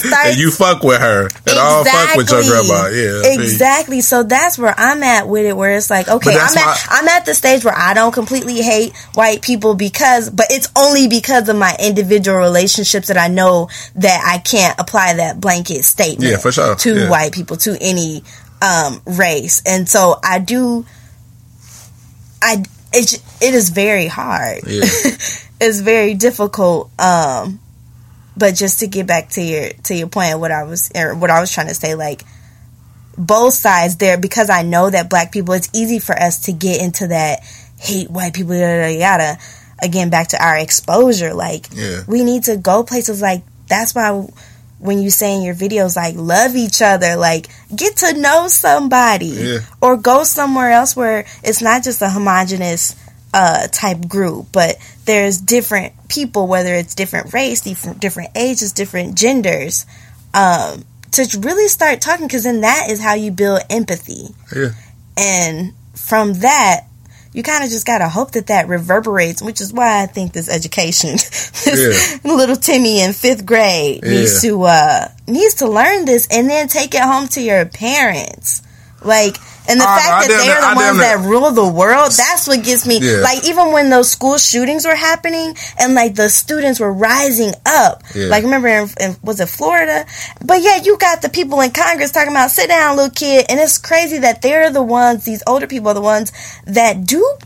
starts- 0.00 0.26
and 0.28 0.36
you 0.38 0.50
fuck 0.50 0.82
with 0.82 1.00
her. 1.00 1.22
And 1.26 1.30
I 1.46 1.54
don't 1.54 1.88
fuck 1.88 2.16
with 2.16 2.30
your 2.30 2.42
grandma. 2.42 2.88
Yeah. 2.88 3.40
exactly. 3.42 4.02
So 4.02 4.24
that's 4.24 4.58
where 4.58 4.74
I'm 4.76 5.02
at 5.02 5.26
with 5.26 5.46
it, 5.46 5.56
where 5.56 5.74
it's 5.74 5.88
like, 5.88 6.06
okay, 6.06 6.36
I'm 6.38 6.58
at, 6.58 6.86
I'm 6.90 7.08
at 7.08 7.24
the 7.24 7.34
stage 7.34 7.64
where 7.64 7.74
I 7.74 7.94
don't 7.94 8.12
completely 8.12 8.60
hate 8.60 8.94
white 9.14 9.40
people 9.40 9.74
because, 9.74 10.28
but 10.28 10.46
it's 10.50 10.68
only 10.76 11.08
because 11.08 11.48
of 11.48 11.56
my 11.56 11.74
individual 11.80 12.36
relationships 12.36 13.08
that 13.08 13.16
I 13.16 13.28
know 13.28 13.70
that 13.96 14.22
I 14.22 14.36
can't 14.38 14.78
apply 14.78 15.14
that 15.14 15.40
blanket 15.40 15.84
statement 15.86 16.30
Yeah, 16.30 16.36
for 16.36 16.52
sure. 16.52 16.74
to 16.76 16.94
Yeah. 16.94 17.08
white 17.10 17.32
people, 17.32 17.56
to 17.56 17.74
any 17.80 18.22
um, 18.60 19.00
race. 19.06 19.62
And 19.64 19.88
so 19.88 20.18
I 20.22 20.40
do, 20.40 20.84
I, 22.42 22.64
it, 22.92 23.14
it 23.40 23.54
is 23.54 23.70
very 23.70 24.06
hard. 24.06 24.60
Yeah. 24.66 24.82
it's 25.60 25.80
very 25.80 26.14
difficult. 26.14 26.90
Um, 26.98 27.60
but 28.36 28.54
just 28.54 28.80
to 28.80 28.86
get 28.86 29.06
back 29.06 29.30
to 29.30 29.42
your 29.42 29.70
to 29.84 29.94
your 29.94 30.06
point 30.08 30.38
what 30.38 30.52
I 30.52 30.62
was 30.62 30.90
or 30.94 31.14
what 31.14 31.30
I 31.30 31.40
was 31.40 31.50
trying 31.50 31.68
to 31.68 31.74
say, 31.74 31.94
like 31.94 32.22
both 33.16 33.54
sides 33.54 33.96
there 33.96 34.16
because 34.16 34.48
I 34.48 34.62
know 34.62 34.90
that 34.90 35.10
black 35.10 35.32
people, 35.32 35.54
it's 35.54 35.68
easy 35.74 35.98
for 35.98 36.14
us 36.16 36.42
to 36.44 36.52
get 36.52 36.80
into 36.80 37.08
that 37.08 37.40
hate 37.78 38.10
white 38.10 38.34
people, 38.34 38.54
yada 38.54 38.92
yada. 38.92 38.94
yada. 38.94 39.38
Again, 39.82 40.10
back 40.10 40.28
to 40.28 40.44
our 40.44 40.56
exposure, 40.56 41.34
like 41.34 41.66
Yeah. 41.72 42.02
we 42.06 42.22
need 42.24 42.44
to 42.44 42.56
go 42.56 42.82
places 42.84 43.20
like 43.20 43.42
that's 43.68 43.94
why 43.94 44.26
when 44.78 45.00
you 45.00 45.10
say 45.10 45.34
in 45.34 45.42
your 45.42 45.54
videos 45.54 45.96
like 45.96 46.14
love 46.16 46.54
each 46.56 46.80
other, 46.82 47.16
like 47.16 47.48
get 47.74 47.96
to 47.98 48.12
know 48.20 48.46
somebody, 48.48 49.26
Yeah. 49.26 49.58
or 49.80 49.96
go 49.96 50.24
somewhere 50.24 50.70
else 50.70 50.94
where 50.94 51.24
it's 51.42 51.60
not 51.62 51.82
just 51.82 52.00
a 52.02 52.08
homogenous 52.08 52.94
uh, 53.34 53.66
type 53.68 54.06
group, 54.08 54.46
but 54.52 54.76
there's 55.04 55.38
different 55.38 55.92
people, 56.08 56.46
whether 56.46 56.74
it's 56.74 56.94
different 56.94 57.32
race, 57.34 57.60
different 57.60 58.00
different 58.00 58.30
ages, 58.34 58.72
different 58.72 59.14
genders, 59.16 59.84
um, 60.32 60.84
to 61.12 61.26
really 61.40 61.68
start 61.68 62.00
talking 62.00 62.26
because 62.26 62.44
then 62.44 62.60
that 62.62 62.86
is 62.88 63.00
how 63.00 63.14
you 63.14 63.30
build 63.30 63.60
empathy, 63.70 64.28
Yeah. 64.54 64.70
and 65.16 65.72
from 65.94 66.34
that. 66.34 66.84
You 67.38 67.44
kind 67.44 67.62
of 67.62 67.70
just 67.70 67.86
gotta 67.86 68.08
hope 68.08 68.32
that 68.32 68.48
that 68.48 68.66
reverberates, 68.66 69.40
which 69.40 69.60
is 69.60 69.72
why 69.72 70.02
I 70.02 70.06
think 70.06 70.32
this 70.32 70.48
education, 70.48 71.10
this 71.64 72.24
little 72.24 72.56
Timmy 72.56 73.00
in 73.00 73.12
fifth 73.12 73.46
grade 73.46 74.02
needs 74.02 74.42
to 74.42 74.60
uh 74.64 75.06
needs 75.28 75.54
to 75.54 75.68
learn 75.68 76.04
this 76.04 76.26
and 76.32 76.50
then 76.50 76.66
take 76.66 76.96
it 76.96 77.00
home 77.00 77.28
to 77.28 77.40
your 77.40 77.64
parents. 77.64 78.62
Like, 79.04 79.36
and 79.68 79.78
the 79.80 79.84
fact 79.84 80.08
I 80.08 80.26
that 80.28 80.44
they're 80.44 80.60
the 80.60 80.66
I 80.66 80.74
ones 80.74 80.98
that 80.98 81.18
rule 81.28 81.50
the 81.50 81.68
world, 81.68 82.10
that's 82.12 82.48
what 82.48 82.64
gets 82.64 82.86
me. 82.86 82.98
Yeah. 83.00 83.18
Like, 83.20 83.44
even 83.46 83.72
when 83.72 83.90
those 83.90 84.10
school 84.10 84.38
shootings 84.38 84.86
were 84.86 84.94
happening 84.94 85.54
and 85.78 85.94
like 85.94 86.14
the 86.14 86.28
students 86.28 86.80
were 86.80 86.92
rising 86.92 87.52
up, 87.66 88.02
Yeah. 88.14 88.26
like, 88.26 88.44
remember, 88.44 88.68
in, 88.68 88.88
in, 89.00 89.16
was 89.22 89.40
it 89.40 89.48
Florida? 89.48 90.06
But 90.44 90.62
yeah, 90.62 90.80
you 90.82 90.96
got 90.98 91.22
the 91.22 91.28
people 91.28 91.60
in 91.60 91.70
Congress 91.70 92.12
talking 92.12 92.32
about 92.32 92.50
sit 92.50 92.68
down, 92.68 92.96
little 92.96 93.10
kid. 93.10 93.46
And 93.48 93.60
it's 93.60 93.78
crazy 93.78 94.18
that 94.18 94.40
they're 94.42 94.70
the 94.70 94.82
ones, 94.82 95.24
these 95.24 95.42
older 95.46 95.66
people 95.66 95.88
are 95.88 95.94
the 95.94 96.00
ones 96.00 96.32
that 96.66 97.04
do 97.04 97.36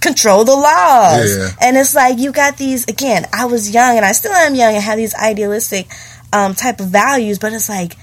control 0.00 0.44
the 0.44 0.54
laws. 0.54 1.36
Yeah. 1.36 1.48
And 1.60 1.76
it's 1.76 1.94
like 1.94 2.18
you 2.18 2.32
got 2.32 2.56
these 2.58 2.84
again, 2.88 3.26
I 3.32 3.46
was 3.46 3.70
young 3.72 3.96
and 3.96 4.04
I 4.04 4.12
still 4.12 4.32
am 4.32 4.54
young 4.54 4.74
and 4.74 4.82
have 4.82 4.98
these 4.98 5.14
idealistic 5.14 5.86
um, 6.32 6.54
type 6.54 6.80
of 6.80 6.88
values, 6.88 7.38
but 7.38 7.52
it's 7.52 7.68
like 7.68 7.96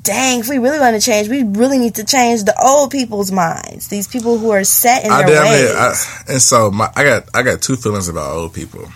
dang, 0.00 0.40
if 0.40 0.48
we 0.48 0.58
really 0.58 0.78
want 0.78 0.94
to 0.96 1.02
change, 1.02 1.28
we 1.28 1.42
really 1.42 1.78
need 1.78 1.96
to 1.96 2.04
change 2.04 2.44
the 2.44 2.54
old 2.64 2.90
people's 2.90 3.30
minds. 3.30 3.88
These 3.88 4.08
people 4.08 4.38
who 4.38 4.50
are 4.50 4.64
set 4.64 5.04
in 5.04 5.10
I 5.12 5.22
their 5.24 5.42
ways. 5.42 5.60
near, 5.62 5.76
I, 5.76 5.94
and 6.28 6.42
so 6.42 6.70
my, 6.70 6.90
I 6.96 7.04
got 7.04 7.24
I 7.34 7.42
got 7.42 7.60
two 7.62 7.76
feelings 7.76 8.08
about 8.08 8.32
old 8.32 8.54
people, 8.54 8.88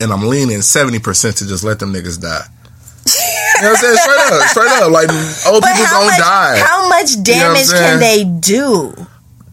and 0.00 0.12
I'm 0.12 0.22
leaning 0.28 0.62
seventy 0.62 0.98
percent 0.98 1.38
to 1.38 1.46
just 1.46 1.64
let 1.64 1.78
them 1.78 1.92
niggas 1.92 2.20
die. 2.20 2.44
You 3.56 3.62
know 3.62 3.70
what 3.70 3.78
I'm 3.78 3.84
saying? 3.84 3.96
Straight 3.96 4.40
up, 4.40 4.48
straight 4.48 4.68
up. 4.82 4.92
Like 4.92 5.08
old 5.46 5.62
but 5.62 5.72
people 5.72 5.86
gonna 5.90 6.06
much, 6.06 6.18
die. 6.18 6.58
how 6.58 6.88
much 6.88 7.16
what 7.16 7.18
I'm 7.18 7.22
damage 7.24 7.70
can 7.70 8.00
they 8.00 8.24
do? 8.24 9.06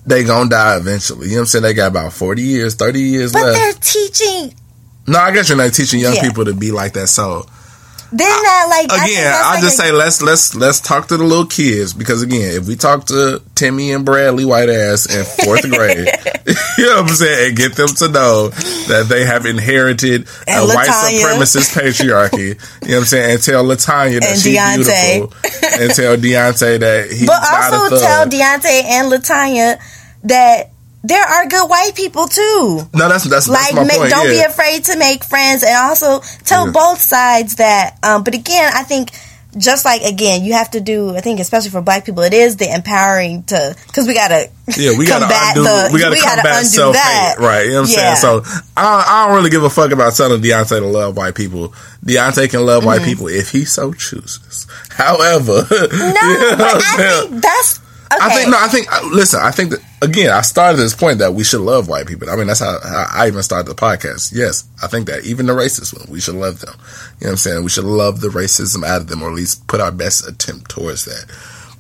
they 0.06 0.24
gonna 0.26 0.50
die 0.50 0.76
eventually. 0.78 1.28
You 1.28 1.34
know 1.36 1.38
what 1.38 1.42
I'm 1.42 1.46
saying? 1.48 1.64
They 1.64 1.74
got 1.74 1.88
about 1.88 2.12
forty 2.14 2.42
years, 2.42 2.76
thirty 2.76 3.00
years 3.02 3.32
But 3.32 3.44
left. 3.44 3.58
they're 3.58 3.74
teaching. 4.10 4.54
No, 5.08 5.20
I 5.20 5.32
guess 5.32 5.50
you're 5.50 5.58
not 5.58 5.74
teaching 5.74 6.00
young 6.02 6.16
Yeah. 6.16 6.22
people 6.22 6.46
to 6.46 6.54
be 6.54 6.72
like 6.72 6.94
that. 6.94 7.08
So 7.08 7.46
They're 8.16 8.28
not 8.44 8.70
like 8.70 8.86
again, 8.86 9.24
that's 9.24 9.44
I'll 9.44 9.54
like 9.56 9.64
just 9.64 9.80
a- 9.80 9.82
say 9.82 9.92
let's 9.92 10.22
let's 10.22 10.54
let's 10.56 10.80
talk 10.80 11.08
to 11.08 11.18
the 11.18 11.24
little 11.24 11.48
kids 11.48 11.94
because 11.94 12.22
again, 12.22 12.56
if 12.58 12.68
we 12.68 12.76
talk 12.76 13.06
to 13.08 13.42
Timmy 13.56 13.92
and 13.92 14.06
Bradley 14.06 14.46
white 14.46 14.70
ass 14.70 15.08
in 15.12 15.26
fourth 15.46 15.62
grade, 15.72 16.08
you 16.78 16.86
know 16.86 17.02
what 17.02 17.10
I'm 17.10 17.16
saying, 17.16 17.48
and 17.50 17.58
get 17.58 17.74
them 17.76 17.88
to 17.88 18.10
know 18.10 18.50
that 18.50 19.08
they 19.10 19.26
have 19.26 19.48
inherited 19.48 20.28
a 20.48 20.62
white 20.68 20.88
supremacist 20.90 21.74
patriarchy. 21.74 22.50
you 22.84 22.88
know 22.90 22.96
what 22.96 23.00
I'm 23.00 23.06
saying, 23.06 23.32
and 23.32 23.42
tell 23.42 23.64
Latanya 23.64 24.20
that 24.20 24.30
And 24.30 24.40
she's 24.40 24.58
Deontay. 24.58 25.16
beautiful, 25.16 25.82
and 25.82 25.92
tell 25.96 26.16
Deontay 26.18 26.80
that 26.82 27.10
he's 27.10 27.26
But 27.26 27.40
not 27.42 27.74
a 27.74 27.76
also 27.78 28.00
tell 28.00 28.26
Deontay 28.28 28.84
and 28.84 29.12
Latanya 29.12 29.80
that 30.26 30.73
there 31.04 31.24
are 31.24 31.48
good 31.48 31.70
white 31.70 31.92
people 31.96 32.28
too. 32.28 32.82
no, 32.94 33.10
that's 33.10 33.26
that's, 33.26 33.48
like 33.50 33.74
that's 33.74 33.76
my 33.76 33.84
make, 33.84 33.98
point. 33.98 34.10
don't 34.10 34.28
be 34.30 34.40
afraid 34.42 34.84
to 34.86 34.98
make 34.98 35.24
friends 35.24 35.64
and 35.64 35.76
also 35.76 36.20
tell 36.46 36.66
Yeah. 36.68 36.72
both 36.72 37.00
sides 37.02 37.56
that 37.56 37.98
um 38.04 38.24
but 38.24 38.34
again 38.34 38.72
i 38.74 38.84
think 38.84 39.10
just 39.56 39.86
like 39.86 40.02
again 40.02 40.44
you 40.44 40.54
have 40.54 40.72
to 40.72 40.80
do 40.82 41.16
i 41.16 41.22
think 41.22 41.40
especially 41.40 41.70
for 41.70 41.82
black 41.82 42.06
people 42.06 42.24
it 42.24 42.34
is 42.34 42.56
the 42.58 42.74
empowering 42.74 43.44
to 43.44 43.76
because 43.88 44.08
we 44.08 44.14
gotta 44.16 44.50
Yeah, 44.78 44.98
we 44.98 45.06
gotta 45.06 45.26
combat 45.26 45.58
undo. 45.58 45.64
the- 45.64 45.90
we 45.94 46.00
gotta 46.00 46.16
we 46.16 46.22
gotta 46.22 46.42
combat 46.42 46.58
undo 46.60 46.70
self 46.70 46.94
that. 46.96 47.36
hate, 47.38 47.44
right? 47.46 47.66
You 47.66 47.72
know 47.74 47.82
what 47.82 47.90
I'm 47.90 47.94
Yeah. 47.94 48.14
saying? 48.16 48.44
So 48.46 48.64
I, 48.78 49.06
I 49.08 49.26
don't 49.28 49.36
really 49.36 49.50
give 49.52 49.64
a 49.64 49.70
fuck 49.70 49.92
about 49.92 50.16
telling 50.16 50.42
Deontay 50.42 50.80
to 50.80 50.86
love 50.88 51.18
white 51.18 51.36
people. 51.36 51.74
Deontay 52.06 52.50
can 52.50 52.66
love 52.66 52.80
Mm-hmm. 52.82 52.88
white 52.88 53.04
people 53.04 53.28
if 53.28 53.52
he 53.52 53.66
so 53.66 53.92
chooses. 53.94 54.66
However, 54.90 55.68
no 55.72 55.78
you 55.78 55.90
know 55.92 56.56
but 56.58 56.82
i 56.82 57.20
think 57.28 57.44
that's 57.44 57.80
okay 58.16 58.26
I 58.26 58.36
think 58.36 58.50
no. 58.50 58.58
I 58.60 58.68
think 58.68 58.94
uh, 58.94 59.10
listen. 59.12 59.40
I 59.42 59.52
think 59.52 59.72
that 59.72 59.80
again. 60.02 60.32
I 60.32 60.42
started 60.42 60.78
this 60.78 60.96
point 60.96 61.20
that 61.20 61.34
we 61.34 61.44
should 61.44 61.62
love 61.62 61.88
white 61.88 62.08
people. 62.08 62.30
I 62.30 62.36
mean, 62.36 62.48
that's 62.48 62.60
how, 62.60 62.80
how 62.82 63.08
I 63.12 63.28
even 63.28 63.44
started 63.44 63.70
the 63.70 63.76
podcast. 63.76 64.34
Yes, 64.36 64.68
I 64.82 64.88
think 64.88 65.08
that 65.08 65.26
even 65.26 65.46
the 65.46 65.54
racist 65.54 65.98
one, 65.98 66.10
we 66.12 66.20
should 66.20 66.36
love 66.36 66.60
them. 66.60 66.74
You 66.74 66.82
know 66.82 66.88
what 67.20 67.30
I'm 67.32 67.38
saying? 67.38 67.64
We 67.64 67.70
should 67.70 67.86
love 67.86 68.22
the 68.22 68.30
racism 68.30 68.86
out 68.86 69.02
of 69.02 69.08
them, 69.08 69.22
or 69.22 69.30
at 69.30 69.36
least 69.36 69.68
put 69.68 69.82
our 69.82 69.92
best 69.92 70.28
attempt 70.28 70.70
towards 70.72 71.06
that. 71.06 71.26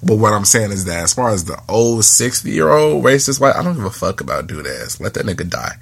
But 0.06 0.18
what 0.18 0.34
I'm 0.34 0.46
saying 0.46 0.72
is 0.72 0.86
that 0.86 1.04
as 1.04 1.14
far 1.14 1.30
as 1.30 1.46
the 1.46 1.58
old 1.70 2.04
60 2.04 2.50
year 2.52 2.70
old 2.70 3.04
racist 3.04 3.40
white, 3.40 3.56
I 3.56 3.64
don't 3.64 3.76
give 3.76 3.86
a 3.86 3.90
fuck 3.92 4.22
about 4.22 4.48
dude 4.48 4.68
ass. 4.68 5.00
Let 5.00 5.14
that 5.14 5.26
nigga 5.26 5.50
die. 5.50 5.76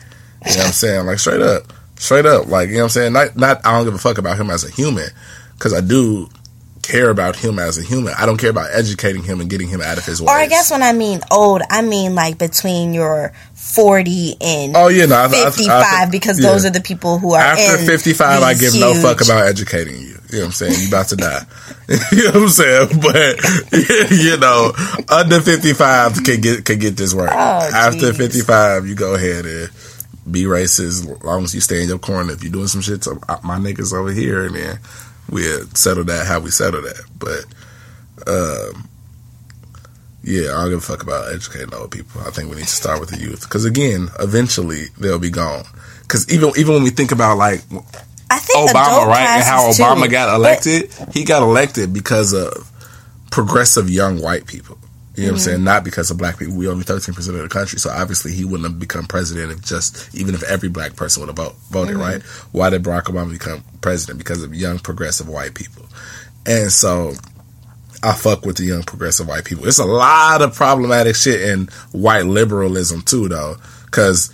You 0.46 0.52
know 0.52 0.58
what 0.58 0.66
I'm 0.68 0.72
saying? 0.74 1.06
Like 1.06 1.20
straight 1.20 1.42
up, 1.42 1.74
straight 1.96 2.26
up. 2.26 2.48
Like 2.48 2.70
you 2.70 2.76
know 2.76 2.82
what 2.82 2.84
I'm 2.86 2.90
saying? 2.90 3.14
Not 3.14 3.36
not. 3.36 3.66
I 3.66 3.72
don't 3.72 3.86
give 3.86 3.96
a 3.96 4.00
fuck 4.00 4.18
about 4.18 4.38
him 4.38 4.50
as 4.50 4.64
a 4.64 4.72
human 4.72 5.10
because 5.54 5.74
I 5.74 5.82
do 5.82 6.30
care 6.92 7.10
about 7.10 7.36
him 7.36 7.58
as 7.60 7.78
a 7.78 7.84
human. 7.84 8.14
I 8.18 8.26
don't 8.26 8.38
care 8.38 8.50
about 8.50 8.70
educating 8.74 9.24
him 9.24 9.40
and 9.42 9.50
getting 9.50 9.68
him 9.70 9.82
out 9.82 9.98
of 9.98 10.06
his 10.06 10.22
way. 10.22 10.28
or 10.32 10.36
i 10.38 10.48
guess 10.48 10.72
when 10.72 10.84
i 10.84 10.92
mean 10.94 11.22
old 11.32 11.62
i 11.70 11.82
mean 11.82 12.16
like 12.16 12.38
between 12.38 12.94
your 12.94 13.32
40 13.56 14.36
and 14.42 14.76
Oh 14.76 14.88
yeah, 14.90 15.06
no, 15.06 15.16
I, 15.16 15.24
I- 15.24 15.48
I 15.48 15.52
55 15.52 16.12
because 16.12 16.40
yeah. 16.40 16.50
those 16.50 16.66
are 16.66 16.70
the 16.72 16.82
people 16.82 17.20
who 17.20 17.34
are 17.34 17.42
after 17.42 17.80
in 17.80 17.86
55. 17.86 18.44
I 18.44 18.54
give 18.56 18.74
no 18.80 18.94
fuck 18.96 19.22
about 19.24 19.48
educating 19.48 20.02
you. 20.02 20.18
You 20.30 20.38
know 20.38 20.40
what 20.40 20.46
I'm 20.46 20.52
saying? 20.52 20.82
You 20.82 20.88
about 20.88 21.08
to 21.10 21.16
die. 21.16 21.46
you 22.12 22.24
know 22.26 22.40
what 22.40 22.44
I'm 22.44 22.50
saying? 22.50 22.90
But 23.02 24.12
you 24.12 24.38
know, 24.38 24.72
under 25.10 25.42
55 25.42 26.24
can 26.24 26.42
get 26.42 26.66
can 26.66 26.80
get 26.80 26.98
this 26.98 27.14
right. 27.14 27.30
Oh, 27.32 27.70
after 27.76 28.14
55, 28.14 28.88
you 28.88 28.96
go 28.96 29.14
ahead 29.16 29.46
and 29.46 29.70
be 30.30 30.44
racist 30.46 30.80
as 30.88 31.24
long 31.24 31.44
as 31.44 31.54
you 31.56 31.62
stay 31.62 31.82
in 31.84 31.90
your 31.90 32.00
corner. 32.00 32.32
If 32.34 32.44
you're 32.44 32.52
doing 32.52 32.68
some 32.68 32.82
shit 32.82 33.02
to 33.04 33.20
uh, 33.30 33.38
my 33.44 33.58
niggas 33.58 33.94
over 33.94 34.12
here, 34.12 34.46
and 34.46 34.56
then 34.56 34.80
we'll 35.32 35.66
settle 35.74 36.04
that 36.06 36.28
how 36.28 36.40
we 36.40 36.52
settle 36.52 36.82
that. 36.84 37.04
But 37.18 37.46
um, 38.28 38.88
Yeah, 40.24 40.56
I 40.56 40.62
don't 40.62 40.70
give 40.70 40.78
a 40.80 40.82
fuck 40.82 41.02
about 41.02 41.34
educating 41.34 41.74
old 41.74 41.90
people. 41.92 42.22
I 42.22 42.30
think 42.30 42.50
we 42.50 42.58
need 42.58 42.68
to 42.68 42.76
start 42.76 43.00
with 43.00 43.10
the 43.10 43.18
youth 43.20 43.42
because 43.42 43.66
again, 43.66 44.10
eventually 44.20 44.86
they'll 45.00 45.18
be 45.20 45.32
gone. 45.32 45.64
Because 46.04 46.32
even 46.32 46.52
even 46.58 46.76
when 46.76 46.84
we 46.84 46.90
think 46.92 47.12
about 47.12 47.38
like 47.38 47.62
I 48.30 48.40
think 48.40 48.70
Obama, 48.70 49.08
right, 49.08 49.28
and 49.28 49.44
how 49.44 49.70
Obama 49.72 50.04
too. 50.06 50.10
got 50.12 50.28
But- 50.28 50.36
elected, 50.36 50.94
he 51.14 51.24
got 51.24 51.42
elected 51.44 51.94
because 51.94 52.34
of 52.34 52.70
progressive 53.32 53.90
young 53.90 54.22
white 54.22 54.46
people. 54.46 54.78
You 55.16 55.24
know 55.24 55.28
what 55.28 55.32
I'm 55.32 55.36
mm-hmm. 55.36 55.44
saying? 55.44 55.64
Not 55.66 55.84
because 55.84 56.10
of 56.10 56.18
black 56.18 56.40
people. 56.40 56.56
We 56.56 56.70
only 56.70 56.84
13 56.84 57.14
percent 57.14 57.36
of 57.36 57.44
the 57.44 57.50
country, 57.50 57.80
so 57.80 57.90
obviously 57.90 58.32
he 58.32 58.46
wouldn't 58.46 58.64
have 58.64 58.80
become 58.80 59.06
president 59.06 59.52
if 59.52 59.62
just 59.62 60.14
even 60.16 60.34
if 60.36 60.44
every 60.44 60.70
black 60.70 60.96
person 60.96 61.22
would 61.22 61.28
have 61.28 61.36
vote, 61.36 61.56
voted. 61.70 61.96
Mm-hmm. 61.96 62.02
Right? 62.04 62.22
Why 62.54 62.70
did 62.70 62.84
Barack 62.84 63.04
Obama 63.04 63.32
become 63.32 63.64
president? 63.82 64.20
Because 64.20 64.42
of 64.42 64.56
young 64.56 64.80
progressive 64.80 65.28
white 65.28 65.54
people, 65.54 65.86
and 66.46 66.72
so 66.72 67.14
I 68.04 68.14
fuck 68.14 68.46
with 68.46 68.58
the 68.58 68.64
young 68.64 68.84
progressive 68.84 69.28
white 69.28 69.46
people. 69.46 69.68
It's 69.68 69.80
a 69.80 69.86
lot 69.86 70.42
of 70.42 70.56
problematic 70.56 71.16
shit 71.16 71.42
in 71.42 71.68
white 71.92 72.26
liberalism 72.26 73.02
too, 73.02 73.28
though, 73.28 73.58
because 73.86 74.32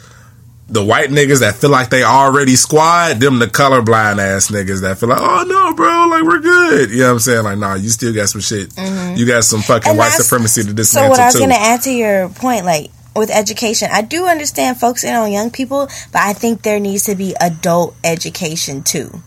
the 0.70 0.84
white 0.84 1.09
niggas 1.09 1.39
that 1.39 1.55
feel 1.55 1.70
like 1.70 1.89
they 1.89 2.03
already 2.03 2.55
squad, 2.57 3.22
them 3.22 3.39
the 3.39 3.47
colorblind 3.47 4.20
ass 4.20 4.51
niggas 4.51 4.82
that 4.82 4.97
feel 4.97 5.07
like, 5.09 5.20
oh 5.22 5.45
no, 5.47 5.74
bro, 5.74 6.07
like 6.09 6.24
we're 6.24 6.39
good. 6.39 6.89
You 6.91 6.99
know 6.99 7.05
what 7.05 7.11
I'm 7.13 7.20
saying? 7.20 7.43
Like, 7.45 7.57
nah, 7.57 7.76
you 7.76 7.88
still 7.89 8.13
got 8.13 8.28
some 8.28 8.41
shit. 8.41 8.74
You 9.18 9.26
got 9.26 9.43
some 9.45 9.61
fucking 9.61 9.84
Mm-hmm. 9.84 9.89
And 9.91 9.97
white 9.97 10.11
supremacy 10.11 10.63
to 10.63 10.68
So 10.70 10.74
dismantle 10.74 11.09
what 11.11 11.20
I 11.22 11.26
was 11.26 11.34
too. 11.36 11.39
going 11.39 11.51
to 11.51 11.55
add 11.57 11.82
to 11.84 11.91
your 11.91 12.28
point, 12.30 12.65
like 12.65 12.91
with 13.15 13.32
education, 13.32 13.88
I 13.91 14.01
do 14.01 14.26
understand 14.28 14.78
focusing 14.78 15.13
on 15.13 15.32
young 15.32 15.51
people, 15.51 15.88
but 16.11 16.22
I 16.22 16.34
think 16.34 16.61
there 16.63 16.80
needs 16.82 17.05
to 17.05 17.15
be 17.15 17.34
adult 17.39 17.95
education 18.03 18.84
too. 18.84 19.22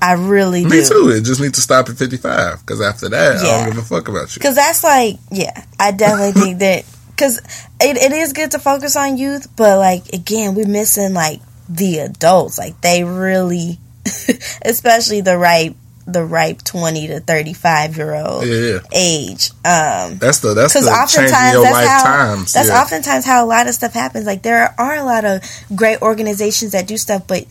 I 0.00 0.12
really 0.12 0.62
Me 0.64 0.82
do. 0.82 0.84
too. 0.84 1.08
It 1.08 1.24
just 1.24 1.40
needs 1.40 1.54
to 1.54 1.60
stop 1.62 1.88
at 1.88 1.96
55 1.96 2.60
because 2.60 2.80
after 2.80 3.08
that, 3.08 3.38
I 3.38 3.42
don't 3.64 3.74
give 3.74 3.78
a 3.78 3.82
fuck 3.86 4.08
about 4.08 4.28
you. 4.36 4.38
Because 4.40 4.54
that's 4.54 4.84
like, 4.84 5.16
yeah, 5.32 5.64
I 5.80 5.90
definitely 5.90 6.40
think 6.40 6.58
that. 6.60 6.84
Because 7.16 7.38
it, 7.80 7.96
it 7.96 8.12
is 8.12 8.32
good 8.34 8.50
to 8.50 8.58
focus 8.58 8.94
on 8.96 9.16
youth, 9.16 9.48
but 9.56 9.78
like, 9.78 10.08
again, 10.12 10.54
we're 10.54 10.66
missing 10.68 11.14
like 11.14 11.40
the 11.68 12.00
adults. 12.00 12.58
Like, 12.58 12.80
they 12.82 13.04
really, 13.04 13.78
especially 14.64 15.22
the 15.22 15.38
ripe, 15.38 15.74
the 16.06 16.22
ripe 16.24 16.62
20 16.62 17.08
to 17.08 17.20
35 17.20 17.96
year 17.96 18.14
old 18.14 18.46
Yeah, 18.46 18.78
age. 18.92 19.50
Um, 19.64 20.18
That's 20.18 20.38
the 20.40 20.54
that's 20.54 20.72
because 20.74 20.84
the 20.84 20.92
changing 21.08 21.26
oftentimes 21.26 21.52
your 21.54 21.62
that's 21.64 21.88
how 21.88 22.04
times. 22.04 22.52
that's 22.52 22.68
yeah. 22.68 22.80
oftentimes 22.82 23.24
how 23.24 23.44
a 23.44 23.48
lot 23.48 23.66
of 23.66 23.74
stuff 23.74 23.92
happens. 23.94 24.24
Like 24.26 24.42
there 24.42 24.72
are 24.78 24.94
a 24.96 25.02
lot 25.02 25.24
of 25.24 25.42
great 25.74 26.00
organizations 26.02 26.72
that 26.72 26.86
do 26.86 26.96
stuff, 26.96 27.26
but 27.26 27.46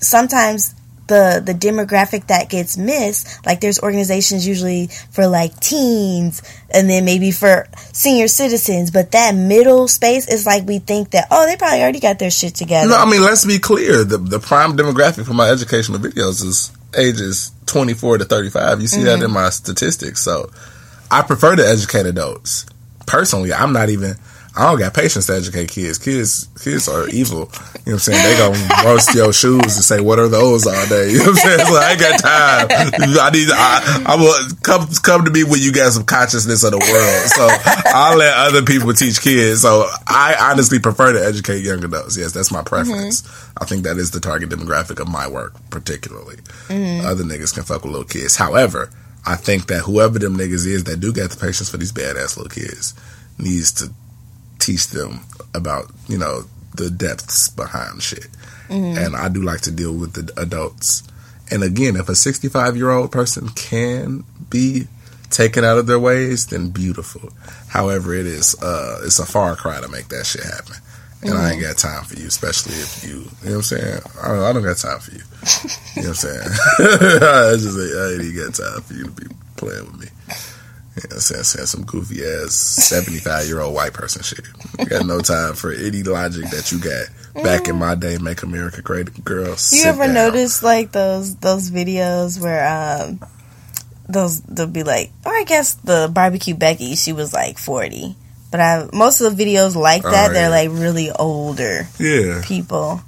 sometimes 0.00 0.74
the 1.08 1.42
the 1.44 1.54
demographic 1.54 2.28
that 2.28 2.48
gets 2.48 2.76
missed, 2.76 3.44
like 3.44 3.60
there's 3.60 3.80
organizations 3.80 4.46
usually 4.46 4.88
for 5.10 5.26
like 5.26 5.58
teens 5.60 6.42
and 6.70 6.88
then 6.88 7.04
maybe 7.04 7.30
for 7.30 7.66
senior 7.92 8.28
citizens, 8.28 8.90
but 8.90 9.12
that 9.12 9.34
middle 9.34 9.88
space 9.88 10.28
is 10.28 10.46
like 10.46 10.66
we 10.66 10.78
think 10.78 11.10
that 11.10 11.26
oh 11.30 11.46
they 11.46 11.56
probably 11.56 11.82
already 11.82 12.00
got 12.00 12.18
their 12.18 12.30
shit 12.30 12.54
together. 12.54 12.90
No, 12.90 12.96
I 12.96 13.10
mean 13.10 13.22
let's 13.22 13.44
be 13.44 13.58
clear. 13.58 14.04
The 14.04 14.18
the 14.18 14.38
prime 14.38 14.76
demographic 14.76 15.26
for 15.26 15.34
my 15.34 15.50
educational 15.50 15.98
videos 15.98 16.44
is 16.44 16.70
ages 16.96 17.52
twenty 17.66 17.94
four 17.94 18.18
to 18.18 18.24
thirty 18.24 18.50
five. 18.50 18.80
You 18.80 18.86
see 18.86 19.02
that 19.04 19.16
mm-hmm. 19.16 19.24
in 19.24 19.30
my 19.32 19.50
statistics. 19.50 20.20
So 20.20 20.50
I 21.10 21.22
prefer 21.22 21.56
to 21.56 21.66
educate 21.66 22.06
adults. 22.06 22.66
Personally, 23.06 23.52
I'm 23.52 23.72
not 23.72 23.88
even 23.88 24.16
I 24.58 24.68
don't 24.68 24.78
got 24.80 24.92
patience 24.92 25.26
to 25.28 25.36
educate 25.36 25.70
kids. 25.70 25.98
Kids 25.98 26.48
kids 26.60 26.88
are 26.88 27.08
evil. 27.10 27.38
You 27.38 27.44
know 27.44 27.46
what 27.46 27.92
I'm 27.92 27.98
saying? 28.00 28.22
They 28.24 28.36
gonna 28.36 28.84
roast 28.84 29.14
your 29.14 29.32
shoes 29.32 29.62
and 29.62 29.84
say, 29.84 30.00
What 30.00 30.18
are 30.18 30.26
those 30.26 30.66
all 30.66 30.86
day? 30.88 31.12
You 31.18 31.18
know 31.18 31.30
what 31.30 31.30
I'm 31.30 31.36
saying? 31.36 31.66
So 31.66 31.74
I 31.76 31.90
ain't 31.92 32.00
got 32.00 32.20
time. 32.20 32.66
I 33.20 33.30
need 33.30 33.48
I 33.52 34.02
I 34.04 34.16
will 34.16 34.34
come 34.62 34.88
come 35.02 35.24
to 35.26 35.30
me 35.30 35.44
when 35.44 35.60
you 35.60 35.72
got 35.72 35.92
some 35.92 36.04
consciousness 36.04 36.64
of 36.64 36.72
the 36.72 36.78
world. 36.78 37.28
So 37.30 37.48
I'll 37.94 38.18
let 38.18 38.34
other 38.34 38.62
people 38.62 38.92
teach 38.94 39.20
kids. 39.20 39.62
So 39.62 39.86
I 40.08 40.34
honestly 40.40 40.80
prefer 40.80 41.12
to 41.12 41.24
educate 41.24 41.60
young 41.60 41.84
adults. 41.84 42.16
Yes, 42.16 42.32
that's 42.32 42.50
my 42.50 42.62
preference. 42.64 43.22
Mm-hmm. 43.22 43.62
I 43.62 43.64
think 43.64 43.84
that 43.84 43.96
is 43.96 44.10
the 44.10 44.18
target 44.18 44.50
demographic 44.50 45.00
of 45.00 45.08
my 45.08 45.28
work, 45.28 45.54
particularly. 45.70 46.36
Mm-hmm. 46.66 47.06
Other 47.06 47.22
niggas 47.22 47.54
can 47.54 47.62
fuck 47.62 47.84
with 47.84 47.92
little 47.92 48.08
kids. 48.08 48.34
However, 48.34 48.90
I 49.24 49.36
think 49.36 49.68
that 49.68 49.82
whoever 49.82 50.18
them 50.18 50.36
niggas 50.36 50.66
is 50.66 50.82
that 50.84 50.98
do 50.98 51.12
got 51.12 51.30
the 51.30 51.36
patience 51.36 51.70
for 51.70 51.76
these 51.76 51.92
badass 51.92 52.36
little 52.36 52.50
kids 52.50 52.94
needs 53.38 53.72
to 53.72 53.92
teach 54.58 54.88
them 54.88 55.20
about, 55.54 55.90
you 56.08 56.18
know, 56.18 56.44
the 56.74 56.90
depths 56.90 57.48
behind 57.48 58.02
shit. 58.02 58.28
And 58.70 59.16
I 59.16 59.28
do 59.28 59.42
like 59.42 59.62
to 59.62 59.70
deal 59.70 59.94
with 59.94 60.12
the 60.12 60.40
adults. 60.40 61.02
And 61.50 61.62
again, 61.62 61.96
if 61.96 62.08
a 62.08 62.14
65 62.14 62.76
year 62.76 62.90
old 62.90 63.10
person 63.10 63.48
can 63.48 64.24
be 64.50 64.86
taken 65.30 65.64
out 65.64 65.78
of 65.78 65.86
their 65.86 65.98
ways, 65.98 66.46
then 66.46 66.70
beautiful. 66.70 67.30
However, 67.68 68.14
it 68.14 68.26
is, 68.26 68.60
uh, 68.62 69.00
it's 69.04 69.18
a 69.18 69.26
far 69.26 69.56
cry 69.56 69.80
to 69.80 69.88
make 69.88 70.08
that 70.08 70.26
shit 70.26 70.44
happen. 70.44 70.76
And 71.22 71.36
I 71.36 71.52
ain't 71.52 71.62
got 71.62 71.76
time 71.76 72.04
for 72.04 72.14
you, 72.14 72.28
especially 72.28 72.74
if 72.74 73.04
you, 73.04 73.10
you 73.10 73.20
know 73.20 73.26
what 73.42 73.54
I'm 73.54 73.62
saying? 73.62 74.00
I 74.22 74.28
don't, 74.28 74.44
I 74.44 74.52
don't 74.52 74.62
got 74.62 74.76
time 74.76 75.00
for 75.00 75.10
you. 75.10 75.22
You 75.96 76.02
know 76.02 76.08
what 76.08 76.08
I'm 76.08 76.14
saying? 76.14 76.40
I 76.78 77.56
just 77.56 77.76
I 77.76 78.22
ain't 78.22 78.36
got 78.36 78.54
time 78.54 78.82
for 78.82 78.94
you 78.94 79.04
to 79.04 79.10
be 79.10 79.26
playing 79.56 79.86
with 79.86 80.00
me. 80.00 80.06
You 81.04 81.08
know 81.10 81.14
what 81.16 81.22
saying? 81.22 81.44
Saying 81.44 81.66
some 81.66 81.84
goofy 81.84 82.24
ass 82.24 82.52
75 82.54 83.46
year 83.46 83.60
old 83.60 83.74
white 83.74 83.92
person 83.92 84.22
shit. 84.22 84.40
I 84.78 84.84
got 84.84 85.06
no 85.06 85.20
time 85.20 85.54
for 85.54 85.72
any 85.72 86.02
logic 86.02 86.50
that 86.50 86.72
you 86.72 86.78
got 86.80 87.44
back 87.44 87.68
in 87.68 87.76
my 87.76 87.94
day. 87.94 88.18
Make 88.18 88.42
America 88.42 88.82
great, 88.82 89.24
girl. 89.24 89.54
You 89.72 89.84
ever 89.84 90.04
down. 90.06 90.14
notice 90.14 90.62
like 90.62 90.92
those 90.92 91.36
those 91.36 91.70
videos 91.70 92.40
where 92.40 92.66
um 92.68 93.20
those 94.08 94.40
they'll 94.42 94.66
be 94.66 94.82
like, 94.82 95.10
or 95.24 95.32
I 95.32 95.44
guess 95.44 95.74
the 95.74 96.10
barbecue 96.12 96.54
Becky, 96.54 96.96
she 96.96 97.12
was 97.12 97.32
like 97.32 97.58
forty, 97.58 98.16
but 98.50 98.58
I 98.60 98.88
most 98.92 99.20
of 99.20 99.36
the 99.36 99.44
videos 99.44 99.76
like 99.76 100.02
that 100.02 100.30
Oh, 100.30 100.32
they're 100.32 100.50
like 100.50 100.70
really 100.70 101.10
older 101.10 101.86
Yeah. 101.98 102.42
people. 102.44 103.02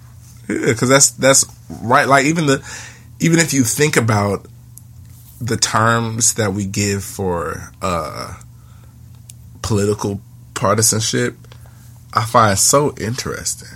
Yeah, 0.49 0.67
because 0.67 0.89
that's 0.89 1.11
that's 1.11 1.45
right. 1.83 2.07
Like 2.07 2.27
even 2.27 2.47
the 2.47 2.63
even 3.21 3.39
if 3.39 3.53
you 3.53 3.65
think 3.65 3.97
about 3.97 4.47
the 5.41 5.57
terms 5.57 6.35
that 6.35 6.53
we 6.53 6.67
give 6.67 7.03
for 7.03 7.73
uh, 7.81 8.39
political 9.63 10.21
partisanship, 10.55 11.37
I 12.13 12.25
find 12.25 12.59
so 12.59 12.95
interesting. 12.97 13.69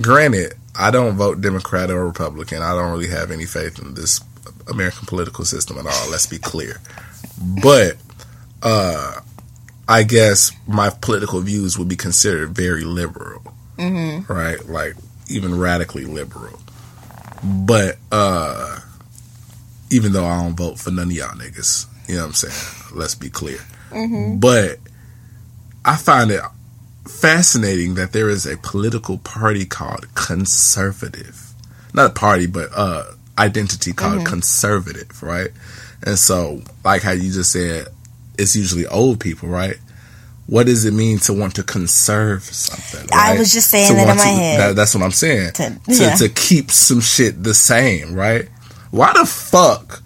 Granted, 0.00 0.54
I 0.76 0.90
don't 0.90 1.14
vote 1.14 1.40
Democrat 1.40 1.90
or 1.90 2.04
Republican. 2.04 2.62
I 2.62 2.72
don't 2.72 2.90
really 2.90 3.08
have 3.08 3.30
any 3.30 3.44
faith 3.44 3.78
in 3.78 3.94
this 3.94 4.20
American 4.68 5.06
political 5.06 5.44
system 5.44 5.78
at 5.78 5.86
all. 5.86 6.10
Let's 6.10 6.26
be 6.26 6.38
clear. 6.38 6.80
But 7.62 7.96
uh, 8.62 9.20
I 9.88 10.02
guess 10.02 10.50
my 10.66 10.90
political 10.90 11.40
views 11.40 11.78
would 11.78 11.88
be 11.88 11.96
considered 11.96 12.50
very 12.50 12.82
liberal, 12.82 13.42
mm-hmm. 13.78 14.32
right? 14.32 14.64
Like 14.66 14.94
even 15.28 15.58
radically 15.58 16.06
liberal. 16.06 16.58
But 17.44 17.98
uh, 18.10 18.80
even 19.90 20.12
though 20.12 20.26
I 20.26 20.42
don't 20.42 20.56
vote 20.56 20.78
for 20.78 20.90
none 20.90 21.06
of 21.08 21.12
y'all 21.12 21.28
niggas, 21.36 21.86
you 22.08 22.14
know 22.16 22.22
what 22.22 22.26
I'm 22.28 22.32
saying? 22.34 22.98
Let's 22.98 23.14
be 23.14 23.30
clear. 23.30 23.58
But 24.38 24.78
I 25.84 25.96
find 25.96 26.30
it 26.30 26.40
fascinating 27.06 27.94
that 27.94 28.12
there 28.12 28.28
is 28.30 28.46
a 28.46 28.56
political 28.56 29.18
party 29.18 29.64
called 29.66 30.12
conservative. 30.14 31.52
Not 31.92 32.10
a 32.10 32.14
party, 32.14 32.46
but 32.46 32.70
uh 32.74 33.04
identity 33.38 33.92
called 33.92 34.24
conservative, 34.26 35.22
right? 35.22 35.50
And 36.06 36.18
so, 36.18 36.62
like 36.84 37.02
how 37.02 37.12
you 37.12 37.30
just 37.32 37.52
said, 37.52 37.86
it's 38.38 38.54
usually 38.56 38.86
old 38.86 39.20
people, 39.20 39.48
right? 39.48 39.76
What 40.46 40.66
does 40.66 40.84
it 40.84 40.92
mean 40.92 41.18
to 41.20 41.32
want 41.32 41.54
to 41.54 41.62
conserve 41.62 42.42
something? 42.42 43.08
I 43.12 43.38
was 43.38 43.52
just 43.52 43.70
saying 43.70 43.88
To 43.88 43.94
that 43.94 44.02
in 44.02 44.08
my 44.08 44.14
to- 44.22 44.28
head. 44.28 44.60
that- 44.60 44.76
that's 44.76 44.94
what 44.94 45.02
I'm 45.02 45.10
saying. 45.12 45.52
To- 45.54 45.80
To, 45.86 46.14
to 46.18 46.28
keep 46.28 46.70
some 46.70 47.00
shit 47.00 47.42
the 47.42 47.54
same, 47.54 48.14
right? 48.14 48.48
Why 48.94 49.12
the 49.12 49.26
fuck? 49.26 50.02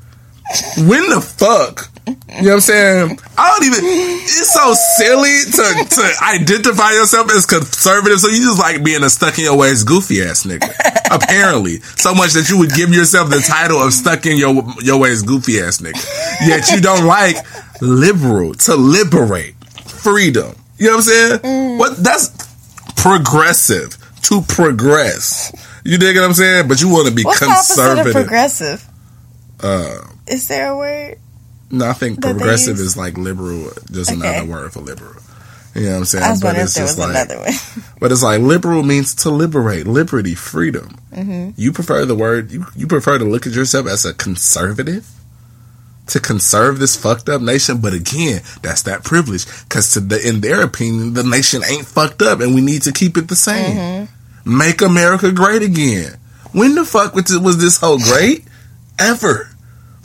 When 0.78 1.10
the 1.10 1.20
fuck? 1.20 1.90
You 2.06 2.14
know 2.14 2.48
what 2.48 2.52
I'm 2.54 2.60
saying? 2.60 3.18
I 3.36 3.50
don't 3.50 3.66
even. 3.66 3.80
It's 3.84 4.54
so 4.54 4.72
silly 4.96 5.44
to 5.44 5.94
to 5.94 6.24
identify 6.24 6.92
yourself 6.92 7.30
as 7.32 7.44
conservative. 7.44 8.18
So 8.18 8.28
you 8.28 8.40
just 8.40 8.58
like 8.58 8.82
being 8.82 9.04
a 9.04 9.10
stuck 9.10 9.36
in 9.36 9.44
your 9.44 9.58
ways 9.58 9.84
goofy 9.84 10.22
ass 10.22 10.46
nigga. 10.46 10.72
Apparently, 11.10 11.80
so 12.00 12.14
much 12.14 12.32
that 12.32 12.48
you 12.48 12.56
would 12.58 12.72
give 12.72 12.94
yourself 12.94 13.28
the 13.28 13.44
title 13.46 13.76
of 13.76 13.92
stuck 13.92 14.24
in 14.24 14.38
your 14.38 14.64
your 14.80 14.98
ways 14.98 15.20
goofy 15.22 15.60
ass 15.60 15.82
nigga. 15.82 16.02
Yet 16.48 16.70
you 16.70 16.80
don't 16.80 17.04
like 17.04 17.36
liberal 17.82 18.54
to 18.54 18.74
liberate 18.74 19.54
freedom. 19.84 20.54
You 20.78 20.86
know 20.86 20.96
what 20.96 21.08
I'm 21.08 21.40
saying? 21.42 21.78
What 21.78 21.96
that's 22.02 22.30
progressive 22.96 23.98
to 24.22 24.40
progress. 24.48 25.52
You 25.84 25.98
dig 25.98 26.16
what 26.16 26.24
I'm 26.24 26.32
saying? 26.34 26.68
But 26.68 26.80
you 26.80 26.88
want 26.88 27.08
to 27.08 27.14
be 27.14 27.24
What's 27.24 27.40
the 27.40 27.46
opposite 27.46 27.72
of 27.72 27.86
conservative. 27.88 28.12
progressive? 28.14 28.86
Uh, 29.60 29.98
Is 30.26 30.48
there 30.48 30.68
a 30.72 30.76
word? 30.76 31.18
no, 31.70 31.88
I 31.88 31.92
think 31.92 32.20
progressive 32.22 32.78
is 32.78 32.96
like 32.96 33.18
liberal, 33.18 33.70
just 33.90 34.10
Okay. 34.10 34.20
another 34.20 34.46
word 34.50 34.72
for 34.72 34.80
liberal. 34.80 35.20
You 35.74 35.82
know 35.84 35.90
what 35.90 35.96
I'm 35.98 36.04
saying? 36.06 36.24
I 36.24 36.30
was 36.30 36.40
But 36.40 36.56
it's 36.56 36.74
there 36.74 36.84
was 36.84 36.96
just 36.96 36.98
like, 36.98 37.10
another 37.10 37.38
one. 37.38 37.52
but 38.00 38.10
it's 38.10 38.22
like 38.22 38.40
liberal 38.40 38.82
means 38.82 39.14
to 39.16 39.30
liberate, 39.30 39.86
liberty, 39.86 40.34
freedom. 40.34 40.96
Mm-hmm. 41.12 41.50
You 41.56 41.72
prefer 41.72 42.04
the 42.06 42.14
word. 42.16 42.50
You, 42.50 42.66
you 42.74 42.86
prefer 42.86 43.18
to 43.18 43.24
look 43.24 43.46
at 43.46 43.52
yourself 43.52 43.86
as 43.86 44.04
a 44.04 44.14
conservative. 44.14 45.06
to 46.08 46.18
conserve 46.20 46.78
this 46.78 46.96
fucked 46.96 47.28
up 47.28 47.42
nation. 47.42 47.80
But 47.82 47.92
again, 47.92 48.40
that's 48.62 48.82
that 48.84 49.04
privilege 49.04 49.44
because 49.64 49.92
to 49.92 50.00
the, 50.00 50.26
in 50.26 50.40
their 50.40 50.62
opinion, 50.62 51.12
the 51.12 51.22
nation 51.22 51.60
ain't 51.68 51.86
fucked 51.86 52.22
up 52.22 52.40
and 52.40 52.54
we 52.54 52.62
need 52.62 52.82
to 52.82 52.92
keep 52.92 53.18
it 53.18 53.28
the 53.28 53.36
same. 53.36 53.76
Mm-hmm. 53.76 54.14
Make 54.48 54.80
America 54.80 55.30
great 55.30 55.60
again. 55.62 56.16
When 56.52 56.74
the 56.74 56.86
fuck 56.86 57.14
was 57.14 57.58
this 57.58 57.78
whole 57.78 57.98
great? 57.98 58.44
Ever. 58.98 59.50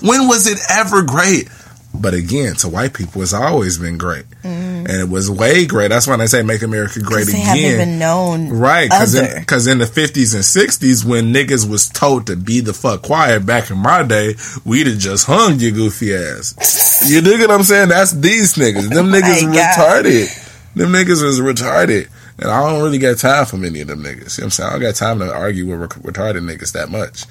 When 0.02 0.28
was 0.28 0.48
it 0.48 0.60
ever 0.70 1.02
great? 1.02 1.48
But 1.94 2.14
again, 2.14 2.56
to 2.56 2.68
white 2.68 2.94
people, 2.94 3.22
it's 3.22 3.34
always 3.34 3.78
been 3.78 3.98
great, 4.00 4.26
mm. 4.42 4.46
and 4.46 4.90
it 4.90 5.08
was 5.08 5.30
way 5.30 5.68
great. 5.68 5.90
That's 5.90 6.08
why 6.08 6.18
they 6.18 6.26
say 6.26 6.42
"Make 6.42 6.64
America 6.64 7.00
Great 7.00 7.28
they 7.28 7.34
Again." 7.34 7.46
Haven't 7.46 7.64
even 7.64 8.00
known, 8.00 8.50
right? 8.50 8.90
Because 8.90 9.68
in, 9.68 9.74
in, 9.74 9.78
the 9.78 9.86
fifties 9.86 10.34
and 10.34 10.44
sixties, 10.44 11.06
when 11.06 11.32
niggas 11.32 11.70
was 11.70 11.88
told 11.88 12.28
to 12.28 12.36
be 12.36 12.62
the 12.62 12.74
fuck 12.74 13.04
quiet, 13.04 13.46
back 13.46 13.70
in 13.70 13.78
my 13.78 14.02
day, 14.02 14.34
we'd 14.66 14.88
have 14.88 14.98
just 14.98 15.28
hung 15.28 15.60
your 15.60 15.72
goofy 15.72 16.16
ass. 16.16 17.06
you 17.10 17.22
dig 17.22 17.40
what 17.42 17.52
I'm 17.52 17.64
saying? 17.64 17.90
That's 17.90 18.12
these 18.12 18.56
niggas. 18.56 18.90
Them 18.90 19.12
niggas 19.12 19.44
retarded. 19.54 20.74
Them 20.74 20.92
niggas 20.92 21.24
was 21.24 21.40
retarded. 21.40 22.10
And 22.40 22.50
I 22.50 22.70
don't 22.70 22.84
really 22.84 22.98
got 22.98 23.18
time 23.18 23.46
for 23.46 23.58
many 23.58 23.82
of 23.82 23.88
them 23.88 24.04
niggas. 24.04 24.38
You 24.38 24.44
know 24.44 24.46
what 24.46 24.46
I'm 24.46 24.50
saying? 24.52 24.70
I 24.70 24.74
don't 24.74 24.82
got 24.82 24.96
time 24.96 25.20
to 25.20 25.34
argue 25.34 25.68
with 25.68 25.90
retarded 26.04 26.44
niggas 26.44 26.74
that 26.74 26.90
much. 26.90 27.26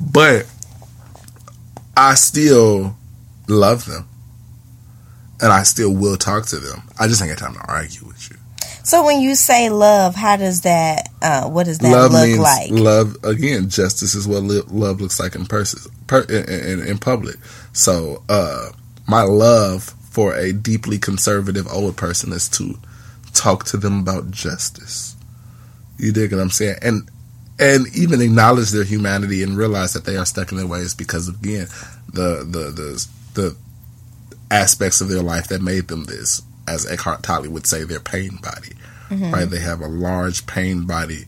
But 0.00 0.46
I 1.96 2.14
still 2.14 2.96
love 3.48 3.84
them. 3.86 4.08
And 5.42 5.52
I 5.52 5.62
still 5.62 5.94
will 5.94 6.16
talk 6.16 6.46
to 6.46 6.56
them. 6.58 6.82
I 6.98 7.06
just 7.06 7.22
ain't 7.22 7.30
got 7.30 7.38
time 7.38 7.54
to 7.54 7.72
argue 7.72 8.06
with 8.06 8.30
you. 8.30 8.36
So 8.82 9.04
when 9.04 9.20
you 9.20 9.34
say 9.34 9.70
love, 9.70 10.14
how 10.14 10.36
does 10.36 10.62
that? 10.62 11.08
Uh, 11.22 11.48
what 11.48 11.66
does 11.66 11.78
that 11.78 11.92
love 11.92 12.12
look 12.12 12.38
like? 12.38 12.70
Love 12.70 13.16
again. 13.22 13.68
Justice 13.68 14.14
is 14.14 14.26
what 14.26 14.42
love 14.42 15.00
looks 15.00 15.20
like 15.20 15.34
in 15.34 15.46
person, 15.46 15.92
per, 16.06 16.22
in, 16.22 16.48
in, 16.48 16.86
in, 16.86 16.98
public. 16.98 17.36
So 17.72 18.22
uh, 18.28 18.70
my 19.06 19.22
love 19.22 19.94
for 20.10 20.34
a 20.34 20.52
deeply 20.52 20.98
conservative 20.98 21.68
old 21.70 21.96
person 21.96 22.32
is 22.32 22.48
to 22.50 22.78
talk 23.34 23.64
to 23.66 23.76
them 23.76 24.00
about 24.00 24.30
justice. 24.30 25.16
You 25.98 26.12
dig 26.12 26.32
what 26.32 26.40
I'm 26.40 26.50
saying? 26.50 26.76
And 26.82 27.10
and 27.58 27.86
even 27.94 28.22
acknowledge 28.22 28.70
their 28.70 28.84
humanity 28.84 29.42
and 29.42 29.56
realize 29.56 29.92
that 29.92 30.06
they 30.06 30.16
are 30.16 30.24
stuck 30.24 30.50
in 30.50 30.56
their 30.56 30.66
ways 30.66 30.94
because 30.94 31.28
again, 31.28 31.66
the 32.12 32.44
the 32.44 32.70
the 32.70 33.08
the 33.34 33.56
aspects 34.50 35.00
of 35.00 35.08
their 35.08 35.22
life 35.22 35.48
that 35.48 35.62
made 35.62 35.88
them 35.88 36.04
this, 36.04 36.42
as 36.66 36.90
Eckhart 36.90 37.22
Tolle 37.22 37.50
would 37.50 37.66
say, 37.66 37.84
their 37.84 38.00
pain 38.00 38.38
body. 38.42 38.72
Mm-hmm. 39.10 39.32
Right? 39.32 39.50
They 39.50 39.60
have 39.60 39.80
a 39.80 39.88
large 39.88 40.46
pain 40.46 40.86
body 40.86 41.24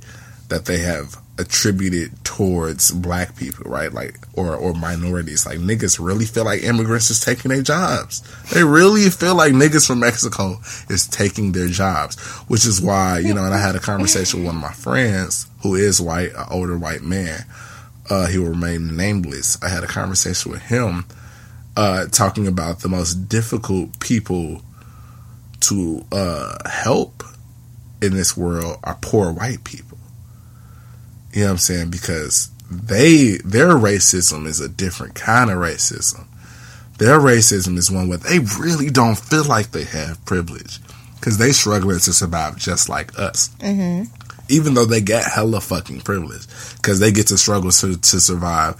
that 0.49 0.65
they 0.65 0.79
have 0.79 1.17
attributed 1.43 2.25
towards 2.25 2.91
black 2.93 3.37
people, 3.37 3.71
right? 3.71 3.93
Like 3.93 4.17
or 4.35 4.57
or 4.57 4.73
minorities. 4.73 5.45
Like 5.45 5.59
niggas 5.59 5.99
really 6.01 6.25
feel 6.25 6.45
like 6.45 6.63
immigrants 6.63 7.11
is 7.11 7.21
taking 7.21 7.51
their 7.51 7.63
jobs. 7.63 8.23
They 8.53 8.65
really 8.65 9.11
feel 9.11 9.35
like 9.35 9.53
niggas 9.53 9.87
from 9.87 10.01
Mexico 10.01 10.61
is 10.89 11.07
taking 11.07 11.53
their 11.53 11.69
jobs. 11.69 12.19
Which 12.49 12.65
is 12.65 12.81
why, 12.81 13.19
you 13.19 13.35
know, 13.35 13.45
and 13.45 13.55
I 13.55 13.59
had 13.59 13.77
a 13.77 13.81
conversation 13.81 14.41
with 14.41 14.47
one 14.47 14.57
of 14.57 14.63
my 14.63 14.73
friends 14.73 15.47
who 15.63 15.75
is 15.75 16.01
white, 16.01 16.33
an 16.33 16.47
older 16.51 16.79
white 16.79 17.03
man. 17.03 17.45
Uh, 18.09 18.27
he 18.27 18.39
will 18.39 18.51
remain 18.51 18.97
nameless. 18.97 19.63
I 19.63 19.69
had 19.69 19.85
a 19.85 19.87
conversation 19.87 20.53
with 20.53 20.63
him 20.63 21.05
uh, 21.77 22.07
talking 22.07 22.47
about 22.47 22.81
the 22.81 22.89
most 22.89 23.29
difficult 23.29 23.99
people 24.01 24.63
to 25.61 26.05
uh, 26.13 26.59
help 26.69 27.23
in 28.03 28.15
this 28.15 28.37
world 28.37 28.79
are 28.83 28.99
poor 29.01 29.33
white 29.33 29.63
people. 29.65 29.92
You 31.33 31.43
know 31.43 31.47
what 31.47 31.53
I'm 31.53 31.59
saying? 31.59 31.91
Because 31.91 32.51
they 32.71 33.39
their 33.45 33.71
racism 33.71 34.47
is 34.47 34.61
a 34.61 34.69
different 34.69 35.15
kind 35.15 35.51
of 35.51 35.59
racism. 35.59 36.27
Their 36.99 37.19
racism 37.19 37.77
is 37.79 37.91
one 37.91 38.09
where 38.09 38.19
they 38.19 38.39
really 38.39 38.91
don't 38.91 39.19
feel 39.19 39.45
like 39.45 39.71
they 39.71 39.85
have 39.85 40.25
privilege 40.25 40.79
because 41.17 41.39
they 41.39 41.53
struggling 41.53 41.99
to 41.99 42.13
survive 42.13 42.57
just 42.57 42.89
like 42.89 43.19
us. 43.19 43.49
Mm-hmm. 43.61 44.13
Even 44.49 44.75
though 44.75 44.85
they 44.85 45.01
get 45.01 45.25
hella 45.25 45.61
fucking 45.61 46.03
privilege 46.03 46.47
because 46.77 47.01
they 47.01 47.13
get 47.13 47.29
to 47.29 47.39
struggle 47.39 47.71
to, 47.71 47.97
to 47.97 48.21
survive. 48.21 48.77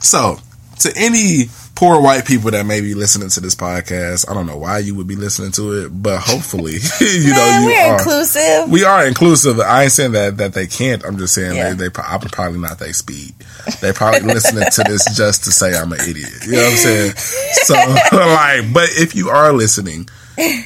so 0.00 0.38
to 0.80 0.92
any 0.96 1.44
poor 1.74 2.00
white 2.00 2.24
people 2.24 2.50
that 2.50 2.66
may 2.66 2.80
be 2.80 2.94
listening 2.94 3.28
to 3.28 3.40
this 3.40 3.54
podcast. 3.54 4.30
I 4.30 4.34
don't 4.34 4.46
know 4.46 4.56
why 4.56 4.78
you 4.78 4.94
would 4.94 5.06
be 5.06 5.16
listening 5.16 5.52
to 5.52 5.84
it, 5.84 5.90
but 5.90 6.18
hopefully, 6.18 6.74
you 7.00 7.32
know, 7.32 7.58
you 7.60 7.66
we're 7.66 7.86
are, 7.86 7.98
inclusive. 7.98 8.70
We 8.70 8.84
are 8.84 9.06
inclusive. 9.06 9.60
I 9.60 9.84
ain't 9.84 9.92
saying 9.92 10.12
that 10.12 10.36
that 10.38 10.54
they 10.54 10.66
can't. 10.66 11.04
I'm 11.04 11.18
just 11.18 11.34
saying 11.34 11.56
yeah. 11.56 11.72
they, 11.72 11.88
they 11.88 12.02
I'm 12.02 12.20
probably 12.20 12.60
not 12.60 12.78
they 12.78 12.92
speed. 12.92 13.34
They 13.80 13.92
probably 13.92 14.20
listening 14.20 14.68
to 14.70 14.82
this 14.84 15.04
just 15.16 15.44
to 15.44 15.52
say 15.52 15.76
I'm 15.76 15.92
an 15.92 16.00
idiot. 16.00 16.30
You 16.46 16.52
know 16.52 16.58
what 16.58 16.70
I'm 16.70 16.76
saying? 16.76 17.12
So 17.14 17.74
like, 18.12 18.72
but 18.72 18.90
if 18.92 19.14
you 19.14 19.30
are 19.30 19.52
listening, 19.52 20.08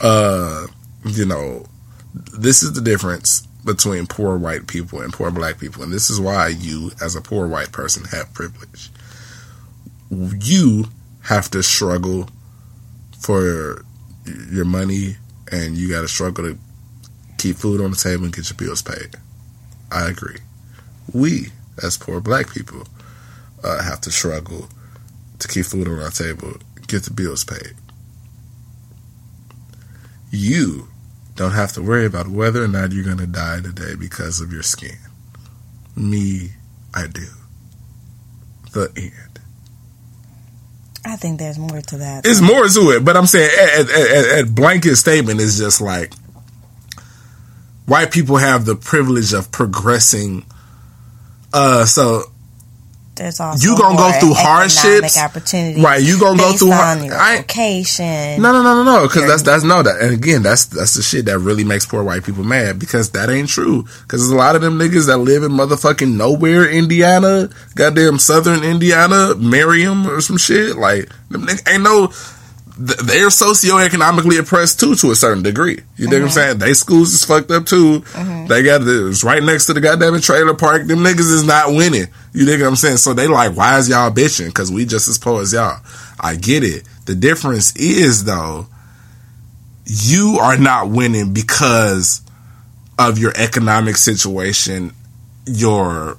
uh, 0.03 0.67
you 1.05 1.27
know, 1.27 1.67
this 2.39 2.63
is 2.63 2.73
the 2.73 2.81
difference 2.81 3.47
between 3.65 4.07
poor 4.07 4.39
white 4.39 4.67
people 4.67 5.01
and 5.01 5.13
poor 5.13 5.31
black 5.31 5.59
people, 5.59 5.83
and 5.83 5.93
this 5.93 6.11
is 6.11 6.21
why 6.21 6.49
you, 6.49 6.91
as 7.03 7.17
a 7.17 7.21
poor 7.21 7.47
white 7.47 7.73
person, 7.73 8.05
have 8.07 8.33
privilege. 8.33 8.91
You 10.11 10.87
have 11.23 11.51
to 11.51 11.63
struggle 11.63 12.29
for 13.19 13.85
your 14.51 14.65
money 14.65 15.17
and 15.51 15.77
you 15.77 15.91
got 15.91 16.03
to 16.03 16.09
struggle 16.09 16.45
to 16.45 16.59
keep 17.39 17.57
food 17.57 17.81
on 17.81 17.91
the 17.91 17.97
table 17.97 18.25
and 18.25 18.35
get 18.35 18.51
your 18.51 18.57
bills 18.57 18.83
paid. 18.83 19.17
I 19.91 20.09
agree. 20.09 20.39
We, 21.13 21.49
as 21.83 21.97
poor 21.97 22.21
black 22.21 22.53
people, 22.53 22.87
uh, 23.65 23.83
have 23.83 24.01
to 24.03 24.11
struggle 24.11 24.69
to 25.39 25.49
keep 25.49 25.67
food 25.67 25.89
on 25.89 26.01
our 26.01 26.11
table, 26.11 26.55
get 26.87 27.05
the 27.05 27.13
bills 27.13 27.45
paid. 27.45 27.75
You 30.31 30.89
don't 31.37 31.53
have 31.53 31.73
to 31.73 31.83
worry 31.83 32.05
about 32.05 32.29
whether 32.29 32.63
or 32.63 32.69
not 32.69 32.93
you're 32.93 33.05
going 33.05 33.19
to 33.19 33.27
die 33.27 33.61
today 33.61 33.95
because 33.99 34.41
of 34.41 34.53
your 34.53 34.63
skin. 34.63 34.99
Me, 35.97 36.51
I 36.95 37.07
do. 37.07 37.27
The 38.73 38.93
end. 38.97 39.28
I 41.09 41.17
think 41.17 41.39
there's 41.39 41.59
more 41.59 41.81
to 41.81 41.97
that. 41.97 42.27
It's 42.27 42.43
more 42.43 42.69
to 42.69 42.91
it, 42.91 43.03
but 43.03 43.17
I'm 43.17 43.25
saying 43.25 43.49
at, 43.79 44.55
blanket 44.55 44.97
statement 44.97 45.41
is 45.41 45.57
just 45.57 45.81
like 45.81 46.13
white 47.87 48.13
people 48.13 48.37
have 48.37 48.67
the 48.67 48.77
privilege 48.77 49.33
of 49.33 49.51
progressing. 49.51 50.45
Uh, 51.55 51.87
so 51.87 52.25
there's 53.19 53.41
also 53.41 53.67
you 53.67 53.77
gonna 53.77 53.97
go 53.97 54.11
through 54.19 54.35
hardships, 54.35 55.19
opportunities, 55.19 55.83
right? 55.83 56.03
You 56.03 56.19
gonna 56.19 56.39
go 56.39 56.53
through 56.53 56.69
your 56.69 57.37
location. 57.37 58.41
No, 58.41 58.53
no, 58.53 58.63
no, 58.63 58.83
no, 58.83 58.85
no. 58.85 59.07
Because 59.07 59.27
that's 59.27 59.43
that's 59.43 59.65
no 59.65 59.83
that, 59.83 60.01
and 60.01 60.15
again, 60.15 60.43
that's 60.43 60.67
that's 60.67 60.95
the 60.95 61.03
shit 61.03 61.27
that 61.27 61.39
really 61.39 61.65
makes 61.65 61.85
poor 61.85 62.03
white 62.03 62.25
people 62.25 62.45
mad 62.45 62.79
because 62.79 63.11
that 63.11 63.29
ain't 63.29 63.49
true. 63.49 63.83
Because 63.83 64.21
there's 64.21 64.31
a 64.31 64.37
lot 64.37 64.57
of 64.57 64.63
them 64.63 64.79
niggas 64.79 65.07
that 65.07 65.19
live 65.19 65.43
in 65.43 65.53
motherfucking 65.53 66.17
nowhere, 66.17 66.69
Indiana, 66.69 67.51
goddamn 67.75 68.19
Southern 68.19 68.65
Indiana, 68.65 69.35
Merriam 69.35 70.09
or 70.09 70.21
some 70.21 70.39
shit. 70.39 70.77
Like 70.77 71.09
them 71.29 71.47
niggas 71.47 71.73
ain't 71.73 71.83
no 71.83 72.13
they're 72.79 73.27
socioeconomically 73.27 74.39
oppressed 74.39 74.79
too 74.79 74.95
to 74.95 75.11
a 75.11 75.17
certain 75.17 75.43
degree. 75.43 75.81
You 75.97 76.07
mm-hmm. 76.07 76.11
know 76.13 76.19
what 76.19 76.25
I'm 76.27 76.31
saying? 76.31 76.59
They 76.59 76.75
schools 76.75 77.13
is 77.13 77.25
fucked 77.25 77.51
up 77.51 77.67
too. 77.67 78.01
Mm-hmm. 78.01 78.47
They 78.47 78.63
got 78.63 78.79
this 78.79 79.25
right 79.25 79.43
next 79.43 79.67
to 79.67 79.75
the 79.75 79.81
goddamn 79.81 80.21
trailer 80.21 80.55
park. 80.55 80.87
Them 80.87 81.01
niggas 81.01 81.33
is 81.33 81.45
not 81.45 81.71
winning. 81.71 82.07
You 82.33 82.45
know 82.47 82.53
what 82.53 82.69
I'm 82.69 82.77
saying? 82.77 82.99
So 82.99 83.15
they 83.15 83.27
like, 83.27 83.57
why 83.57 83.79
is 83.79 83.89
y'all 83.89 84.11
bitching? 84.11 84.53
Cause 84.53 84.71
we 84.71 84.85
just 84.85 85.09
as 85.09 85.19
poor 85.19 85.43
as 85.43 85.53
y'all. 85.53 85.81
I 86.21 86.37
get 86.37 86.65
it. 86.65 86.85
The 87.07 87.15
difference 87.15 87.75
is 87.77 88.25
though, 88.25 88.67
you 89.87 90.39
are 90.41 90.59
not 90.59 90.91
winning 90.91 91.33
because 91.33 92.23
of 92.99 93.19
your 93.19 93.33
economic 93.37 93.97
situation, 93.97 94.93
your 95.47 96.19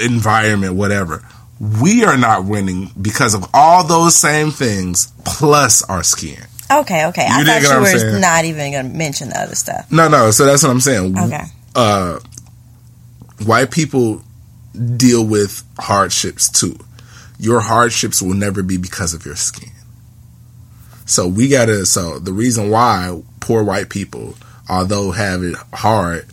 environment, 0.00 0.74
whatever 0.74 1.22
we 1.60 2.04
are 2.04 2.16
not 2.16 2.44
winning 2.44 2.90
because 3.00 3.34
of 3.34 3.44
all 3.52 3.84
those 3.86 4.14
same 4.14 4.50
things 4.50 5.12
plus 5.24 5.82
our 5.88 6.02
skin. 6.02 6.38
Okay, 6.70 7.06
okay. 7.06 7.26
You 7.26 7.32
I 7.32 7.44
thought 7.44 7.62
you 7.62 7.80
were 7.80 7.86
saying? 7.86 8.20
not 8.20 8.44
even 8.44 8.72
going 8.72 8.92
to 8.92 8.96
mention 8.96 9.30
the 9.30 9.40
other 9.40 9.54
stuff. 9.54 9.90
No, 9.90 10.08
no. 10.08 10.30
So 10.30 10.44
that's 10.44 10.62
what 10.62 10.70
I'm 10.70 10.80
saying. 10.80 11.18
Okay. 11.18 11.44
Uh, 11.74 12.20
white 13.44 13.70
people 13.70 14.22
deal 14.96 15.24
with 15.24 15.62
hardships 15.78 16.50
too. 16.50 16.78
Your 17.38 17.60
hardships 17.60 18.20
will 18.20 18.34
never 18.34 18.62
be 18.62 18.76
because 18.76 19.14
of 19.14 19.24
your 19.24 19.36
skin. 19.36 19.70
So 21.06 21.26
we 21.26 21.48
gotta. 21.48 21.86
So 21.86 22.18
the 22.18 22.32
reason 22.32 22.70
why 22.70 23.22
poor 23.40 23.62
white 23.62 23.88
people, 23.88 24.34
although 24.68 25.12
have 25.12 25.42
it 25.42 25.56
hard, 25.72 26.26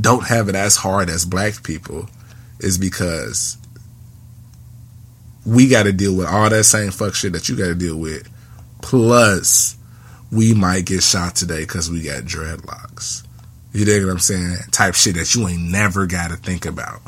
don't 0.00 0.26
have 0.26 0.48
it 0.48 0.54
as 0.54 0.76
hard 0.76 1.08
as 1.08 1.24
black 1.24 1.62
people, 1.62 2.08
is 2.60 2.78
because 2.78 3.56
we 5.46 5.68
got 5.68 5.82
to 5.82 5.92
deal 5.92 6.16
with 6.16 6.26
all 6.26 6.48
that 6.48 6.64
same 6.64 6.90
fuck 6.90 7.14
shit 7.14 7.32
that 7.32 7.48
you 7.48 7.56
got 7.56 7.66
to 7.66 7.74
deal 7.74 7.96
with. 7.96 8.28
Plus, 8.82 9.76
we 10.30 10.54
might 10.54 10.86
get 10.86 11.02
shot 11.02 11.36
today 11.36 11.60
because 11.60 11.90
we 11.90 12.02
got 12.02 12.24
dreadlocks. 12.24 13.26
You 13.72 13.84
dig 13.84 14.04
what 14.04 14.12
I'm 14.12 14.18
saying? 14.18 14.56
Type 14.70 14.94
shit 14.94 15.16
that 15.16 15.34
you 15.34 15.46
ain't 15.48 15.70
never 15.70 16.06
got 16.06 16.30
to 16.30 16.36
think 16.36 16.64
about. 16.64 17.02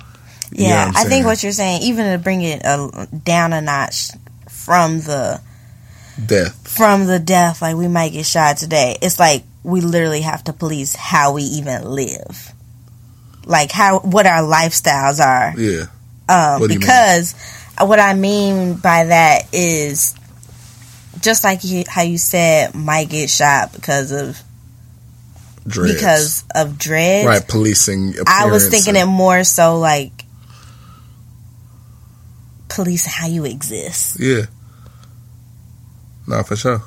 You 0.53 0.67
yeah, 0.67 0.93
I 0.95 1.05
think 1.05 1.27
what 1.27 1.43
you're 1.43 1.53
saying, 1.53 1.83
even 1.83 2.13
to 2.13 2.19
bring 2.19 2.43
it 2.43 2.63
a, 2.65 3.09
down 3.25 3.53
a 3.53 3.61
notch 3.61 4.11
from 4.49 5.01
the 5.01 5.41
death. 6.25 6.69
from 6.69 7.07
the 7.07 7.19
death, 7.19 7.61
like 7.63 7.77
we 7.77 7.89
might 7.89 8.13
get 8.13 8.27
shot 8.27 8.57
today. 8.57 8.97
It's 9.03 9.19
like 9.19 9.43
we 9.63 9.81
literally 9.81 10.21
have 10.23 10.45
to 10.45 10.53
police 10.53 10.95
how 10.95 11.33
we 11.33 11.43
even 11.43 11.83
live, 11.85 12.53
like 13.45 13.73
how 13.73 13.99
what 14.01 14.27
our 14.27 14.43
lifestyles 14.43 15.19
are. 15.21 15.55
Yeah. 15.59 15.87
Um, 16.29 16.61
What 16.61 16.69
because 16.71 17.35
what 17.81 17.99
I 18.01 18.15
mean 18.15 18.75
by 18.75 19.05
that 19.07 19.53
is 19.53 20.15
just 21.21 21.45
like 21.45 21.65
you, 21.65 21.85
how 21.89 22.03
you 22.03 22.19
said 22.19 22.75
might 22.75 23.09
get 23.09 23.31
shot 23.31 23.73
because 23.73 24.13
of 24.13 24.41
Dreads. 25.67 25.95
because 25.95 26.45
of 26.55 26.79
dread. 26.79 27.27
right, 27.27 27.47
policing. 27.47 28.15
I 28.27 28.47
was 28.47 28.69
thinking 28.69 28.95
it 28.95 29.07
more 29.07 29.43
so 29.43 29.79
like 29.79 30.13
police 32.69 33.07
how 33.07 33.27
you 33.27 33.45
exist. 33.45 34.19
Yeah. 34.21 34.43
No, 36.27 36.43
for 36.43 36.57
sure. 36.57 36.83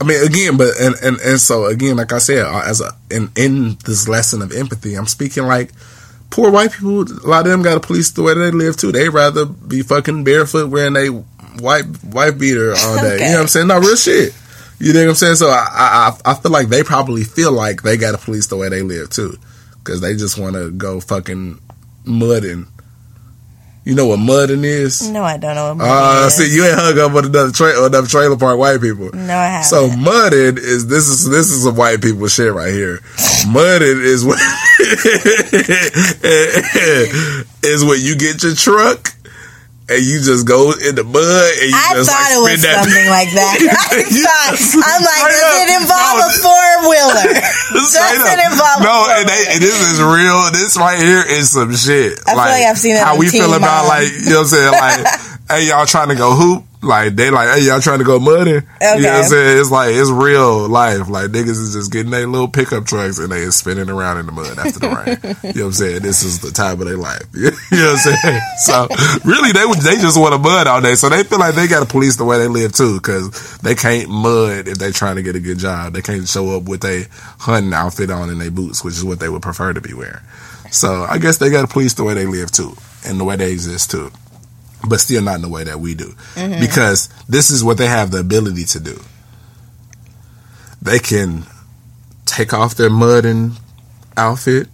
I 0.00 0.04
mean, 0.04 0.24
again, 0.24 0.56
but 0.56 0.78
and 0.80 0.94
and 1.02 1.18
and 1.20 1.40
so 1.40 1.66
again, 1.66 1.96
like 1.96 2.12
I 2.12 2.18
said, 2.18 2.46
as 2.46 2.80
a 2.80 2.94
in 3.10 3.30
in 3.36 3.78
this 3.84 4.08
lesson 4.08 4.42
of 4.42 4.52
empathy, 4.52 4.94
I'm 4.94 5.06
speaking 5.06 5.44
like 5.44 5.72
poor 6.30 6.50
white 6.50 6.72
people. 6.72 7.02
A 7.02 7.28
lot 7.28 7.46
of 7.46 7.52
them 7.52 7.62
got 7.62 7.74
to 7.74 7.80
police 7.80 8.10
the 8.10 8.22
way 8.22 8.34
they 8.34 8.50
live 8.50 8.76
too. 8.76 8.92
They 8.92 9.08
rather 9.08 9.46
be 9.46 9.82
fucking 9.82 10.24
barefoot 10.24 10.70
wearing 10.70 10.96
a 10.96 11.06
white 11.60 11.84
white 12.04 12.38
beater 12.38 12.74
all 12.76 12.96
day. 12.96 13.14
You 13.14 13.20
know 13.20 13.32
what 13.32 13.40
I'm 13.40 13.48
saying? 13.48 13.68
No 13.68 13.78
real 13.78 13.96
shit. 13.96 14.34
You 14.78 14.92
know 14.92 15.00
what 15.00 15.08
I'm 15.10 15.14
saying? 15.14 15.36
So 15.36 15.48
I 15.48 15.66
I 15.72 16.18
I 16.26 16.34
feel 16.34 16.52
like 16.52 16.68
they 16.68 16.82
probably 16.82 17.24
feel 17.24 17.52
like 17.52 17.82
they 17.82 17.96
got 17.96 18.12
to 18.12 18.18
police 18.18 18.48
the 18.48 18.56
way 18.56 18.68
they 18.68 18.82
live 18.82 19.08
too, 19.08 19.38
because 19.78 20.02
they 20.02 20.14
just 20.14 20.38
want 20.38 20.56
to 20.56 20.70
go 20.70 21.00
fucking 21.00 21.58
mudding. 22.04 22.66
You 23.86 23.94
know 23.94 24.08
what 24.08 24.18
mudding 24.18 24.64
is? 24.64 25.08
No, 25.08 25.22
I 25.22 25.36
don't 25.36 25.54
know. 25.54 25.72
What 25.74 25.86
Uh, 25.88 26.14
movie 26.14 26.26
it 26.26 26.30
see, 26.32 26.42
is. 26.46 26.56
you 26.56 26.64
ain't 26.64 26.74
hung 26.76 26.98
up 26.98 27.12
with 27.12 27.26
another 27.26 27.52
tra- 27.52 27.86
another 27.86 28.08
trailer 28.08 28.36
park 28.36 28.58
white 28.58 28.80
people. 28.80 29.10
No, 29.14 29.38
I 29.38 29.46
haven't. 29.46 29.68
So 29.68 29.88
mudding 29.96 30.58
is 30.58 30.88
this 30.88 31.06
is 31.08 31.30
this 31.30 31.52
is 31.52 31.62
some 31.62 31.76
white 31.76 32.02
people 32.02 32.26
shit 32.26 32.52
right 32.52 32.72
here. 32.72 32.98
mudding 33.46 34.00
is 34.02 34.24
when 34.24 34.38
is 37.62 37.84
when 37.84 38.00
you 38.00 38.16
get 38.16 38.42
your 38.42 38.56
truck 38.56 39.14
and 39.88 40.02
you 40.02 40.18
just 40.18 40.42
go 40.46 40.74
in 40.74 40.98
the 40.98 41.04
mud 41.06 41.22
and 41.22 41.70
you 41.70 41.78
I 41.78 41.94
just 41.94 42.10
thought 42.10 42.26
like 42.26 42.34
it 42.34 42.42
was 42.42 42.62
that. 42.66 42.74
something 42.82 43.06
like 43.06 43.30
that. 43.38 43.54
I 43.62 44.02
thought, 44.26 44.50
I'm 44.82 45.02
like, 45.06 45.22
straight 45.30 45.46
does 45.46 45.62
it 45.62 45.70
involve 45.78 46.16
No, 46.18 46.26
a 46.26 46.30
four 46.42 46.66
wheeler? 46.90 47.28
Does 47.76 47.94
it 47.94 48.40
involve 48.50 48.80
no, 48.82 48.96
and, 49.14 49.28
they, 49.28 49.42
and 49.54 49.60
this 49.62 49.78
is 49.92 50.02
real. 50.02 50.50
This 50.52 50.76
right 50.76 50.98
here 50.98 51.22
is 51.26 51.50
some 51.52 51.74
shit. 51.74 52.18
I 52.26 52.34
feel 52.34 52.36
like 52.36 52.64
I've 52.66 52.78
seen 52.78 52.94
that 52.94 53.06
How 53.06 53.16
we 53.18 53.28
feel 53.28 53.54
about 53.54 53.86
Mom. 53.86 53.88
like 53.88 54.10
you 54.12 54.30
know 54.30 54.42
what 54.42 54.52
I'm 54.52 54.58
saying? 54.58 54.72
Like, 54.72 55.06
hey, 55.50 55.68
y'all 55.68 55.86
trying 55.86 56.08
to 56.08 56.14
go 56.16 56.34
hoop? 56.34 56.64
Like 56.82 57.16
they 57.16 57.30
like, 57.30 57.48
hey, 57.48 57.66
y'all 57.66 57.80
trying 57.80 57.98
to 57.98 58.04
go 58.04 58.18
mudding? 58.18 58.54
You 58.54 59.02
know 59.02 59.08
what 59.08 59.24
I'm 59.24 59.24
saying? 59.24 59.60
It's 59.60 59.70
like 59.70 59.94
it's 59.94 60.10
real 60.10 60.68
life. 60.68 61.08
Like 61.08 61.30
niggas 61.30 61.58
is 61.58 61.72
just 61.72 61.90
getting 61.90 62.10
their 62.10 62.26
little 62.26 62.48
pickup 62.48 62.84
trucks 62.84 63.18
and 63.18 63.32
they 63.32 63.40
is 63.40 63.56
spinning 63.56 63.88
around 63.88 64.18
in 64.18 64.26
the 64.26 64.32
mud 64.32 64.58
after 64.58 64.78
the 64.80 64.88
rain. 64.88 65.18
you 65.54 65.60
know 65.60 65.66
what 65.66 65.66
I'm 65.66 65.72
saying? 65.72 66.02
This 66.02 66.22
is 66.22 66.40
the 66.40 66.50
time 66.50 66.80
of 66.80 66.86
their 66.86 66.96
life. 66.96 67.22
you 67.34 67.50
know 67.50 67.92
what 67.92 68.06
I'm 68.06 68.16
saying? 68.16 68.40
So 68.58 68.88
really, 69.24 69.52
they 69.52 69.64
they 69.80 70.00
just 70.00 70.18
want 70.20 70.34
to 70.34 70.38
mud 70.38 70.66
all 70.66 70.80
day. 70.80 70.94
So 70.94 71.08
they 71.08 71.24
feel 71.24 71.38
like 71.38 71.54
they 71.54 71.66
got 71.66 71.80
to 71.80 71.86
police 71.86 72.16
the 72.16 72.24
way 72.24 72.38
they 72.38 72.48
live 72.48 72.72
too, 72.72 72.96
because 72.98 73.58
they 73.58 73.74
can't 73.74 74.08
mud 74.10 74.68
if 74.68 74.78
they 74.78 74.92
trying 74.92 75.16
to 75.16 75.22
get 75.22 75.36
a 75.36 75.40
good 75.40 75.58
job. 75.58 75.92
They 75.92 76.02
can't 76.02 76.28
show 76.28 76.56
up 76.56 76.64
with 76.64 76.84
a 76.84 77.06
hunting 77.38 77.72
outfit 77.72 78.10
on 78.10 78.30
and 78.30 78.40
their 78.40 78.50
boots, 78.50 78.84
which 78.84 78.94
is 78.94 79.04
what 79.04 79.18
they 79.20 79.28
would 79.28 79.42
prefer 79.42 79.72
to 79.72 79.80
be 79.80 79.94
wearing. 79.94 80.22
So 80.70 81.04
I 81.08 81.18
guess 81.18 81.38
they 81.38 81.50
got 81.50 81.62
to 81.62 81.72
police 81.72 81.94
the 81.94 82.04
way 82.04 82.14
they 82.14 82.26
live 82.26 82.50
too, 82.50 82.76
and 83.06 83.18
the 83.18 83.24
way 83.24 83.36
they 83.36 83.52
exist 83.52 83.90
too, 83.90 84.10
but 84.88 85.00
still 85.00 85.22
not 85.22 85.36
in 85.36 85.42
the 85.42 85.48
way 85.48 85.64
that 85.64 85.80
we 85.80 85.94
do, 85.94 86.14
mm-hmm. 86.34 86.60
because 86.60 87.08
this 87.28 87.50
is 87.50 87.64
what 87.64 87.78
they 87.78 87.86
have 87.86 88.10
the 88.10 88.20
ability 88.20 88.64
to 88.64 88.80
do. 88.80 89.00
They 90.82 90.98
can 90.98 91.44
take 92.26 92.52
off 92.52 92.74
their 92.74 92.90
mud 92.90 93.24
and 93.24 93.52
outfit, 94.16 94.68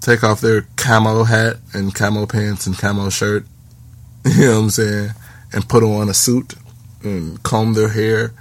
take 0.00 0.24
off 0.24 0.40
their 0.40 0.62
camo 0.76 1.24
hat 1.24 1.56
and 1.74 1.94
camo 1.94 2.26
pants 2.26 2.66
and 2.66 2.78
camo 2.78 3.10
shirt, 3.10 3.44
you 4.24 4.46
know 4.46 4.56
what 4.56 4.64
I'm 4.64 4.70
saying, 4.70 5.10
and 5.52 5.68
put 5.68 5.82
on 5.82 6.08
a 6.08 6.14
suit 6.14 6.54
and 7.02 7.42
comb 7.42 7.74
their 7.74 7.88
hair 7.88 8.32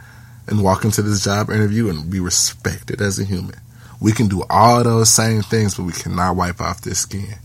and 0.47 0.63
walk 0.63 0.83
into 0.83 1.01
this 1.01 1.23
job 1.23 1.49
interview 1.49 1.89
and 1.89 2.09
be 2.09 2.19
respected 2.19 3.01
as 3.01 3.19
a 3.19 3.23
human. 3.23 3.55
We 4.01 4.11
can 4.13 4.27
do 4.27 4.43
all 4.49 4.83
those 4.83 5.09
same 5.09 5.41
things, 5.41 5.75
but 5.75 5.83
we 5.83 5.91
cannot 5.91 6.35
wipe 6.35 6.61
off 6.61 6.81
this 6.81 6.99
skin. 6.99 7.35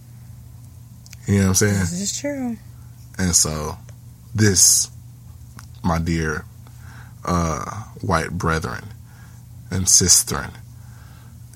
You 1.26 1.34
know 1.34 1.40
what 1.42 1.48
I'm 1.48 1.54
saying? 1.54 1.78
This 1.80 2.00
is 2.00 2.18
true. 2.18 2.56
And 3.18 3.34
so, 3.34 3.78
this, 4.34 4.90
my 5.82 5.98
dear 5.98 6.44
uh, 7.24 7.84
white 8.00 8.30
brethren 8.30 8.84
and 9.70 9.86
sistren, 9.86 10.52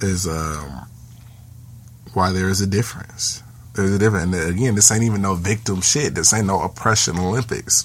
is 0.01 0.27
um, 0.27 0.87
why 2.15 2.33
there 2.33 2.49
is 2.49 2.61
a 2.61 2.67
difference. 2.67 3.43
There's 3.75 3.93
a 3.93 3.99
difference. 3.99 4.35
And 4.35 4.51
again, 4.51 4.75
this 4.75 4.91
ain't 4.91 5.05
even 5.05 5.23
no 5.23 5.35
victim 5.35 5.81
shit. 5.81 6.15
This 6.15 6.33
ain't 6.33 6.47
no 6.47 6.63
oppression 6.63 7.19
Olympics. 7.19 7.85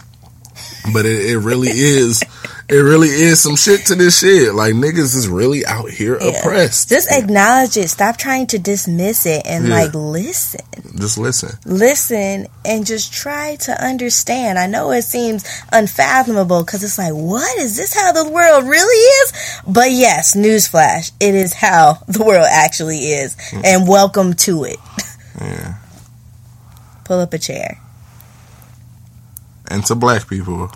But 0.93 1.05
it, 1.05 1.25
it 1.25 1.37
really 1.39 1.69
is. 1.69 2.23
It 2.69 2.75
really 2.77 3.09
is 3.09 3.41
some 3.41 3.57
shit 3.57 3.85
to 3.87 3.95
this 3.95 4.19
shit. 4.19 4.53
Like 4.55 4.73
niggas 4.73 5.15
is 5.15 5.27
really 5.27 5.65
out 5.65 5.89
here 5.89 6.17
Yeah. 6.19 6.29
oppressed. 6.39 6.87
Just 6.89 7.11
acknowledge 7.11 7.75
it. 7.75 7.89
Stop 7.89 8.17
trying 8.17 8.47
to 8.47 8.57
dismiss 8.59 9.25
it 9.25 9.43
and 9.45 9.67
Yeah. 9.67 9.75
like 9.75 9.93
listen. 9.93 10.61
Just 10.97 11.17
listen. 11.17 11.57
Listen 11.65 12.47
and 12.63 12.85
just 12.85 13.11
try 13.13 13.57
to 13.57 13.83
understand. 13.83 14.57
I 14.57 14.67
know 14.67 14.91
it 14.91 15.01
seems 15.03 15.43
unfathomable 15.73 16.63
because 16.63 16.83
it's 16.83 16.97
like, 16.97 17.13
what 17.13 17.57
is 17.59 17.75
this 17.75 17.93
how 17.93 18.11
the 18.13 18.29
world 18.29 18.65
really 18.65 18.95
is? 19.23 19.33
But 19.67 19.91
yes, 19.91 20.33
newsflash, 20.35 21.11
it 21.19 21.35
is 21.35 21.53
how 21.53 21.99
the 22.07 22.23
world 22.23 22.47
actually 22.49 22.99
is. 22.99 23.35
Mm. 23.51 23.65
And 23.65 23.87
welcome 23.87 24.33
to 24.35 24.63
it. 24.63 24.77
Yeah. 25.39 25.73
Pull 27.03 27.19
up 27.19 27.33
a 27.33 27.37
chair. 27.37 27.79
And 29.69 29.85
to 29.87 29.95
black 29.95 30.27
people, 30.27 30.71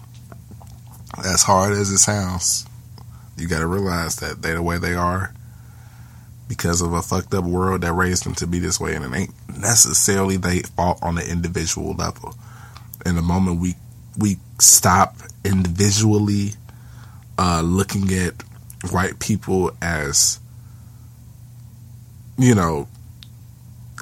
as 1.26 1.43
hard 1.43 1.74
as 1.74 1.89
it 1.89 1.97
sounds, 1.97 2.65
you 3.38 3.47
got 3.47 3.59
to 3.59 3.68
realize 3.68 4.18
that 4.18 4.41
they 4.41 4.53
the 4.53 4.61
way 4.61 4.78
they 4.78 4.93
are 4.93 5.34
because 6.47 6.82
of 6.82 6.93
a 6.93 7.01
fucked 7.01 7.34
up 7.34 7.43
world 7.43 7.82
that 7.82 7.93
raised 7.93 8.26
them 8.26 8.36
to 8.36 8.47
be 8.47 8.59
this 8.59 8.80
way, 8.80 8.95
and 8.95 9.03
it 9.03 9.18
ain't 9.18 9.34
necessarily 9.59 10.38
they 10.38 10.59
fault 10.59 10.99
on 11.01 11.15
the 11.15 11.30
individual 11.30 11.93
level. 11.93 12.36
And 13.05 13.18
the 13.18 13.22
moment 13.22 13.59
we 13.59 13.76
we 14.18 14.38
stop 14.59 15.15
individually 15.43 16.51
uh, 17.38 17.61
looking 17.61 18.11
at 18.13 18.34
white 18.91 19.20
people 19.20 19.72
as 19.82 20.39
you 22.38 22.55
know 22.55 22.88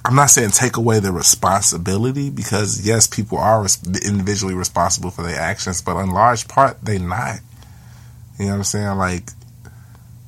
I'm 0.05 0.15
not 0.15 0.29
saying 0.29 0.51
take 0.51 0.77
away 0.77 0.99
the 0.99 1.11
responsibility 1.11 2.29
because 2.29 2.85
yes, 2.85 3.07
people 3.07 3.37
are 3.37 3.63
res- 3.63 3.81
individually 4.05 4.53
responsible 4.53 5.11
for 5.11 5.23
their 5.23 5.39
actions, 5.39 5.81
but 5.81 5.97
in 5.97 6.11
large 6.11 6.47
part 6.47 6.79
they 6.83 6.99
not. 6.99 7.39
You 8.37 8.45
know 8.45 8.51
what 8.51 8.57
I'm 8.57 8.63
saying? 8.63 8.97
Like 8.97 9.29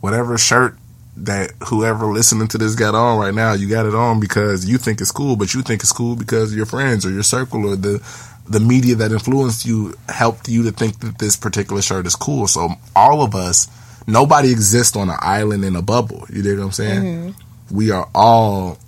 whatever 0.01 0.38
shirt 0.38 0.78
that 1.17 1.51
whoever 1.67 2.07
listening 2.07 2.47
to 2.49 2.57
this 2.57 2.75
got 2.75 2.95
on 2.95 3.19
right 3.19 3.34
now, 3.34 3.53
you 3.53 3.69
got 3.69 3.86
it 3.86 3.95
on 3.95 4.19
because 4.19 4.69
you 4.69 4.78
think 4.78 5.01
it's 5.01 5.11
cool, 5.11 5.36
but 5.36 5.53
you 5.53 5.61
think 5.61 5.82
it's 5.82 5.91
cool 5.91 6.15
because 6.15 6.55
your 6.55 6.65
friends 6.65 7.05
or 7.05 7.11
your 7.11 7.23
circle 7.23 7.65
or 7.65 7.75
the 7.75 8.01
the 8.49 8.59
media 8.59 8.95
that 8.95 9.11
influenced 9.11 9.65
you 9.65 9.93
helped 10.07 10.47
you 10.47 10.64
to 10.64 10.72
think 10.72 10.99
that 11.01 11.19
this 11.19 11.35
particular 11.35 11.81
shirt 11.81 12.06
is 12.06 12.15
cool. 12.15 12.47
So 12.47 12.69
all 12.95 13.22
of 13.22 13.35
us, 13.35 13.68
nobody 14.07 14.51
exists 14.51 14.95
on 14.95 15.10
an 15.10 15.18
island 15.19 15.65
in 15.65 15.76
a 15.76 15.81
bubble. 15.81 16.26
You 16.31 16.41
dig 16.41 16.57
what 16.57 16.65
I'm 16.65 16.72
saying? 16.72 17.03
Mm-hmm. 17.03 17.76
We 17.76 17.91
are 17.91 18.07
all 18.15 18.80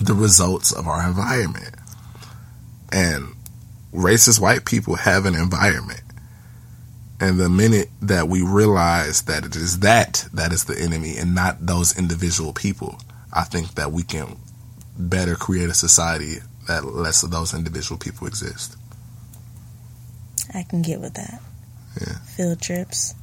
the 0.00 0.14
results 0.14 0.72
of 0.72 0.86
our 0.86 1.06
environment. 1.06 1.74
And 2.90 3.34
racist 3.92 4.40
white 4.40 4.64
people 4.64 4.96
have 4.96 5.26
an 5.26 5.34
environment. 5.34 6.02
And 7.20 7.38
the 7.38 7.48
minute 7.48 7.88
that 8.00 8.28
we 8.28 8.42
realize 8.42 9.22
that 9.22 9.44
it 9.44 9.54
is 9.54 9.80
that 9.80 10.26
that 10.32 10.52
is 10.52 10.64
the 10.64 10.78
enemy 10.78 11.16
and 11.16 11.34
not 11.34 11.64
those 11.64 11.96
individual 11.96 12.52
people, 12.52 12.98
I 13.32 13.44
think 13.44 13.74
that 13.74 13.92
we 13.92 14.02
can 14.02 14.36
better 14.98 15.36
create 15.36 15.68
a 15.68 15.74
society 15.74 16.38
that 16.66 16.84
less 16.84 17.22
of 17.22 17.30
those 17.30 17.54
individual 17.54 17.98
people 17.98 18.26
exist. 18.26 18.76
I 20.52 20.64
can 20.64 20.82
get 20.82 21.00
with 21.00 21.14
that. 21.14 21.40
Yeah. 22.00 22.14
Field 22.36 22.60
trips. 22.60 23.14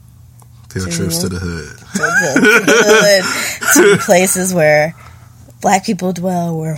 Field 0.69 0.91
True. 0.91 0.97
trips 0.97 1.17
to 1.19 1.29
the 1.29 1.39
hood. 1.39 1.77
to 1.93 1.97
the 1.97 3.23
hood, 3.73 3.97
to 3.97 4.03
places 4.05 4.53
where 4.53 4.95
black 5.61 5.85
people 5.85 6.13
dwell, 6.13 6.57
where 6.57 6.77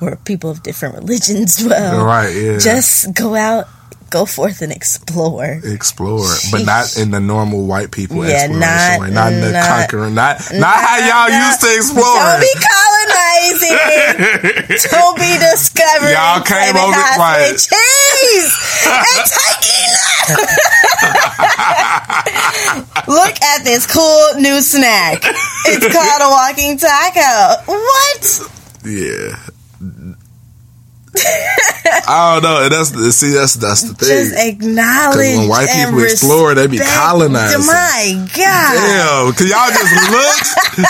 where 0.00 0.16
people 0.16 0.50
of 0.50 0.62
different 0.62 0.96
religions 0.96 1.56
dwell. 1.56 2.04
right, 2.04 2.34
yeah. 2.34 2.58
Just 2.58 3.14
go 3.14 3.34
out, 3.36 3.66
go 4.10 4.26
forth 4.26 4.60
and 4.62 4.72
explore. 4.72 5.60
explore, 5.62 6.28
but 6.50 6.64
not 6.66 6.96
in 6.98 7.10
the 7.12 7.20
normal 7.20 7.64
white 7.66 7.90
people 7.92 8.16
Yeah, 8.26 8.48
exploration 8.48 8.60
not- 8.60 9.00
way, 9.00 9.10
not 9.10 9.32
in 9.32 9.40
the 9.40 9.52
not- 9.52 9.68
conquering, 9.68 10.14
not 10.14 10.40
not 10.54 10.76
how 10.82 10.96
y'all 10.98 11.30
not- 11.30 11.46
used 11.46 11.60
to 11.60 11.74
explore. 11.76 12.02
Don't 12.04 12.40
be 12.40 12.54
colonizing. 12.58 13.76
Don't 14.90 15.16
be 15.16 15.38
discovering. 15.38 16.12
Y'all 16.14 16.42
came 16.42 16.76
over- 16.76 16.96
right. 17.18 17.54
Cheese 17.54 18.52
and 18.86 19.26
taking. 19.30 19.94
Look 23.08 23.34
at 23.42 23.62
this 23.64 23.86
cool 23.86 24.34
new 24.40 24.60
snack. 24.60 25.22
It's 25.66 25.86
called 25.92 26.22
a 26.22 26.28
walking 26.28 26.76
taco. 26.78 27.62
What? 27.66 28.50
Yeah. 28.84 29.47
I 32.08 32.34
don't 32.34 32.42
know. 32.42 32.62
And 32.64 32.72
that's 32.72 32.90
the 32.90 33.12
see. 33.12 33.32
That's 33.32 33.54
that's 33.54 33.82
the 33.82 33.94
thing. 33.94 34.08
Just 34.08 34.34
acknowledge. 34.36 35.36
when 35.36 35.48
white 35.48 35.68
and 35.68 35.92
people 35.92 36.04
explore, 36.04 36.54
they 36.54 36.66
be 36.66 36.78
colonizing. 36.78 37.64
My 37.68 38.16
God. 38.32 38.72
Damn, 38.76 39.32
can 39.36 39.46
y'all 39.48 39.72
just 39.72 39.92
look? 40.08 40.36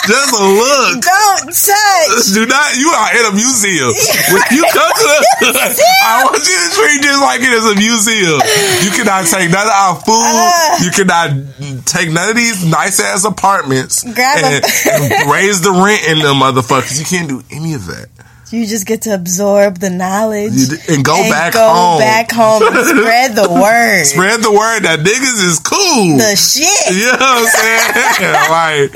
just 0.07 0.31
look. 0.31 0.91
Don't 1.03 1.51
touch. 1.51 2.33
Do 2.33 2.45
not. 2.45 2.67
You 2.77 2.89
are 2.91 3.11
in 3.19 3.23
a 3.31 3.33
museum. 3.35 3.91
When 4.29 4.43
you 4.51 4.61
come 4.61 4.93
to 4.93 5.05
the, 5.41 5.49
I 6.05 6.21
want 6.23 6.45
you 6.45 6.53
to 6.53 6.69
treat 6.75 7.01
this 7.01 7.17
like 7.19 7.41
it 7.41 7.49
is 7.49 7.65
a 7.65 7.75
museum. 7.75 8.37
You 8.85 8.91
cannot 8.93 9.25
take 9.25 9.49
none 9.49 9.65
of 9.65 9.73
our 9.73 9.95
food. 9.95 10.21
Uh. 10.21 10.77
you 10.83 10.91
cannot 10.91 11.85
take 11.85 12.11
none 12.11 12.29
of 12.29 12.35
these 12.35 12.63
nice 12.65 12.99
ass 12.99 13.25
apartments 13.25 14.03
Grab 14.03 14.43
and, 14.43 14.63
and 14.63 15.31
raise 15.31 15.61
the 15.61 15.71
rent 15.71 16.05
in 16.07 16.19
them 16.19 16.37
motherfuckers. 16.37 16.99
You 16.99 17.05
can't 17.05 17.29
do 17.29 17.41
any 17.49 17.73
of 17.73 17.87
that. 17.87 18.09
You 18.51 18.65
just 18.65 18.87
get 18.87 19.03
to 19.03 19.13
absorb 19.13 19.77
the 19.77 19.89
knowledge 19.91 20.53
and 20.89 21.05
go 21.05 21.13
back 21.29 21.53
home. 21.53 21.61
go 21.61 21.69
home. 21.73 21.99
back 21.99 22.31
home 22.31 22.63
and 22.63 22.85
spread 22.87 23.35
the 23.35 23.47
word. 23.61 24.05
Spread 24.05 24.41
the 24.41 24.51
word 24.51 24.79
that 24.81 24.99
niggas 24.99 25.43
is 25.45 25.59
cool. 25.59 26.17
the 26.17 26.35
shit. 26.35 26.95
you 26.95 27.05
know 27.05 27.17
what 27.19 27.45
I'm 27.45 27.49
saying? 27.53 28.33
like 28.49 28.91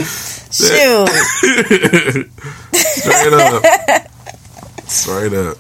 Shoot. 0.54 1.10
straight 2.74 3.34
up, 3.34 3.64
straight 4.88 5.34
up. 5.34 5.58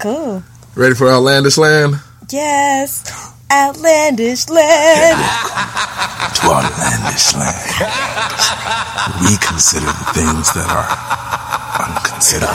Cool. 0.00 0.42
Ready 0.74 0.94
for 0.94 1.08
outlandish 1.10 1.56
land? 1.58 1.96
Yes. 2.30 3.04
Outlandish 3.50 4.48
land. 4.48 5.18
to 6.34 6.46
outlandish 6.46 7.34
land. 7.34 7.88
We 9.24 9.36
consider 9.38 9.86
the 9.86 10.06
things 10.12 10.52
that 10.52 10.68
are 10.68 10.88
unconsidered. 11.88 12.48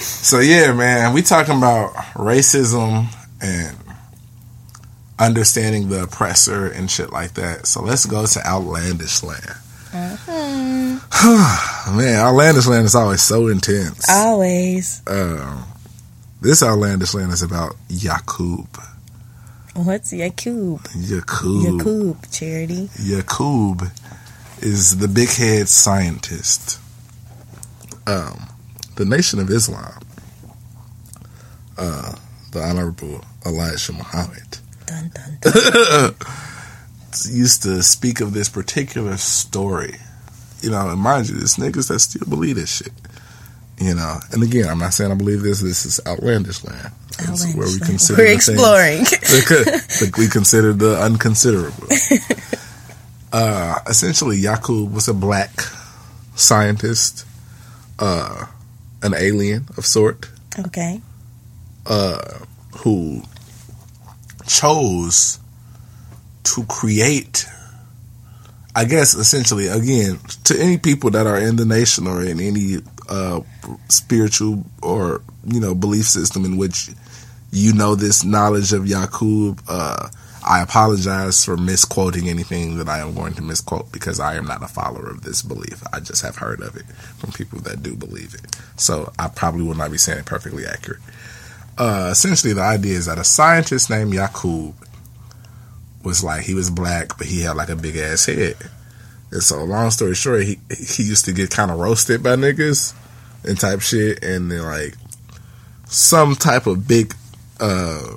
so 0.00 0.38
yeah, 0.40 0.72
man, 0.72 1.12
we 1.14 1.22
talking 1.22 1.56
about 1.56 1.94
racism 2.14 3.06
and 3.42 3.76
understanding 5.18 5.88
the 5.88 6.02
oppressor 6.04 6.66
and 6.66 6.90
shit 6.90 7.10
like 7.10 7.34
that. 7.34 7.66
So 7.66 7.82
let's 7.82 8.06
go 8.06 8.26
to 8.26 8.46
outlandish 8.46 9.22
land. 9.22 9.56
man, 11.96 12.20
outlandish 12.20 12.66
land 12.66 12.84
is 12.84 12.94
always 12.94 13.22
so 13.22 13.48
intense. 13.48 14.08
Always. 14.08 15.02
Um, 15.06 15.64
this 16.40 16.62
outlandish 16.62 17.14
land 17.14 17.32
is 17.32 17.42
about 17.42 17.74
Yakub. 17.88 18.66
What's 19.74 20.12
Yakub? 20.12 20.86
Yakub. 20.96 21.62
Yakub, 21.78 22.30
charity. 22.30 22.88
Yakub 23.00 23.84
is 24.60 24.98
the 24.98 25.08
big 25.08 25.28
head 25.30 25.68
scientist. 25.68 26.78
Um, 28.06 28.48
the 28.96 29.04
Nation 29.04 29.38
of 29.38 29.48
Islam, 29.50 30.00
uh, 31.78 32.14
the 32.52 32.60
Honorable 32.60 33.24
Elijah 33.46 33.92
Muhammad, 33.92 34.58
Dun, 34.86 35.10
dun, 35.14 35.38
dun. 35.40 36.14
used 37.30 37.62
to 37.62 37.82
speak 37.82 38.20
of 38.20 38.32
this 38.32 38.48
particular 38.48 39.16
story. 39.16 39.96
You 40.62 40.70
know, 40.70 40.90
and 40.90 41.00
mind 41.00 41.28
you, 41.28 41.36
there's 41.36 41.56
niggas 41.56 41.88
that 41.88 42.00
still 42.00 42.28
believe 42.28 42.56
this 42.56 42.76
shit. 42.78 42.92
You 43.80 43.94
know, 43.94 44.18
and 44.32 44.42
again, 44.42 44.68
I'm 44.68 44.78
not 44.78 44.92
saying 44.92 45.10
I 45.10 45.14
believe 45.14 45.40
this. 45.42 45.60
This 45.62 45.86
is 45.86 46.00
outlandish 46.06 46.62
land. 46.64 46.92
This 47.18 47.44
is 47.44 47.56
where 47.56 47.66
we 47.66 47.74
Outlandish 47.74 47.88
consider 47.88 48.22
We're 48.22 48.36
the 48.36 48.40
things- 48.40 48.48
exploring. 48.48 50.12
we 50.18 50.28
consider 50.28 50.72
the 50.74 51.00
unconsiderable. 51.00 51.88
uh, 53.32 53.78
essentially, 53.88 54.36
Yakub 54.38 54.92
was 54.92 55.08
a 55.08 55.14
black 55.14 55.50
scientist, 56.34 57.24
uh, 57.98 58.46
an 59.02 59.14
alien 59.14 59.66
of 59.78 59.86
sort, 59.86 60.28
okay. 60.58 61.00
uh, 61.86 62.38
who 62.78 63.22
chose 64.46 65.38
to 66.44 66.64
create. 66.64 67.46
I 68.74 68.84
guess 68.84 69.14
essentially, 69.14 69.66
again, 69.66 70.18
to 70.44 70.58
any 70.58 70.78
people 70.78 71.10
that 71.10 71.26
are 71.26 71.38
in 71.38 71.56
the 71.56 71.64
nation 71.66 72.06
or 72.06 72.22
in 72.22 72.40
any 72.40 72.76
uh, 73.10 73.40
spiritual 73.88 74.64
or 74.82 75.20
you 75.46 75.60
know 75.60 75.74
belief 75.74 76.06
system 76.06 76.44
in 76.44 76.56
which 76.56 76.90
you 77.52 77.72
know 77.72 77.94
this 77.94 78.24
knowledge 78.24 78.72
of 78.72 78.86
Yakub, 78.86 79.60
uh, 79.68 80.08
I 80.46 80.62
apologize 80.62 81.44
for 81.44 81.56
misquoting 81.56 82.28
anything 82.28 82.78
that 82.78 82.88
I 82.88 83.00
am 83.00 83.14
going 83.14 83.34
to 83.34 83.42
misquote 83.42 83.92
because 83.92 84.20
I 84.20 84.36
am 84.36 84.46
not 84.46 84.62
a 84.62 84.68
follower 84.68 85.10
of 85.10 85.22
this 85.22 85.42
belief. 85.42 85.82
I 85.92 86.00
just 86.00 86.22
have 86.22 86.36
heard 86.36 86.60
of 86.60 86.76
it 86.76 86.86
from 87.18 87.32
people 87.32 87.58
that 87.60 87.82
do 87.82 87.96
believe 87.96 88.34
it. 88.34 88.56
So 88.76 89.12
I 89.18 89.28
probably 89.28 89.64
will 89.64 89.74
not 89.74 89.90
be 89.90 89.98
saying 89.98 90.20
it 90.20 90.26
perfectly 90.26 90.64
accurate. 90.64 91.00
Uh, 91.76 92.08
essentially, 92.12 92.52
the 92.52 92.62
idea 92.62 92.96
is 92.96 93.06
that 93.06 93.18
a 93.18 93.24
scientist 93.24 93.90
named 93.90 94.14
Yakub 94.14 94.74
was 96.04 96.24
like 96.24 96.42
he 96.42 96.54
was 96.54 96.70
black, 96.70 97.18
but 97.18 97.26
he 97.26 97.42
had 97.42 97.56
like 97.56 97.68
a 97.68 97.76
big 97.76 97.96
ass 97.96 98.26
head. 98.26 98.56
And 99.32 99.42
so, 99.42 99.62
long 99.64 99.90
story 99.90 100.14
short, 100.14 100.42
he 100.42 100.58
he 100.76 101.04
used 101.04 101.24
to 101.26 101.32
get 101.32 101.50
kind 101.50 101.70
of 101.70 101.78
roasted 101.78 102.22
by 102.22 102.30
niggas 102.36 102.94
and 103.44 103.58
type 103.58 103.80
shit, 103.80 104.24
and 104.24 104.50
then 104.50 104.62
like 104.62 104.94
some 105.86 106.34
type 106.34 106.66
of 106.66 106.86
big 106.86 107.14
uh, 107.60 108.16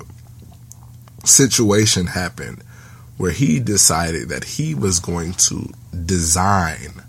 situation 1.24 2.06
happened 2.06 2.62
where 3.16 3.30
he 3.30 3.60
decided 3.60 4.28
that 4.28 4.44
he 4.44 4.74
was 4.74 4.98
going 4.98 5.32
to 5.34 5.68
design 6.04 7.02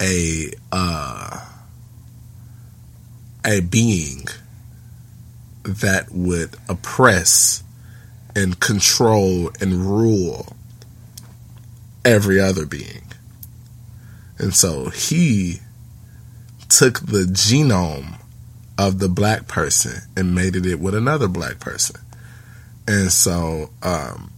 a 0.00 0.50
uh, 0.72 1.44
a 3.44 3.60
being 3.60 4.26
that 5.62 6.10
would 6.10 6.56
oppress 6.68 7.62
and 8.34 8.58
control 8.58 9.50
and 9.60 9.72
rule 9.74 10.56
every 12.04 12.40
other 12.40 12.66
being. 12.66 13.02
And 14.38 14.54
so 14.54 14.90
he 14.90 15.60
took 16.68 17.00
the 17.00 17.24
genome 17.24 18.20
of 18.78 18.98
the 18.98 19.08
black 19.08 19.48
person 19.48 20.02
and 20.16 20.34
mated 20.34 20.64
it 20.64 20.78
with 20.78 20.94
another 20.94 21.28
black 21.28 21.58
person. 21.58 22.00
And 22.86 23.10
so 23.10 23.70
um, 23.82 24.32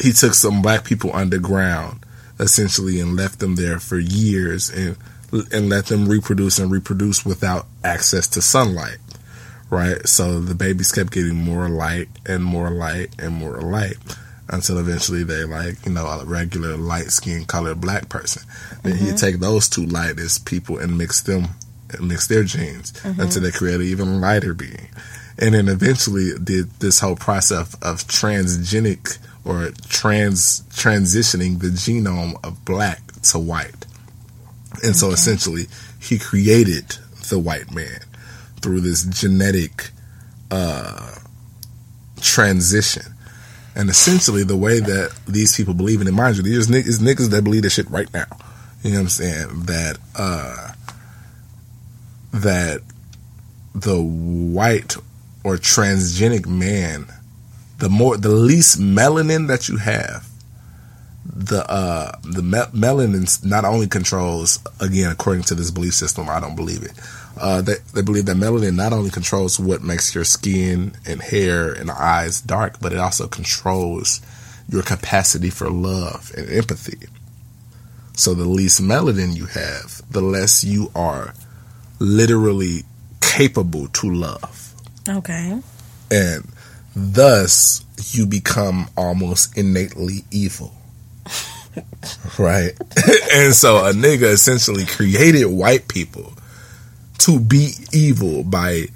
he 0.00 0.12
took 0.12 0.34
some 0.34 0.62
black 0.62 0.84
people 0.84 1.14
underground 1.14 2.04
essentially 2.40 3.00
and 3.00 3.16
left 3.16 3.40
them 3.40 3.56
there 3.56 3.78
for 3.78 3.98
years 3.98 4.70
and 4.70 4.96
and 5.52 5.68
let 5.68 5.86
them 5.86 6.08
reproduce 6.08 6.58
and 6.58 6.70
reproduce 6.70 7.24
without 7.24 7.66
access 7.84 8.26
to 8.28 8.40
sunlight 8.40 8.96
right 9.68 10.08
so 10.08 10.40
the 10.40 10.54
babies 10.54 10.90
kept 10.90 11.12
getting 11.12 11.34
more 11.34 11.68
light 11.68 12.08
and 12.24 12.42
more 12.42 12.70
light 12.70 13.14
and 13.18 13.34
more 13.34 13.60
light 13.60 13.96
until 14.48 14.78
eventually 14.78 15.24
they 15.24 15.44
like 15.44 15.84
you 15.84 15.92
know 15.92 16.06
a 16.06 16.24
regular 16.24 16.76
light 16.76 17.10
skin 17.10 17.44
colored 17.44 17.80
black 17.80 18.08
person. 18.08 18.42
Then 18.82 18.96
he'd 18.96 19.18
take 19.18 19.40
those 19.40 19.68
two 19.68 19.86
lightest 19.86 20.46
people 20.46 20.78
and 20.78 20.96
mix 20.96 21.20
them 21.22 21.48
and 21.90 22.08
mix 22.08 22.26
their 22.26 22.44
genes 22.44 22.92
until 23.04 23.42
they 23.42 23.50
create 23.50 23.76
an 23.76 23.82
even 23.82 24.20
lighter 24.20 24.54
being. 24.54 24.88
And 25.38 25.54
then 25.54 25.68
eventually 25.68 26.32
did 26.42 26.70
this 26.80 26.98
whole 27.00 27.16
process 27.16 27.74
of 27.74 28.04
transgenic 28.08 29.18
or 29.44 29.70
trans 29.88 30.62
transitioning 30.70 31.60
the 31.60 31.68
genome 31.68 32.34
of 32.44 32.64
black 32.64 33.00
to 33.22 33.38
white. 33.38 33.86
And 34.82 34.96
so 34.96 35.10
essentially 35.10 35.66
he 36.00 36.18
created 36.18 36.96
the 37.28 37.38
white 37.38 37.72
man 37.72 38.00
through 38.60 38.80
this 38.80 39.04
genetic 39.04 39.90
uh, 40.50 41.14
transition 42.20 43.14
and 43.78 43.88
essentially 43.88 44.42
the 44.42 44.56
way 44.56 44.80
that 44.80 45.16
these 45.26 45.56
people 45.56 45.72
believe 45.72 46.00
in 46.00 46.08
it 46.08 46.12
mind 46.12 46.36
you 46.36 46.42
these 46.42 46.66
niggas, 46.66 46.98
niggas 46.98 47.30
that 47.30 47.44
believe 47.44 47.62
this 47.62 47.74
shit 47.74 47.88
right 47.88 48.12
now. 48.12 48.26
You 48.82 48.90
know 48.90 48.96
what 48.96 49.02
i'm 49.02 49.08
saying? 49.08 49.62
That 49.62 49.98
uh 50.16 50.72
that 52.32 52.82
the 53.74 54.02
white 54.02 54.96
or 55.44 55.56
transgenic 55.56 56.46
man 56.46 57.06
the 57.78 57.88
more 57.88 58.16
the 58.16 58.28
least 58.28 58.80
melanin 58.80 59.46
that 59.46 59.68
you 59.68 59.76
have 59.76 60.28
the 61.24 61.64
uh 61.70 62.12
the 62.24 62.42
me- 62.42 62.58
melanin 62.78 63.44
not 63.44 63.64
only 63.64 63.86
controls 63.86 64.58
again 64.80 65.10
according 65.12 65.44
to 65.44 65.54
this 65.54 65.70
belief 65.70 65.94
system 65.94 66.28
i 66.28 66.40
don't 66.40 66.56
believe 66.56 66.82
it 66.82 66.92
uh 67.40 67.60
they, 67.62 67.74
they 67.94 68.02
believe 68.02 68.26
that 68.26 68.36
melanin 68.36 68.74
not 68.76 68.92
only 68.92 69.10
controls 69.10 69.58
what 69.60 69.82
makes 69.82 70.14
your 70.14 70.24
skin 70.24 70.92
and 71.06 71.22
hair 71.22 71.72
and 71.72 71.90
eyes 71.90 72.40
dark 72.40 72.78
but 72.80 72.92
it 72.92 72.98
also 72.98 73.26
controls 73.26 74.20
your 74.68 74.82
capacity 74.82 75.50
for 75.50 75.70
love 75.70 76.30
and 76.36 76.48
empathy 76.50 77.06
so 78.14 78.34
the 78.34 78.44
least 78.48 78.82
melanin 78.82 79.34
you 79.36 79.46
have 79.46 80.02
the 80.10 80.20
less 80.20 80.62
you 80.64 80.90
are 80.94 81.34
literally 81.98 82.82
capable 83.20 83.88
to 83.88 84.10
love 84.12 84.74
Okay. 85.08 85.60
and 86.10 86.44
Thus, 87.00 87.84
you 88.10 88.26
become 88.26 88.88
almost 88.96 89.56
innately 89.56 90.24
evil. 90.32 90.74
right? 92.38 92.72
and 93.32 93.54
so 93.54 93.76
a 93.86 93.92
nigga 93.92 94.24
essentially 94.32 94.84
created 94.84 95.46
white 95.46 95.86
people 95.86 96.32
to 97.18 97.38
be 97.38 97.72
evil 97.92 98.44
by 98.44 98.86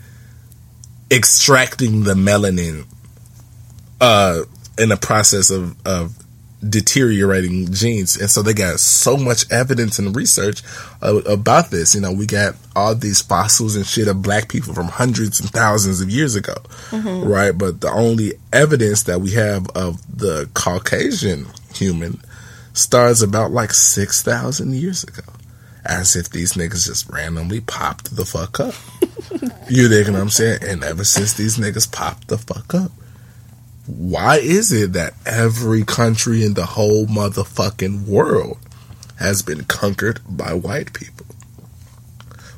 extracting 1.11 2.05
the 2.05 2.15
melanin 2.15 2.86
uh, 4.01 4.43
in 4.78 4.89
the 4.89 4.97
process 4.97 5.51
of, 5.51 5.77
of 5.86 6.16
deteriorating 6.66 7.73
genes. 7.73 8.16
And 8.16 8.31
so 8.31 8.43
they 8.43 8.55
got 8.55 8.81
so 8.81 9.16
much 9.16 9.51
evidence 9.51 9.99
and 9.99 10.15
research 10.15 10.62
uh, 11.03 11.16
about 11.27 11.70
this. 11.70 11.94
You 11.94 12.01
know, 12.01 12.12
we 12.12 12.27
got 12.27 12.55
all 12.74 12.94
these 12.94 13.20
fossils 13.20 13.77
and 13.77 13.86
shit 13.86 14.09
of 14.09 14.23
black 14.23 14.49
people 14.49 14.73
from 14.73 14.86
hundreds 14.86 15.40
and 15.40 15.51
thousands 15.51 16.01
of 16.01 16.09
years 16.09 16.35
ago, 16.35 16.55
mm-hmm. 16.90 17.28
right? 17.28 17.53
But 17.57 17.81
the 17.81 17.90
only 17.90 18.32
evidence 18.53 19.05
that 19.05 19.20
we 19.20 19.32
have 19.32 19.69
of 19.70 20.01
the 20.16 20.49
Caucasian 20.55 21.47
human 21.74 22.20
starts 22.74 23.23
about 23.23 23.51
like 23.51 23.73
6,000 23.73 24.74
years 24.74 25.05
ago. 25.05 25.23
As 25.84 26.14
if 26.14 26.30
these 26.30 26.52
niggas 26.52 26.86
just 26.86 27.09
randomly 27.10 27.60
popped 27.60 28.14
the 28.14 28.24
fuck 28.24 28.60
up. 28.60 28.74
you 29.68 29.88
dig 29.88 30.09
what 30.09 30.20
I'm 30.20 30.30
saying? 30.30 30.60
And 30.62 30.84
ever 30.84 31.04
since 31.04 31.32
these 31.32 31.59
niggas 31.59 31.90
popped 31.90 32.28
the 32.28 32.38
fuck 32.38 32.74
up, 32.74 32.92
why 33.86 34.38
is 34.38 34.70
it 34.70 34.92
that 34.92 35.14
every 35.26 35.82
country 35.82 36.44
in 36.44 36.54
the 36.54 36.66
whole 36.66 37.06
motherfucking 37.06 38.06
world 38.06 38.59
has 39.18 39.42
been 39.42 39.64
conquered 39.64 40.20
by 40.28 40.52
white 40.54 40.92
people? 40.92 41.26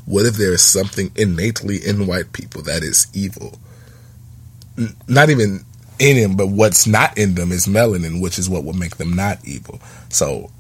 What 0.05 0.27
if 0.27 0.35
there 0.35 0.53
is 0.53 0.63
something 0.63 1.11
innately 1.17 1.77
in 1.77 2.07
white 2.07 2.33
people 2.33 2.63
that 2.63 2.83
is 2.83 3.07
evil? 3.15 3.59
N- 4.77 4.95
not 5.09 5.31
even 5.31 5.65
in 5.99 6.21
them, 6.21 6.37
but 6.37 6.49
what's 6.49 6.87
not 6.87 7.17
in 7.17 7.35
them 7.35 7.53
is 7.53 7.67
melanin, 7.67 8.21
which 8.21 8.39
is 8.39 8.51
what 8.51 8.65
will 8.65 8.75
make 8.75 8.97
them 8.97 9.15
not 9.15 9.39
evil. 9.45 9.81
So, 10.11 10.51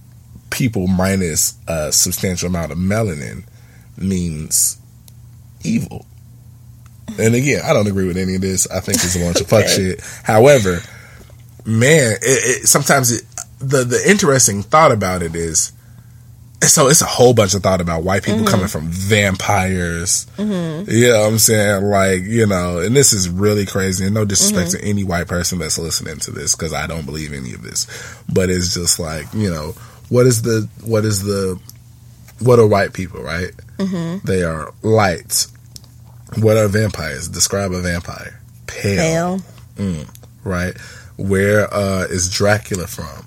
people 0.54 0.86
minus 0.86 1.58
a 1.68 1.92
substantial 1.92 2.48
amount 2.48 2.72
of 2.72 2.78
melanin 2.78 3.44
means 3.98 4.78
evil. 5.62 6.06
And 7.18 7.34
again, 7.34 7.60
I 7.64 7.72
don't 7.72 7.86
agree 7.86 8.06
with 8.06 8.16
any 8.16 8.36
of 8.36 8.40
this. 8.40 8.70
I 8.70 8.80
think 8.80 8.96
it's 8.96 9.16
a 9.16 9.18
bunch 9.18 9.40
of 9.40 9.46
fuck 9.48 9.66
shit. 9.66 10.00
However, 10.22 10.80
man, 11.64 12.12
it, 12.22 12.62
it, 12.62 12.66
sometimes 12.66 13.12
it, 13.12 13.24
the 13.58 13.84
the 13.84 14.02
interesting 14.08 14.62
thought 14.62 14.92
about 14.92 15.22
it 15.22 15.34
is 15.34 15.72
so 16.68 16.88
it's 16.88 17.02
a 17.02 17.06
whole 17.06 17.34
bunch 17.34 17.54
of 17.54 17.62
thought 17.62 17.80
about 17.80 18.04
white 18.04 18.22
people 18.22 18.40
mm-hmm. 18.40 18.48
coming 18.48 18.68
from 18.68 18.88
vampires. 18.88 20.26
Mm-hmm. 20.36 20.90
You 20.90 21.08
know 21.08 21.20
what 21.20 21.32
I'm 21.32 21.38
saying? 21.38 21.84
Like, 21.84 22.22
you 22.22 22.46
know, 22.46 22.78
and 22.78 22.94
this 22.94 23.12
is 23.12 23.28
really 23.28 23.66
crazy. 23.66 24.04
And 24.04 24.14
no 24.14 24.24
disrespect 24.24 24.70
mm-hmm. 24.70 24.80
to 24.80 24.88
any 24.88 25.04
white 25.04 25.28
person 25.28 25.58
that's 25.58 25.78
listening 25.78 26.18
to 26.20 26.30
this 26.30 26.54
because 26.54 26.72
I 26.72 26.86
don't 26.86 27.06
believe 27.06 27.32
any 27.32 27.54
of 27.54 27.62
this. 27.62 27.86
But 28.32 28.50
it's 28.50 28.74
just 28.74 28.98
like, 28.98 29.26
you 29.34 29.50
know, 29.50 29.74
what 30.08 30.26
is 30.26 30.42
the, 30.42 30.68
what 30.82 31.04
is 31.04 31.22
the, 31.22 31.58
what 32.40 32.58
are 32.58 32.66
white 32.66 32.92
people, 32.92 33.22
right? 33.22 33.50
Mm-hmm. 33.78 34.26
They 34.26 34.42
are 34.42 34.72
light. 34.82 35.46
What 36.38 36.56
are 36.56 36.68
vampires? 36.68 37.28
Describe 37.28 37.72
a 37.72 37.80
vampire. 37.80 38.40
Pale. 38.66 38.96
Pale. 38.96 39.40
Mm, 39.76 40.08
right. 40.44 40.76
Where 41.16 41.72
uh, 41.72 42.06
is 42.10 42.28
Dracula 42.30 42.86
from? 42.86 43.26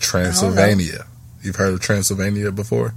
Transylvania. 0.00 1.06
You've 1.42 1.56
heard 1.56 1.74
of 1.74 1.80
Transylvania 1.80 2.50
before? 2.50 2.94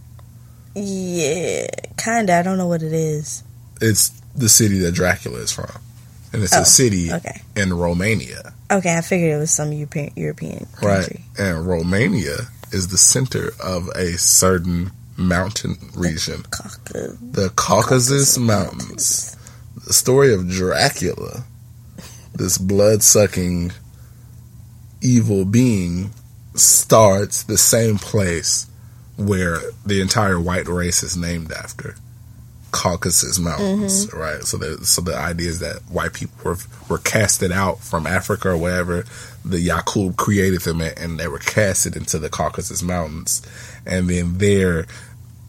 Yeah, 0.75 1.67
kinda. 1.97 2.33
I 2.33 2.41
don't 2.41 2.57
know 2.57 2.67
what 2.67 2.81
it 2.81 2.93
is. 2.93 3.43
It's 3.79 4.09
the 4.35 4.49
city 4.49 4.79
that 4.79 4.93
Dracula 4.93 5.39
is 5.39 5.51
from, 5.51 5.69
and 6.31 6.41
it's 6.41 6.55
oh, 6.55 6.61
a 6.61 6.65
city 6.65 7.11
okay. 7.11 7.41
in 7.55 7.73
Romania. 7.73 8.53
Okay, 8.71 8.97
I 8.97 9.01
figured 9.01 9.35
it 9.35 9.37
was 9.37 9.51
some 9.51 9.71
European 9.71 10.11
European 10.15 10.65
country. 10.75 11.23
Right, 11.37 11.39
and 11.39 11.67
Romania 11.67 12.47
is 12.73 12.87
the 12.87 12.97
center 12.97 13.53
of 13.59 13.87
a 13.89 14.17
certain 14.17 14.91
mountain 15.15 15.77
region, 15.95 16.41
the, 16.41 16.49
Caucasus, 16.49 17.19
the 17.21 17.49
Caucasus, 17.49 18.35
Caucasus 18.35 18.37
Mountains. 18.37 18.81
Mountains. 18.81 19.37
The 19.85 19.93
story 19.93 20.33
of 20.33 20.49
Dracula, 20.49 21.43
this 22.33 22.57
blood 22.57 23.03
sucking 23.03 23.73
evil 25.01 25.45
being 25.45 26.11
starts 26.55 27.43
the 27.43 27.57
same 27.57 27.97
place 27.97 28.67
where 29.17 29.59
the 29.85 30.01
entire 30.01 30.39
white 30.39 30.67
race 30.67 31.03
is 31.03 31.17
named 31.17 31.51
after. 31.51 31.95
Caucasus 32.73 33.39
Mountains, 33.39 34.07
mm-hmm. 34.07 34.17
right? 34.17 34.43
So 34.43 34.57
the 34.57 34.85
so 34.85 35.01
the 35.01 35.15
idea 35.15 35.47
is 35.47 35.59
that 35.59 35.77
white 35.89 36.13
people 36.13 36.35
were 36.43 36.57
were 36.89 36.97
casted 36.97 37.51
out 37.51 37.79
from 37.79 38.05
Africa 38.05 38.49
or 38.49 38.57
wherever 38.57 39.05
the 39.45 39.59
Yakub 39.59 40.17
created 40.17 40.61
them, 40.61 40.81
and 40.81 41.19
they 41.19 41.27
were 41.27 41.39
casted 41.39 41.95
into 41.95 42.19
the 42.19 42.29
Caucasus 42.29 42.81
Mountains, 42.81 43.41
and 43.85 44.09
then 44.09 44.39
there 44.39 44.85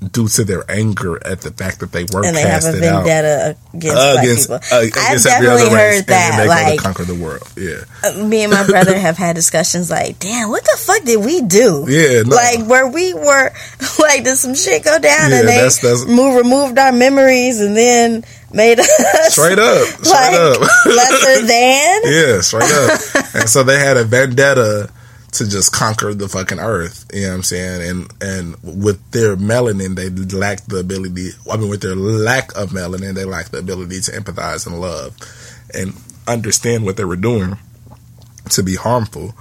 due 0.09 0.29
to 0.29 0.45
their 0.45 0.65
anger 0.71 1.25
at 1.27 1.41
the 1.41 1.51
fact 1.51 1.81
that 1.81 1.93
they 1.93 2.05
were 2.13 2.25
and 2.25 2.37
they 2.37 2.43
have 2.43 2.65
a 2.65 2.73
vendetta 2.73 3.57
against, 3.73 3.97
uh, 3.97 4.17
against, 4.19 4.51
uh, 4.51 4.61
against 4.73 4.99
I've 4.99 5.23
definitely 5.23 5.71
heard 5.71 6.07
that. 6.07 6.47
like 6.49 6.79
conquer 6.79 7.05
the 7.05 7.15
world. 7.15 7.49
Yeah, 7.57 7.85
uh, 8.03 8.25
me 8.25 8.43
and 8.45 8.53
my 8.53 8.67
brother 8.67 8.99
have 8.99 9.17
had 9.17 9.35
discussions 9.35 9.91
like, 9.91 10.19
"Damn, 10.19 10.51
what 10.51 10.65
the 10.65 10.77
fuck 10.79 11.03
did 11.05 11.25
we 11.25 11.43
do? 11.43 11.87
Yeah, 11.89 12.23
no. 12.23 12.35
like 12.37 12.67
where 12.67 12.87
we 12.87 13.15
were, 13.15 13.53
like 13.99 14.25
did 14.25 14.37
some 14.37 14.55
shit 14.55 14.85
go 14.85 14.99
down 14.99 15.31
yeah, 15.31 15.41
and 15.41 15.49
they 15.49 15.61
that's, 15.61 15.81
that's, 15.81 16.07
move, 16.07 16.37
removed 16.37 16.79
our 16.79 16.93
memories 16.93 17.61
and 17.61 17.77
then." 17.77 18.25
Made 18.53 18.79
us 18.79 18.89
straight 19.33 19.59
up, 19.59 19.85
straight 20.05 20.13
like, 20.13 20.35
up, 20.35 20.61
lesser 20.87 21.45
than 21.45 22.01
yeah, 22.05 22.41
straight 22.41 22.71
up. 22.71 23.35
and 23.35 23.51
so 23.51 23.65
they 23.65 23.81
had 23.81 23.97
a 23.97 24.05
vendetta 24.05 24.93
to 25.35 25.49
just 25.49 25.73
conquer 25.73 26.15
the 26.15 26.29
fucking 26.29 26.61
earth. 26.61 27.07
You 27.13 27.23
know 27.23 27.29
what 27.29 27.35
I'm 27.35 27.43
saying? 27.43 27.91
And 27.91 28.23
and 28.23 28.57
with 28.63 29.11
their 29.11 29.37
melanin, 29.37 29.97
they 29.97 30.09
lack 30.37 30.65
the 30.67 30.79
ability. 30.79 31.31
I 31.51 31.57
mean, 31.57 31.69
with 31.69 31.83
their 31.83 31.97
lack 31.97 32.57
of 32.57 32.71
melanin, 32.71 33.15
they 33.15 33.25
lack 33.25 33.47
the 33.47 33.59
ability 33.59 34.01
to 34.03 34.13
empathize 34.13 34.67
and 34.67 34.81
love 34.81 35.17
and 35.73 35.93
understand 36.27 36.85
what 36.85 36.97
they 36.97 37.05
were 37.05 37.17
doing 37.17 37.59
to 38.51 38.63
be 38.63 38.77
harmful. 38.77 39.35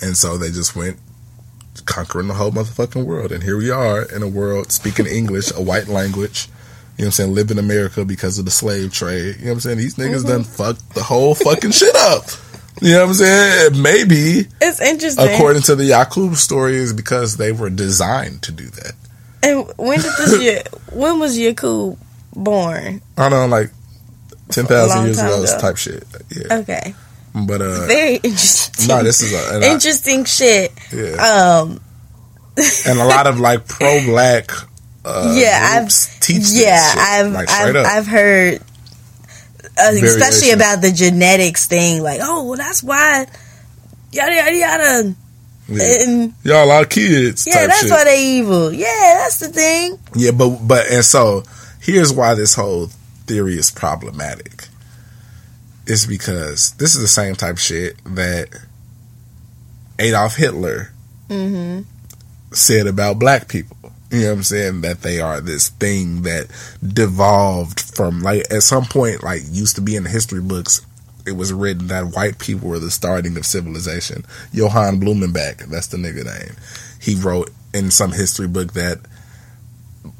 And 0.00 0.16
so 0.16 0.36
they 0.36 0.50
just 0.50 0.76
went 0.76 0.98
conquering 1.84 2.28
the 2.28 2.34
whole 2.34 2.50
motherfucking 2.50 3.04
world. 3.04 3.32
And 3.32 3.42
here 3.42 3.56
we 3.56 3.70
are 3.70 4.02
in 4.02 4.22
a 4.22 4.28
world 4.28 4.70
speaking 4.70 5.06
English, 5.06 5.50
a 5.52 5.62
white 5.62 5.88
language. 5.88 6.48
You 6.96 7.04
know 7.04 7.06
what 7.06 7.06
I'm 7.06 7.12
saying? 7.12 7.34
Live 7.34 7.50
in 7.50 7.58
America 7.58 8.04
because 8.04 8.38
of 8.38 8.44
the 8.44 8.50
slave 8.50 8.92
trade. 8.92 9.36
You 9.38 9.46
know 9.46 9.50
what 9.50 9.54
I'm 9.54 9.60
saying? 9.60 9.78
These 9.78 9.96
niggas 9.96 10.18
mm-hmm. 10.18 10.28
done 10.28 10.44
fucked 10.44 10.94
the 10.94 11.02
whole 11.02 11.34
fucking 11.34 11.72
shit 11.72 11.96
up. 11.96 12.24
You 12.82 12.94
know 12.94 13.00
what 13.02 13.08
I'm 13.10 13.14
saying? 13.14 13.82
Maybe 13.82 14.48
it's 14.60 14.80
interesting. 14.80 15.28
According 15.28 15.62
to 15.62 15.76
the 15.76 15.84
Yakub 15.84 16.34
story, 16.34 16.74
is 16.74 16.92
because 16.92 17.36
they 17.36 17.52
were 17.52 17.70
designed 17.70 18.42
to 18.42 18.52
do 18.52 18.64
that. 18.64 18.94
And 19.40 19.72
when 19.76 20.00
did 20.00 20.12
this? 20.18 20.66
when 20.92 21.20
was 21.20 21.38
Yakub 21.38 21.96
born? 22.34 23.00
I 23.16 23.28
don't 23.28 23.30
know, 23.30 23.46
like 23.46 23.70
ten 24.48 24.66
thousand 24.66 25.04
years 25.04 25.18
ago, 25.18 25.44
ago, 25.44 25.58
type 25.60 25.76
shit. 25.76 26.04
Yeah. 26.30 26.58
Okay. 26.58 26.94
But 27.34 27.62
uh, 27.62 27.86
very 27.86 28.16
interesting. 28.16 28.88
No, 28.88 29.04
this 29.04 29.22
is 29.22 29.32
a, 29.32 29.70
interesting 29.70 30.22
I, 30.22 30.24
shit. 30.24 30.72
Yeah. 30.92 31.62
Um, 31.62 31.80
and 32.86 32.98
a 32.98 33.04
lot 33.04 33.28
of 33.28 33.38
like 33.38 33.66
pro 33.68 34.04
black. 34.04 34.50
Uh, 35.04 35.34
yeah, 35.36 35.58
I've 35.60 35.88
teach. 36.20 36.44
Yeah, 36.52 36.80
I've 36.96 37.32
like, 37.32 37.50
I've, 37.50 37.74
I've 37.74 38.06
heard 38.06 38.62
uh, 39.78 39.92
especially 39.92 40.50
about 40.50 40.82
the 40.82 40.92
genetics 40.92 41.66
thing. 41.66 42.02
Like, 42.02 42.20
oh, 42.22 42.44
well, 42.44 42.56
that's 42.56 42.82
why 42.82 43.26
yada 44.12 44.34
yada 44.34 44.56
yada. 44.56 45.14
Yeah. 45.68 46.02
And, 46.02 46.34
Y'all 46.44 46.64
a 46.64 46.66
lot 46.66 46.82
of 46.82 46.88
kids. 46.90 47.46
Yeah, 47.46 47.66
that's 47.66 47.82
shit. 47.82 47.90
why 47.90 48.04
they 48.04 48.22
evil. 48.22 48.72
Yeah, 48.72 49.14
that's 49.18 49.38
the 49.38 49.48
thing. 49.48 49.98
Yeah, 50.14 50.32
but 50.32 50.58
but 50.66 50.86
and 50.90 51.04
so 51.04 51.44
here's 51.80 52.12
why 52.12 52.34
this 52.34 52.54
whole 52.54 52.86
theory 53.26 53.54
is 53.54 53.70
problematic. 53.70 54.68
It's 55.86 56.06
because 56.06 56.72
this 56.72 56.94
is 56.94 57.00
the 57.00 57.08
same 57.08 57.34
type 57.34 57.54
of 57.54 57.60
shit 57.60 57.96
that 58.04 58.48
Adolf 59.98 60.36
Hitler 60.36 60.92
mm-hmm. 61.28 61.82
said 62.52 62.86
about 62.86 63.18
black 63.18 63.48
people. 63.48 63.76
You 64.12 64.20
know 64.20 64.26
what 64.26 64.32
I'm 64.34 64.42
saying? 64.42 64.80
That 64.82 65.00
they 65.00 65.20
are 65.20 65.40
this 65.40 65.70
thing 65.70 66.22
that 66.22 66.48
devolved 66.86 67.80
from 67.80 68.20
like 68.20 68.42
at 68.50 68.62
some 68.62 68.84
point, 68.84 69.22
like 69.22 69.40
used 69.50 69.76
to 69.76 69.80
be 69.80 69.96
in 69.96 70.04
the 70.04 70.10
history 70.10 70.42
books. 70.42 70.84
It 71.26 71.32
was 71.32 71.50
written 71.52 71.86
that 71.86 72.14
white 72.14 72.38
people 72.38 72.68
were 72.68 72.78
the 72.78 72.90
starting 72.90 73.38
of 73.38 73.46
civilization. 73.46 74.24
Johann 74.52 75.00
Blumenbach, 75.00 75.64
that's 75.70 75.86
the 75.86 75.96
nigga 75.96 76.26
name. 76.26 76.56
He 77.00 77.14
wrote 77.14 77.50
in 77.72 77.90
some 77.90 78.12
history 78.12 78.48
book 78.48 78.74
that 78.74 78.98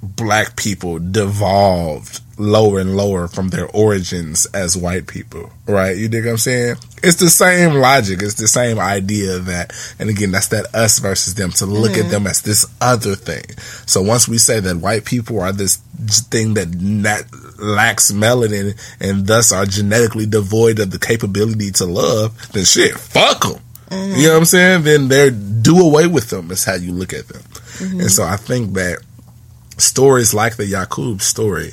black 0.03 0.57
people 0.57 0.99
devolved 0.99 2.21
lower 2.39 2.81
and 2.81 2.97
lower 2.97 3.29
from 3.29 3.51
their 3.51 3.69
origins 3.69 4.47
as 4.47 4.77
white 4.77 5.07
people, 5.07 5.51
right? 5.67 5.97
You 5.97 6.09
dig 6.09 6.25
what 6.25 6.33
I'm 6.33 6.39
saying? 6.39 6.77
It's 7.03 7.19
the 7.19 7.31
same 7.31 7.75
logic. 7.75 8.21
It's 8.21 8.35
the 8.35 8.49
same 8.49 8.81
idea 8.81 9.39
that, 9.39 9.73
and 9.99 10.11
again, 10.11 10.33
that's 10.33 10.49
that 10.49 10.75
us 10.75 10.99
versus 10.99 11.35
them 11.35 11.51
to 11.53 11.67
look 11.67 11.93
Mm-hmm. 11.93 12.07
at 12.07 12.11
them 12.11 12.27
as 12.27 12.43
this 12.43 12.67
other 12.81 13.15
thing. 13.15 13.45
So 13.87 14.03
once 14.03 14.27
we 14.27 14.39
say 14.39 14.61
that 14.61 14.77
white 14.77 15.05
people 15.05 15.41
are 15.41 15.53
this 15.53 15.77
thing 16.31 16.55
that 16.55 16.75
not, 16.75 17.23
lacks 17.59 18.11
melanin 18.11 18.77
and 18.99 19.27
thus 19.27 19.53
are 19.53 19.67
genetically 19.67 20.27
devoid 20.27 20.81
of 20.81 20.91
the 20.91 20.99
capability 20.99 21.71
to 21.73 21.85
love, 21.85 22.53
then 22.53 22.65
shit, 22.65 22.99
fuck 22.99 23.43
them. 23.43 23.61
Mm-hmm. 23.91 24.17
You 24.17 24.27
know 24.29 24.33
what 24.33 24.39
I'm 24.39 24.45
saying? 24.47 24.83
Then 24.85 25.09
they're 25.09 25.31
do 25.31 25.79
away 25.81 26.07
with 26.07 26.31
them. 26.31 26.51
Is 26.51 26.65
how 26.65 26.75
you 26.75 26.93
look 26.93 27.13
at 27.13 27.29
them. 27.29 27.43
Mm-hmm. 27.43 28.01
And 28.01 28.11
so 28.11 28.25
I 28.25 28.37
think 28.37 28.73
that 28.73 28.99
stories 29.83 30.33
like 30.33 30.57
the 30.57 30.67
Yakub 30.67 31.21
story 31.23 31.73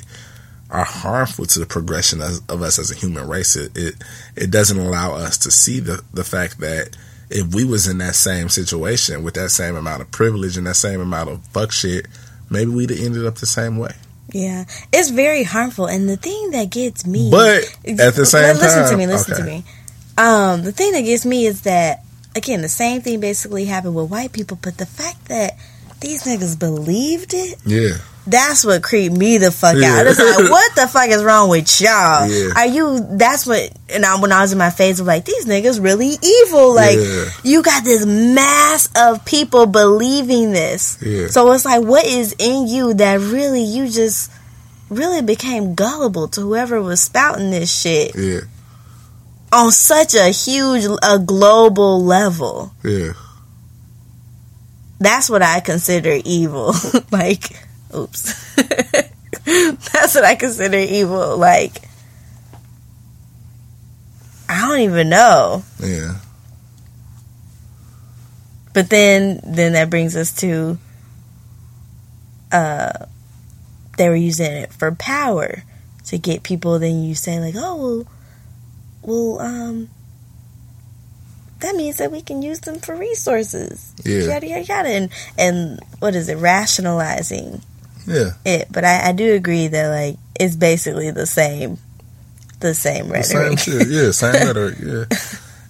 are 0.70 0.84
harmful 0.84 1.46
to 1.46 1.58
the 1.58 1.66
progression 1.66 2.20
of, 2.20 2.40
of 2.48 2.62
us 2.62 2.78
as 2.78 2.90
a 2.90 2.94
human 2.94 3.28
race. 3.28 3.56
It, 3.56 3.72
it 3.76 3.94
it 4.36 4.50
doesn't 4.50 4.78
allow 4.78 5.14
us 5.14 5.38
to 5.38 5.50
see 5.50 5.80
the 5.80 6.02
the 6.12 6.24
fact 6.24 6.58
that 6.60 6.96
if 7.28 7.54
we 7.54 7.64
was 7.64 7.86
in 7.86 7.98
that 7.98 8.14
same 8.14 8.48
situation 8.48 9.22
with 9.22 9.34
that 9.34 9.50
same 9.50 9.76
amount 9.76 10.02
of 10.02 10.10
privilege 10.10 10.56
and 10.56 10.66
that 10.66 10.74
same 10.74 11.00
amount 11.00 11.30
of 11.30 11.44
fuck 11.46 11.72
shit, 11.72 12.06
maybe 12.50 12.70
we'd 12.70 12.90
have 12.90 13.00
ended 13.00 13.26
up 13.26 13.36
the 13.36 13.46
same 13.46 13.78
way. 13.78 13.94
Yeah, 14.32 14.64
it's 14.92 15.10
very 15.10 15.42
harmful, 15.42 15.86
and 15.86 16.08
the 16.08 16.16
thing 16.16 16.50
that 16.52 16.70
gets 16.70 17.04
me, 17.04 17.30
But 17.30 17.64
at 17.84 18.14
the 18.14 18.26
same 18.26 18.56
listen 18.56 18.88
to 18.90 18.96
me, 18.96 19.06
listen 19.06 19.34
okay. 19.34 19.42
to 19.42 19.48
me. 19.48 19.64
Um, 20.16 20.62
the 20.62 20.72
thing 20.72 20.92
that 20.92 21.00
gets 21.00 21.24
me 21.24 21.46
is 21.46 21.62
that 21.62 22.04
again, 22.36 22.62
the 22.62 22.68
same 22.68 23.00
thing 23.02 23.20
basically 23.20 23.64
happened 23.64 23.94
with 23.94 24.10
white 24.10 24.32
people, 24.32 24.58
but 24.60 24.78
the 24.78 24.86
fact 24.86 25.26
that 25.26 25.56
these 26.00 26.24
niggas 26.24 26.58
believed 26.58 27.34
it, 27.34 27.58
Yeah. 27.66 27.96
that's 28.26 28.64
what 28.64 28.82
creeped 28.82 29.16
me 29.16 29.38
the 29.38 29.50
fuck 29.50 29.76
Yeah. 29.76 29.96
out. 30.00 30.06
It's 30.06 30.18
like, 30.18 30.50
what 30.50 30.74
the 30.74 30.86
fuck 30.88 31.08
is 31.08 31.22
wrong 31.22 31.48
with 31.50 31.80
y'all? 31.80 32.26
Yeah. 32.26 32.52
Are 32.56 32.66
you? 32.66 33.06
That's 33.10 33.46
what. 33.46 33.70
And 33.88 34.04
I, 34.06 34.18
when 34.20 34.32
I 34.32 34.40
was 34.42 34.52
in 34.52 34.58
my 34.58 34.70
phase 34.70 35.00
of 35.00 35.06
like, 35.06 35.24
these 35.24 35.46
niggas 35.46 35.82
really 35.82 36.16
evil. 36.22 36.74
Like, 36.74 36.96
Yeah. 36.98 37.24
you 37.44 37.62
got 37.62 37.84
this 37.84 38.04
mass 38.06 38.88
of 38.96 39.24
people 39.24 39.66
believing 39.66 40.52
this. 40.52 40.98
Yeah. 41.02 41.26
So 41.28 41.50
it's 41.52 41.64
like, 41.64 41.82
what 41.84 42.04
is 42.06 42.34
in 42.38 42.66
you 42.68 42.94
that 42.94 43.20
really 43.20 43.62
you 43.62 43.88
just 43.88 44.30
really 44.88 45.22
became 45.22 45.74
gullible 45.74 46.28
to 46.28 46.40
whoever 46.40 46.80
was 46.82 47.00
spouting 47.00 47.50
this 47.50 47.70
shit 47.72 48.14
Yeah. 48.16 48.40
on 49.52 49.70
such 49.70 50.14
a 50.14 50.28
huge, 50.30 50.84
a 51.02 51.18
global 51.18 52.02
level? 52.04 52.72
Yeah. 52.82 53.12
That's 55.00 55.30
what 55.30 55.42
I 55.42 55.60
consider 55.60 56.20
evil. 56.24 56.74
like, 57.10 57.56
oops. 57.94 58.54
That's 59.44 60.14
what 60.14 60.24
I 60.24 60.34
consider 60.34 60.76
evil. 60.76 61.38
Like, 61.38 61.88
I 64.46 64.68
don't 64.68 64.80
even 64.80 65.08
know. 65.08 65.64
Yeah. 65.82 66.16
But 68.74 68.90
then, 68.90 69.40
then 69.42 69.72
that 69.72 69.88
brings 69.88 70.16
us 70.16 70.34
to, 70.36 70.78
uh, 72.52 73.06
they 73.96 74.08
were 74.08 74.14
using 74.14 74.52
it 74.52 74.72
for 74.72 74.92
power 74.92 75.64
to 76.04 76.18
get 76.18 76.42
people. 76.42 76.78
Then 76.78 77.02
you 77.02 77.14
say 77.14 77.40
like, 77.40 77.54
oh, 77.56 77.76
well, 77.76 78.06
well, 79.02 79.40
um, 79.40 79.88
that 81.60 81.74
means 81.76 81.96
that 81.96 82.10
we 82.12 82.22
can 82.22 82.42
use 82.42 82.60
them 82.60 82.78
for 82.80 82.94
resources. 82.96 83.92
Yeah. 84.04 84.22
Yada 84.24 84.46
yada 84.46 84.64
yada, 84.64 84.88
and 84.88 85.10
and 85.38 85.80
what 85.98 86.14
is 86.14 86.28
it? 86.28 86.36
Rationalizing 86.36 87.62
Yeah. 88.06 88.30
it. 88.44 88.68
But 88.70 88.84
I, 88.84 89.08
I 89.08 89.12
do 89.12 89.34
agree 89.34 89.68
that 89.68 89.88
like 89.88 90.16
it's 90.38 90.56
basically 90.56 91.10
the 91.10 91.26
same, 91.26 91.78
the 92.60 92.74
same 92.74 93.08
The 93.08 93.12
rhetoric. 93.14 93.58
same 93.58 93.78
shit. 93.78 93.88
Yeah, 93.88 94.10
same 94.10 94.32
rhetoric. 94.46 94.76
Yeah. 94.80 95.04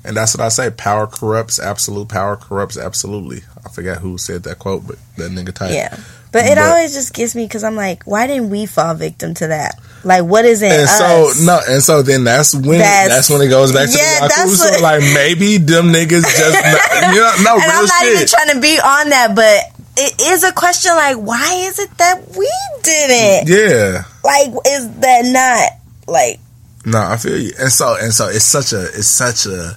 And 0.02 0.16
that's 0.16 0.34
what 0.36 0.44
I 0.44 0.48
say. 0.48 0.70
Power 0.70 1.06
corrupts. 1.06 1.58
Absolute 1.60 2.08
power 2.08 2.36
corrupts. 2.36 2.78
Absolutely. 2.78 3.42
I 3.64 3.68
forgot 3.68 3.98
who 3.98 4.16
said 4.16 4.44
that 4.44 4.58
quote, 4.58 4.86
but 4.86 4.96
that 5.16 5.30
nigga 5.30 5.52
type. 5.52 5.72
Yeah. 5.74 5.96
But 6.32 6.44
it 6.46 6.54
But- 6.56 6.64
always 6.68 6.92
just 6.94 7.12
gets 7.12 7.34
me 7.34 7.44
because 7.44 7.64
I'm 7.64 7.74
like, 7.76 8.04
why 8.04 8.26
didn't 8.26 8.50
we 8.50 8.66
fall 8.66 8.94
victim 8.94 9.34
to 9.34 9.48
that? 9.48 9.78
Like, 10.04 10.24
what 10.24 10.44
is 10.44 10.62
it? 10.62 10.70
And 10.72 10.82
us? 10.88 10.98
so 10.98 11.32
no, 11.44 11.60
and 11.68 11.82
so 11.82 12.02
then 12.02 12.24
that's 12.24 12.54
when 12.54 12.78
That's- 12.78 13.08
that's, 13.08 13.30
when 13.30 13.42
it 13.42 13.48
goes 13.48 13.72
back 13.72 13.88
to 13.90 13.96
Yeah, 13.98 14.28
the 14.28 14.34
Yakuza. 14.34 14.70
what- 14.72 14.80
like 14.80 15.00
maybe 15.14 15.58
them 15.58 15.92
niggas 15.92 16.22
just 16.22 16.54
not, 17.02 17.14
you 17.14 17.20
know 17.20 17.34
no 17.42 17.54
and 17.54 17.62
real 17.62 17.70
I'm 17.72 17.84
not 17.86 18.02
shit. 18.02 18.14
even 18.14 18.26
trying 18.28 18.54
to 18.54 18.60
be 18.60 18.78
on 18.78 19.08
that, 19.10 19.34
but 19.34 19.60
it 19.96 20.20
is 20.20 20.44
a 20.44 20.52
question 20.52 20.92
like, 20.94 21.16
why 21.16 21.52
is 21.66 21.78
it 21.78 21.90
that 21.98 22.22
we 22.36 22.50
didn't? 22.82 23.48
yeah. 23.48 24.04
Like, 24.24 24.52
is 24.66 24.88
that 25.00 25.24
not 25.26 25.70
like? 26.06 26.38
No, 26.86 26.98
I 27.02 27.16
feel 27.18 27.36
you. 27.38 27.52
And 27.58 27.70
so 27.72 27.96
and 28.00 28.14
so 28.14 28.28
it's 28.28 28.44
such 28.44 28.72
a 28.72 28.84
it's 28.86 29.06
such 29.08 29.46
a 29.46 29.76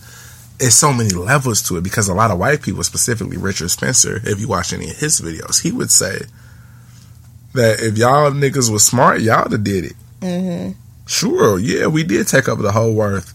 it's 0.60 0.76
so 0.76 0.94
many 0.94 1.10
levels 1.10 1.62
to 1.64 1.76
it 1.78 1.84
because 1.84 2.08
a 2.08 2.14
lot 2.14 2.32
of 2.32 2.38
white 2.40 2.62
people, 2.62 2.84
specifically 2.84 3.36
Richard 3.38 3.72
Spencer, 3.72 4.22
if 4.24 4.40
you 4.40 4.48
watch 4.48 4.72
any 4.72 4.90
of 4.92 4.96
his 4.98 5.20
videos, 5.20 5.62
he 5.62 5.72
would 5.74 5.92
say 5.92 6.22
that 7.54 7.80
if 7.80 7.98
y'all 7.98 8.32
niggas 8.32 8.72
was 8.72 8.84
smart, 8.86 9.22
y'all 9.22 9.50
have 9.50 9.64
did 9.64 9.86
it. 9.86 9.96
hmm 10.22 10.72
Sure, 11.06 11.60
yeah, 11.60 11.88
we 11.88 12.04
did 12.04 12.28
take 12.28 12.48
over 12.48 12.62
the 12.64 12.72
whole 12.72 13.00
earth. 13.02 13.34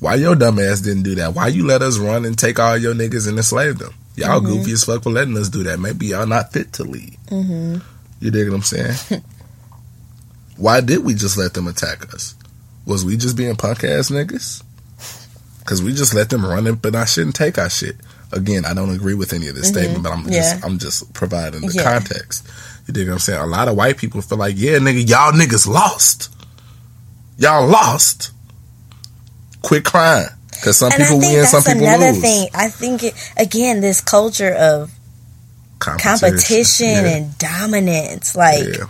Why 0.00 0.14
your 0.16 0.34
dumb 0.34 0.58
ass 0.58 0.80
didn't 0.80 1.02
do 1.04 1.14
that? 1.16 1.34
Why 1.34 1.48
you 1.48 1.64
let 1.66 1.82
us 1.82 1.98
run 1.98 2.24
and 2.24 2.36
take 2.38 2.58
all 2.58 2.76
your 2.76 2.94
niggas 2.94 3.28
and 3.28 3.36
enslave 3.36 3.78
them? 3.78 3.92
Y'all 4.16 4.40
goofy 4.40 4.72
as 4.72 4.84
fuck 4.84 5.02
for 5.04 5.10
letting 5.10 5.36
us 5.36 5.48
do 5.48 5.62
that. 5.62 5.78
Maybe 5.78 6.06
y'all 6.06 6.26
not 6.26 6.52
fit 6.52 6.72
to 6.74 6.84
lead. 6.84 7.16
hmm 7.28 7.76
You 8.20 8.30
dig 8.30 8.48
what 8.48 8.56
I'm 8.56 8.62
saying? 8.62 8.96
Why 10.56 10.80
did 10.80 11.04
we 11.04 11.14
just 11.14 11.36
let 11.38 11.54
them 11.54 11.66
attack 11.66 12.12
us? 12.14 12.34
Was 12.86 13.04
we 13.04 13.16
just 13.16 13.36
being 13.36 13.56
punk 13.56 13.84
ass 13.84 14.10
niggas? 14.10 14.62
Because 15.60 15.82
we 15.82 15.92
just 15.94 16.14
let 16.14 16.30
them 16.30 16.44
run 16.44 16.66
it, 16.66 16.82
but 16.82 16.94
I 16.96 17.04
shouldn't 17.04 17.36
take 17.36 17.56
our 17.58 17.70
shit. 17.70 17.96
Again, 18.32 18.64
I 18.64 18.74
don't 18.74 18.90
agree 18.94 19.14
with 19.14 19.32
any 19.32 19.48
of 19.48 19.54
this 19.54 19.68
statement, 19.68 20.02
but 20.02 20.10
I'm 20.12 20.20
Mm-hmm. 20.24 20.32
Yeah. 20.32 20.40
just 20.40 20.64
I'm 20.64 20.78
just 20.78 21.12
providing 21.14 21.60
the 21.62 21.72
Yeah. 21.74 21.82
context. 21.84 22.46
You 22.86 22.94
dig 22.94 23.06
what 23.08 23.14
I'm 23.14 23.18
saying? 23.20 23.40
A 23.40 23.46
lot 23.46 23.68
of 23.68 23.76
white 23.76 23.96
people 23.96 24.20
feel 24.22 24.38
like, 24.38 24.54
yeah, 24.56 24.78
nigga, 24.78 25.08
y'all 25.08 25.32
niggas 25.32 25.66
lost. 25.68 26.34
Y'all 27.38 27.66
lost. 27.66 28.32
Quit 29.62 29.84
crying. 29.84 30.26
Because 30.50 30.78
some 30.78 30.90
And 30.92 31.02
people 31.02 31.18
win, 31.18 31.46
some 31.46 31.62
people 31.62 31.82
another 31.86 32.12
lose. 32.12 32.20
thing. 32.20 32.48
I 32.54 32.68
think 32.68 33.02
it, 33.04 33.32
again, 33.36 33.80
this 33.80 34.00
culture 34.00 34.52
of 34.52 34.90
competition 35.78 36.88
Yeah. 36.88 37.06
and 37.16 37.38
dominance, 37.38 38.36
like. 38.36 38.64
Yeah. 38.64 38.84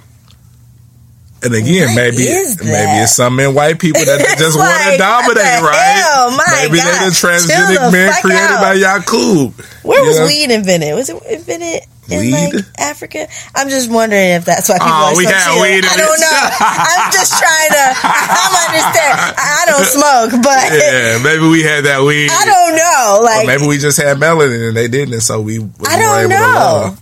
And 1.44 1.54
again, 1.54 1.88
What 1.88 1.96
maybe 1.96 2.18
maybe 2.24 3.02
it's 3.02 3.16
some 3.16 3.40
in 3.40 3.52
white 3.52 3.80
people 3.80 4.04
that 4.04 4.20
just 4.38 4.56
want 4.56 4.92
to 4.92 4.96
dominate, 4.96 5.60
right? 5.60 5.74
hell? 5.74 6.30
My 6.30 6.44
maybe 6.62 6.78
God. 6.78 6.86
they 6.86 7.08
the 7.08 7.10
transgenic 7.10 7.84
the 7.86 7.90
man 7.90 8.12
created 8.22 8.42
out. 8.42 8.60
by 8.62 8.72
Yakub. 8.74 9.54
Where 9.82 10.04
was 10.04 10.18
Yeah. 10.18 10.26
weed 10.26 10.50
invented? 10.52 10.94
Was 10.94 11.08
it 11.08 11.20
invented 11.24 11.82
in 12.10 12.18
Weed? 12.18 12.32
like 12.54 12.64
Africa? 12.78 13.28
I'm 13.54 13.68
just 13.68 13.90
wondering 13.90 14.30
if 14.30 14.44
that's 14.44 14.68
why 14.68 14.74
people 14.78 14.88
Oh, 14.90 15.12
are 15.12 15.16
we 15.16 15.24
chill. 15.24 15.62
weed 15.62 15.84
I 15.86 15.96
don't 15.96 16.18
it. 16.18 16.20
know. 16.20 16.42
I'm 16.60 17.12
just 17.12 17.32
trying 17.38 17.70
to. 17.70 17.84
I'm 18.02 18.54
understand. 18.66 19.14
I 19.38 19.62
don't 19.66 19.84
smoke, 19.86 20.42
but 20.42 20.72
Yeah, 20.82 21.20
maybe 21.22 21.46
we 21.48 21.62
had 21.62 21.84
that 21.84 22.02
weed. 22.02 22.28
I 22.30 22.44
don't 22.44 22.76
know. 22.76 23.18
Or 23.20 23.24
Like, 23.24 23.46
maybe 23.46 23.66
we 23.66 23.78
just 23.78 24.00
had 24.00 24.16
melanin 24.18 24.68
and 24.68 24.76
they 24.76 24.88
didn't, 24.88 25.14
and 25.14 25.22
so 25.22 25.40
we. 25.40 25.58
I 25.86 25.98
don't 25.98 26.28
know. 26.28 26.96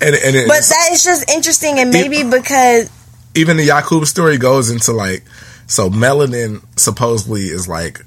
And 0.00 0.14
and 0.14 0.36
it, 0.36 0.46
but 0.46 0.60
that 0.62 0.88
is 0.92 1.02
just 1.02 1.28
interesting, 1.30 1.78
and 1.80 1.90
maybe 1.90 2.22
because 2.22 2.88
even 3.34 3.56
the 3.56 3.64
Yakub 3.64 4.06
story 4.06 4.36
goes 4.38 4.70
into 4.70 4.92
like 4.92 5.24
so 5.66 5.90
melanin 5.90 6.62
supposedly 6.78 7.42
is 7.46 7.66
like 7.66 8.04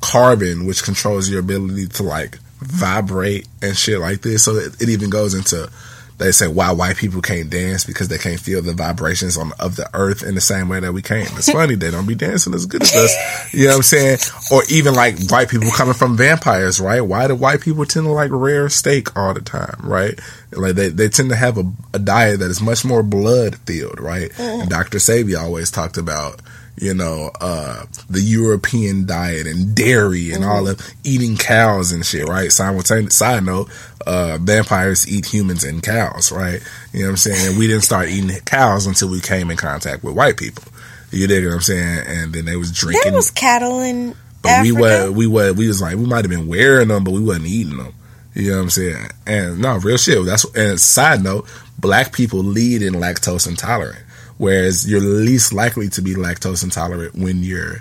carbon 0.00 0.66
which 0.66 0.82
controls 0.82 1.28
your 1.30 1.40
ability 1.40 1.86
to 1.88 2.02
like 2.02 2.38
vibrate 2.64 3.46
and 3.62 3.76
shit 3.76 3.98
like 3.98 4.22
this 4.22 4.44
so 4.44 4.56
it, 4.56 4.80
it 4.80 4.88
even 4.88 5.10
goes 5.10 5.34
into 5.34 5.70
they 6.18 6.30
say 6.30 6.46
why 6.46 6.70
white 6.70 6.96
people 6.96 7.20
can't 7.20 7.50
dance 7.50 7.84
because 7.84 8.08
they 8.08 8.18
can't 8.18 8.38
feel 8.38 8.62
the 8.62 8.72
vibrations 8.72 9.36
on 9.36 9.52
of 9.58 9.76
the 9.76 9.88
earth 9.94 10.22
in 10.22 10.34
the 10.34 10.40
same 10.40 10.68
way 10.68 10.78
that 10.78 10.92
we 10.92 11.02
can. 11.02 11.26
It's 11.36 11.50
funny 11.50 11.74
they 11.74 11.90
don't 11.90 12.06
be 12.06 12.14
dancing 12.14 12.54
as 12.54 12.66
good 12.66 12.82
as 12.82 12.94
us. 12.94 13.54
You 13.54 13.64
know 13.64 13.70
what 13.70 13.76
I'm 13.76 13.82
saying? 13.82 14.18
Or 14.52 14.62
even 14.68 14.94
like 14.94 15.18
white 15.28 15.48
people 15.48 15.70
coming 15.72 15.94
from 15.94 16.16
vampires, 16.16 16.80
right? 16.80 17.00
Why 17.00 17.26
do 17.26 17.34
white 17.34 17.60
people 17.60 17.84
tend 17.84 18.06
to 18.06 18.12
like 18.12 18.30
rare 18.32 18.68
steak 18.68 19.16
all 19.16 19.34
the 19.34 19.40
time, 19.40 19.76
right? 19.82 20.18
Like 20.52 20.76
they, 20.76 20.88
they 20.88 21.08
tend 21.08 21.30
to 21.30 21.36
have 21.36 21.58
a, 21.58 21.64
a 21.92 21.98
diet 21.98 22.40
that 22.40 22.50
is 22.50 22.62
much 22.62 22.84
more 22.84 23.02
blood 23.02 23.56
filled, 23.66 24.00
right? 24.00 24.30
And 24.38 24.62
mm-hmm. 24.62 24.68
Dr. 24.68 24.98
Sebi 24.98 25.36
always 25.36 25.70
talked 25.70 25.96
about 25.96 26.40
you 26.76 26.92
know, 26.92 27.30
uh, 27.40 27.84
the 28.10 28.20
European 28.20 29.06
diet 29.06 29.46
and 29.46 29.74
dairy 29.74 30.32
and 30.32 30.44
all 30.44 30.66
of 30.66 30.80
eating 31.04 31.36
cows 31.36 31.92
and 31.92 32.04
shit, 32.04 32.26
right? 32.26 32.50
Simultaneous 32.50 33.16
side 33.16 33.44
note, 33.44 33.70
uh, 34.06 34.38
vampires 34.40 35.08
eat 35.08 35.26
humans 35.26 35.64
and 35.64 35.82
cows, 35.82 36.32
right? 36.32 36.60
You 36.92 37.00
know 37.00 37.06
what 37.06 37.10
I'm 37.10 37.16
saying? 37.16 37.50
And 37.50 37.58
we 37.58 37.66
didn't 37.68 37.84
start 37.84 38.08
eating 38.08 38.36
cows 38.40 38.86
until 38.86 39.10
we 39.10 39.20
came 39.20 39.50
in 39.50 39.56
contact 39.56 40.02
with 40.02 40.16
white 40.16 40.36
people. 40.36 40.64
You 41.10 41.28
dig 41.28 41.44
what 41.44 41.54
I'm 41.54 41.60
saying? 41.60 42.04
And 42.06 42.32
then 42.32 42.44
they 42.44 42.56
was 42.56 42.72
drinking. 42.72 43.02
there 43.04 43.14
was 43.14 43.30
cattle 43.30 43.80
in 43.80 44.16
but 44.42 44.50
Africa. 44.50 44.74
we 44.74 44.80
were, 44.80 45.10
we 45.12 45.26
were, 45.26 45.52
we 45.52 45.68
was 45.68 45.80
like, 45.80 45.96
we 45.96 46.06
might 46.06 46.24
have 46.24 46.30
been 46.30 46.48
wearing 46.48 46.88
them, 46.88 47.04
but 47.04 47.12
we 47.12 47.22
wasn't 47.22 47.46
eating 47.46 47.76
them. 47.76 47.94
You 48.34 48.50
know 48.50 48.56
what 48.56 48.62
I'm 48.64 48.70
saying? 48.70 49.06
And 49.26 49.60
no, 49.60 49.78
real 49.78 49.96
shit. 49.96 50.24
That's 50.26 50.44
and 50.56 50.78
side 50.80 51.22
note, 51.22 51.48
black 51.78 52.12
people 52.12 52.40
lead 52.40 52.82
in 52.82 52.94
lactose 52.94 53.48
intolerant, 53.48 54.03
whereas 54.38 54.88
you're 54.88 55.00
least 55.00 55.52
likely 55.52 55.88
to 55.90 56.02
be 56.02 56.14
lactose 56.14 56.64
intolerant 56.64 57.14
when 57.14 57.42
you're 57.42 57.80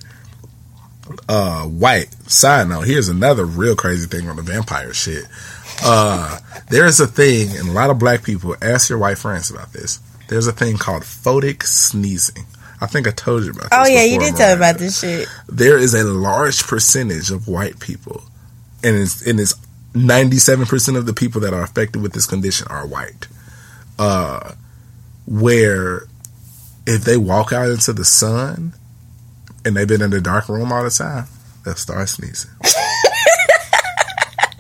uh, 1.28 1.64
white. 1.64 2.14
Side 2.30 2.70
note, 2.70 2.88
here's 2.88 3.10
another 3.10 3.46
real 3.46 3.76
crazy 3.76 4.08
thing 4.08 4.30
on 4.30 4.36
the 4.36 4.42
vampire 4.42 4.94
shit. 4.94 5.26
Uh, 5.84 6.40
there's 6.70 7.00
a 7.00 7.08
thing, 7.08 7.50
and 7.58 7.70
a 7.70 7.72
lot 7.72 7.90
of 7.90 8.00
black 8.00 8.24
people 8.24 8.56
ask 8.62 8.90
your 8.90 9.00
white 9.00 9.18
friends 9.18 9.50
about 9.50 9.74
this. 9.74 10.00
There's 10.28 10.48
a 10.48 10.54
thing 10.54 10.78
called 10.78 11.04
photic 11.04 11.64
sneezing. 11.64 12.46
I 12.80 12.86
think 12.86 13.08
I 13.08 13.12
told 13.12 13.44
you 13.44 13.52
about 13.52 13.70
this. 13.70 13.72
Oh 13.72 13.88
yeah, 13.88 14.04
you 14.04 14.20
did 14.20 14.36
tell 14.36 14.50
me 14.50 14.58
about 14.58 14.78
this 14.78 15.00
shit. 15.00 15.28
there 15.48 15.78
is 15.78 15.94
a 15.94 16.04
large 16.04 16.64
percentage 16.64 17.32
of 17.32 17.48
white 17.48 17.80
people, 17.80 18.24
and 18.84 18.96
it's 18.96 19.26
and 19.26 19.40
it's 19.40 19.56
ninety 19.94 20.38
seven 20.38 20.66
percent 20.66 20.98
of 20.98 21.06
the 21.06 21.14
people 21.14 21.42
that 21.42 21.54
are 21.54 21.64
affected 21.64 22.02
with 22.02 22.14
this 22.14 22.26
condition 22.26 22.68
are 22.70 22.86
white. 22.86 23.28
Uh, 23.98 24.54
where 25.26 26.08
if 26.86 27.04
they 27.04 27.18
walk 27.18 27.54
out 27.54 27.70
into 27.70 27.94
the 27.94 28.06
sun 28.06 28.74
and 29.66 29.76
they've 29.76 29.88
been 29.88 30.02
in 30.02 30.10
the 30.12 30.22
dark 30.22 30.50
room 30.50 30.72
all 30.72 30.84
the 30.84 30.90
time, 30.90 31.26
they'll 31.64 31.76
start 31.76 32.10
sneezing. 32.10 32.52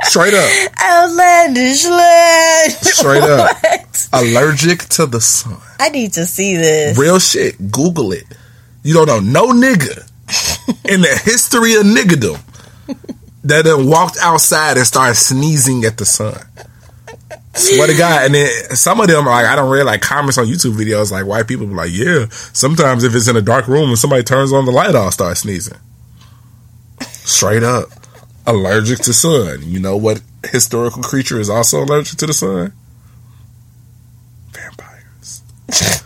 Straight 0.03 0.33
up, 0.33 0.49
Outlandish 0.81 1.85
land. 1.85 2.71
Straight 2.73 3.23
up. 3.23 3.57
What? 4.13 4.27
allergic 4.27 4.81
to 4.89 5.07
the 5.07 5.19
sun. 5.19 5.57
I 5.79 5.89
need 5.89 6.13
to 6.13 6.25
see 6.25 6.55
this. 6.55 6.97
Real 6.97 7.17
shit. 7.17 7.71
Google 7.71 8.11
it. 8.11 8.25
You 8.83 8.93
don't 8.93 9.07
know 9.07 9.19
no 9.19 9.53
nigga 9.53 10.07
in 10.85 11.01
the 11.01 11.21
history 11.23 11.73
of 11.73 11.83
niggadom 11.83 12.39
that 13.43 13.65
then 13.65 13.87
walked 13.87 14.17
outside 14.21 14.77
and 14.77 14.85
started 14.85 15.15
sneezing 15.15 15.83
at 15.85 15.97
the 15.97 16.05
sun. 16.05 16.37
Swear 17.55 17.87
to 17.87 17.95
God. 17.95 18.25
And 18.25 18.35
then 18.35 18.49
some 18.75 18.99
of 18.99 19.07
them, 19.07 19.25
like, 19.25 19.45
I 19.45 19.55
don't 19.55 19.69
read 19.69 19.83
like 19.83 20.01
comments 20.01 20.37
on 20.37 20.45
YouTube 20.45 20.75
videos, 20.75 21.11
like 21.11 21.25
white 21.25 21.47
people 21.47 21.67
be 21.67 21.73
like, 21.73 21.91
yeah, 21.91 22.25
sometimes 22.29 23.03
if 23.03 23.13
it's 23.13 23.27
in 23.27 23.35
a 23.35 23.41
dark 23.41 23.67
room 23.67 23.89
and 23.89 23.99
somebody 23.99 24.23
turns 24.23 24.51
on 24.51 24.65
the 24.65 24.71
light, 24.71 24.95
I'll 24.95 25.11
start 25.11 25.37
sneezing. 25.37 25.77
Straight 27.01 27.63
up. 27.63 27.89
Allergic 28.45 28.99
to 28.99 29.13
sun. 29.13 29.59
You 29.63 29.79
know 29.79 29.95
what 29.95 30.21
historical 30.51 31.03
creature 31.03 31.39
is 31.39 31.49
also 31.49 31.83
allergic 31.83 32.17
to 32.19 32.25
the 32.25 32.33
sun? 32.33 32.73
Vampires. 34.51 35.43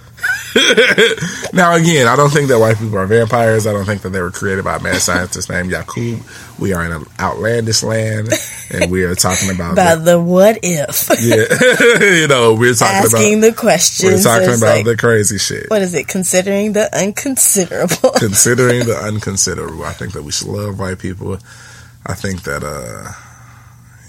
now 1.54 1.76
again, 1.76 2.08
I 2.08 2.16
don't 2.16 2.30
think 2.30 2.48
that 2.50 2.60
white 2.60 2.78
people 2.78 2.98
are 2.98 3.06
vampires. 3.06 3.68
I 3.68 3.74
don't 3.74 3.86
think 3.86 4.02
that 4.02 4.10
they 4.10 4.22
were 4.22 4.32
created 4.32 4.64
by 4.64 4.78
a 4.78 4.80
mad 4.80 5.02
scientist 5.02 5.50
named 5.50 5.72
Yakub. 5.72 6.22
We 6.60 6.74
are 6.74 6.84
in 6.86 6.92
an 6.92 7.06
outlandish 7.20 7.84
land, 7.84 8.30
and 8.72 8.90
we 8.92 9.04
are 9.04 9.16
talking 9.16 9.52
about, 9.54 9.74
About 9.74 10.06
the 10.06 10.20
what 10.20 10.60
if. 10.64 11.10
yeah, 11.20 12.12
you 12.22 12.28
know, 12.28 12.56
we're 12.56 12.74
talking 12.74 13.00
about. 13.00 13.14
Asking 13.14 13.38
about 13.40 13.48
the 13.48 13.54
questions. 13.54 14.26
we're 14.26 14.32
talking 14.34 14.58
about 14.58 14.76
like, 14.78 14.86
the 14.86 14.98
crazy 14.98 15.38
shit. 15.38 15.70
what 15.70 15.82
is 15.82 15.94
it? 15.94 16.08
Considering 16.08 16.74
the 16.74 16.90
unconsiderable. 16.98 18.12
Considering 18.16 18.86
the 18.86 18.96
unconsiderable, 18.96 19.84
I 19.84 19.94
think 19.94 20.14
that 20.14 20.24
we 20.24 20.32
should 20.32 20.48
love 20.48 20.80
white 20.80 21.00
people. 21.00 21.38
I 22.06 22.14
think 22.14 22.44
that, 22.44 22.64
uh, 22.64 23.12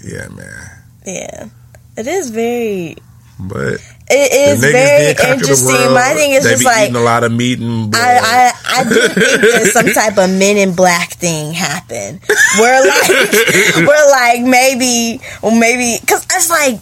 yeah, 0.03 0.27
man. 0.29 0.69
yeah. 1.05 1.49
It 1.97 2.07
is 2.07 2.29
very. 2.29 2.95
But 3.37 3.79
It 4.11 4.33
is 4.33 4.61
very 4.61 5.13
did 5.13 5.17
conquer 5.17 5.35
the 5.35 5.41
interesting. 5.51 5.93
My 5.93 6.13
thing 6.15 6.31
is 6.31 6.43
they 6.43 6.51
just 6.51 6.61
be 6.61 6.65
like 6.65 6.89
eating 6.89 6.95
a 6.95 7.01
lot 7.05 7.23
of 7.23 7.31
meat 7.31 7.59
and 7.59 7.91
blood. 7.91 8.01
I, 8.01 8.51
I, 8.65 8.81
I 8.81 8.83
do 8.83 9.07
think 9.07 9.41
there's 9.41 9.73
some 9.73 9.85
type 9.93 10.17
of 10.17 10.29
men 10.31 10.57
in 10.57 10.73
black 10.73 11.13
thing 11.13 11.53
happen. 11.53 12.19
Where 12.57 12.85
like, 12.87 13.07
where 13.87 14.09
like 14.09 14.41
maybe, 14.41 15.21
or 15.43 15.51
maybe, 15.51 16.03
cause 16.07 16.25
it's 16.31 16.49
like, 16.49 16.79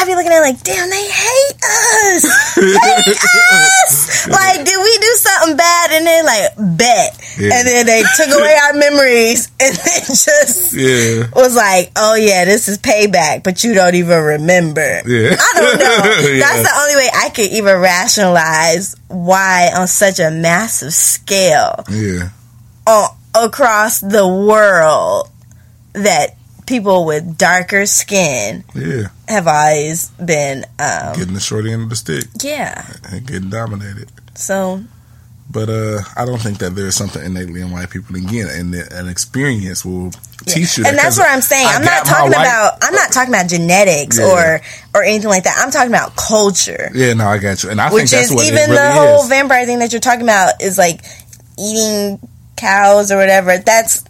I 0.00 0.06
be 0.06 0.14
looking 0.14 0.32
at 0.32 0.38
it 0.38 0.48
like, 0.48 0.62
damn, 0.62 0.88
they 0.88 1.04
hate 1.04 1.60
us, 1.60 2.24
hate 2.56 3.16
us. 3.18 4.26
Like, 4.30 4.64
did 4.64 4.78
we 4.78 4.98
do 4.98 5.12
something 5.16 5.56
bad? 5.56 5.90
And 5.92 6.06
they 6.06 6.22
like, 6.22 6.78
bet. 6.78 7.20
Yeah. 7.38 7.50
And 7.54 7.68
then 7.68 7.86
they 7.86 8.02
took 8.16 8.28
away 8.28 8.54
our 8.64 8.72
memories 8.78 9.50
and 9.60 9.74
then 9.76 10.02
just 10.06 10.72
yeah, 10.72 11.28
was 11.34 11.54
like, 11.54 11.92
oh 11.96 12.14
yeah, 12.14 12.46
this 12.46 12.68
is 12.68 12.78
payback, 12.78 13.42
but 13.42 13.62
you 13.62 13.74
don't 13.74 13.94
even 13.94 14.22
remember. 14.22 15.02
yeah. 15.06 15.36
I 15.38 15.52
don't 15.54 15.78
know. 15.78 16.38
That's 16.40 16.62
the 16.62 16.74
only 16.80 16.96
way 16.96 17.10
I 17.14 17.28
could 17.28 17.52
even 17.52 17.76
rationalize 17.78 18.96
why, 19.08 19.70
on 19.76 19.86
such 19.86 20.18
a 20.18 20.30
massive 20.30 20.94
scale, 20.94 21.84
yeah. 21.90 22.30
on, 22.86 23.10
across 23.34 24.00
the 24.00 24.26
world, 24.26 25.28
that 25.92 26.36
people 26.70 27.04
with 27.04 27.36
darker 27.36 27.84
skin 27.84 28.64
Yeah, 28.74 29.08
have 29.28 29.46
always 29.46 30.08
been, 30.12 30.64
um, 30.78 31.14
getting 31.16 31.34
the 31.34 31.40
short 31.40 31.66
end 31.66 31.82
of 31.82 31.90
the 31.90 31.96
stick 31.96 32.24
yeah. 32.42 32.86
and 33.10 33.26
getting 33.26 33.50
dominated. 33.50 34.08
So 34.34 34.82
But 35.50 35.68
uh, 35.68 35.98
I 36.16 36.24
don't 36.24 36.40
think 36.40 36.58
that 36.58 36.76
there's 36.76 36.94
something 36.94 37.22
innately 37.22 37.60
in 37.60 37.72
white 37.72 37.90
people. 37.90 38.14
Again, 38.16 38.46
and 38.48 38.72
the- 38.72 38.86
an 38.96 39.08
experience 39.08 39.84
will 39.84 40.12
teach 40.46 40.78
you. 40.78 40.84
that, 40.84 40.90
and 40.90 40.96
that's 40.98 41.18
what 41.18 41.28
I'm 41.28 41.40
saying. 41.42 41.66
I 41.66 41.74
I'm 41.74 41.84
not 41.84 42.06
talking 42.06 42.30
white- 42.30 42.46
about. 42.46 42.78
I'm 42.82 42.94
not 42.94 43.10
talking 43.12 43.34
about 43.34 43.48
genetics 43.50 44.16
Yeah. 44.18 44.26
or 44.30 44.60
or 44.94 45.02
anything 45.02 45.28
like 45.28 45.42
that. 45.44 45.56
I'm 45.58 45.72
talking 45.72 45.90
about 45.90 46.14
culture. 46.14 46.88
Yeah, 46.94 47.14
no, 47.14 47.26
I 47.26 47.38
got 47.38 47.64
you, 47.64 47.70
and 47.70 47.80
I 47.80 47.90
think 47.90 48.08
that's 48.08 48.30
is 48.30 48.32
what 48.32 48.46
even 48.46 48.70
really 48.70 48.76
the 48.80 48.92
whole 48.92 49.22
is. 49.24 49.28
vampire 49.28 49.66
thing 49.66 49.80
that 49.80 49.90
you're 49.92 50.00
talking 50.00 50.22
about 50.22 50.62
is 50.62 50.78
like 50.78 51.02
eating 51.58 52.20
cows 52.56 53.10
or 53.10 53.16
whatever. 53.16 53.58
That's, 53.58 54.04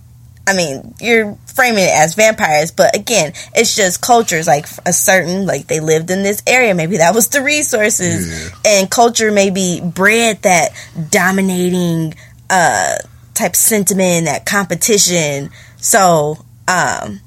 I 0.50 0.56
mean, 0.56 0.94
you're 1.00 1.38
framing 1.54 1.84
it 1.84 1.94
as 1.94 2.14
vampires, 2.14 2.72
but 2.72 2.96
again, 2.96 3.32
it's 3.54 3.76
just 3.76 4.00
cultures 4.02 4.46
like 4.48 4.66
a 4.84 4.92
certain 4.92 5.46
like 5.46 5.68
they 5.68 5.78
lived 5.80 6.10
in 6.10 6.22
this 6.24 6.42
area. 6.46 6.74
Maybe 6.74 6.96
that 6.98 7.14
was 7.14 7.28
the 7.28 7.40
resources, 7.42 8.28
Yeah. 8.28 8.56
and 8.64 8.90
culture 8.90 9.30
maybe 9.30 9.80
bred 9.80 10.42
that 10.42 10.70
dominating 11.10 12.14
uh 12.50 12.96
type 13.34 13.54
sentiment, 13.54 14.26
that 14.26 14.44
competition. 14.46 15.50
So, 15.76 16.44
um. 16.68 17.20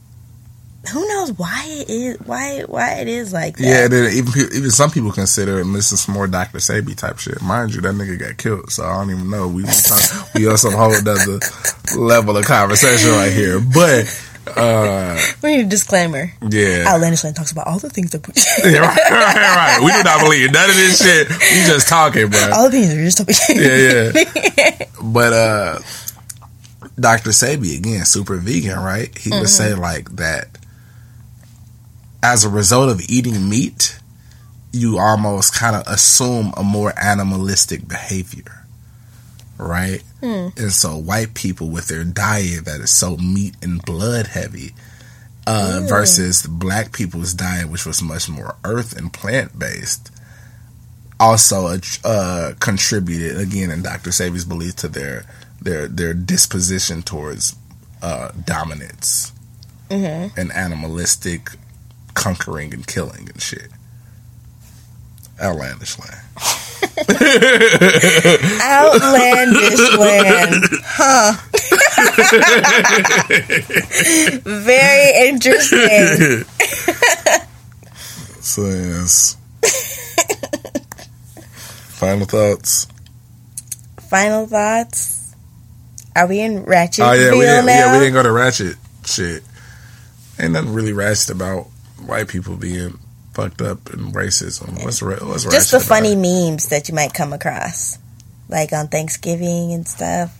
Who 0.91 1.07
knows 1.07 1.31
why 1.37 1.63
it 1.69 1.89
is 1.89 2.17
why 2.25 2.61
why 2.67 2.95
it 2.95 3.07
is 3.07 3.31
like 3.31 3.55
that? 3.57 3.63
Yeah, 3.91 4.09
even 4.09 4.33
even 4.53 4.69
some 4.69 4.89
people 4.91 5.11
consider 5.13 5.59
it, 5.59 5.65
and 5.65 5.73
this 5.73 5.91
is 5.93 6.07
more 6.09 6.27
Dr. 6.27 6.57
Sebi 6.57 6.93
type 6.95 7.19
shit. 7.19 7.41
Mind 7.41 7.73
you, 7.73 7.79
that 7.81 7.95
nigga 7.95 8.19
got 8.19 8.37
killed, 8.37 8.69
so 8.69 8.83
I 8.83 8.93
don't 8.99 9.11
even 9.11 9.29
know. 9.29 9.47
We 9.47 9.63
we, 9.63 9.69
talk, 9.69 10.33
we 10.35 10.47
on 10.49 10.57
some 10.57 10.73
whole 10.73 10.93
other 10.93 11.39
level 11.97 12.35
of 12.37 12.43
conversation 12.45 13.11
right 13.11 13.31
here, 13.31 13.61
but 13.61 14.05
uh, 14.57 15.17
We 15.41 15.55
need 15.55 15.65
a 15.67 15.69
disclaimer. 15.69 16.29
yeah, 16.49 16.83
Outlandish 16.85 17.23
Land 17.23 17.37
talks 17.37 17.53
about 17.53 17.65
all 17.65 17.79
the 17.79 17.89
things 17.89 18.11
that 18.11 18.27
we, 18.27 18.33
yeah, 18.69 18.79
right, 18.79 18.97
right, 19.09 19.35
right. 19.55 19.79
We 19.85 19.91
do 19.93 20.03
not 20.03 20.19
believe 20.19 20.51
none 20.51 20.69
of 20.69 20.75
this 20.75 21.01
shit. 21.01 21.29
We 21.29 21.63
just 21.65 21.87
talking, 21.87 22.27
bro. 22.29 22.49
all 22.53 22.69
the 22.69 22.71
things 22.71 22.93
are 22.93 23.03
just 23.05 23.17
talking. 23.19 23.35
yeah, 23.63 24.11
yeah. 24.57 24.85
But 25.01 25.31
uh 25.33 25.79
Dr. 26.99 27.29
Sebi 27.31 27.77
again, 27.77 28.03
super 28.05 28.35
vegan, 28.37 28.79
right? 28.79 29.17
He 29.17 29.29
would 29.29 29.49
say 29.49 29.73
like 29.75 30.09
that 30.17 30.57
as 32.23 32.45
a 32.45 32.49
result 32.49 32.89
of 32.89 33.01
eating 33.09 33.49
meat, 33.49 33.99
you 34.71 34.97
almost 34.97 35.53
kind 35.53 35.75
of 35.75 35.83
assume 35.85 36.53
a 36.57 36.63
more 36.63 36.93
animalistic 36.97 37.87
behavior. 37.87 38.65
Right? 39.57 40.01
And 40.57 40.71
so 40.71 40.97
white 40.97 41.33
people 41.35 41.69
with 41.69 41.87
their 41.87 42.03
diet 42.03 42.65
that 42.65 42.79
is 42.79 42.89
so 42.89 43.17
meat 43.17 43.55
and 43.61 43.81
blood 43.83 44.27
heavy 44.27 44.71
uh, 45.45 45.81
versus 45.83 46.47
black 46.47 46.93
people's 46.93 47.33
diet, 47.33 47.69
which 47.69 47.85
was 47.85 48.01
much 48.01 48.29
more 48.29 48.55
earth 48.63 48.97
and 48.97 49.11
plant 49.13 49.59
based, 49.59 50.09
also 51.19 51.77
uh, 52.03 52.53
contributed 52.59 53.37
again 53.37 53.69
in 53.69 53.83
Dr. 53.83 54.09
Sebi's 54.09 54.45
belief 54.45 54.77
to 54.77 54.87
their 54.87 55.25
their 55.61 55.87
their 55.87 56.13
disposition 56.13 57.03
towards 57.03 57.55
uh, 58.01 58.31
dominance 58.45 59.33
and 60.35 60.51
animalistic 60.53 61.51
conquering 62.13 62.73
and 62.73 62.85
killing 62.85 63.29
and 63.29 63.41
shit. 63.41 63.69
Outlandish 65.41 65.97
land. 65.99 66.19
Outlandish 68.61 69.97
Land. 69.97 70.63
Huh. 70.85 71.33
Very 74.43 75.29
interesting. 75.29 76.45
So 78.41 78.65
yes. 78.65 79.37
Final 81.91 82.25
thoughts. 82.25 82.87
Final 84.09 84.45
thoughts? 84.45 85.33
Are 86.15 86.27
we 86.27 86.41
in 86.41 86.63
Ratchet 86.65 87.03
Oh 87.03 87.13
yeah, 87.13 87.31
we 87.31 87.39
didn't, 87.39 87.65
now? 87.65 87.71
yeah 87.73 87.93
we 87.93 87.99
didn't 88.03 88.13
go 88.13 88.21
to 88.23 88.31
ratchet 88.31 88.75
shit. 89.05 89.43
Ain't 90.39 90.51
nothing 90.53 90.73
really 90.73 90.93
ratchet 90.93 91.31
about 91.31 91.67
white 92.05 92.27
people 92.27 92.55
being 92.55 92.99
fucked 93.33 93.61
up 93.61 93.89
and 93.91 94.13
racism. 94.13 94.83
What's 94.83 95.01
ra- 95.01 95.17
what's 95.21 95.43
Just 95.45 95.71
the 95.71 95.79
funny 95.79 96.13
about 96.13 96.21
memes 96.21 96.67
that 96.69 96.89
you 96.89 96.95
might 96.95 97.13
come 97.13 97.33
across. 97.33 97.97
Like 98.49 98.73
on 98.73 98.87
Thanksgiving 98.87 99.73
and 99.73 99.87
stuff. 99.87 100.35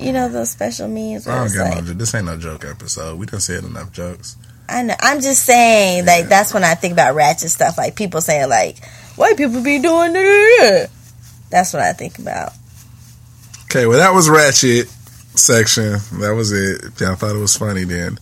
You 0.00 0.12
know 0.12 0.28
those 0.28 0.50
special 0.50 0.88
memes 0.88 1.28
I 1.28 1.36
don't 1.36 1.46
it's 1.46 1.56
like, 1.56 1.84
no. 1.84 1.92
This 1.92 2.14
ain't 2.14 2.26
no 2.26 2.36
joke 2.36 2.64
episode. 2.64 3.18
We 3.18 3.26
done 3.26 3.40
said 3.40 3.62
enough 3.62 3.92
jokes. 3.92 4.36
I 4.68 4.82
know. 4.82 4.94
I'm 4.98 5.20
just 5.20 5.44
saying, 5.44 6.04
like 6.04 6.26
that's 6.26 6.52
when 6.52 6.64
I 6.64 6.74
think 6.74 6.92
about 6.92 7.14
ratchet 7.14 7.50
stuff. 7.50 7.78
Like 7.78 7.94
people 7.94 8.20
saying, 8.20 8.48
like 8.48 8.84
white 9.14 9.36
people 9.36 9.62
be 9.62 9.78
doing 9.78 10.12
that. 10.14 10.88
That's 11.50 11.72
what 11.72 11.82
I 11.82 11.92
think 11.92 12.18
about. 12.18 12.52
Okay, 13.64 13.86
well 13.86 13.98
that 13.98 14.12
was 14.12 14.28
ratchet 14.28 14.88
section. 15.38 15.92
That 16.20 16.34
was 16.34 16.52
it. 16.52 16.84
If 16.84 17.00
y'all 17.00 17.14
thought 17.14 17.36
it 17.36 17.40
was 17.40 17.56
funny, 17.56 17.84
then 17.84 18.18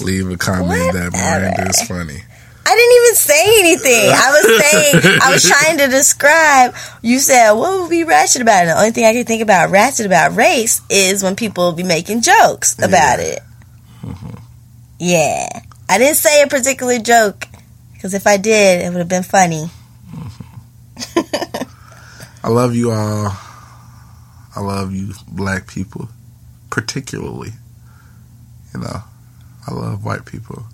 leave 0.00 0.30
a 0.30 0.36
comment 0.36 0.92
that 0.92 1.12
Miranda 1.12 1.68
is 1.68 1.82
funny. 1.82 2.22
I 2.66 2.74
didn't 2.74 2.96
even 3.02 3.14
say 3.14 3.60
anything. 3.60 4.10
I 4.10 4.30
was 4.32 4.62
saying, 4.62 5.20
I 5.22 5.32
was 5.32 5.48
trying 5.48 5.78
to 5.78 5.88
describe. 5.88 6.74
You 7.02 7.18
said, 7.18 7.52
what 7.52 7.80
would 7.80 7.90
be 7.90 8.04
ratchet 8.04 8.40
about 8.40 8.64
it? 8.64 8.66
The 8.68 8.78
only 8.78 8.90
thing 8.90 9.04
I 9.04 9.12
can 9.12 9.24
think 9.24 9.42
about 9.42 9.70
ratchet 9.70 10.06
about 10.06 10.34
race 10.34 10.80
is 10.88 11.22
when 11.22 11.36
people 11.36 11.72
be 11.72 11.82
making 11.82 12.22
jokes 12.22 12.78
about 12.78 13.18
yeah. 13.18 13.24
it. 13.24 13.40
Mm-hmm. 14.02 14.38
Yeah. 14.98 15.60
I 15.90 15.98
didn't 15.98 16.16
say 16.16 16.42
a 16.42 16.46
particular 16.46 16.98
joke 16.98 17.46
because 17.92 18.14
if 18.14 18.26
I 18.26 18.38
did, 18.38 18.82
it 18.82 18.88
would 18.88 18.98
have 18.98 19.08
been 19.08 19.22
funny. 19.22 19.68
Mm-hmm. 20.10 21.66
I 22.46 22.48
love 22.48 22.74
you 22.74 22.92
all. 22.92 23.36
I 24.56 24.60
love 24.60 24.94
you, 24.94 25.12
black 25.28 25.66
people, 25.66 26.08
particularly. 26.70 27.50
You 28.72 28.80
know, 28.80 29.02
I 29.66 29.72
love 29.74 30.04
white 30.04 30.24
people. 30.26 30.64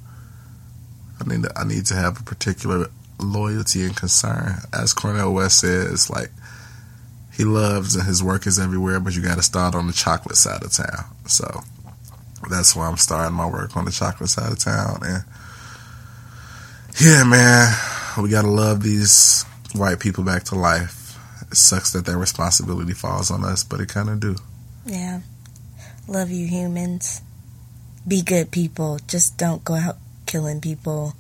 I 1.21 1.29
need 1.29 1.43
to, 1.45 1.53
I 1.59 1.65
need 1.65 1.87
to 1.87 1.95
have 1.95 2.21
a 2.21 2.25
particular 2.25 2.89
loyalty 3.19 3.83
and 3.83 3.97
concern. 3.97 4.57
As 4.73 4.93
Cornel 4.93 5.35
West 5.35 5.61
says, 5.61 6.11
like 6.11 6.31
he 7.33 7.45
loves 7.45 7.95
and 7.95 8.07
his 8.07 8.23
work 8.23 8.47
is 8.47 8.59
everywhere, 8.59 9.01
but 9.01 9.15
you 9.15 9.23
got 9.23 9.37
to 9.37 9.43
start 9.43 9.75
on 9.75 9.87
the 9.87 9.93
chocolate 9.93 10.37
side 10.37 10.63
of 10.63 10.73
town. 10.73 11.05
So 11.27 11.63
that's 12.49 12.75
why 12.75 12.89
I'm 12.89 12.97
starting 12.97 13.35
my 13.35 13.49
work 13.49 13.77
on 13.77 13.85
the 13.85 13.91
chocolate 13.91 14.31
side 14.31 14.53
of 14.53 14.59
town. 14.59 15.01
And 15.03 15.25
yeah, 17.01 17.25
man, 17.25 17.75
we 18.23 18.31
got 18.31 18.43
to 18.43 18.51
love 18.51 18.83
these 18.83 19.45
white 19.75 20.01
people 20.01 20.25
back 20.25 20.45
to 20.45 20.55
life. 20.55 21.19
It 21.51 21.57
sucks 21.57 21.93
that 21.93 22.07
their 22.07 22.19
responsibility 22.19 22.93
falls 22.93 23.31
on 23.31 23.45
us, 23.45 23.65
but 23.65 23.81
it 23.81 23.89
kind 23.89 24.09
of 24.09 24.21
do. 24.21 24.37
Yeah. 24.85 25.21
Love 26.09 26.31
you, 26.31 26.47
humans. 26.47 27.23
Be 28.07 28.23
good 28.23 28.51
people. 28.51 28.99
Just 29.07 29.37
don't 29.37 29.65
go 29.65 29.75
out 29.75 29.97
killing 30.27 30.61
people. 30.61 31.15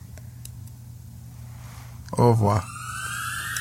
Au 2.16 2.28
revoir. 2.30 2.62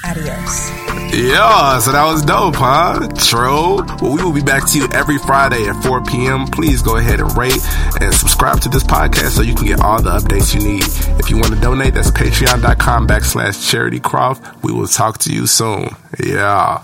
Adios. 0.06 0.70
Yeah, 1.14 1.80
so 1.80 1.92
that 1.92 2.06
was 2.06 2.24
dope, 2.24 2.56
huh? 2.56 3.08
True. 3.18 3.84
Well, 4.02 4.16
we 4.16 4.24
will 4.24 4.32
be 4.32 4.42
back 4.42 4.68
to 4.70 4.78
you 4.78 4.88
every 4.94 5.18
Friday 5.18 5.68
at 5.68 5.84
4 5.84 6.04
p.m. 6.04 6.46
Please 6.48 6.82
go 6.82 6.98
ahead 6.98 7.20
and 7.20 7.36
rate 7.38 7.60
and 8.00 8.14
subscribe 8.14 8.62
to 8.62 8.70
this 8.70 8.84
podcast 8.84 9.32
so 9.32 9.42
you 9.42 9.56
can 9.56 9.66
get 9.66 9.82
all 9.82 10.02
the 10.02 10.12
updates 10.12 10.54
you 10.54 10.66
need. 10.66 10.84
If 11.20 11.30
you 11.30 11.38
want 11.38 11.54
to 11.54 11.60
donate, 11.60 11.96
that's 11.96 12.12
patreon.com 12.12 13.08
backslash 13.08 13.58
charitycroft. 13.70 14.64
We 14.64 14.72
will 14.72 14.88
talk 14.88 15.18
to 15.20 15.34
you 15.34 15.48
soon. 15.48 15.90
Yeah. 16.24 16.84